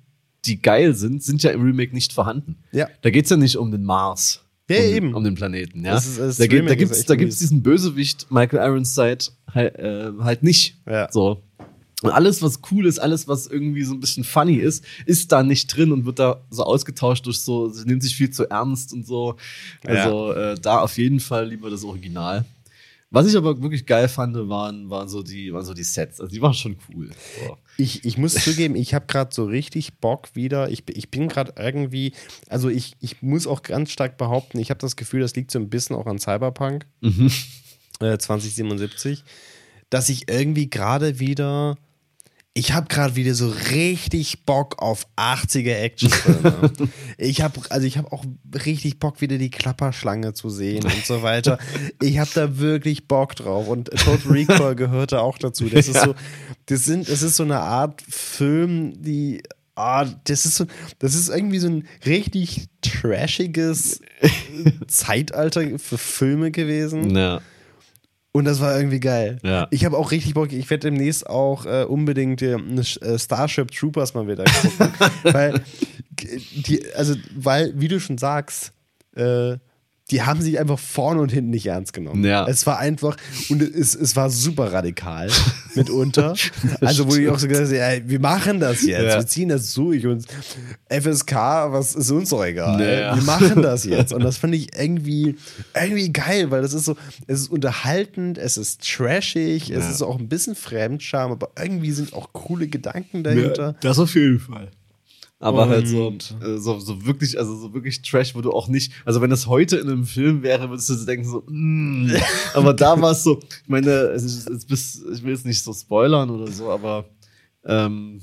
die 0.45 0.61
geil 0.61 0.95
sind, 0.95 1.23
sind 1.23 1.43
ja 1.43 1.51
im 1.51 1.63
Remake 1.63 1.95
nicht 1.95 2.13
vorhanden. 2.13 2.57
Ja. 2.73 2.89
Da 3.03 3.11
geht's 3.11 3.31
ja 3.31 3.37
nicht 3.37 3.57
um 3.57 3.71
den 3.71 3.85
Mars. 3.85 4.44
Ja, 4.71 4.77
um, 4.79 4.83
den- 4.83 4.95
eben. 4.97 5.15
Um 5.15 5.25
den 5.25 5.35
Planeten, 5.35 5.85
ja. 5.85 5.93
Das 5.93 6.07
ist- 6.07 6.19
das 6.19 6.37
da, 6.39 6.47
gibt's, 6.47 6.99
echt 6.99 7.11
da 7.11 7.17
gibt's 7.17 7.39
diesen 7.39 7.63
Bösewicht 7.63 8.31
Michael 8.31 8.61
Ironside 8.67 9.19
halt, 9.53 9.77
äh, 9.79 10.11
halt 10.21 10.43
nicht. 10.43 10.77
Ja. 10.87 11.09
So. 11.11 11.43
Und 12.03 12.11
alles, 12.11 12.43
was 12.43 12.61
cool 12.71 12.87
ist, 12.87 12.99
alles, 12.99 13.29
was 13.29 13.47
irgendwie 13.47 13.83
so 13.85 13.95
ein 13.95 14.01
bisschen 14.01 14.25
funny 14.25 14.57
ist, 14.57 14.85
ist 15.07 15.33
da 15.33 15.43
nicht 15.43 15.69
drin 15.75 15.91
und 15.93 16.05
wird 16.05 16.19
da 16.19 16.43
so 16.51 16.63
ausgetauscht 16.65 17.25
durch 17.25 17.39
so, 17.41 17.69
sie 17.71 17.87
nimmt 17.87 18.03
sich 18.03 18.15
viel 18.15 18.31
zu 18.31 18.49
ernst 18.51 18.93
und 18.93 19.07
so. 19.07 19.37
Also 19.87 20.33
äh, 20.33 20.55
da 20.61 20.81
auf 20.81 20.99
jeden 20.99 21.21
Fall 21.21 21.49
lieber 21.49 21.71
das 21.71 21.83
Original. 21.85 22.45
Was 23.15 23.27
ich 23.29 23.37
aber 23.37 23.63
wirklich 23.63 23.87
geil 23.87 24.09
fand, 24.09 24.37
waren, 24.49 24.91
waren, 24.91 25.09
so, 25.09 25.23
die, 25.23 25.53
waren 25.53 25.65
so 25.65 25.73
die 25.73 25.85
Sets. 25.85 26.21
Also 26.21 26.31
die 26.35 26.43
waren 26.43 26.53
schon 26.55 26.77
cool. 26.93 27.11
So. 27.47 27.57
Ich, 27.79 28.05
ich 28.05 28.19
muss 28.19 28.35
zugeben, 28.35 28.75
ich 28.77 28.93
habe 28.95 29.07
gerade 29.07 29.35
so 29.35 29.45
richtig 29.47 29.99
Bock 30.01 30.35
wieder. 30.35 30.69
Ich, 30.71 30.85
bin- 30.85 30.97
ich 30.97 31.11
bin 31.11 31.29
gerade 31.29 31.55
irgendwie, 31.57 32.13
also 32.49 32.69
ich, 32.69 32.95
ich 33.01 33.23
muss 33.23 33.47
auch 33.47 33.63
ganz 33.63 33.91
stark 33.93 34.19
behaupten, 34.19 34.59
ich 34.59 34.71
habe 34.71 34.81
das 34.81 34.97
Gefühl, 34.97 35.21
das 35.21 35.35
liegt 35.37 35.51
so 35.51 35.59
ein 35.59 35.71
bisschen 35.71 35.97
auch 35.97 36.07
an 36.07 36.19
Cyberpunk 36.19 36.87
äh, 38.01 38.19
2077, 38.19 39.25
dass 39.91 40.09
ich 40.09 40.29
irgendwie 40.29 40.69
gerade 40.69 41.19
wieder, 41.21 41.77
ich 42.57 42.73
habe 42.73 42.87
gerade 42.87 43.17
wieder 43.17 43.35
so 43.35 43.53
richtig 43.73 44.45
Bock 44.45 44.81
auf 44.81 45.09
80er 45.17 45.75
Actionfilme. 45.75 46.71
ich 47.19 47.43
habe, 47.43 47.61
also 47.69 47.85
ich 47.85 47.99
habe 47.99 48.13
auch 48.13 48.25
richtig 48.65 49.01
Bock 49.01 49.21
wieder 49.21 49.39
die 49.39 49.51
Klapperschlange 49.51 50.35
zu 50.35 50.51
sehen 50.51 50.85
und 50.85 51.05
so 51.05 51.23
weiter. 51.23 51.59
Ich 52.01 52.19
habe 52.19 52.31
da 52.33 52.59
wirklich 52.59 53.09
Bock 53.09 53.35
drauf 53.35 53.67
und 53.67 53.91
Total 53.91 54.33
Recall 54.33 54.77
gehörte 54.77 55.21
auch 55.21 55.37
dazu. 55.37 55.69
Das 55.69 55.89
ist 55.89 56.01
so, 56.01 56.15
das 56.67 56.85
sind, 56.85 57.09
es 57.09 57.23
ist 57.23 57.35
so 57.35 57.43
eine 57.43 57.59
Art 57.59 58.03
Film, 58.09 59.03
die 59.03 59.43
Ah, 59.77 60.07
das 60.23 60.47
ist 60.47 60.57
so, 60.57 60.67
das 61.01 61.17
ist 61.17 61.29
irgendwie 61.29 61.59
so 61.59 61.67
ein 61.67 61.89
richtig 62.07 62.67
trashiges 62.81 64.01
Zeitalter 64.87 65.81
für 65.81 65.99
Filme 65.99 66.53
gewesen. 66.53 67.17
Ja. 67.17 67.41
Und 68.37 68.47
das 68.47 68.61
war 68.61 68.77
irgendwie 68.77 68.99
geil. 68.99 69.39
Ja. 69.45 69.69
Ich 69.71 69.85
habe 69.85 69.97
auch 69.97 70.11
richtig 70.11 70.35
Bock. 70.35 70.53
Ich 70.53 70.69
werde 70.69 70.91
demnächst 70.91 71.29
auch 71.29 71.67
äh, 71.67 71.85
unbedingt 71.85 72.43
äh, 72.43 72.59
Starship 73.17 73.71
Troopers 73.71 74.13
mal 74.15 74.27
wieder 74.27 74.43
gucken. 74.43 74.93
weil, 75.23 75.61
die, 76.67 76.83
also, 76.97 77.15
weil, 77.37 77.73
wie 77.77 77.87
du 77.87 78.01
schon 78.01 78.19
sagst, 78.19 78.73
äh, 79.15 79.57
die 80.11 80.21
haben 80.23 80.43
sich 80.43 80.59
einfach 80.61 80.79
vorne 80.79 81.23
und 81.23 81.33
hinten 81.33 81.51
nicht 81.51 81.67
ernst 81.67 81.95
genommen. 81.95 82.25
Ja. 82.25 82.47
Es 82.47 82.67
war 82.67 82.79
einfach, 82.79 83.17
und 83.49 83.63
es, 83.63 83.95
es 83.95 84.15
war 84.17 84.29
super 84.29 84.71
radikal 84.71 85.31
mitunter. 85.75 86.35
also, 86.83 87.09
wo 87.11 87.17
ich 87.17 87.27
auch 87.31 87.39
so 87.39 87.49
gesagt 87.49 87.69
habe, 87.69 87.77
ja, 87.77 88.07
wir 88.07 88.21
machen 88.21 88.61
das 88.61 88.83
jetzt, 88.83 89.03
Ja. 89.03 89.19
wir 89.19 89.27
ziehen 89.27 89.49
das 89.49 89.73
durch 89.73 90.07
und 90.07 90.27
FSK, 90.91 91.33
was 91.73 91.95
ist 91.95 92.11
uns 92.11 92.29
doch 92.29 92.45
egal. 92.45 92.81
Ja. 92.81 93.17
Wir 93.17 93.23
machen 93.23 93.63
das 93.63 93.85
jetzt. 93.85 94.13
Und 94.13 94.23
das 94.25 94.37
fand 94.37 94.55
ich 94.55 94.79
irgendwie, 94.79 95.37
irgendwie 95.75 96.13
geil, 96.13 96.51
weil 96.51 96.61
das 96.61 96.75
ist 96.75 96.85
so, 96.85 96.97
es 97.27 97.41
ist 97.41 97.49
unterhaltend, 97.51 98.37
es 98.37 98.57
ist 98.59 98.83
trashig, 98.87 99.71
es 99.71 99.85
Ja. 99.85 99.91
ist 99.91 100.03
auch 100.03 100.19
ein 100.19 100.29
bisschen 100.29 100.55
Fremdscham, 100.55 101.33
aber 101.33 101.51
irgendwie 101.59 101.93
sind 101.93 102.13
auch 102.13 102.33
coole 102.35 102.69
Gedanken 102.69 103.25
dahinter. 103.25 103.77
Das 103.81 103.99
auf 103.99 104.15
jeden 104.15 104.39
Fall. 104.39 104.71
Aber 105.41 105.65
Und- 105.65 105.69
halt 105.69 105.89
so, 105.89 106.11
äh, 106.11 106.59
so, 106.59 106.79
so 106.79 107.05
wirklich, 107.05 107.39
also 107.39 107.57
so 107.57 107.75
wirklich 107.75 108.03
Trash, 108.03 108.35
wo 108.35 108.41
du 108.41 108.53
auch 108.53 108.69
nicht, 108.69 108.93
also 109.05 109.21
wenn 109.21 109.31
das 109.31 109.47
heute 109.47 109.77
in 109.77 109.89
einem 109.89 110.05
Film 110.05 110.43
wäre, 110.43 110.71
würdest 110.71 110.89
du 110.89 110.95
denken, 111.05 111.29
so, 111.29 111.45
mm. 111.49 112.13
aber 112.55 112.73
da 112.73 113.01
war 113.01 113.11
es 113.11 113.25
so, 113.25 113.41
ich 113.41 113.69
meine, 113.69 113.91
es 113.91 114.23
ist, 114.23 114.49
es 114.49 114.65
bis, 114.65 115.05
ich 115.13 115.23
will 115.23 115.33
jetzt 115.33 115.45
nicht 115.45 115.63
so 115.63 115.73
spoilern 115.73 116.31
oder 116.31 116.51
so, 116.51 116.71
aber 116.71 117.05
ähm, 117.65 118.21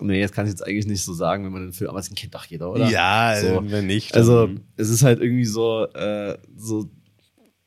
nee, 0.00 0.20
jetzt 0.20 0.32
kann 0.32 0.46
ich 0.46 0.50
jetzt 0.50 0.66
eigentlich 0.66 0.86
nicht 0.86 1.02
so 1.02 1.12
sagen, 1.12 1.44
wenn 1.44 1.52
man 1.52 1.62
den 1.62 1.72
Film, 1.72 1.90
aber 1.90 1.98
das 1.98 2.10
kennt 2.14 2.34
doch 2.34 2.44
jeder, 2.44 2.70
oder? 2.70 2.88
Ja, 2.88 3.34
so. 3.40 3.60
wenn 3.64 3.86
nicht. 3.86 4.14
Also 4.14 4.48
es 4.76 4.90
ist 4.90 5.02
halt 5.02 5.20
irgendwie 5.20 5.44
so, 5.44 5.86
äh, 5.92 6.38
so, 6.56 6.88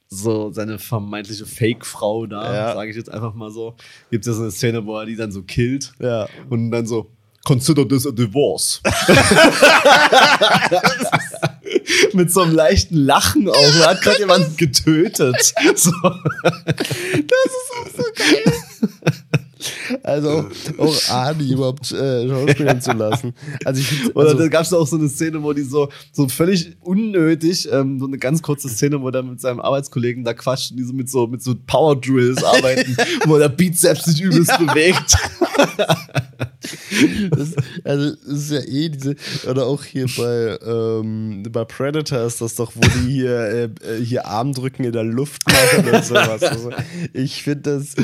so 0.07 0.51
seine 0.51 0.79
vermeintliche 0.79 1.45
Fake-Frau 1.45 2.25
da, 2.25 2.53
Ja. 2.53 2.73
sage 2.73 2.89
ich 2.89 2.95
jetzt 2.97 3.11
einfach 3.11 3.33
mal 3.33 3.51
so. 3.51 3.75
Gibt 4.09 4.25
ja 4.25 4.33
so 4.33 4.41
eine 4.43 4.51
Szene, 4.51 4.85
wo 4.85 4.97
er 4.97 5.05
die 5.05 5.15
dann 5.15 5.31
so 5.31 5.43
killt 5.43 5.93
ja. 5.99 6.27
und 6.49 6.71
dann 6.71 6.85
so, 6.85 7.11
consider 7.45 7.85
this 7.85 8.05
a 8.05 8.11
divorce. 8.11 8.81
Mit 12.13 12.31
so 12.31 12.41
einem 12.41 12.53
leichten 12.53 12.95
Lachen 12.95 13.49
auch. 13.49 13.55
Er 13.55 13.87
hat 13.89 14.01
gerade 14.01 14.19
jemanden 14.19 14.55
getötet. 14.57 15.53
So. 15.75 15.91
Also 15.91 15.91
auch, 16.03 16.15
auch 20.77 21.09
Arnie 21.09 21.53
überhaupt 21.53 21.91
äh, 21.91 22.27
schauspielen 22.27 22.81
zu 22.81 22.91
lassen. 22.93 23.33
Also 23.65 23.81
ich 23.81 23.87
find- 23.87 24.15
Oder 24.15 24.29
also, 24.29 24.39
da 24.39 24.47
gab 24.47 24.63
es 24.63 24.73
auch 24.73 24.87
so 24.87 24.97
eine 24.97 25.09
Szene, 25.09 25.41
wo 25.43 25.53
die 25.53 25.63
so, 25.63 25.89
so 26.11 26.27
völlig 26.27 26.77
unnötig, 26.81 27.67
ähm, 27.71 27.99
so 27.99 28.07
eine 28.07 28.17
ganz 28.17 28.41
kurze 28.41 28.69
Szene, 28.69 29.01
wo 29.01 29.09
er 29.09 29.23
mit 29.23 29.41
seinem 29.41 29.59
Arbeitskollegen 29.59 30.23
da 30.23 30.33
quatscht 30.33 30.71
und 30.71 30.77
die 30.77 30.83
so 30.83 30.93
mit 30.93 31.09
so, 31.09 31.27
mit 31.27 31.43
so 31.43 31.55
Power 31.67 31.99
Drills 31.99 32.43
arbeiten, 32.43 32.95
wo 33.25 33.37
der 33.37 33.49
Bizeps 33.49 34.05
sich 34.05 34.21
übelst 34.21 34.57
bewegt. 34.57 35.15
das, 37.31 37.55
also 37.83 38.15
das 38.15 38.25
ist 38.25 38.51
ja 38.51 38.61
eh 38.61 38.89
diese, 38.89 39.15
oder 39.49 39.65
auch 39.65 39.83
hier 39.83 40.05
bei, 40.17 40.57
ähm, 40.65 41.43
bei 41.51 41.65
Predator 41.65 42.19
ist 42.25 42.41
das 42.41 42.55
doch, 42.55 42.71
wo 42.75 42.81
die 42.81 43.11
hier, 43.11 43.39
äh, 43.39 43.63
äh, 43.63 44.03
hier 44.03 44.25
Armdrücken 44.25 44.85
in 44.85 44.91
der 44.91 45.03
Luft 45.03 45.43
machen 45.47 45.93
und 45.93 46.05
sowas. 46.05 46.43
Also 46.43 46.71
ich 47.13 47.43
finde 47.43 47.77
das, 47.77 47.95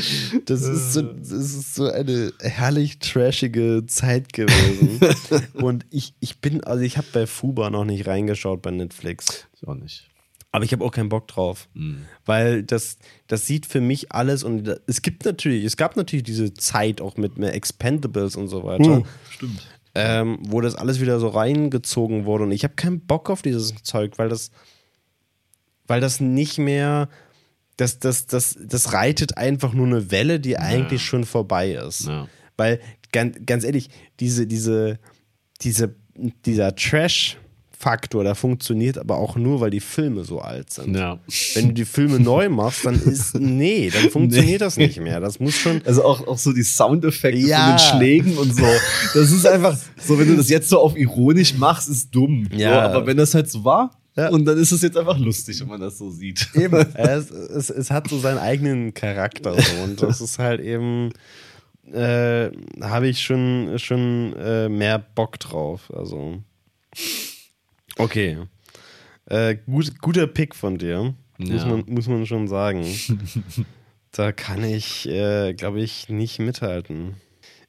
das 0.45 0.61
ist 0.61 0.93
so, 0.93 1.01
das 1.01 1.31
ist 1.53 1.75
so 1.75 1.89
eine 1.91 2.33
herrlich 2.39 2.99
trashige 2.99 3.83
Zeit 3.87 4.33
gewesen. 4.33 4.99
Und 5.53 5.85
ich, 5.89 6.13
ich 6.19 6.39
bin, 6.39 6.63
also 6.63 6.83
ich 6.83 6.97
habe 6.97 7.07
bei 7.13 7.27
Fuba 7.27 7.69
noch 7.69 7.85
nicht 7.85 8.07
reingeschaut 8.07 8.61
bei 8.61 8.71
Netflix. 8.71 9.45
Ich 9.55 9.67
auch 9.67 9.75
nicht. 9.75 10.07
Aber 10.51 10.63
ich 10.63 10.71
habe 10.71 10.83
auch 10.83 10.91
keinen 10.91 11.09
Bock 11.09 11.27
drauf. 11.27 11.67
Weil 12.25 12.63
das, 12.63 12.97
das 13.27 13.45
sieht 13.45 13.65
für 13.65 13.81
mich 13.81 14.11
alles 14.11 14.43
und 14.43 14.63
da- 14.63 14.77
es 14.87 15.01
gibt 15.01 15.25
natürlich, 15.25 15.65
es 15.65 15.77
gab 15.77 15.97
natürlich 15.97 16.23
diese 16.23 16.53
Zeit 16.53 17.01
auch 17.01 17.17
mit 17.17 17.37
mehr 17.37 17.53
Expendables 17.53 18.35
und 18.35 18.47
so 18.47 18.63
weiter, 18.63 19.03
Stimmt. 19.29 19.67
ähm, 19.93 20.39
wo 20.41 20.61
das 20.61 20.73
alles 20.75 20.99
wieder 21.01 21.19
so 21.19 21.27
reingezogen 21.27 22.25
wurde. 22.25 22.45
Und 22.45 22.51
ich 22.53 22.63
habe 22.63 22.75
keinen 22.75 23.01
Bock 23.01 23.29
auf 23.29 23.41
dieses 23.41 23.75
Zeug, 23.83 24.13
weil 24.17 24.29
das, 24.29 24.49
weil 25.85 26.01
das 26.01 26.19
nicht 26.21 26.57
mehr, 26.57 27.09
das, 27.77 27.99
das, 27.99 28.25
das, 28.27 28.57
das 28.61 28.93
reitet 28.93 29.37
einfach 29.37 29.73
nur 29.73 29.85
eine 29.87 30.11
Welle, 30.11 30.39
die 30.39 30.57
eigentlich 30.57 31.03
schon 31.03 31.23
vorbei 31.25 31.71
ist. 31.73 32.07
Ja. 32.07 32.27
Weil, 32.57 32.79
ganz, 33.11 33.37
ganz 33.45 33.63
ehrlich, 33.63 33.89
diese, 34.19 34.47
diese, 34.47 34.99
diese, 35.61 35.95
dieser 36.45 36.75
Trash-Faktor, 36.75 38.23
der 38.23 38.33
funktioniert 38.35 38.97
aber 38.97 39.17
auch 39.17 39.35
nur, 39.35 39.61
weil 39.61 39.69
die 39.69 39.79
Filme 39.79 40.23
so 40.23 40.39
alt 40.41 40.71
sind. 40.73 40.95
Ja. 40.95 41.19
Wenn 41.53 41.67
du 41.67 41.73
die 41.75 41.85
Filme 41.85 42.19
neu 42.19 42.49
machst, 42.49 42.85
dann 42.85 42.99
ist, 42.99 43.35
nee, 43.39 43.91
dann 43.91 44.09
funktioniert 44.09 44.61
das 44.61 44.77
nicht 44.77 44.99
mehr. 44.99 45.19
Das 45.19 45.39
muss 45.39 45.53
schon, 45.55 45.81
Also 45.85 46.03
auch, 46.03 46.25
auch 46.27 46.37
so 46.39 46.53
die 46.53 46.63
Soundeffekte 46.63 47.47
Ja. 47.47 47.59
von 47.59 47.77
den 47.77 47.79
Schlägen 47.79 48.37
und 48.37 48.55
so. 48.55 48.65
Das 49.13 49.31
ist 49.31 49.45
einfach 49.45 49.77
so, 50.03 50.17
wenn 50.17 50.27
du 50.27 50.35
das 50.35 50.49
jetzt 50.49 50.69
so 50.69 50.79
auf 50.79 50.97
ironisch 50.97 51.53
machst, 51.55 51.87
ist 51.89 52.09
dumm. 52.13 52.47
Ja. 52.55 52.91
So, 52.91 52.97
aber 52.97 53.05
wenn 53.07 53.17
das 53.17 53.35
halt 53.35 53.49
so 53.51 53.63
war, 53.63 53.91
Ja. 54.17 54.29
und 54.29 54.45
dann 54.45 54.57
ist 54.57 54.71
es 54.71 54.81
jetzt 54.81 54.97
einfach 54.97 55.17
lustig, 55.19 55.59
wenn 55.61 55.67
man 55.67 55.79
das 55.79 55.97
so 55.97 56.09
sieht. 56.09 56.49
Eben. 56.55 56.75
es, 56.95 57.29
es, 57.29 57.69
es 57.69 57.91
hat 57.91 58.09
so 58.09 58.17
seinen 58.19 58.39
eigenen 58.39 58.93
Charakter 58.93 59.53
so. 59.59 59.83
und 59.83 60.01
das 60.01 60.21
ist 60.27 60.39
halt 60.39 60.59
eben, 60.59 61.11
äh, 61.93 62.49
habe 62.81 63.07
ich 63.07 63.21
schon, 63.21 63.77
schon 63.77 64.33
äh, 64.33 64.69
mehr 64.69 64.97
Bock 64.99 65.39
drauf. 65.39 65.91
Also, 65.95 66.41
okay. 67.97 68.37
Äh, 69.25 69.55
gut, 69.65 69.99
guter 70.01 70.27
Pick 70.27 70.55
von 70.55 70.77
dir, 70.77 71.13
muss, 71.37 71.49
Ja. 71.49 71.65
man, 71.67 71.83
muss 71.87 72.07
man 72.07 72.25
schon 72.25 72.47
sagen. 72.47 72.85
da 74.11 74.31
kann 74.31 74.63
ich, 74.63 75.07
äh, 75.07 75.53
glaube 75.53 75.81
ich, 75.81 76.09
nicht 76.09 76.39
mithalten. 76.39 77.15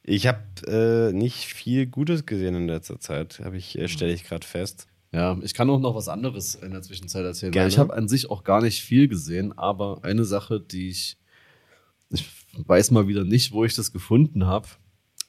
Ich 0.03 0.27
habe 0.27 0.41
äh, 0.67 1.13
nicht 1.13 1.45
viel 1.45 1.87
Gutes 1.87 2.25
gesehen 2.25 2.55
in 2.55 2.67
letzter 2.67 2.99
Zeit, 2.99 3.41
habe 3.45 3.59
ich, 3.59 3.79
äh, 3.79 3.89
stelle 3.89 4.13
ich 4.15 4.25
gerade 4.25 4.47
fest. 4.47 4.87
Ja, 5.13 5.39
ich 5.43 5.55
kann 5.55 5.71
auch 5.71 5.81
noch 5.81 5.95
was 5.95 6.09
anderes 6.09 6.55
in 6.55 6.73
der 6.73 6.83
Zwischenzeit 6.83 7.25
erzählen. 7.25 7.53
Gerne. 7.53 7.69
Ich 7.69 7.79
habe 7.79 7.95
an 7.95 8.09
sich 8.09 8.31
auch 8.31 8.45
gar 8.45 8.61
nicht 8.61 8.83
viel 8.83 9.09
gesehen, 9.09 9.57
aber 9.57 10.05
eine 10.05 10.25
Sache, 10.25 10.61
die 10.61 10.91
ich, 10.91 11.17
ich 12.11 12.25
weiß 12.57 12.91
mal 12.91 13.09
wieder 13.09 13.25
nicht, 13.25 13.53
wo 13.53 13.65
ich 13.65 13.75
das 13.75 13.93
gefunden 13.93 14.47
habe, 14.47 14.69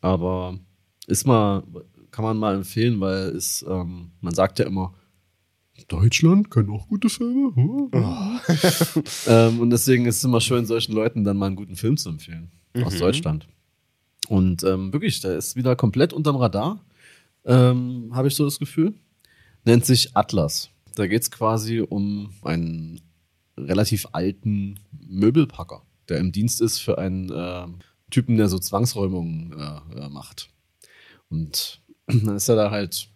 aber 0.01 0.59
ist 1.07 1.25
mal, 1.25 1.63
kann 2.11 2.25
man 2.25 2.37
mal 2.37 2.55
empfehlen, 2.55 2.99
weil 2.99 3.29
es, 3.29 3.65
ähm, 3.67 4.11
man 4.19 4.33
sagt 4.33 4.59
ja 4.59 4.65
immer, 4.65 4.93
Deutschland 5.87 6.51
können 6.51 6.69
auch 6.71 6.87
gute 6.89 7.09
Filme. 7.09 7.55
Hm? 7.55 7.89
ähm, 9.27 9.59
und 9.61 9.69
deswegen 9.69 10.05
ist 10.05 10.17
es 10.17 10.23
immer 10.25 10.41
schön, 10.41 10.65
solchen 10.65 10.93
Leuten 10.93 11.23
dann 11.23 11.37
mal 11.37 11.47
einen 11.47 11.55
guten 11.55 11.77
Film 11.77 11.95
zu 11.95 12.09
empfehlen. 12.09 12.51
Aus 12.83 12.97
Deutschland. 12.97 13.47
Und 14.27 14.63
ähm, 14.63 14.93
wirklich, 14.93 15.21
der 15.21 15.37
ist 15.37 15.55
wieder 15.55 15.75
komplett 15.75 16.13
unterm 16.13 16.35
Radar, 16.35 16.85
ähm, 17.45 18.11
habe 18.13 18.27
ich 18.27 18.35
so 18.35 18.45
das 18.45 18.59
Gefühl. 18.59 18.93
Nennt 19.65 19.85
sich 19.85 20.15
Atlas. 20.15 20.69
Da 20.95 21.07
geht 21.07 21.21
es 21.21 21.31
quasi 21.31 21.81
um 21.81 22.33
einen 22.43 23.01
relativ 23.57 24.07
alten 24.11 24.79
Möbelpacker, 24.91 25.83
der 26.07 26.17
im 26.17 26.31
Dienst 26.31 26.61
ist 26.61 26.79
für 26.79 26.97
einen 26.97 27.29
äh, 27.31 27.67
Typen, 28.09 28.37
der 28.37 28.49
so 28.49 28.59
Zwangsräumungen 28.59 29.53
äh, 29.53 29.99
äh, 29.99 30.09
macht. 30.09 30.49
Und 31.29 31.81
dann 32.07 32.35
ist 32.35 32.49
er 32.49 32.55
da 32.55 32.71
halt 32.71 33.09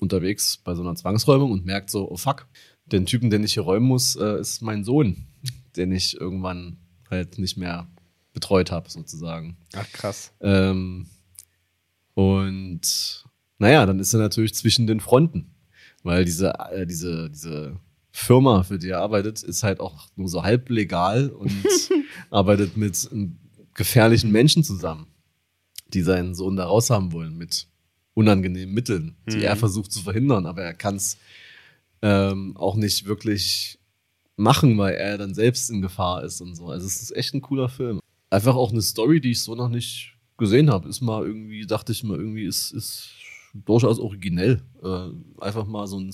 unterwegs 0.00 0.58
bei 0.58 0.74
so 0.74 0.82
einer 0.82 0.94
Zwangsräumung 0.94 1.50
und 1.50 1.64
merkt 1.64 1.90
so, 1.90 2.10
oh 2.10 2.16
fuck, 2.16 2.46
den 2.84 3.06
Typen, 3.06 3.30
den 3.30 3.44
ich 3.44 3.54
hier 3.54 3.62
räumen 3.62 3.86
muss, 3.86 4.16
äh, 4.16 4.38
ist 4.38 4.62
mein 4.62 4.84
Sohn, 4.84 5.26
den 5.76 5.92
ich 5.92 6.20
irgendwann 6.20 6.78
halt 7.10 7.38
nicht 7.38 7.56
mehr 7.56 7.88
betreut 8.32 8.70
habe, 8.70 8.90
sozusagen. 8.90 9.56
Ach, 9.74 9.90
krass. 9.92 10.32
Ähm, 10.40 11.08
und 12.14 13.24
naja, 13.58 13.86
dann 13.86 13.98
ist 13.98 14.12
er 14.12 14.20
natürlich 14.20 14.54
zwischen 14.54 14.86
den 14.86 15.00
Fronten, 15.00 15.55
weil 16.02 16.24
diese, 16.24 16.52
äh, 16.70 16.86
diese, 16.86 17.30
diese 17.30 17.78
Firma, 18.12 18.62
für 18.62 18.78
die 18.78 18.88
er 18.90 19.00
arbeitet, 19.00 19.42
ist 19.42 19.62
halt 19.62 19.80
auch 19.80 20.08
nur 20.16 20.28
so 20.28 20.42
halb 20.42 20.70
legal 20.70 21.28
und 21.30 21.52
arbeitet 22.30 22.76
mit 22.76 23.08
gefährlichen 23.74 24.32
Menschen 24.32 24.64
zusammen, 24.64 25.06
die 25.88 26.02
seinen 26.02 26.34
Sohn 26.34 26.56
da 26.56 26.64
raushaben 26.64 27.12
wollen 27.12 27.36
mit 27.36 27.68
unangenehmen 28.14 28.74
Mitteln, 28.74 29.16
die 29.28 29.36
Mhm. 29.36 29.42
er 29.42 29.56
versucht 29.56 29.92
zu 29.92 30.00
verhindern, 30.00 30.46
aber 30.46 30.62
er 30.62 30.72
kann 30.74 30.96
es 30.96 31.18
ähm, 32.02 32.56
auch 32.56 32.76
nicht 32.76 33.04
wirklich 33.06 33.78
machen, 34.36 34.78
weil 34.78 34.94
er 34.94 35.18
dann 35.18 35.34
selbst 35.34 35.70
in 35.70 35.82
Gefahr 35.82 36.24
ist 36.24 36.40
und 36.40 36.54
so. 36.54 36.68
Also 36.68 36.86
es 36.86 37.02
ist 37.02 37.14
echt 37.14 37.34
ein 37.34 37.40
cooler 37.42 37.68
Film. 37.68 38.00
Einfach 38.30 38.54
auch 38.54 38.70
eine 38.70 38.82
Story, 38.82 39.20
die 39.20 39.32
ich 39.32 39.42
so 39.42 39.54
noch 39.54 39.68
nicht 39.68 40.14
gesehen 40.38 40.70
habe. 40.70 40.88
Ist 40.88 41.00
mal 41.00 41.24
irgendwie, 41.26 41.66
dachte 41.66 41.92
ich 41.92 42.02
mal, 42.04 42.18
irgendwie 42.18 42.44
ist, 42.46 42.72
ist 42.72 43.10
durchaus 43.64 43.98
originell. 43.98 44.62
Äh, 44.82 45.08
einfach 45.40 45.66
mal 45.66 45.86
so 45.86 45.98
ein 45.98 46.12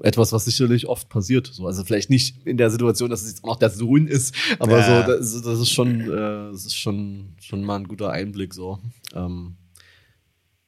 etwas, 0.00 0.32
was 0.32 0.46
sicherlich 0.46 0.86
oft 0.88 1.08
passiert. 1.10 1.46
So, 1.52 1.66
also 1.66 1.84
vielleicht 1.84 2.08
nicht 2.08 2.46
in 2.46 2.56
der 2.56 2.70
Situation, 2.70 3.10
dass 3.10 3.22
es 3.22 3.28
jetzt 3.28 3.44
auch 3.44 3.48
noch 3.48 3.58
der 3.58 3.68
Sohn 3.70 4.06
ist, 4.06 4.34
aber 4.58 4.78
Ja. 4.78 4.82
so, 4.82 5.12
das, 5.12 5.42
das 5.42 5.60
ist 5.60 5.70
schon, 5.70 6.00
äh, 6.00 6.50
das 6.50 6.64
ist 6.64 6.76
schon, 6.76 7.34
schon 7.40 7.62
mal 7.62 7.76
ein 7.76 7.88
guter 7.88 8.10
Einblick 8.10 8.54
so. 8.54 8.78
Ähm, 9.14 9.56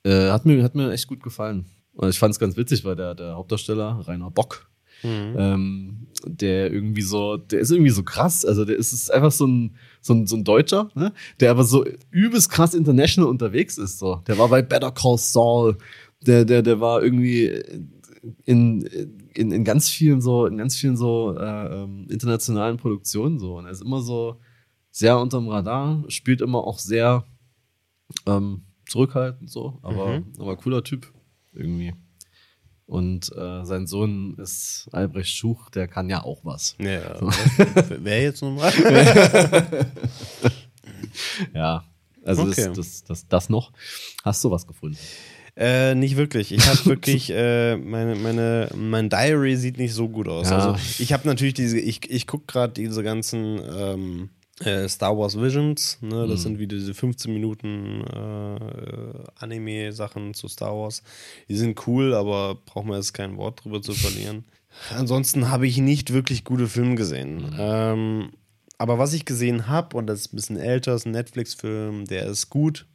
Äh, 0.06 0.30
hat, 0.30 0.44
mir, 0.44 0.62
hat 0.62 0.74
mir 0.74 0.92
echt 0.92 1.06
gut 1.06 1.22
gefallen. 1.22 1.64
Und 1.94 2.10
ich 2.10 2.18
fand 2.18 2.32
es 2.32 2.38
ganz 2.38 2.58
witzig, 2.58 2.84
weil 2.84 2.96
der, 2.96 3.14
der 3.14 3.36
Hauptdarsteller, 3.36 4.00
Rainer 4.06 4.30
Bock, 4.30 4.68
mhm. 5.04 5.36
ähm, 5.38 6.06
der 6.26 6.72
irgendwie 6.72 7.02
so, 7.02 7.36
der 7.36 7.60
ist 7.60 7.70
irgendwie 7.70 7.90
so 7.90 8.02
krass. 8.02 8.44
Also 8.44 8.64
der 8.64 8.76
ist, 8.76 9.10
einfach 9.10 9.32
so 9.32 9.46
ein, 9.46 9.76
so 10.00 10.14
ein, 10.14 10.26
so 10.26 10.36
ein 10.36 10.44
Deutscher, 10.44 10.90
ne? 10.94 11.12
der 11.40 11.50
aber 11.50 11.64
so 11.64 11.84
übelst 12.10 12.50
krass 12.50 12.74
international 12.74 13.30
unterwegs 13.30 13.78
ist. 13.78 13.98
So. 13.98 14.22
Der 14.26 14.38
war 14.38 14.48
bei 14.48 14.62
Better 14.62 14.90
Call 14.90 15.18
Saul, 15.18 15.76
der, 16.26 16.44
der, 16.44 16.62
der 16.62 16.80
war 16.80 17.02
irgendwie 17.02 17.62
in, 18.44 18.82
in, 19.34 19.52
in 19.52 19.64
ganz 19.64 19.90
vielen 19.90 20.20
so, 20.20 20.46
in 20.46 20.56
ganz 20.56 20.76
vielen 20.76 20.96
so 20.96 21.36
äh, 21.36 21.82
ähm, 21.82 22.06
internationalen 22.08 22.78
Produktionen 22.78 23.38
so. 23.38 23.58
Und 23.58 23.66
er 23.66 23.72
ist 23.72 23.82
immer 23.82 24.00
so 24.00 24.40
sehr 24.90 25.18
unterm 25.18 25.48
Radar, 25.48 26.04
spielt 26.08 26.40
immer 26.40 26.64
auch 26.64 26.78
sehr 26.78 27.24
ähm, 28.26 28.62
zurückhaltend 28.86 29.50
so, 29.50 29.78
aber, 29.82 30.20
mhm. 30.20 30.32
aber 30.38 30.56
cooler 30.56 30.84
Typ 30.84 31.12
irgendwie. 31.52 31.94
Und 32.86 33.32
äh, 33.34 33.64
sein 33.64 33.86
Sohn 33.86 34.36
ist 34.36 34.88
Albrecht 34.92 35.30
Schuch, 35.30 35.70
der 35.70 35.88
kann 35.88 36.10
ja 36.10 36.22
auch 36.22 36.44
was. 36.44 36.76
Ja, 36.78 37.18
so. 37.18 37.28
wer 38.00 38.22
jetzt 38.22 38.42
nochmal? 38.42 38.72
ja, 41.54 41.84
also 42.24 42.42
okay. 42.42 42.66
das, 42.66 42.76
das, 42.76 43.04
das, 43.04 43.28
das 43.28 43.48
noch. 43.48 43.72
Hast 44.22 44.44
du 44.44 44.50
was 44.50 44.66
gefunden? 44.66 44.98
Äh, 45.56 45.94
nicht 45.94 46.16
wirklich. 46.16 46.52
Ich 46.52 46.66
habe 46.66 46.84
wirklich, 46.86 47.30
äh, 47.30 47.76
meine, 47.76 48.16
meine, 48.16 48.68
mein 48.74 49.08
Diary 49.08 49.56
sieht 49.56 49.78
nicht 49.78 49.94
so 49.94 50.08
gut 50.08 50.28
aus. 50.28 50.50
Ja. 50.50 50.58
Also 50.58 51.02
ich 51.02 51.12
habe 51.12 51.28
natürlich 51.28 51.54
diese, 51.54 51.78
ich, 51.78 52.10
ich 52.10 52.26
gucke 52.26 52.46
gerade 52.46 52.72
diese 52.72 53.02
ganzen 53.02 53.60
ähm, 53.76 54.30
äh, 54.60 54.88
Star 54.88 55.16
Wars 55.18 55.40
Visions, 55.40 55.98
ne? 56.00 56.26
das 56.28 56.40
mhm. 56.40 56.42
sind 56.42 56.58
wieder 56.58 56.76
diese 56.76 56.94
15 56.94 57.32
Minuten 57.32 58.02
äh, 58.02 59.24
Anime-Sachen 59.36 60.34
zu 60.34 60.48
Star 60.48 60.76
Wars. 60.76 61.02
Die 61.48 61.56
sind 61.56 61.86
cool, 61.86 62.14
aber 62.14 62.54
braucht 62.54 62.86
man 62.86 62.96
jetzt 62.96 63.14
kein 63.14 63.36
Wort 63.36 63.64
drüber 63.64 63.82
zu 63.82 63.92
verlieren. 63.92 64.44
Ansonsten 64.90 65.50
habe 65.50 65.66
ich 65.66 65.78
nicht 65.78 66.12
wirklich 66.12 66.44
gute 66.44 66.68
Filme 66.68 66.94
gesehen. 66.94 67.36
Mhm. 67.36 67.56
Ähm, 67.58 68.30
aber 68.78 68.98
was 68.98 69.12
ich 69.12 69.24
gesehen 69.24 69.68
habe, 69.68 69.96
und 69.96 70.06
das 70.06 70.20
ist 70.20 70.32
ein 70.32 70.36
bisschen 70.36 70.56
älter, 70.56 70.94
ist 70.94 71.06
ein 71.06 71.12
Netflix-Film, 71.12 72.04
der 72.06 72.26
ist 72.26 72.50
gut. 72.50 72.86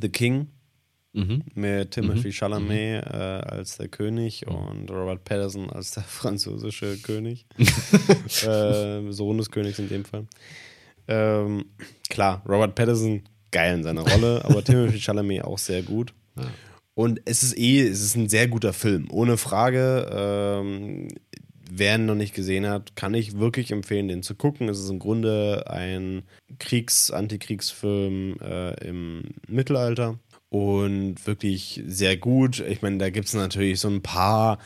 The 0.00 0.08
King. 0.08 0.48
Mhm. 1.12 1.42
Mit 1.54 1.90
Timothy 1.90 2.28
mhm. 2.28 2.32
Chalamet 2.32 3.04
mhm. 3.04 3.10
äh, 3.10 3.16
als 3.16 3.78
der 3.78 3.88
König 3.88 4.46
und 4.46 4.90
Robert 4.90 5.24
Patterson 5.24 5.68
als 5.70 5.92
der 5.92 6.02
französische 6.06 6.96
König. 6.98 7.46
äh, 7.58 9.10
Sohn 9.10 9.38
des 9.38 9.50
Königs 9.50 9.78
in 9.78 9.88
dem 9.88 10.04
Fall. 10.04 10.26
Ähm, 11.08 11.64
klar, 12.08 12.42
Robert 12.48 12.74
Patterson 12.74 13.22
geil 13.50 13.74
in 13.76 13.82
seiner 13.82 14.08
Rolle, 14.08 14.44
aber 14.44 14.62
Timothy 14.62 15.00
Chalamet 15.00 15.44
auch 15.44 15.58
sehr 15.58 15.82
gut. 15.82 16.14
Ja. 16.36 16.46
Und 16.94 17.20
es 17.24 17.42
ist 17.42 17.58
eh, 17.58 17.80
es 17.80 18.02
ist 18.02 18.16
ein 18.16 18.28
sehr 18.28 18.46
guter 18.46 18.72
Film, 18.72 19.08
ohne 19.10 19.36
Frage. 19.36 20.08
Ähm, 20.12 21.08
wer 21.70 21.96
ihn 21.96 22.06
noch 22.06 22.14
nicht 22.14 22.34
gesehen 22.34 22.66
hat, 22.66 22.94
kann 22.94 23.14
ich 23.14 23.38
wirklich 23.38 23.72
empfehlen, 23.72 24.08
den 24.08 24.22
zu 24.22 24.34
gucken. 24.34 24.68
Es 24.68 24.78
ist 24.78 24.90
im 24.90 24.98
Grunde 24.98 25.64
ein 25.68 26.22
Kriegs-, 26.58 27.10
Antikriegsfilm 27.10 28.36
äh, 28.40 28.74
im 28.86 29.22
Mittelalter 29.48 30.18
und 30.50 31.26
wirklich 31.26 31.82
sehr 31.86 32.16
gut. 32.16 32.60
Ich 32.60 32.82
meine, 32.82 32.98
da 32.98 33.10
gibt 33.10 33.28
es 33.28 33.34
natürlich 33.34 33.80
so 33.80 33.88
ein 33.88 34.02
paar 34.02 34.58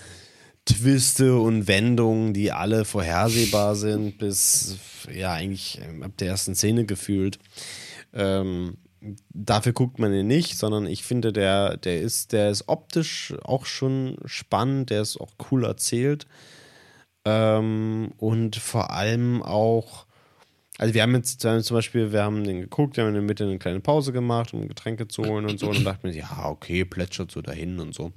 Twiste 0.65 1.39
und 1.39 1.69
Wendungen, 1.69 2.32
die 2.32 2.51
alle 2.51 2.86
vorhersehbar 2.86 3.77
sind, 3.77 4.19
bis 4.19 4.78
ja 5.12 5.32
eigentlich 5.32 5.81
ab 6.01 6.12
der 6.19 6.28
ersten 6.28 6.55
Szene 6.55 6.86
gefühlt. 6.86 7.39
Ähm, 8.15 8.78
dafür 9.35 9.74
guckt 9.74 9.98
man 9.98 10.15
ihn 10.15 10.27
nicht, 10.27 10.56
sondern 10.56 10.86
ich 10.86 11.05
finde, 11.05 11.35
der, 11.35 11.77
der 11.77 12.01
ist, 12.01 12.32
der 12.32 12.51
ist 12.51 12.69
optisch 12.69 13.35
auch 13.43 13.66
schon 13.66 14.16
spannend, 14.24 14.89
der 14.89 15.02
ist 15.02 15.20
auch 15.20 15.35
cool 15.51 15.65
erzählt. 15.65 16.27
Ähm, 17.27 18.12
und 18.16 18.56
vor 18.56 18.90
allem 18.90 19.43
auch 19.43 20.03
also 20.78 20.92
wir 20.92 21.02
haben 21.02 21.14
jetzt 21.14 21.40
zum 21.40 21.76
Beispiel, 21.76 22.12
wir 22.12 22.24
haben 22.24 22.42
den 22.44 22.60
geguckt, 22.62 22.96
wir 22.96 23.05
haben 23.05 23.09
in 23.10 23.14
der 23.14 23.22
Mitte 23.22 23.44
eine 23.44 23.59
kleine 23.59 23.80
Pause 23.80 24.12
gemacht, 24.12 24.52
um 24.55 24.66
Getränke 24.66 25.06
zu 25.06 25.24
holen 25.24 25.46
und 25.46 25.60
so. 25.60 25.68
Und 25.68 25.76
dann 25.76 25.84
dachten 25.84 26.05
wir, 26.05 26.12
ja, 26.12 26.46
okay, 26.46 26.84
plätschert 26.84 27.30
so 27.30 27.42
dahin 27.42 27.78
und 27.78 27.94
so. 27.94 28.12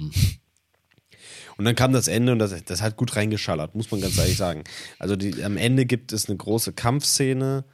Und 1.57 1.65
dann 1.65 1.75
kam 1.75 1.91
das 1.91 2.07
Ende 2.07 2.31
und 2.31 2.39
das, 2.39 2.63
das 2.65 2.81
hat 2.81 2.97
gut 2.97 3.15
reingeschallert, 3.15 3.75
muss 3.75 3.91
man 3.91 4.01
ganz 4.01 4.17
ehrlich 4.17 4.37
sagen. 4.37 4.63
Also 4.99 5.15
die, 5.15 5.43
am 5.43 5.57
Ende 5.57 5.85
gibt 5.85 6.13
es 6.13 6.29
eine 6.29 6.37
große 6.37 6.73
Kampfszene 6.73 7.65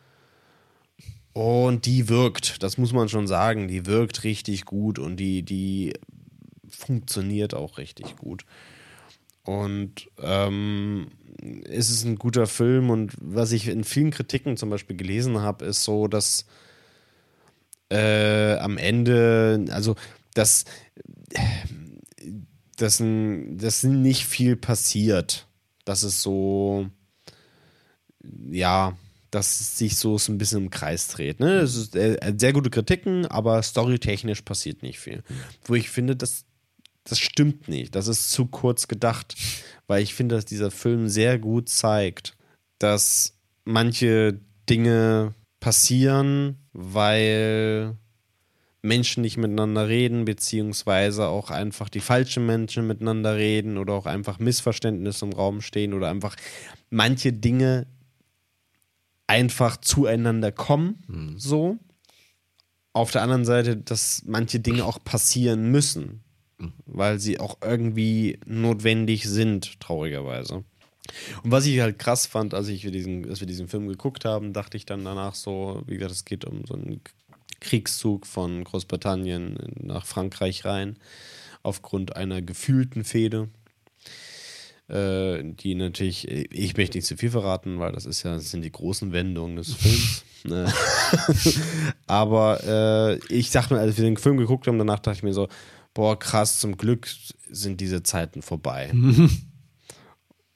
und 1.34 1.86
die 1.86 2.10
wirkt, 2.10 2.62
das 2.64 2.78
muss 2.78 2.94
man 2.94 3.10
schon 3.10 3.28
sagen, 3.28 3.68
die 3.68 3.86
wirkt 3.86 4.24
richtig 4.24 4.66
gut 4.66 5.00
und 5.00 5.18
die, 5.18 5.44
die 5.44 5.94
funktioniert 6.70 7.54
auch 7.54 7.78
richtig 7.78 8.16
gut. 8.18 8.46
Und 9.44 10.10
ähm, 10.20 11.08
ist 11.42 11.90
es 11.90 12.04
ein 12.04 12.18
guter 12.18 12.48
Film 12.48 12.90
und 12.90 13.14
was 13.20 13.52
ich 13.52 13.68
in 13.68 13.84
vielen 13.84 14.12
Kritiken 14.12 14.58
zum 14.58 14.70
Beispiel 14.70 14.96
gelesen 14.96 15.42
habe, 15.42 15.66
ist 15.66 15.84
so, 15.84 16.08
dass 16.08 16.46
äh, 17.90 18.56
am 18.58 18.78
Ende, 18.78 19.66
also 19.70 19.96
dass, 20.34 20.66
dass, 22.78 23.02
dass 23.02 23.84
nicht 23.84 24.26
viel 24.26 24.56
passiert. 24.56 25.48
Dass 25.86 26.04
es 26.04 26.22
so, 26.22 26.90
ja, 28.50 28.98
dass 29.32 29.78
sich 29.78 29.98
so 29.98 30.18
ein 30.28 30.38
bisschen 30.38 30.64
im 30.64 30.70
Kreis 30.70 31.08
dreht. 31.08 31.40
Ne? 31.40 31.56
Es 31.56 31.76
ist 31.76 31.96
äh, 31.96 32.34
sehr 32.38 32.54
gute 32.54 32.70
Kritiken, 32.70 33.26
aber 33.26 33.62
storytechnisch 33.62 34.44
passiert 34.44 34.82
nicht 34.82 35.00
viel. 35.00 35.24
Wo 35.66 35.76
ich 35.76 35.90
finde, 35.90 36.16
dass 36.16 36.46
das 37.04 37.20
stimmt 37.20 37.68
nicht. 37.68 37.96
Das 37.96 38.08
ist 38.08 38.32
zu 38.32 38.46
kurz 38.46 38.88
gedacht, 38.88 39.36
weil 39.88 40.02
ich 40.02 40.14
finde, 40.14 40.36
dass 40.36 40.46
dieser 40.46 40.72
Film 40.72 41.10
sehr 41.10 41.38
gut 41.38 41.70
zeigt, 41.70 42.36
dass 42.80 43.38
manche 43.66 44.40
Dinge 44.70 45.34
passieren, 45.60 46.58
weil 46.72 47.98
Menschen 48.82 49.22
nicht 49.22 49.38
miteinander 49.38 49.88
reden, 49.88 50.26
beziehungsweise 50.26 51.28
auch 51.28 51.50
einfach 51.50 51.90
die 51.90 52.02
falschen 52.02 52.46
Menschen 52.46 52.86
miteinander 52.88 53.36
reden 53.36 53.78
oder 53.78 53.94
auch 53.94 54.06
einfach 54.06 54.40
Missverständnisse 54.40 55.26
im 55.26 55.34
Raum 55.34 55.62
stehen 55.62 55.94
oder 55.94 56.10
einfach 56.10 56.36
manche 56.90 57.32
Dinge 57.32 57.88
einfach 59.28 59.78
zueinander 59.78 60.52
kommen, 60.52 61.04
mhm. 61.08 61.40
so. 61.40 61.78
Auf 62.96 63.10
der 63.10 63.24
anderen 63.24 63.46
Seite, 63.46 63.76
dass 63.76 64.22
manche 64.26 64.60
Dinge 64.60 64.86
auch 64.86 65.04
passieren 65.04 65.72
müssen 65.72 66.24
weil 66.86 67.20
sie 67.20 67.40
auch 67.40 67.58
irgendwie 67.62 68.40
notwendig 68.46 69.28
sind, 69.28 69.80
traurigerweise. 69.80 70.64
Und 71.44 71.52
was 71.52 71.66
ich 71.66 71.80
halt 71.80 72.00
krass 72.00 72.26
fand, 72.26 72.54
als, 72.54 72.70
ich 72.70 72.82
diesen, 72.82 73.30
als 73.30 73.40
wir 73.40 73.48
diesen 73.48 73.68
Film 73.68 73.88
geguckt 73.88 74.26
haben, 74.26 74.54
dachte 74.54 74.78
ich 74.78 74.86
dann 74.86 75.04
danach 75.04 75.36
so, 75.36 75.84
wie 75.86 75.96
gesagt, 75.96 76.12
es 76.12 76.26
geht 76.26 76.46
um 76.46 76.66
so 76.66 76.76
einen 76.76 77.02
Kriegszug 77.60 78.26
von 78.26 78.64
Großbritannien 78.64 79.58
nach 79.80 80.06
Frankreich 80.06 80.66
rein, 80.66 80.98
aufgrund 81.62 82.16
einer 82.16 82.42
gefühlten 82.42 83.04
Fehde, 83.04 83.50
äh, 84.90 85.44
die 85.44 85.76
natürlich, 85.76 86.28
ich 86.30 86.78
möchte 86.78 86.98
nicht 86.98 87.08
zu 87.08 87.18
viel 87.18 87.32
verraten, 87.32 87.80
weil 87.80 87.92
das 87.94 88.06
ist 88.06 88.24
ja, 88.24 88.36
das 88.36 88.52
sind 88.52 88.64
die 88.64 88.72
großen 88.72 89.12
Wendungen 89.12 89.56
des 89.56 89.74
Films. 89.74 90.26
Ne? 90.46 90.70
Aber 92.06 92.62
äh, 92.66 93.34
ich 93.34 93.52
dachte 93.52 93.76
mir, 93.76 93.80
als 93.80 93.96
wir 93.96 94.04
den 94.04 94.18
Film 94.18 94.36
geguckt 94.36 94.68
haben, 94.68 94.78
danach 94.78 95.00
dachte 95.00 95.16
ich 95.16 95.24
mir 95.24 95.32
so, 95.32 95.48
boah, 95.94 96.18
krass, 96.18 96.60
zum 96.60 96.78
Glück 96.78 97.08
sind 97.50 97.80
diese 97.80 98.04
Zeiten 98.04 98.42
vorbei. 98.42 98.92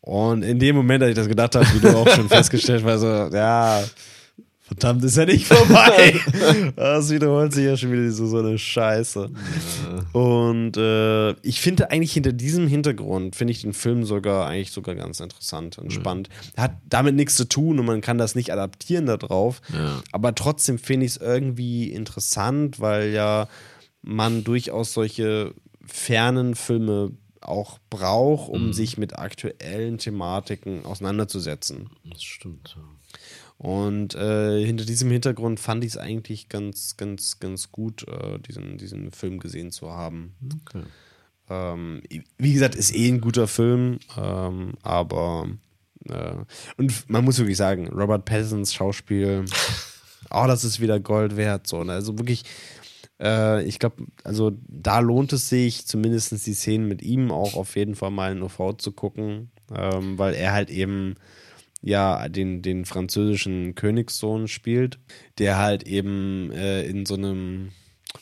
Und 0.01 0.41
in 0.43 0.57
dem 0.57 0.75
Moment, 0.75 1.03
als 1.03 1.11
ich 1.11 1.17
das 1.17 1.27
gedacht 1.27 1.55
habe, 1.55 1.65
wie 1.73 1.79
du 1.79 1.95
auch 1.95 2.07
schon 2.07 2.29
festgestellt 2.29 2.83
hast, 2.85 3.01
so, 3.01 3.07
ja, 3.07 3.83
verdammt, 4.61 5.03
ist 5.03 5.17
ja 5.17 5.25
nicht 5.25 5.45
vorbei. 5.45 6.15
das 6.77 7.09
wiederholt 7.09 7.53
sich 7.53 7.65
ja 7.65 7.75
schon 7.75 7.91
wieder 7.91 8.09
so, 8.11 8.25
so 8.25 8.37
eine 8.37 8.57
Scheiße. 8.57 9.29
Ja. 9.29 10.19
Und 10.19 10.77
äh, 10.77 11.31
ich 11.41 11.59
finde 11.59 11.91
eigentlich 11.91 12.13
hinter 12.13 12.31
diesem 12.31 12.67
Hintergrund, 12.67 13.35
finde 13.35 13.51
ich 13.51 13.61
den 13.61 13.73
Film 13.73 14.05
sogar 14.05 14.47
eigentlich 14.47 14.71
sogar 14.71 14.95
ganz 14.95 15.19
interessant 15.19 15.77
und 15.77 15.91
ja. 15.91 15.99
spannend. 15.99 16.29
Hat 16.55 16.77
damit 16.87 17.15
nichts 17.15 17.35
zu 17.35 17.43
tun 17.43 17.77
und 17.77 17.85
man 17.85 17.99
kann 17.99 18.17
das 18.17 18.33
nicht 18.33 18.53
adaptieren 18.53 19.07
darauf. 19.07 19.61
Ja. 19.73 20.01
Aber 20.13 20.35
trotzdem 20.35 20.79
finde 20.79 21.05
ich 21.05 21.13
es 21.13 21.17
irgendwie 21.17 21.91
interessant, 21.91 22.79
weil 22.79 23.09
ja 23.09 23.49
man 24.07 24.43
durchaus 24.43 24.93
solche 24.93 25.53
fernen 25.85 26.55
Filme 26.55 27.11
auch 27.41 27.79
braucht, 27.89 28.49
um 28.49 28.67
mhm. 28.67 28.73
sich 28.73 28.97
mit 28.97 29.17
aktuellen 29.17 29.97
Thematiken 29.97 30.85
auseinanderzusetzen. 30.85 31.89
Das 32.05 32.23
stimmt. 32.23 32.75
Ja. 32.77 32.83
Und 33.57 34.15
äh, 34.15 34.63
hinter 34.63 34.85
diesem 34.85 35.09
Hintergrund 35.09 35.59
fand 35.59 35.83
ich 35.83 35.91
es 35.91 35.97
eigentlich 35.97 36.47
ganz, 36.47 36.95
ganz, 36.95 37.39
ganz 37.39 37.71
gut, 37.71 38.07
äh, 38.07 38.39
diesen, 38.39 38.77
diesen 38.77 39.11
Film 39.11 39.39
gesehen 39.39 39.71
zu 39.71 39.91
haben. 39.91 40.35
Okay. 40.61 40.83
Ähm, 41.49 42.01
wie 42.37 42.53
gesagt, 42.53 42.75
ist 42.75 42.95
eh 42.95 43.07
ein 43.07 43.21
guter 43.21 43.47
Film, 43.47 43.99
ähm, 44.17 44.73
aber 44.83 45.47
äh, 46.05 46.35
und 46.77 47.09
man 47.09 47.25
muss 47.25 47.39
wirklich 47.39 47.57
sagen, 47.57 47.87
Robert 47.87 48.25
Pattinsons 48.25 48.73
Schauspiel, 48.73 49.45
oh, 50.29 50.43
das 50.47 50.63
ist 50.63 50.79
wieder 50.79 50.99
Gold 50.99 51.35
wert. 51.35 51.67
So, 51.67 51.83
ne? 51.83 51.93
Also 51.93 52.17
wirklich, 52.17 52.43
Äh, 53.19 53.63
ich 53.63 53.79
glaube, 53.79 54.05
also 54.23 54.51
da 54.67 54.99
lohnt 54.99 55.33
es 55.33 55.49
sich, 55.49 55.85
zumindest 55.85 56.45
die 56.45 56.53
Szenen 56.53 56.87
mit 56.87 57.01
ihm 57.01 57.31
auch 57.31 57.55
auf 57.55 57.75
jeden 57.75 57.95
Fall 57.95 58.11
mal 58.11 58.31
in 58.31 58.41
OV 58.41 58.77
zu 58.77 58.91
gucken, 58.91 59.51
ähm, 59.75 60.17
weil 60.17 60.33
er 60.33 60.53
halt 60.53 60.69
eben 60.69 61.15
ja 61.81 62.27
den, 62.27 62.61
den 62.61 62.85
französischen 62.85 63.75
Königssohn 63.75 64.47
spielt, 64.47 64.99
der 65.37 65.57
halt 65.57 65.83
eben 65.83 66.51
äh, 66.51 66.83
in 66.83 67.05
so 67.05 67.15
einem 67.15 67.71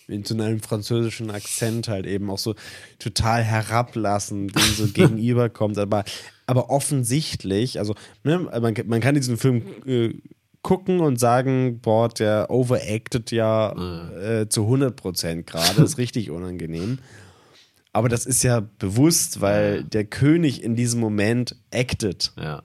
in 0.07 0.23
so 0.25 0.35
einem 0.35 0.59
französischen 0.59 1.31
Akzent 1.31 1.87
halt 1.87 2.05
eben 2.05 2.29
auch 2.29 2.37
so 2.37 2.55
total 2.99 3.43
herablassend 3.43 4.55
dem 4.55 4.73
so 4.73 4.87
gegenüberkommt, 4.93 5.77
aber, 5.77 6.03
aber 6.47 6.69
offensichtlich, 6.69 7.79
also 7.79 7.95
ne, 8.23 8.39
man, 8.39 8.73
man 8.85 9.01
kann 9.01 9.15
diesen 9.15 9.37
Film 9.37 9.63
äh, 9.85 10.13
gucken 10.65 10.99
und 10.99 11.19
sagen, 11.19 11.79
boah, 11.79 12.09
der 12.09 12.49
overacted 12.49 13.29
ja 13.29 13.71
äh, 14.17 14.49
zu 14.49 14.63
100 14.63 14.95
Prozent 14.95 15.45
gerade, 15.45 15.83
ist 15.83 15.97
richtig 15.99 16.31
unangenehm. 16.31 16.97
Aber 17.93 18.09
das 18.09 18.25
ist 18.25 18.41
ja 18.41 18.61
bewusst, 18.79 19.41
weil 19.41 19.83
der 19.83 20.05
König 20.05 20.63
in 20.63 20.75
diesem 20.75 20.99
Moment 20.99 21.55
acted. 21.69 22.33
Ja. 22.35 22.63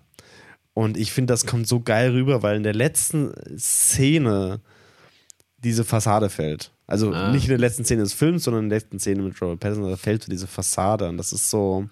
Und 0.72 0.96
ich 0.96 1.12
finde, 1.12 1.34
das 1.34 1.44
kommt 1.44 1.68
so 1.68 1.80
geil 1.80 2.12
rüber, 2.12 2.42
weil 2.42 2.56
in 2.56 2.62
der 2.62 2.72
letzten 2.74 3.34
Szene 3.58 4.60
diese 5.58 5.84
Fassade 5.84 6.30
fällt. 6.30 6.72
Also 6.86 7.12
Ah. 7.12 7.30
nicht 7.32 7.44
in 7.44 7.50
der 7.50 7.58
letzten 7.58 7.84
Szene 7.84 8.02
des 8.02 8.14
Films, 8.14 8.44
sondern 8.44 8.64
in 8.64 8.70
der 8.70 8.78
letzten 8.78 8.98
Szene 8.98 9.20
mit 9.22 9.40
Robert 9.42 9.60
Pattinson, 9.60 9.90
da 9.90 9.96
fällt 9.98 10.22
so 10.24 10.30
diese 10.30 10.46
Fassade. 10.46 11.06
Und 11.06 11.18
das 11.18 11.34
ist 11.34 11.50
so. 11.50 11.84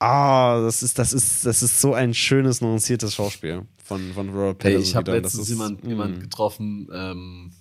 Ah, 0.00 0.60
das 0.62 0.82
ist, 0.82 0.98
das 0.98 1.12
ist, 1.12 1.44
das 1.46 1.62
ist 1.62 1.80
so 1.80 1.94
ein 1.94 2.14
schönes, 2.14 2.60
nuanciertes 2.62 3.14
Schauspiel 3.14 3.66
von, 3.84 4.12
von 4.14 4.30
Robert 4.30 4.64
Hey, 4.64 4.72
Pattinson. 4.72 4.82
ich 4.82 4.96
habe 4.96 5.12
letztens 5.12 5.42
ist- 5.44 5.48
jemand, 5.50 5.84
mm. 5.84 5.88
jemand 5.88 6.20
getroffen 6.20 6.88
ähm, 6.92 7.52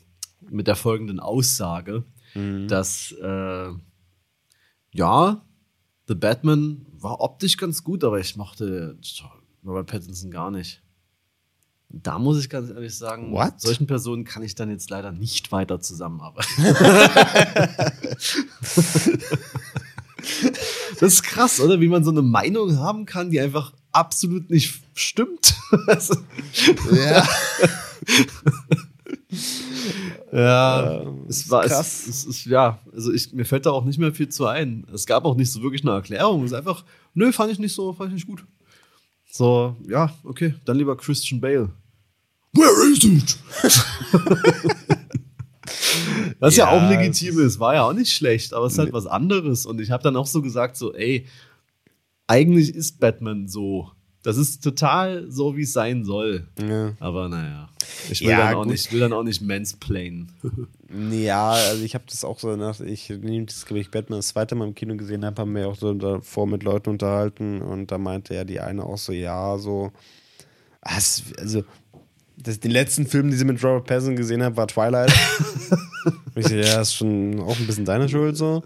mit 0.50 0.66
der 0.68 0.76
folgenden 0.76 1.20
Aussage, 1.20 2.04
Mhm. 2.36 2.68
dass 2.68 3.12
äh, 3.24 3.70
ja, 4.94 5.42
The 6.08 6.14
Batman 6.16 6.86
war 7.00 7.22
optisch 7.22 7.58
ganz 7.58 7.84
gut, 7.84 8.04
aber 8.04 8.20
ich 8.20 8.36
mochte 8.36 8.98
Robert 9.66 9.88
Pattinson 9.88 10.30
gar 10.32 10.52
nicht. 10.52 10.82
Da 11.90 12.20
muss 12.20 12.40
ich 12.40 12.50
ganz 12.52 12.70
ehrlich 12.70 12.96
sagen, 12.96 13.32
What? 13.34 13.54
mit 13.54 13.62
solchen 13.62 13.88
Personen 13.88 14.26
kann 14.26 14.44
ich 14.44 14.54
dann 14.54 14.70
jetzt 14.70 14.92
leider 14.92 15.12
nicht 15.12 15.52
weiter 15.52 15.80
zusammenarbeiten. 15.82 16.64
das 21.00 21.14
ist 21.14 21.24
krass, 21.24 21.60
oder? 21.60 21.80
Wie 21.80 21.88
man 21.88 22.04
so 22.04 22.12
eine 22.12 22.22
Meinung 22.22 22.78
haben 22.78 23.06
kann, 23.06 23.30
die 23.32 23.40
einfach 23.40 23.74
absolut 23.92 24.50
nicht 24.50 24.82
stimmt. 24.96 25.56
Ja. 26.92 27.28
Ja, 30.32 31.02
Ja, 31.02 31.04
es 31.28 31.50
war 31.50 31.66
krass. 31.66 32.08
Es, 32.08 32.08
es 32.08 32.26
ist 32.26 32.46
ja, 32.46 32.80
also 32.94 33.12
ich, 33.12 33.34
mir 33.34 33.46
fällt 33.46 33.66
da 33.66 33.72
auch 33.72 33.86
nicht 33.86 34.00
mehr 34.00 34.14
viel 34.14 34.30
zu 34.30 34.46
ein. 34.46 34.86
Es 34.94 35.06
gab 35.06 35.26
auch 35.26 35.36
nicht 35.36 35.52
so 35.52 35.62
wirklich 35.62 35.84
eine 35.84 35.92
Erklärung. 35.92 36.44
Es 36.44 36.52
ist 36.52 36.58
einfach, 36.58 36.84
nö, 37.14 37.32
fand 37.32 37.52
ich 37.52 37.60
nicht 37.60 37.74
so, 37.74 37.94
fand 37.94 38.10
ich 38.10 38.16
nicht 38.16 38.28
gut. 38.28 38.46
So, 39.32 39.76
ja, 39.88 40.14
okay, 40.24 40.56
dann 40.66 40.78
lieber 40.78 40.98
Christian 40.98 41.40
Bale. 41.40 41.70
Where 42.54 42.92
is 42.92 43.04
it? 43.04 43.38
Was 46.40 46.56
ja, 46.56 46.66
Ja, 46.66 46.72
auch 46.72 46.90
legitim 46.90 47.40
ist, 47.40 47.60
war 47.60 47.74
ja 47.76 47.84
auch 47.84 47.94
nicht 47.94 48.12
schlecht, 48.14 48.54
aber 48.54 48.66
es 48.66 48.74
ist 48.74 48.80
halt 48.80 48.94
was 48.94 49.06
anderes. 49.06 49.66
Und 49.66 49.80
ich 49.82 49.92
habe 49.92 50.04
dann 50.04 50.16
auch 50.16 50.28
so 50.28 50.42
gesagt, 50.42 50.78
so, 50.78 50.94
ey, 50.94 51.26
eigentlich 52.28 52.74
ist 52.74 53.00
Batman 53.00 53.48
so. 53.48 53.92
Das 54.24 54.36
ist 54.38 54.62
total 54.64 55.32
so, 55.32 55.56
wie 55.56 55.62
es 55.64 55.72
sein 55.74 56.04
soll. 56.04 56.48
ja. 56.60 56.94
Aber 57.00 57.30
naja, 57.30 57.70
ich 58.12 58.22
will, 58.22 58.30
Ja, 58.30 58.48
dann, 58.50 58.56
auch 58.56 58.64
gut. 58.64 58.72
nicht, 58.74 58.92
will 58.92 59.00
dann 59.00 59.14
auch 59.14 59.24
nicht 59.24 59.42
mansplainen. 59.42 60.32
Ja, 61.12 61.52
also 61.52 61.84
ich 61.84 61.94
habe 61.94 62.06
das 62.10 62.24
auch 62.24 62.40
so 62.40 62.56
nach, 62.56 62.80
ich 62.80 63.10
nehme 63.10 63.46
das, 63.46 63.68
glaube 63.68 63.80
ich, 63.80 63.92
Batman 63.92 64.18
das 64.18 64.30
zweite 64.30 64.56
Mal 64.56 64.68
im 64.70 64.74
Kino 64.74 64.96
gesehen 64.98 65.24
habe, 65.24 65.40
haben 65.40 65.54
wir 65.54 65.68
auch 65.68 65.76
so 65.76 65.94
davor 65.94 66.48
mit 66.48 66.64
Leuten 66.64 66.90
unterhalten 66.90 67.62
und 67.62 67.92
da 67.92 68.00
meinte 68.00 68.34
ja 68.34 68.44
die 68.44 68.60
eine 68.60 68.84
auch 68.84 68.98
so, 68.98 69.12
ja, 69.12 69.56
so, 69.60 69.92
ah, 70.82 70.96
also 71.38 71.64
das, 72.42 72.60
den 72.60 72.72
letzten 72.72 73.06
Film, 73.06 73.30
den 73.30 73.38
sie 73.38 73.46
mit 73.46 73.64
Robert 73.64 73.86
Pattinson 73.86 74.16
gesehen 74.16 74.44
hat, 74.44 74.56
war 74.56 74.68
Twilight. 74.68 75.12
Ich 76.36 76.48
so, 76.48 76.56
ja, 76.56 76.80
ist 76.80 76.96
schon 76.96 77.42
auch 77.42 77.60
ein 77.60 77.68
bisschen 77.68 77.84
deine 77.84 78.08
Schuld 78.08 78.38
so. 78.38 78.64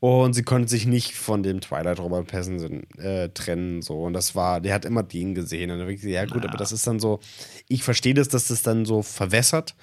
Und 0.00 0.34
sie 0.34 0.42
konnte 0.42 0.68
sich 0.68 0.86
nicht 0.86 1.14
von 1.14 1.42
dem 1.42 1.62
Twilight 1.62 1.98
Robert 1.98 2.26
Pattinson 2.26 2.84
äh, 2.98 3.30
trennen 3.30 3.80
so. 3.80 4.02
Und 4.02 4.12
das 4.12 4.34
war, 4.34 4.60
der 4.60 4.74
hat 4.74 4.84
immer 4.84 5.02
den 5.02 5.34
gesehen. 5.34 5.70
Und 5.70 5.78
dann 5.78 5.88
ich 5.88 6.02
gesagt, 6.02 6.12
ja 6.12 6.26
gut, 6.26 6.44
aber 6.44 6.58
das 6.58 6.70
ist 6.70 6.86
dann 6.86 7.00
so, 7.00 7.20
ich 7.68 7.82
verstehe 7.82 8.12
das, 8.12 8.28
dass 8.28 8.48
das 8.48 8.62
dann 8.62 8.84
so 8.84 9.02
verwässert. 9.02 9.74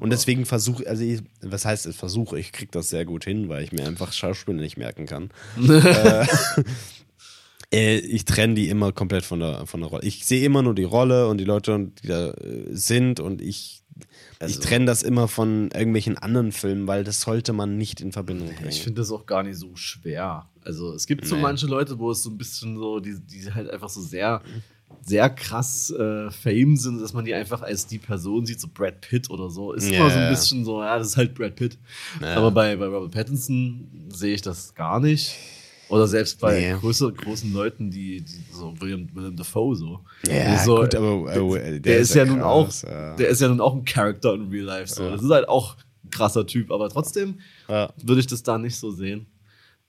und 0.00 0.10
deswegen 0.10 0.46
versuche, 0.46 0.88
also 0.88 1.04
ich, 1.04 1.20
was 1.42 1.66
heißt 1.66 1.84
es 1.84 1.96
versuche, 1.96 2.38
ich 2.38 2.52
kriege 2.52 2.70
das 2.70 2.88
sehr 2.88 3.04
gut 3.04 3.24
hin, 3.24 3.50
weil 3.50 3.62
ich 3.62 3.72
mir 3.72 3.86
einfach 3.86 4.12
Schauspieler 4.12 4.62
nicht 4.62 4.78
merken 4.78 5.04
kann. 5.04 5.30
äh, 5.68 6.26
äh, 7.72 7.98
ich 7.98 8.24
trenne 8.24 8.54
die 8.54 8.68
immer 8.68 8.92
komplett 8.92 9.24
von 9.24 9.40
der, 9.40 9.66
von 9.66 9.80
der 9.80 9.90
Rolle. 9.90 10.04
Ich 10.04 10.24
sehe 10.26 10.44
immer 10.44 10.62
nur 10.62 10.74
die 10.74 10.84
Rolle 10.84 11.28
und 11.28 11.38
die 11.38 11.44
Leute, 11.44 11.90
die 12.02 12.06
da 12.08 12.30
äh, 12.30 12.66
sind 12.70 13.20
und 13.20 13.40
ich, 13.42 13.82
ich 14.46 14.58
trenne 14.58 14.86
das 14.86 15.02
immer 15.02 15.28
von 15.28 15.70
irgendwelchen 15.72 16.18
anderen 16.18 16.52
Filmen, 16.52 16.86
weil 16.86 17.04
das 17.04 17.20
sollte 17.20 17.52
man 17.52 17.78
nicht 17.78 18.00
in 18.00 18.12
Verbindung 18.12 18.48
bringen. 18.54 18.68
Ich 18.70 18.82
finde 18.82 19.00
das 19.02 19.10
auch 19.12 19.26
gar 19.26 19.42
nicht 19.42 19.56
so 19.56 19.74
schwer. 19.76 20.48
Also 20.64 20.92
es 20.94 21.06
gibt 21.06 21.26
so 21.26 21.36
Nee. 21.36 21.42
manche 21.42 21.66
Leute, 21.66 21.98
wo 21.98 22.10
es 22.10 22.22
so 22.22 22.30
ein 22.30 22.38
bisschen 22.38 22.76
so, 22.76 23.00
die, 23.00 23.18
die 23.20 23.52
halt 23.52 23.68
einfach 23.70 23.88
so 23.88 24.00
sehr, 24.00 24.42
sehr 25.00 25.28
krass 25.30 25.90
äh, 25.90 26.30
fame 26.30 26.76
sind, 26.76 27.00
dass 27.00 27.12
man 27.12 27.24
die 27.24 27.34
einfach 27.34 27.62
als 27.62 27.86
die 27.86 27.98
Person 27.98 28.46
sieht, 28.46 28.60
so 28.60 28.68
Brad 28.72 29.00
Pitt 29.00 29.30
oder 29.30 29.48
so. 29.50 29.72
Ist 29.72 29.90
Ja, 29.90 29.96
immer 29.98 30.10
so 30.10 30.18
ein 30.18 30.28
bisschen 30.28 30.64
so, 30.64 30.80
ja, 30.82 30.98
das 30.98 31.08
ist 31.08 31.16
halt 31.16 31.34
Brad 31.34 31.56
Pitt. 31.56 31.78
Ja. 32.20 32.36
Aber 32.36 32.50
bei, 32.50 32.76
bei 32.76 32.86
Robert 32.86 33.10
Pattinson 33.12 33.88
sehe 34.12 34.34
ich 34.34 34.42
das 34.42 34.74
gar 34.74 35.00
nicht. 35.00 35.34
Oder 35.92 36.08
selbst 36.08 36.40
bei 36.40 36.58
Nee. 36.58 36.76
größer, 36.80 37.12
großen 37.12 37.52
Leuten, 37.52 37.90
die, 37.90 38.22
die 38.22 38.44
so 38.52 38.74
William, 38.80 39.08
William 39.12 39.36
Dafoe 39.36 39.76
so. 39.76 40.00
Ja, 40.26 40.58
so, 40.64 40.76
gut, 40.76 40.94
aber, 40.94 41.30
der, 41.58 41.78
der 41.80 41.98
ist 41.98 42.08
ist 42.10 42.14
ja 42.16 42.24
ja 42.24 42.30
nun 42.30 42.40
krass, 42.40 42.84
auch, 42.84 42.88
ja. 42.90 43.14
der 43.16 43.28
ist 43.28 43.40
ja 43.42 43.48
nun 43.48 43.60
auch 43.60 43.74
ein 43.74 43.84
Charakter 43.84 44.32
in 44.34 44.48
Real 44.48 44.64
Life. 44.64 44.94
So. 44.94 45.02
Ja. 45.04 45.10
Das 45.10 45.22
ist 45.22 45.30
halt 45.30 45.48
auch 45.48 45.76
ein 46.04 46.10
krasser 46.10 46.46
Typ, 46.46 46.70
aber 46.70 46.88
trotzdem 46.88 47.40
würde 47.68 48.20
ich 48.20 48.26
das 48.26 48.42
da 48.42 48.56
nicht 48.56 48.76
so 48.76 48.90
sehen. 48.90 49.26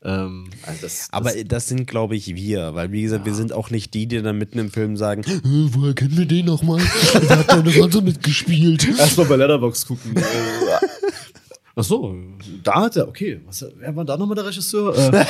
Ähm, 0.06 0.50
also 0.64 0.82
das, 0.82 1.08
Aber 1.12 1.32
das, 1.32 1.44
das 1.48 1.68
sind, 1.70 1.88
glaube 1.88 2.18
ich, 2.18 2.36
wir, 2.36 2.76
weil 2.76 2.92
wie 2.92 3.04
gesagt, 3.04 3.26
wir 3.26 3.34
sind 3.34 3.54
auch 3.54 3.70
nicht 3.70 3.94
die, 3.94 4.06
die 4.06 4.22
dann 4.22 4.38
mitten 4.38 4.60
im 4.60 4.70
Film 4.70 4.98
sagen, 4.98 5.24
"Äh, 5.24 5.40
woher 5.44 5.94
kennen 5.94 6.18
wir 6.18 6.26
den 6.26 6.46
nochmal? 6.48 6.82
Der 7.14 7.38
hat 7.40 7.50
da 7.50 7.60
eine 7.60 7.74
Rolle 7.78 8.02
mitgespielt. 8.02 8.86
erstmal 9.00 9.28
bei 9.28 9.38
Letterbox 9.38 9.86
gucken. 9.88 10.14
Ach 11.76 11.84
so, 11.84 12.16
da 12.64 12.82
hat 12.84 12.96
er, 12.98 13.08
okay. 13.08 13.42
Was, 13.48 13.66
wer 13.80 13.96
war 13.96 14.06
da 14.06 14.16
nochmal 14.16 14.36
der 14.36 14.46
Regisseur? 14.46 14.94
Äh, 15.14 15.26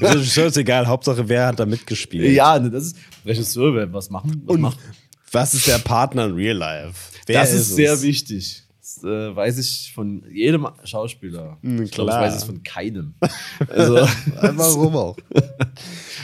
Das 0.00 0.14
ist 0.16 0.36
ist 0.36 0.56
egal, 0.56 0.86
Hauptsache, 0.86 1.28
wer 1.28 1.46
hat 1.48 1.60
da 1.60 1.66
mitgespielt? 1.66 2.32
ja, 2.32 2.58
ne, 2.58 2.70
das 2.70 2.84
ist 2.84 2.96
Regisseur, 3.26 3.74
wer 3.74 3.92
was 3.92 4.08
machen. 4.10 4.42
Was 4.46 4.54
Und 4.54 4.60
macht. 4.62 4.78
was 5.30 5.52
ist 5.54 5.66
der 5.66 5.78
Partner 5.78 6.26
in 6.26 6.32
Real 6.34 6.56
Life? 6.56 6.94
Wer 7.26 7.40
Das 7.40 7.52
ist, 7.52 7.74
sehr 7.76 7.92
es? 7.92 8.02
wichtig. 8.02 8.62
Das 9.02 9.10
äh, 9.10 9.34
weiß 9.36 9.58
ich 9.58 9.92
von 9.94 10.24
jedem 10.30 10.66
Schauspieler. 10.84 11.58
Mm, 11.62 11.82
Ich 11.82 11.90
glaube, 11.90 12.10
ich 12.10 12.16
klar. 12.16 12.20
weiß 12.22 12.36
es 12.36 12.44
von 12.44 12.62
keinem. 12.62 13.14
Also, 13.68 13.94
Warum 14.40 14.96
auch? 14.96 15.16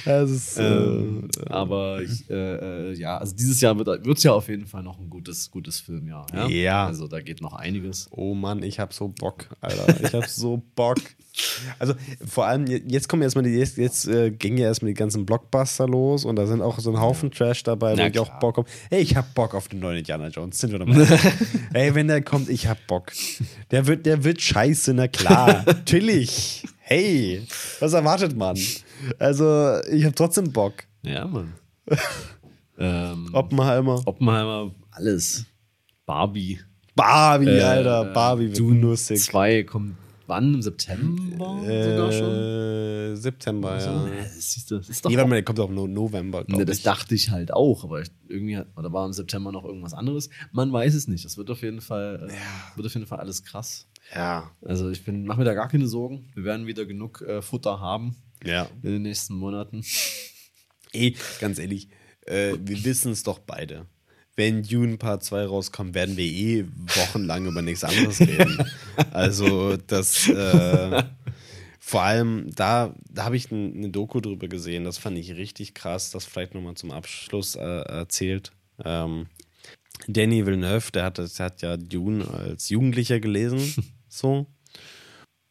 Das 0.05 0.31
ist, 0.31 0.59
Ähm, 0.59 1.29
äh, 1.39 1.51
aber 1.51 2.01
ich, 2.01 2.31
äh, 2.31 2.91
äh, 2.91 2.95
ja, 2.99 3.19
also 3.19 3.35
dieses 3.37 3.61
Jahr 3.61 3.77
wird 3.79 4.07
es 4.07 4.23
ja 4.23 4.33
auf 4.33 4.49
jeden 4.49 4.67
Fall 4.67 4.83
noch 4.83 4.99
ein 4.99 5.11
gutes, 5.11 5.51
gutes 5.51 5.81
Filmjahr. 5.81 6.27
Ja? 6.33 6.47
Ja. 6.49 6.87
Also 6.87 7.09
da 7.09 7.21
geht 7.21 7.43
noch 7.43 7.53
einiges. 7.53 8.07
Oh 8.11 8.35
Mann, 8.35 8.63
ich 8.63 8.79
hab 8.79 8.95
so 8.95 9.09
Bock, 9.09 9.49
Alter. 9.61 10.01
Ich 10.03 10.15
hab 10.15 10.27
so 10.29 10.63
Bock. 10.75 10.99
Also 11.79 11.95
vor 12.27 12.47
allem, 12.47 12.67
je- 12.67 12.83
jetzt 12.89 13.09
kommen 13.09 13.23
erstmal 13.23 13.45
die, 13.45 13.51
jetzt, 13.51 13.77
jetzt 13.77 14.07
äh, 14.09 14.31
gingen 14.31 14.59
ja 14.59 14.67
erstmal 14.67 14.91
die 14.91 14.95
ganzen 14.95 15.25
Blockbuster 15.27 15.87
los 15.87 16.25
und 16.25 16.37
da 16.37 16.47
sind 16.47 16.63
auch 16.63 16.79
so 16.79 16.91
ein 16.91 17.01
Haufen 17.01 17.31
Trash 17.31 17.63
dabei, 17.63 17.93
wo 17.93 17.97
Na 17.97 18.09
ich 18.09 18.19
auch 18.19 18.27
klar. 18.27 18.39
Bock 18.41 18.57
habe. 18.59 18.69
Hey, 18.91 19.03
ich 19.03 19.17
hab 19.17 19.35
Bock 19.35 19.55
auf 19.55 19.69
den 19.69 19.81
neuen 19.81 19.99
Indiana 19.99 20.29
Jones. 20.29 20.59
Sind 20.59 20.73
wir 20.73 20.79
dabei? 20.79 21.07
Ey, 21.73 21.95
wenn 21.95 22.09
der 22.09 22.23
kommt, 22.23 22.49
ich 22.49 22.67
hab 22.67 22.87
Bock. 22.87 23.13
Der 23.71 23.87
wird, 23.87 24.07
der 24.07 24.25
wird 24.25 24.41
scheiße, 24.41 24.95
na 24.95 25.09
klar. 25.09 25.63
Natürlich. 25.67 26.65
Hey, 26.81 27.43
was 27.81 27.93
erwartet 27.93 28.37
man? 28.37 28.59
Also, 29.19 29.81
ich 29.91 30.05
hab 30.05 30.17
trotzdem 30.17 30.51
Bock. 30.53 30.75
Ja, 31.03 31.27
Mann. 31.27 31.53
ähm, 32.79 33.29
Oppenheimer. 33.33 34.03
Oppenheimer, 34.07 34.71
alles. 34.91 35.45
Barbie. 36.07 36.59
Barbie, 36.95 37.47
Äh, 37.49 37.63
Alter. 37.63 38.05
Barbie 38.07 38.47
wird 38.49 38.59
Dune 38.59 38.81
nussig. 38.81 39.21
2 39.23 39.63
kommt 39.65 39.95
wann? 40.29 40.55
Im 40.55 40.63
September 40.63 41.61
sogar 41.61 42.13
schon? 42.13 42.35
Äh, 42.35 43.17
September, 43.17 43.81
So, 43.81 43.89
ja. 43.91 44.07
äh, 44.09 44.23
das, 44.23 44.53
siehst 44.53 44.71
du, 44.71 44.77
das 44.79 44.89
ist 44.89 45.05
doch 45.05 45.11
Nee, 45.11 45.17
mal, 45.17 45.29
der 45.31 45.43
kommt 45.43 45.59
auch 45.61 45.71
no 45.71 45.87
November, 45.87 46.45
glaube 46.45 46.61
Ne, 46.61 46.65
das 46.67 46.83
dachte 46.83 47.15
ich 47.15 47.31
halt 47.31 47.53
auch, 47.53 47.85
aber 47.85 48.03
ich, 48.03 48.09
irgendwie 48.29 48.57
hat, 48.59 48.69
oder 48.77 48.93
war 48.93 49.07
im 49.07 49.13
September 49.13 49.51
noch 49.51 49.65
irgendwas 49.65 49.95
anderes. 49.95 50.29
Man 50.53 50.73
weiß 50.73 50.95
es 50.95 51.09
nicht. 51.09 51.25
Das 51.25 51.37
wird 51.37 51.51
auf 51.51 51.63
jeden 51.63 51.81
Fall, 51.81 52.29
äh, 52.31 52.77
wird 52.77 52.87
auf 52.87 52.95
jeden 52.95 53.07
Fall 53.07 53.19
alles 53.21 53.43
krass. 53.45 53.89
Ja. 54.15 54.51
Also 54.63 54.91
ich 54.91 55.05
bin, 55.05 55.25
mach 55.27 55.37
mir 55.37 55.45
da 55.45 55.55
gar 55.55 55.69
keine 55.69 55.87
Sorgen. 55.89 56.29
Wir 56.35 56.45
werden 56.45 56.67
wieder 56.67 56.87
genug 56.87 57.23
äh, 57.23 57.43
Futter 57.43 57.81
haben 57.81 58.17
Ja. 58.45 58.69
in 58.83 58.93
den 58.93 59.03
nächsten 59.03 59.35
Monaten. 59.35 59.83
Ey, 60.93 61.17
ganz 61.41 61.59
ehrlich, 61.59 61.89
äh, 62.27 62.55
wir 62.61 62.85
wissen 62.85 63.13
es 63.13 63.23
doch 63.23 63.39
beide. 63.39 63.87
Wenn 64.39 64.63
Dune 64.63 64.99
Part 64.99 65.25
2 65.25 65.47
rauskommt, 65.47 65.95
werden 65.95 66.17
wir 66.17 66.25
eh 66.25 66.65
wochenlang 66.95 67.47
über 67.47 67.61
nichts 67.61 67.83
anderes 67.83 68.21
reden. 68.21 68.65
also 69.13 69.77
das 69.77 70.29
äh, 70.29 71.03
vor 71.81 72.03
allem 72.03 72.51
da, 72.55 72.95
da 73.11 73.25
habe 73.25 73.37
ich 73.37 73.51
eine 73.51 73.91
Doku 73.91 74.21
drüber 74.21 74.47
gesehen, 74.47 74.85
das 74.85 74.97
fand 74.97 75.19
ich 75.19 75.33
richtig 75.33 75.75
krass, 75.75 76.13
das 76.13 76.25
vielleicht 76.25 76.55
nochmal 76.55 76.75
zum 76.75 76.93
Abschluss 76.93 77.57
äh, 77.57 77.61
erzählt. 77.61 78.53
Ähm, 78.85 79.27
Danny 80.07 80.47
Villeneuve, 80.47 80.93
der 80.93 81.05
hat, 81.05 81.19
der 81.19 81.29
hat 81.45 81.61
ja 81.61 81.77
Dune 81.77 82.25
als 82.29 82.69
Jugendlicher 82.69 83.19
gelesen, 83.19 83.75
so 84.09 84.47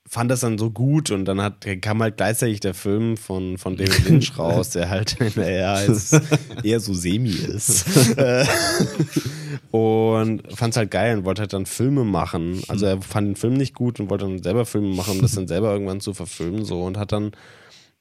fand 0.07 0.31
das 0.31 0.39
dann 0.39 0.57
so 0.57 0.71
gut 0.71 1.11
und 1.11 1.25
dann 1.25 1.41
hat, 1.41 1.65
kam 1.81 2.01
halt 2.01 2.17
gleichzeitig 2.17 2.61
der 2.61 2.73
Film 2.73 3.17
von, 3.17 3.57
von 3.57 3.75
David 3.75 4.05
Lynch 4.05 4.31
raus, 4.39 4.69
der 4.69 4.89
halt 4.89 5.19
eher, 5.19 5.85
eher 6.63 6.79
so 6.79 6.93
semi 6.93 7.29
ist. 7.29 7.85
und 9.71 10.43
fand 10.55 10.73
es 10.73 10.77
halt 10.77 10.91
geil 10.91 11.17
und 11.17 11.25
wollte 11.25 11.41
halt 11.41 11.53
dann 11.53 11.65
Filme 11.65 12.05
machen. 12.05 12.61
Also 12.69 12.85
er 12.85 13.01
fand 13.01 13.27
den 13.27 13.35
Film 13.35 13.55
nicht 13.55 13.75
gut 13.75 13.99
und 13.99 14.09
wollte 14.09 14.25
dann 14.25 14.41
selber 14.41 14.65
Filme 14.65 14.95
machen, 14.95 15.15
um 15.15 15.21
das 15.21 15.34
dann 15.34 15.47
selber 15.47 15.71
irgendwann 15.73 15.99
zu 15.99 16.13
verfilmen. 16.13 16.63
So 16.63 16.84
und 16.84 16.97
hat 16.97 17.11
dann 17.11 17.31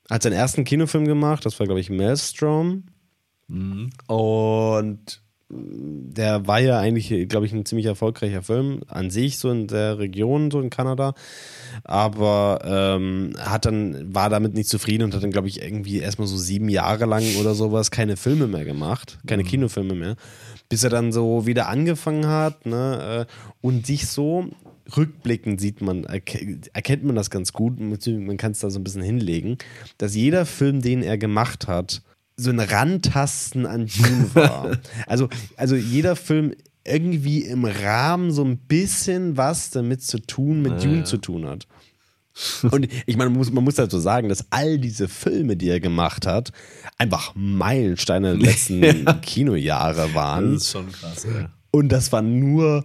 hat 0.09 0.23
seinen 0.23 0.35
ersten 0.35 0.65
Kinofilm 0.65 1.07
gemacht, 1.07 1.45
das 1.45 1.59
war, 1.59 1.67
glaube 1.67 1.81
ich, 1.81 1.91
Maelstrom. 1.91 2.85
Mhm. 3.49 3.91
Und 4.07 5.23
der 5.49 6.47
war 6.49 6.61
ja 6.61 6.81
eigentlich, 6.81 7.29
glaube 7.29 7.47
ich, 7.47 7.53
ein 7.53 7.65
ziemlich 7.65 7.87
erfolgreicher 7.87 8.43
Film 8.43 8.81
an 8.89 9.11
sich, 9.11 9.39
so 9.39 9.51
in 9.51 9.69
der 9.69 9.99
Region, 9.99 10.51
so 10.51 10.61
in 10.61 10.71
Kanada. 10.71 11.15
Aber 11.85 12.61
ähm, 12.65 13.35
hat 13.39 13.65
dann, 13.65 14.13
war 14.13 14.29
damit 14.29 14.55
nicht 14.55 14.69
zufrieden 14.69 15.05
und 15.05 15.15
hat 15.15 15.23
dann, 15.23 15.31
glaube 15.31 15.49
ich, 15.49 15.63
irgendwie 15.63 15.99
erstmal 15.99 16.27
so 16.27 16.37
sieben 16.37 16.69
Jahre 16.69 17.07
lang 17.07 17.23
oder 17.39 17.55
sowas 17.55 17.93
keine 17.93 18.17
Filme 18.17 18.49
mehr 18.49 18.65
gemacht, 18.65 19.19
keine 19.27 19.45
mhm. 19.45 19.49
Kinofilme 19.49 19.95
mehr. 19.95 20.17
Bis 20.69 20.83
er 20.83 20.91
dann 20.91 21.13
so 21.13 21.47
wieder 21.47 21.69
angefangen 21.69 22.27
hat, 22.27 22.67
ne, 22.67 23.27
äh, 23.29 23.33
und 23.61 23.87
sich 23.87 24.09
so 24.09 24.51
rückblickend 24.97 25.61
sieht 25.61 25.81
man, 25.81 26.05
erkennt 26.05 27.05
man 27.05 27.17
das 27.17 27.31
ganz 27.31 27.53
gut, 27.53 27.79
man 27.79 28.37
kann 28.37 28.53
es 28.53 28.61
da 28.61 28.71
so 28.71 28.79
ein 28.79 28.85
bisschen 28.85 29.03
hinlegen, 29.03 29.59
dass 29.99 30.15
jeder 30.15 30.47
Film, 30.47 30.81
den 30.81 31.03
er 31.03 31.19
gemacht 31.19 31.67
hat, 31.67 32.03
so 32.37 32.51
ein 32.51 32.61
Randtasten 32.61 33.67
an 33.67 33.87
Dune 33.87 34.35
war. 34.35 34.79
also, 35.07 35.29
also 35.57 35.75
jeder 35.75 36.17
Film 36.17 36.55
irgendwie 36.85 37.43
im 37.43 37.65
Rahmen 37.65 38.31
so 38.31 38.45
ein 38.45 38.59
bisschen 38.59 39.37
was 39.37 39.71
damit 39.71 40.03
zu 40.03 40.19
tun, 40.21 40.63
mit 40.63 40.73
ah, 40.73 40.79
Dune 40.79 40.99
ja. 40.99 41.05
zu 41.05 41.17
tun 41.17 41.47
hat. 41.47 41.67
Und 42.71 42.89
ich 43.07 43.17
meine, 43.17 43.31
man 43.31 43.39
muss, 43.39 43.51
man 43.51 43.65
muss 43.65 43.77
dazu 43.77 43.99
sagen, 43.99 44.29
dass 44.29 44.47
all 44.51 44.79
diese 44.79 45.09
Filme, 45.09 45.57
die 45.57 45.69
er 45.69 45.81
gemacht 45.81 46.27
hat, 46.27 46.53
einfach 46.99 47.33
Meilensteine 47.35 48.37
der 48.37 48.47
letzten 48.51 48.83
ja. 48.83 49.15
Kinojahre 49.15 50.15
waren. 50.15 50.53
Das 50.53 50.65
ist 50.65 50.71
schon 50.71 50.93
krass, 50.93 51.25
ja. 51.25 51.49
Und 51.71 51.89
das 51.89 52.13
waren 52.13 52.39
nur 52.39 52.85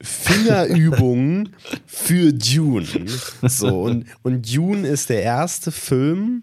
Fingerübungen 0.00 1.54
für 1.86 2.32
Dune. 2.32 2.86
So, 3.42 3.82
und, 3.82 4.06
und 4.22 4.54
Dune 4.54 4.86
ist 4.86 5.08
der 5.08 5.22
erste 5.22 5.72
Film, 5.72 6.42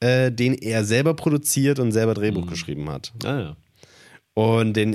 äh, 0.00 0.30
den 0.30 0.54
er 0.54 0.84
selber 0.84 1.14
produziert 1.14 1.78
und 1.78 1.92
selber 1.92 2.14
Drehbuch 2.14 2.44
mhm. 2.44 2.50
geschrieben 2.50 2.90
hat. 2.90 3.12
Ah 3.24 3.38
ja. 3.38 3.56
Und 4.34 4.74
den, 4.74 4.94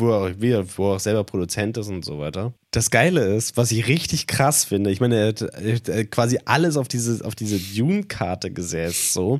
wo 0.00 0.10
er, 0.10 0.34
wo 0.76 0.90
er 0.90 0.96
auch 0.96 1.00
selber 1.00 1.22
Produzent 1.22 1.76
ist 1.76 1.88
und 1.88 2.04
so 2.04 2.18
weiter. 2.18 2.54
Das 2.72 2.90
Geile 2.90 3.36
ist, 3.36 3.56
was 3.56 3.70
ich 3.70 3.86
richtig 3.86 4.26
krass 4.26 4.64
finde, 4.64 4.90
ich 4.90 5.00
meine, 5.00 5.16
er 5.16 5.28
hat, 5.28 5.42
er 5.42 6.00
hat 6.00 6.10
quasi 6.10 6.40
alles 6.44 6.76
auf 6.76 6.88
diese, 6.88 7.24
auf 7.24 7.36
diese 7.36 7.56
Dune-Karte 7.60 8.50
gesetzt, 8.50 9.12
so. 9.12 9.38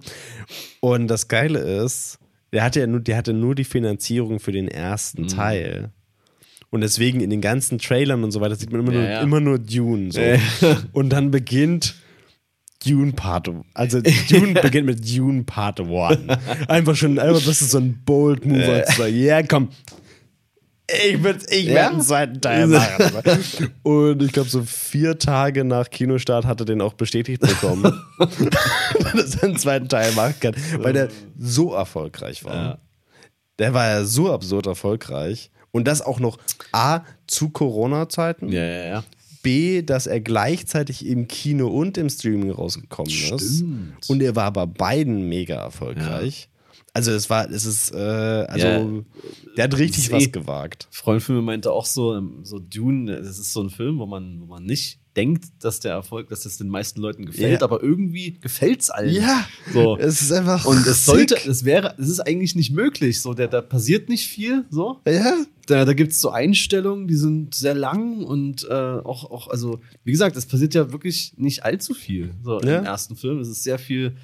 Und 0.78 1.08
das 1.08 1.26
Geile 1.26 1.58
ist, 1.58 2.20
der 2.52 2.62
hatte 2.62 2.78
ja 2.78 2.86
nur, 2.86 3.00
der 3.00 3.16
hatte 3.16 3.32
nur 3.32 3.56
die 3.56 3.64
Finanzierung 3.64 4.38
für 4.38 4.52
den 4.52 4.68
ersten 4.68 5.22
mhm. 5.22 5.28
Teil. 5.28 5.90
Und 6.70 6.82
deswegen 6.82 7.20
in 7.20 7.30
den 7.30 7.40
ganzen 7.40 7.78
Trailern 7.78 8.22
und 8.22 8.30
so 8.30 8.40
weiter 8.40 8.54
sieht 8.54 8.70
man 8.70 8.82
immer, 8.82 8.92
ja, 8.92 9.00
nur, 9.00 9.10
ja. 9.10 9.20
immer 9.20 9.40
nur 9.40 9.58
Dune. 9.58 10.12
So. 10.12 10.20
und 10.92 11.10
dann 11.10 11.32
beginnt 11.32 11.96
Dune 12.84 13.12
Part, 13.12 13.50
also 13.74 14.00
Dune 14.30 14.60
beginnt 14.60 14.86
mit 14.86 15.16
Dune 15.16 15.44
Part 15.44 15.80
1. 15.80 16.18
Einfach 16.68 16.96
schon, 16.96 17.18
einfach, 17.18 17.44
das 17.44 17.60
ist 17.60 17.70
so 17.70 17.78
ein 17.78 18.02
bold 18.04 18.46
Move. 18.46 18.84
Ja, 18.98 19.06
yeah, 19.06 19.42
komm. 19.42 19.68
Ich, 20.90 21.14
ich 21.50 21.66
ja? 21.66 21.74
werde 21.74 21.90
einen 21.90 22.00
zweiten 22.00 22.40
Teil 22.40 22.66
machen. 22.66 23.72
Und 23.82 24.22
ich 24.22 24.32
glaube, 24.32 24.48
so 24.48 24.62
vier 24.62 25.18
Tage 25.18 25.64
nach 25.64 25.88
Kinostart 25.88 26.46
hat 26.46 26.60
er 26.60 26.66
den 26.66 26.80
auch 26.80 26.94
bestätigt 26.94 27.40
bekommen, 27.40 28.00
dass 28.18 29.36
er 29.36 29.44
einen 29.44 29.56
zweiten 29.56 29.88
Teil 29.88 30.12
machen 30.12 30.34
kann, 30.40 30.54
weil 30.78 30.92
der 30.92 31.08
so 31.38 31.74
erfolgreich 31.74 32.44
war. 32.44 32.54
Ja. 32.54 32.78
Der 33.58 33.74
war 33.74 33.86
ja 33.86 34.04
so 34.04 34.32
absurd 34.32 34.66
erfolgreich. 34.66 35.50
Und 35.70 35.86
das 35.86 36.02
auch 36.02 36.18
noch 36.18 36.38
A, 36.72 37.02
zu 37.28 37.50
Corona-Zeiten. 37.50 38.48
Ja, 38.48 38.64
ja, 38.64 38.84
ja. 38.86 39.04
B, 39.42 39.82
dass 39.82 40.06
er 40.06 40.20
gleichzeitig 40.20 41.06
im 41.06 41.26
Kino 41.28 41.68
und 41.68 41.96
im 41.96 42.10
Streaming 42.10 42.50
rausgekommen 42.50 43.10
Stimmt. 43.10 43.40
ist. 43.40 43.64
Und 44.10 44.22
er 44.22 44.36
war 44.36 44.52
bei 44.52 44.66
beiden 44.66 45.28
mega 45.28 45.54
erfolgreich. 45.56 46.49
Also 46.92 47.12
es 47.12 47.30
war, 47.30 47.48
es 47.50 47.64
ist, 47.66 47.94
äh, 47.94 47.96
also 47.96 48.66
ja, 48.66 48.84
der 49.56 49.64
hat 49.64 49.78
richtig 49.78 50.10
was 50.10 50.24
eh, 50.24 50.28
gewagt. 50.28 50.88
Freund 50.90 51.22
von 51.22 51.36
mir 51.36 51.42
meinte 51.42 51.70
auch 51.70 51.86
so, 51.86 52.16
ähm, 52.16 52.40
so 52.42 52.58
Dune, 52.58 53.16
das 53.22 53.38
ist 53.38 53.52
so 53.52 53.62
ein 53.62 53.70
Film, 53.70 53.98
wo 53.98 54.06
man, 54.06 54.40
wo 54.40 54.46
man 54.46 54.64
nicht 54.64 55.00
denkt, 55.16 55.44
dass 55.60 55.80
der 55.80 55.92
Erfolg, 55.92 56.28
dass 56.28 56.42
das 56.42 56.58
den 56.58 56.68
meisten 56.68 57.00
Leuten 57.00 57.26
gefällt, 57.26 57.60
ja. 57.60 57.62
aber 57.62 57.82
irgendwie 57.82 58.38
gefällt 58.40 58.82
es 58.82 58.90
allen. 58.90 59.12
Ja. 59.12 59.46
So. 59.72 59.96
Es 59.98 60.22
ist 60.22 60.32
einfach. 60.32 60.64
Und 60.64 60.86
es 60.86 61.04
sollte, 61.04 61.36
es 61.46 61.64
wäre, 61.64 61.94
es 61.98 62.08
ist 62.08 62.20
eigentlich 62.20 62.54
nicht 62.54 62.72
möglich. 62.72 63.20
So, 63.20 63.34
der, 63.34 63.48
da 63.48 63.60
passiert 63.60 64.08
nicht 64.08 64.26
viel. 64.26 64.64
So. 64.70 65.00
Ja. 65.06 65.44
Da, 65.66 65.84
da 65.84 65.92
gibt 65.92 66.12
es 66.12 66.20
so 66.20 66.30
Einstellungen, 66.30 67.06
die 67.06 67.14
sind 67.14 67.54
sehr 67.54 67.74
lang 67.74 68.24
und 68.24 68.64
äh, 68.68 68.72
auch, 68.72 69.30
auch, 69.30 69.48
also, 69.48 69.80
wie 70.04 70.10
gesagt, 70.10 70.36
es 70.36 70.46
passiert 70.46 70.74
ja 70.74 70.90
wirklich 70.90 71.34
nicht 71.36 71.64
allzu 71.64 71.94
viel. 71.94 72.34
So 72.42 72.60
ja. 72.60 72.78
im 72.78 72.84
ersten 72.84 73.16
Film. 73.16 73.38
Es 73.40 73.48
ist 73.48 73.62
sehr 73.62 73.78
viel. 73.78 74.16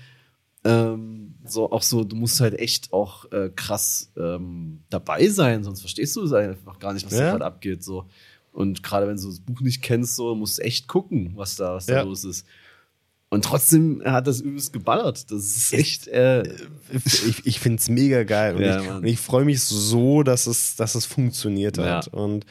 Ähm, 0.65 1.36
so 1.51 1.70
auch 1.70 1.82
so, 1.82 2.05
du 2.05 2.16
musst 2.16 2.40
halt 2.40 2.59
echt 2.59 2.93
auch 2.93 3.31
äh, 3.32 3.51
krass 3.55 4.10
ähm, 4.16 4.81
dabei 4.90 5.28
sein, 5.28 5.64
sonst 5.64 5.81
verstehst 5.81 6.16
du 6.16 6.23
es 6.23 6.32
einfach 6.32 6.78
gar 6.78 6.93
nicht, 6.93 7.06
was 7.06 7.12
ja. 7.12 7.20
da 7.20 7.31
gerade 7.32 7.44
abgeht. 7.44 7.82
So. 7.82 8.06
Und 8.52 8.82
gerade 8.82 9.06
wenn 9.06 9.16
du 9.16 9.27
das 9.27 9.40
Buch 9.40 9.60
nicht 9.60 9.82
kennst, 9.82 10.16
so 10.16 10.35
musst 10.35 10.59
du 10.59 10.62
echt 10.62 10.89
gucken, 10.89 11.32
was 11.36 11.56
da, 11.56 11.74
was 11.74 11.86
da 11.86 11.97
ja. 11.97 12.02
los 12.02 12.24
ist. 12.24 12.47
Und 13.28 13.44
trotzdem 13.44 14.02
hat 14.05 14.27
das 14.27 14.40
übelst 14.40 14.73
geballert. 14.73 15.31
Das 15.31 15.56
ist 15.56 15.73
echt. 15.73 16.06
Äh 16.06 16.44
ich 16.93 17.44
ich 17.44 17.60
finde 17.60 17.81
es 17.81 17.89
mega 17.89 18.23
geil. 18.23 18.55
Und 18.55 18.62
ja, 18.62 19.01
ich, 19.01 19.12
ich 19.14 19.18
freue 19.18 19.44
mich 19.44 19.62
so, 19.62 20.23
dass 20.23 20.47
es, 20.47 20.77
dass 20.77 20.94
es 20.94 21.06
funktioniert 21.06 21.77
hat. 21.77 22.09
Und 22.09 22.47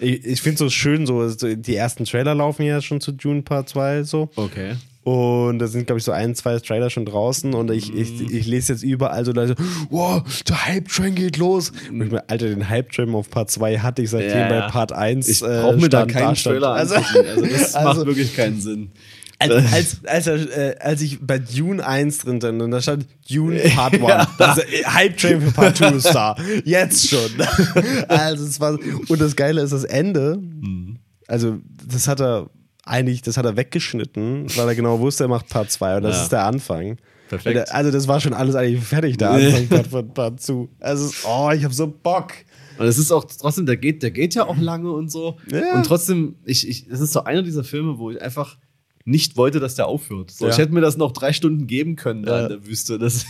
ich, 0.00 0.24
ich 0.24 0.42
finde 0.42 0.54
es 0.54 0.58
so 0.58 0.70
schön, 0.70 1.06
so, 1.06 1.28
die 1.34 1.76
ersten 1.76 2.04
Trailer 2.04 2.34
laufen 2.34 2.62
ja 2.64 2.82
schon 2.82 3.00
zu 3.00 3.12
June 3.12 3.42
Part 3.42 3.68
2 3.68 4.02
so. 4.02 4.28
Okay. 4.34 4.76
Und 5.08 5.58
da 5.58 5.68
sind, 5.68 5.86
glaube 5.86 6.00
ich, 6.00 6.04
so 6.04 6.12
ein, 6.12 6.34
zwei 6.34 6.58
Trailer 6.58 6.90
schon 6.90 7.06
draußen 7.06 7.54
und 7.54 7.70
ich, 7.70 7.94
ich, 7.94 8.20
mhm. 8.20 8.28
ich 8.30 8.46
lese 8.46 8.74
jetzt 8.74 8.82
überall 8.82 9.24
so 9.24 9.32
Leute, 9.32 9.54
wow, 9.88 10.22
der 10.46 10.66
Hype-Train 10.66 11.14
geht 11.14 11.38
los. 11.38 11.72
Und 11.88 12.02
ich 12.02 12.10
meine, 12.10 12.28
Alter, 12.28 12.48
den 12.48 12.68
Hype-Train 12.68 13.14
auf 13.14 13.30
Part 13.30 13.50
2 13.50 13.78
hatte 13.78 14.02
ich 14.02 14.10
seitdem 14.10 14.36
ja. 14.36 14.48
bei 14.48 14.60
Part 14.68 14.92
1. 14.92 15.26
Ich 15.26 15.40
brauche 15.40 15.76
äh, 15.76 15.80
mir 15.80 15.88
da 15.88 16.04
keinen 16.04 16.34
Trailer 16.34 16.72
also, 16.72 16.96
also 16.96 17.40
das 17.40 17.74
also, 17.74 17.88
macht 17.88 18.06
wirklich 18.06 18.36
keinen 18.36 18.60
Sinn. 18.60 18.90
Als, 19.38 20.02
als, 20.04 20.28
als, 20.28 20.46
äh, 20.50 20.76
als 20.78 21.00
ich 21.00 21.20
bei 21.22 21.38
Dune 21.38 21.86
1 21.86 22.18
drin 22.18 22.40
bin 22.40 22.60
und 22.60 22.70
da 22.70 22.82
stand 22.82 23.06
Dune 23.30 23.60
Part 23.74 23.94
1, 23.94 24.02
ja. 24.02 24.28
also 24.36 24.62
Hype 24.92 25.16
Train 25.16 25.40
für 25.40 25.52
Part 25.52 25.78
2 25.78 25.88
ist 25.92 26.14
da. 26.14 26.36
Jetzt 26.66 27.08
schon. 27.08 27.30
also 28.08 28.44
es 28.44 28.60
war, 28.60 28.78
und 29.08 29.20
das 29.22 29.36
Geile 29.36 29.62
ist 29.62 29.72
das 29.72 29.84
Ende. 29.84 30.36
Mhm. 30.36 30.98
Also, 31.28 31.60
das 31.86 32.08
hat 32.08 32.20
er 32.20 32.50
eigentlich, 32.88 33.22
das 33.22 33.36
hat 33.36 33.44
er 33.44 33.56
weggeschnitten, 33.56 34.46
weil 34.56 34.68
er 34.68 34.74
genau 34.74 35.00
wusste, 35.00 35.24
er 35.24 35.28
macht 35.28 35.48
Part 35.48 35.70
2 35.70 35.98
und 35.98 36.02
das 36.02 36.16
ja. 36.16 36.22
ist 36.22 36.32
der 36.32 36.44
Anfang. 36.44 36.98
Perfekt. 37.28 37.72
Also 37.72 37.90
das 37.90 38.08
war 38.08 38.20
schon 38.20 38.32
alles 38.32 38.54
eigentlich 38.54 38.82
fertig, 38.82 39.18
der 39.18 39.30
Anfang 39.30 39.84
von 39.84 40.14
Part 40.14 40.40
2. 40.40 40.68
Also, 40.80 41.10
oh, 41.28 41.50
ich 41.54 41.64
habe 41.64 41.74
so 41.74 41.86
Bock. 41.86 42.32
Und 42.78 42.86
es 42.86 42.96
ist 42.96 43.10
auch 43.10 43.24
trotzdem, 43.24 43.66
der 43.66 43.76
geht, 43.76 44.02
der 44.02 44.10
geht 44.10 44.34
ja 44.34 44.46
auch 44.46 44.56
lange 44.56 44.92
und 44.92 45.10
so. 45.10 45.36
Ja. 45.50 45.74
Und 45.74 45.84
trotzdem, 45.84 46.36
ich, 46.44 46.68
ich, 46.68 46.88
das 46.88 47.00
ist 47.00 47.12
so 47.12 47.24
einer 47.24 47.42
dieser 47.42 47.64
Filme, 47.64 47.98
wo 47.98 48.10
ich 48.10 48.22
einfach 48.22 48.56
nicht 49.04 49.36
wollte, 49.36 49.58
dass 49.58 49.74
der 49.74 49.86
aufhört. 49.86 50.30
So, 50.30 50.44
ja. 50.46 50.52
Ich 50.52 50.58
hätte 50.58 50.72
mir 50.72 50.80
das 50.80 50.96
noch 50.96 51.12
drei 51.12 51.32
Stunden 51.32 51.66
geben 51.66 51.96
können 51.96 52.22
da 52.22 52.42
in 52.42 52.48
der 52.48 52.66
Wüste. 52.66 52.98
Das, 52.98 53.24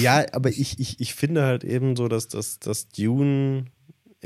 ja, 0.00 0.24
aber 0.32 0.50
ich, 0.50 0.78
ich, 0.78 1.00
ich 1.00 1.14
finde 1.14 1.42
halt 1.42 1.64
eben 1.64 1.96
so, 1.96 2.06
dass, 2.06 2.28
dass, 2.28 2.58
dass 2.58 2.88
Dune 2.88 3.64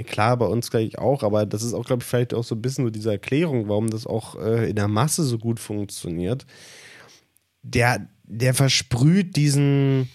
klar, 0.03 0.37
bei 0.37 0.47
uns 0.47 0.71
gleich 0.71 0.99
auch, 0.99 1.23
aber 1.23 1.47
das 1.47 1.63
ist 1.63 1.73
auch, 1.73 1.85
glaube 1.85 2.03
ich, 2.03 2.09
vielleicht 2.09 2.35
auch 2.35 2.43
so 2.43 2.57
ein 2.57 2.63
bisschen 2.63 2.85
so 2.85 2.91
diese 2.91 3.13
Erklärung, 3.13 3.69
warum 3.69 3.91
das 3.91 4.07
auch 4.07 4.35
äh, 4.41 4.69
in 4.69 4.77
der 4.77 4.89
Masse 4.89 5.23
so 5.23 5.39
gut 5.39 5.61
funktioniert. 5.61 6.47
Der, 7.63 8.09
der 8.25 8.55
versprüht 8.55 9.37
diesen, 9.37 10.09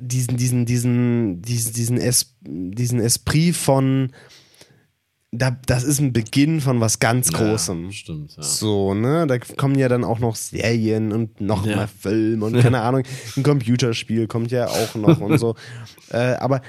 diesen, 0.00 0.36
diesen, 0.36 0.66
diesen, 0.66 1.42
diesen, 1.42 1.72
diesen, 1.72 1.96
es, 1.98 2.34
diesen 2.42 3.00
Esprit 3.00 3.54
von, 3.54 4.10
da, 5.30 5.56
das 5.66 5.84
ist 5.84 6.00
ein 6.00 6.12
Beginn 6.12 6.60
von 6.60 6.80
was 6.80 6.98
ganz 6.98 7.32
Großem. 7.32 7.86
Ja, 7.86 7.92
stimmt, 7.92 8.36
ja. 8.36 8.42
So, 8.42 8.94
ne? 8.94 9.26
Da 9.26 9.38
kommen 9.38 9.78
ja 9.78 9.88
dann 9.88 10.04
auch 10.04 10.18
noch 10.18 10.36
Serien 10.36 11.12
und 11.12 11.40
noch 11.40 11.64
ja. 11.66 11.86
Film 11.86 12.42
und 12.42 12.54
keine 12.60 12.80
Ahnung, 12.80 13.02
ein 13.36 13.42
Computerspiel 13.42 14.26
kommt 14.26 14.50
ja 14.50 14.66
auch 14.66 14.94
noch 14.96 15.20
und 15.20 15.38
so. 15.38 15.54
Äh, 16.08 16.36
aber 16.36 16.62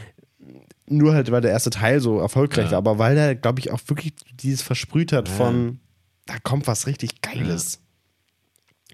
nur 0.89 1.14
halt, 1.14 1.31
weil 1.31 1.41
der 1.41 1.51
erste 1.51 1.69
Teil 1.69 1.99
so 1.99 2.19
erfolgreich 2.19 2.65
Ja. 2.65 2.72
war, 2.72 2.77
aber 2.80 2.97
weil 2.99 3.18
er, 3.18 3.35
glaube 3.35 3.59
ich, 3.59 3.72
auch 3.72 3.80
wirklich 3.88 4.14
dieses 4.39 4.61
versprüht 4.61 5.11
hat 5.11 5.27
von, 5.30 5.80
da 6.26 6.35
kommt 6.43 6.68
was 6.68 6.88
richtig 6.88 7.22
Geiles. 7.22 7.80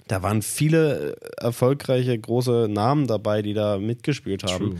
Da 0.07 0.21
waren 0.21 0.41
viele 0.41 1.13
äh, 1.13 1.15
erfolgreiche 1.45 2.17
große 2.19 2.67
Namen 2.69 3.07
dabei, 3.07 3.41
die 3.41 3.53
da 3.53 3.77
mitgespielt 3.77 4.43
haben. 4.43 4.71
True. 4.71 4.75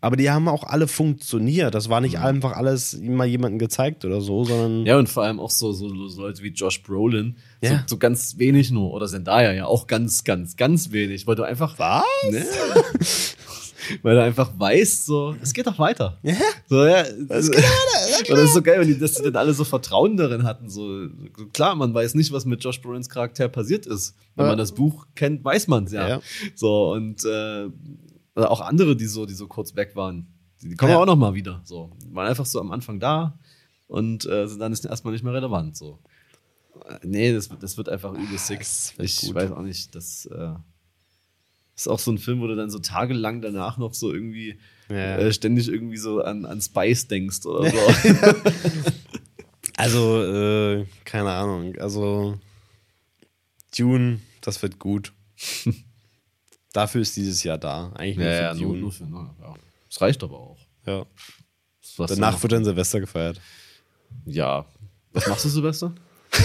Aber 0.00 0.16
die 0.16 0.30
haben 0.30 0.48
auch 0.48 0.64
alle 0.64 0.88
funktioniert. 0.88 1.74
Das 1.76 1.88
war 1.90 2.00
nicht 2.00 2.18
einfach 2.18 2.52
alles 2.56 2.92
immer 2.92 3.24
jemandem 3.24 3.60
gezeigt 3.60 4.04
oder 4.04 4.20
so, 4.20 4.44
sondern 4.44 4.84
Ja, 4.84 4.98
und 4.98 5.08
vor 5.08 5.22
allem 5.22 5.38
auch 5.38 5.50
so, 5.50 5.72
so, 5.72 6.08
so 6.08 6.22
Leute 6.22 6.42
wie 6.42 6.48
Josh 6.48 6.82
Brolin. 6.82 7.36
Ja. 7.62 7.70
So, 7.70 7.94
so 7.94 7.96
ganz 7.98 8.36
wenig 8.38 8.72
nur. 8.72 8.92
Oder 8.92 9.06
Zendaya 9.06 9.52
ja 9.52 9.66
auch 9.66 9.86
ganz, 9.86 10.24
ganz, 10.24 10.56
ganz 10.56 10.90
wenig. 10.90 11.26
Weil 11.28 11.36
du 11.36 11.44
einfach. 11.44 11.78
Was? 11.78 12.02
Ne? 12.30 12.44
weil 14.02 14.14
du 14.16 14.22
einfach 14.22 14.52
weißt, 14.58 15.06
so, 15.06 15.34
es 15.42 15.52
geht 15.52 15.66
doch 15.66 15.78
weiter. 15.78 16.18
Ja. 16.22 16.34
So, 16.68 16.84
ja. 16.84 17.02
Es 17.28 17.50
geht 17.50 17.62
weiter. 17.62 18.30
Und 18.32 18.36
das 18.38 18.44
ist 18.44 18.54
so 18.54 18.62
geil, 18.62 18.80
wenn 18.80 18.88
die, 18.88 18.98
dass 18.98 19.14
die 19.14 19.22
dann 19.22 19.36
alle 19.36 19.52
so 19.54 19.64
Vertrauen 19.64 20.16
darin 20.16 20.44
hatten. 20.44 20.68
So, 20.70 21.06
klar, 21.52 21.74
man 21.74 21.92
weiß 21.94 22.14
nicht, 22.14 22.32
was 22.32 22.44
mit 22.44 22.62
Josh 22.64 22.80
Brolins 22.80 23.08
Charakter 23.08 23.48
passiert 23.48 23.86
ist. 23.86 24.14
Wenn 24.36 24.44
Ja. 24.46 24.50
man 24.52 24.58
das 24.58 24.72
Buch 24.72 25.06
kennt, 25.14 25.44
weiß 25.44 25.68
man 25.68 25.84
es 25.84 25.92
ja. 25.92 26.08
Ja. 26.08 26.20
So, 26.54 26.92
und 26.92 27.24
äh, 27.24 27.68
oder 28.36 28.50
auch 28.50 28.60
andere, 28.60 28.96
die 28.96 29.06
so, 29.06 29.26
die 29.26 29.34
so 29.34 29.46
kurz 29.46 29.76
weg 29.76 29.94
waren. 29.94 30.26
Die, 30.62 30.70
die 30.70 30.76
kommen 30.76 30.92
Ja. 30.92 30.98
auch 30.98 31.06
noch 31.06 31.16
mal 31.16 31.34
wieder. 31.34 31.60
So, 31.64 31.90
waren 32.10 32.26
einfach 32.28 32.46
so 32.46 32.60
am 32.60 32.70
Anfang 32.72 32.98
da 33.00 33.38
und 33.86 34.26
äh, 34.26 34.46
sind 34.48 34.60
dann 34.60 34.72
ist 34.72 34.84
erstmal 34.84 35.12
nicht 35.12 35.22
mehr 35.24 35.34
relevant. 35.34 35.76
So. 35.76 35.98
Äh, 36.88 36.98
Nee, 37.06 37.32
das, 37.32 37.48
wird- 37.50 37.62
das 37.62 37.76
wird 37.76 37.88
einfach 37.88 38.12
übel 38.12 38.26
das 38.32 38.48
wird 38.50 39.08
Ich 39.08 39.20
gut. 39.20 39.34
weiß 39.34 39.52
auch 39.52 39.62
nicht, 39.62 39.94
das 39.94 40.26
äh, 40.26 40.54
ist 41.76 41.88
auch 41.88 41.98
so 41.98 42.10
ein 42.12 42.18
Film, 42.18 42.40
wo 42.40 42.46
du 42.46 42.54
dann 42.56 42.70
so 42.70 42.78
tagelang 42.78 43.42
danach 43.42 43.78
noch 43.78 43.94
so 43.94 44.12
irgendwie 44.12 44.58
Ja. 44.88 45.16
äh, 45.18 45.32
ständig 45.32 45.68
irgendwie 45.68 45.96
so 45.96 46.22
an, 46.22 46.44
an 46.44 46.60
Spice 46.60 47.08
denkst 47.08 47.44
oder 47.46 47.70
so. 47.70 47.76
Also, 49.76 50.22
äh, 50.22 50.86
keine 51.04 51.32
Ahnung. 51.32 51.74
Also, 51.80 52.38
Dune, 53.76 54.20
das 54.40 54.62
wird 54.62 54.78
gut. 54.78 55.12
Dafür 56.72 57.00
ist 57.00 57.16
dieses 57.16 57.42
Jahr 57.42 57.58
da. 57.58 57.90
Eigentlich 57.96 58.18
nur 58.18 58.26
ja, 58.26 58.32
für 58.32 58.42
ja, 58.44 58.54
nur, 58.54 58.62
Dune. 58.68 58.80
nur 58.80 58.92
für, 58.92 59.04
ne, 59.04 59.30
ja. 59.40 59.54
Das 59.88 60.00
reicht 60.00 60.22
aber 60.22 60.38
auch. 60.38 60.58
ja. 60.86 61.04
Was 61.96 62.10
Danach 62.10 62.40
wird 62.42 62.52
dann 62.52 62.64
Silvester 62.64 63.00
gefeiert. 63.00 63.40
ja. 64.26 64.64
Was 65.12 65.26
machst 65.26 65.44
du, 65.44 65.48
Silvester? 65.48 65.92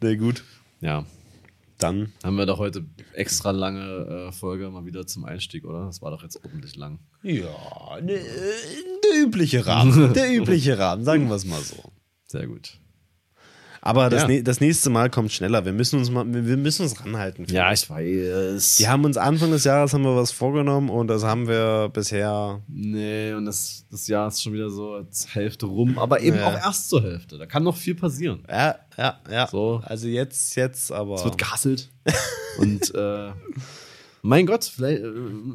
Na 0.00 0.14
gut. 0.14 0.42
Ja. 0.80 1.04
Dann. 1.78 2.12
Haben 2.24 2.36
wir 2.36 2.46
doch 2.46 2.58
heute 2.58 2.84
extra 3.14 3.52
lange 3.52 4.28
äh, 4.28 4.32
Folge 4.32 4.68
mal 4.70 4.84
wieder 4.84 5.06
zum 5.06 5.24
Einstieg, 5.24 5.64
oder? 5.64 5.86
Das 5.86 6.02
war 6.02 6.10
doch 6.10 6.22
jetzt 6.22 6.44
ordentlich 6.44 6.76
lang. 6.76 6.98
Ja, 7.22 8.00
ne, 8.02 8.18
der 9.04 9.22
übliche 9.22 9.64
Rahmen. 9.64 10.12
Der 10.12 10.32
übliche 10.34 10.78
Rahmen, 10.78 11.04
sagen 11.04 11.28
wir 11.28 11.36
es 11.36 11.44
mal 11.44 11.60
so. 11.60 11.76
Sehr 12.26 12.46
gut. 12.48 12.78
Aber 13.80 14.10
das, 14.10 14.22
Ja. 14.22 14.28
ne, 14.28 14.42
das 14.42 14.60
nächste 14.60 14.90
Mal 14.90 15.08
kommt 15.10 15.32
schneller. 15.32 15.64
Wir 15.64 15.72
müssen 15.72 15.98
uns 15.98 16.10
mal, 16.10 16.24
wir 16.26 16.56
müssen 16.56 16.82
uns 16.82 17.00
ranhalten. 17.04 17.46
Ja, 17.48 17.72
ich 17.72 17.88
weiß. 17.88 18.78
Wir 18.80 18.88
haben 18.90 19.04
uns 19.04 19.16
Anfang 19.16 19.50
des 19.50 19.64
Jahres 19.64 19.92
haben 19.94 20.02
wir 20.02 20.16
was 20.16 20.32
vorgenommen 20.32 20.90
und 20.90 21.08
das 21.08 21.22
haben 21.24 21.46
wir 21.48 21.88
bisher. 21.92 22.60
Nee, 22.68 23.32
und 23.34 23.44
das, 23.44 23.84
das 23.90 24.06
Jahr 24.08 24.28
ist 24.28 24.42
schon 24.42 24.52
wieder 24.52 24.68
so 24.70 24.94
als 24.94 25.34
Hälfte 25.34 25.66
rum, 25.66 25.98
aber 25.98 26.20
eben 26.20 26.36
Ja. 26.36 26.48
auch 26.48 26.54
erst 26.54 26.88
zur 26.88 27.02
Hälfte. 27.02 27.38
Da 27.38 27.46
kann 27.46 27.62
noch 27.62 27.76
viel 27.76 27.94
passieren. 27.94 28.42
Ja, 28.48 28.76
ja, 28.96 29.18
ja. 29.30 29.46
So. 29.46 29.80
Also 29.84 30.08
jetzt, 30.08 30.56
jetzt, 30.56 30.90
aber. 30.92 31.14
Es 31.14 31.24
wird 31.24 31.38
gehasselt. 31.38 31.90
und 32.58 32.94
äh, 32.94 33.30
mein 34.22 34.46
Gott, 34.46 34.64
vielleicht, 34.64 35.02
äh, 35.02 35.08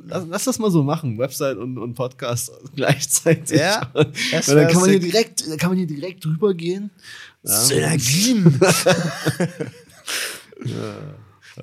lass, 0.08 0.26
lass 0.30 0.44
das 0.46 0.58
mal 0.60 0.72
so 0.72 0.84
machen. 0.84 1.18
Website 1.18 1.58
und, 1.58 1.78
und 1.78 1.94
Podcast 1.96 2.52
gleichzeitig. 2.76 3.60
Ja, 3.60 3.82
dann 3.94 4.68
kann 4.70 4.80
man 4.82 4.90
hier 4.90 5.00
direkt, 5.00 5.48
dann 5.50 5.58
kann 5.58 5.70
man 5.72 5.78
hier 5.78 5.88
direkt 5.88 6.24
drüber 6.24 6.54
gehen. 6.54 6.90
Synergien. 7.44 8.60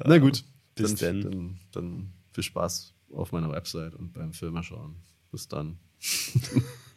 Na 0.05 0.19
gut. 0.19 0.45
Bis 0.75 0.95
dann, 0.95 1.21
denn. 1.21 1.31
Dann, 1.31 1.59
dann 1.73 2.13
viel 2.33 2.45
Spaß 2.45 2.95
auf 3.13 3.33
meiner 3.33 3.51
Website 3.51 3.95
und 3.95 4.13
beim 4.13 4.33
Filme 4.33 4.63
schauen. 4.63 4.97
Bis 5.31 5.49
dann. 5.49 5.79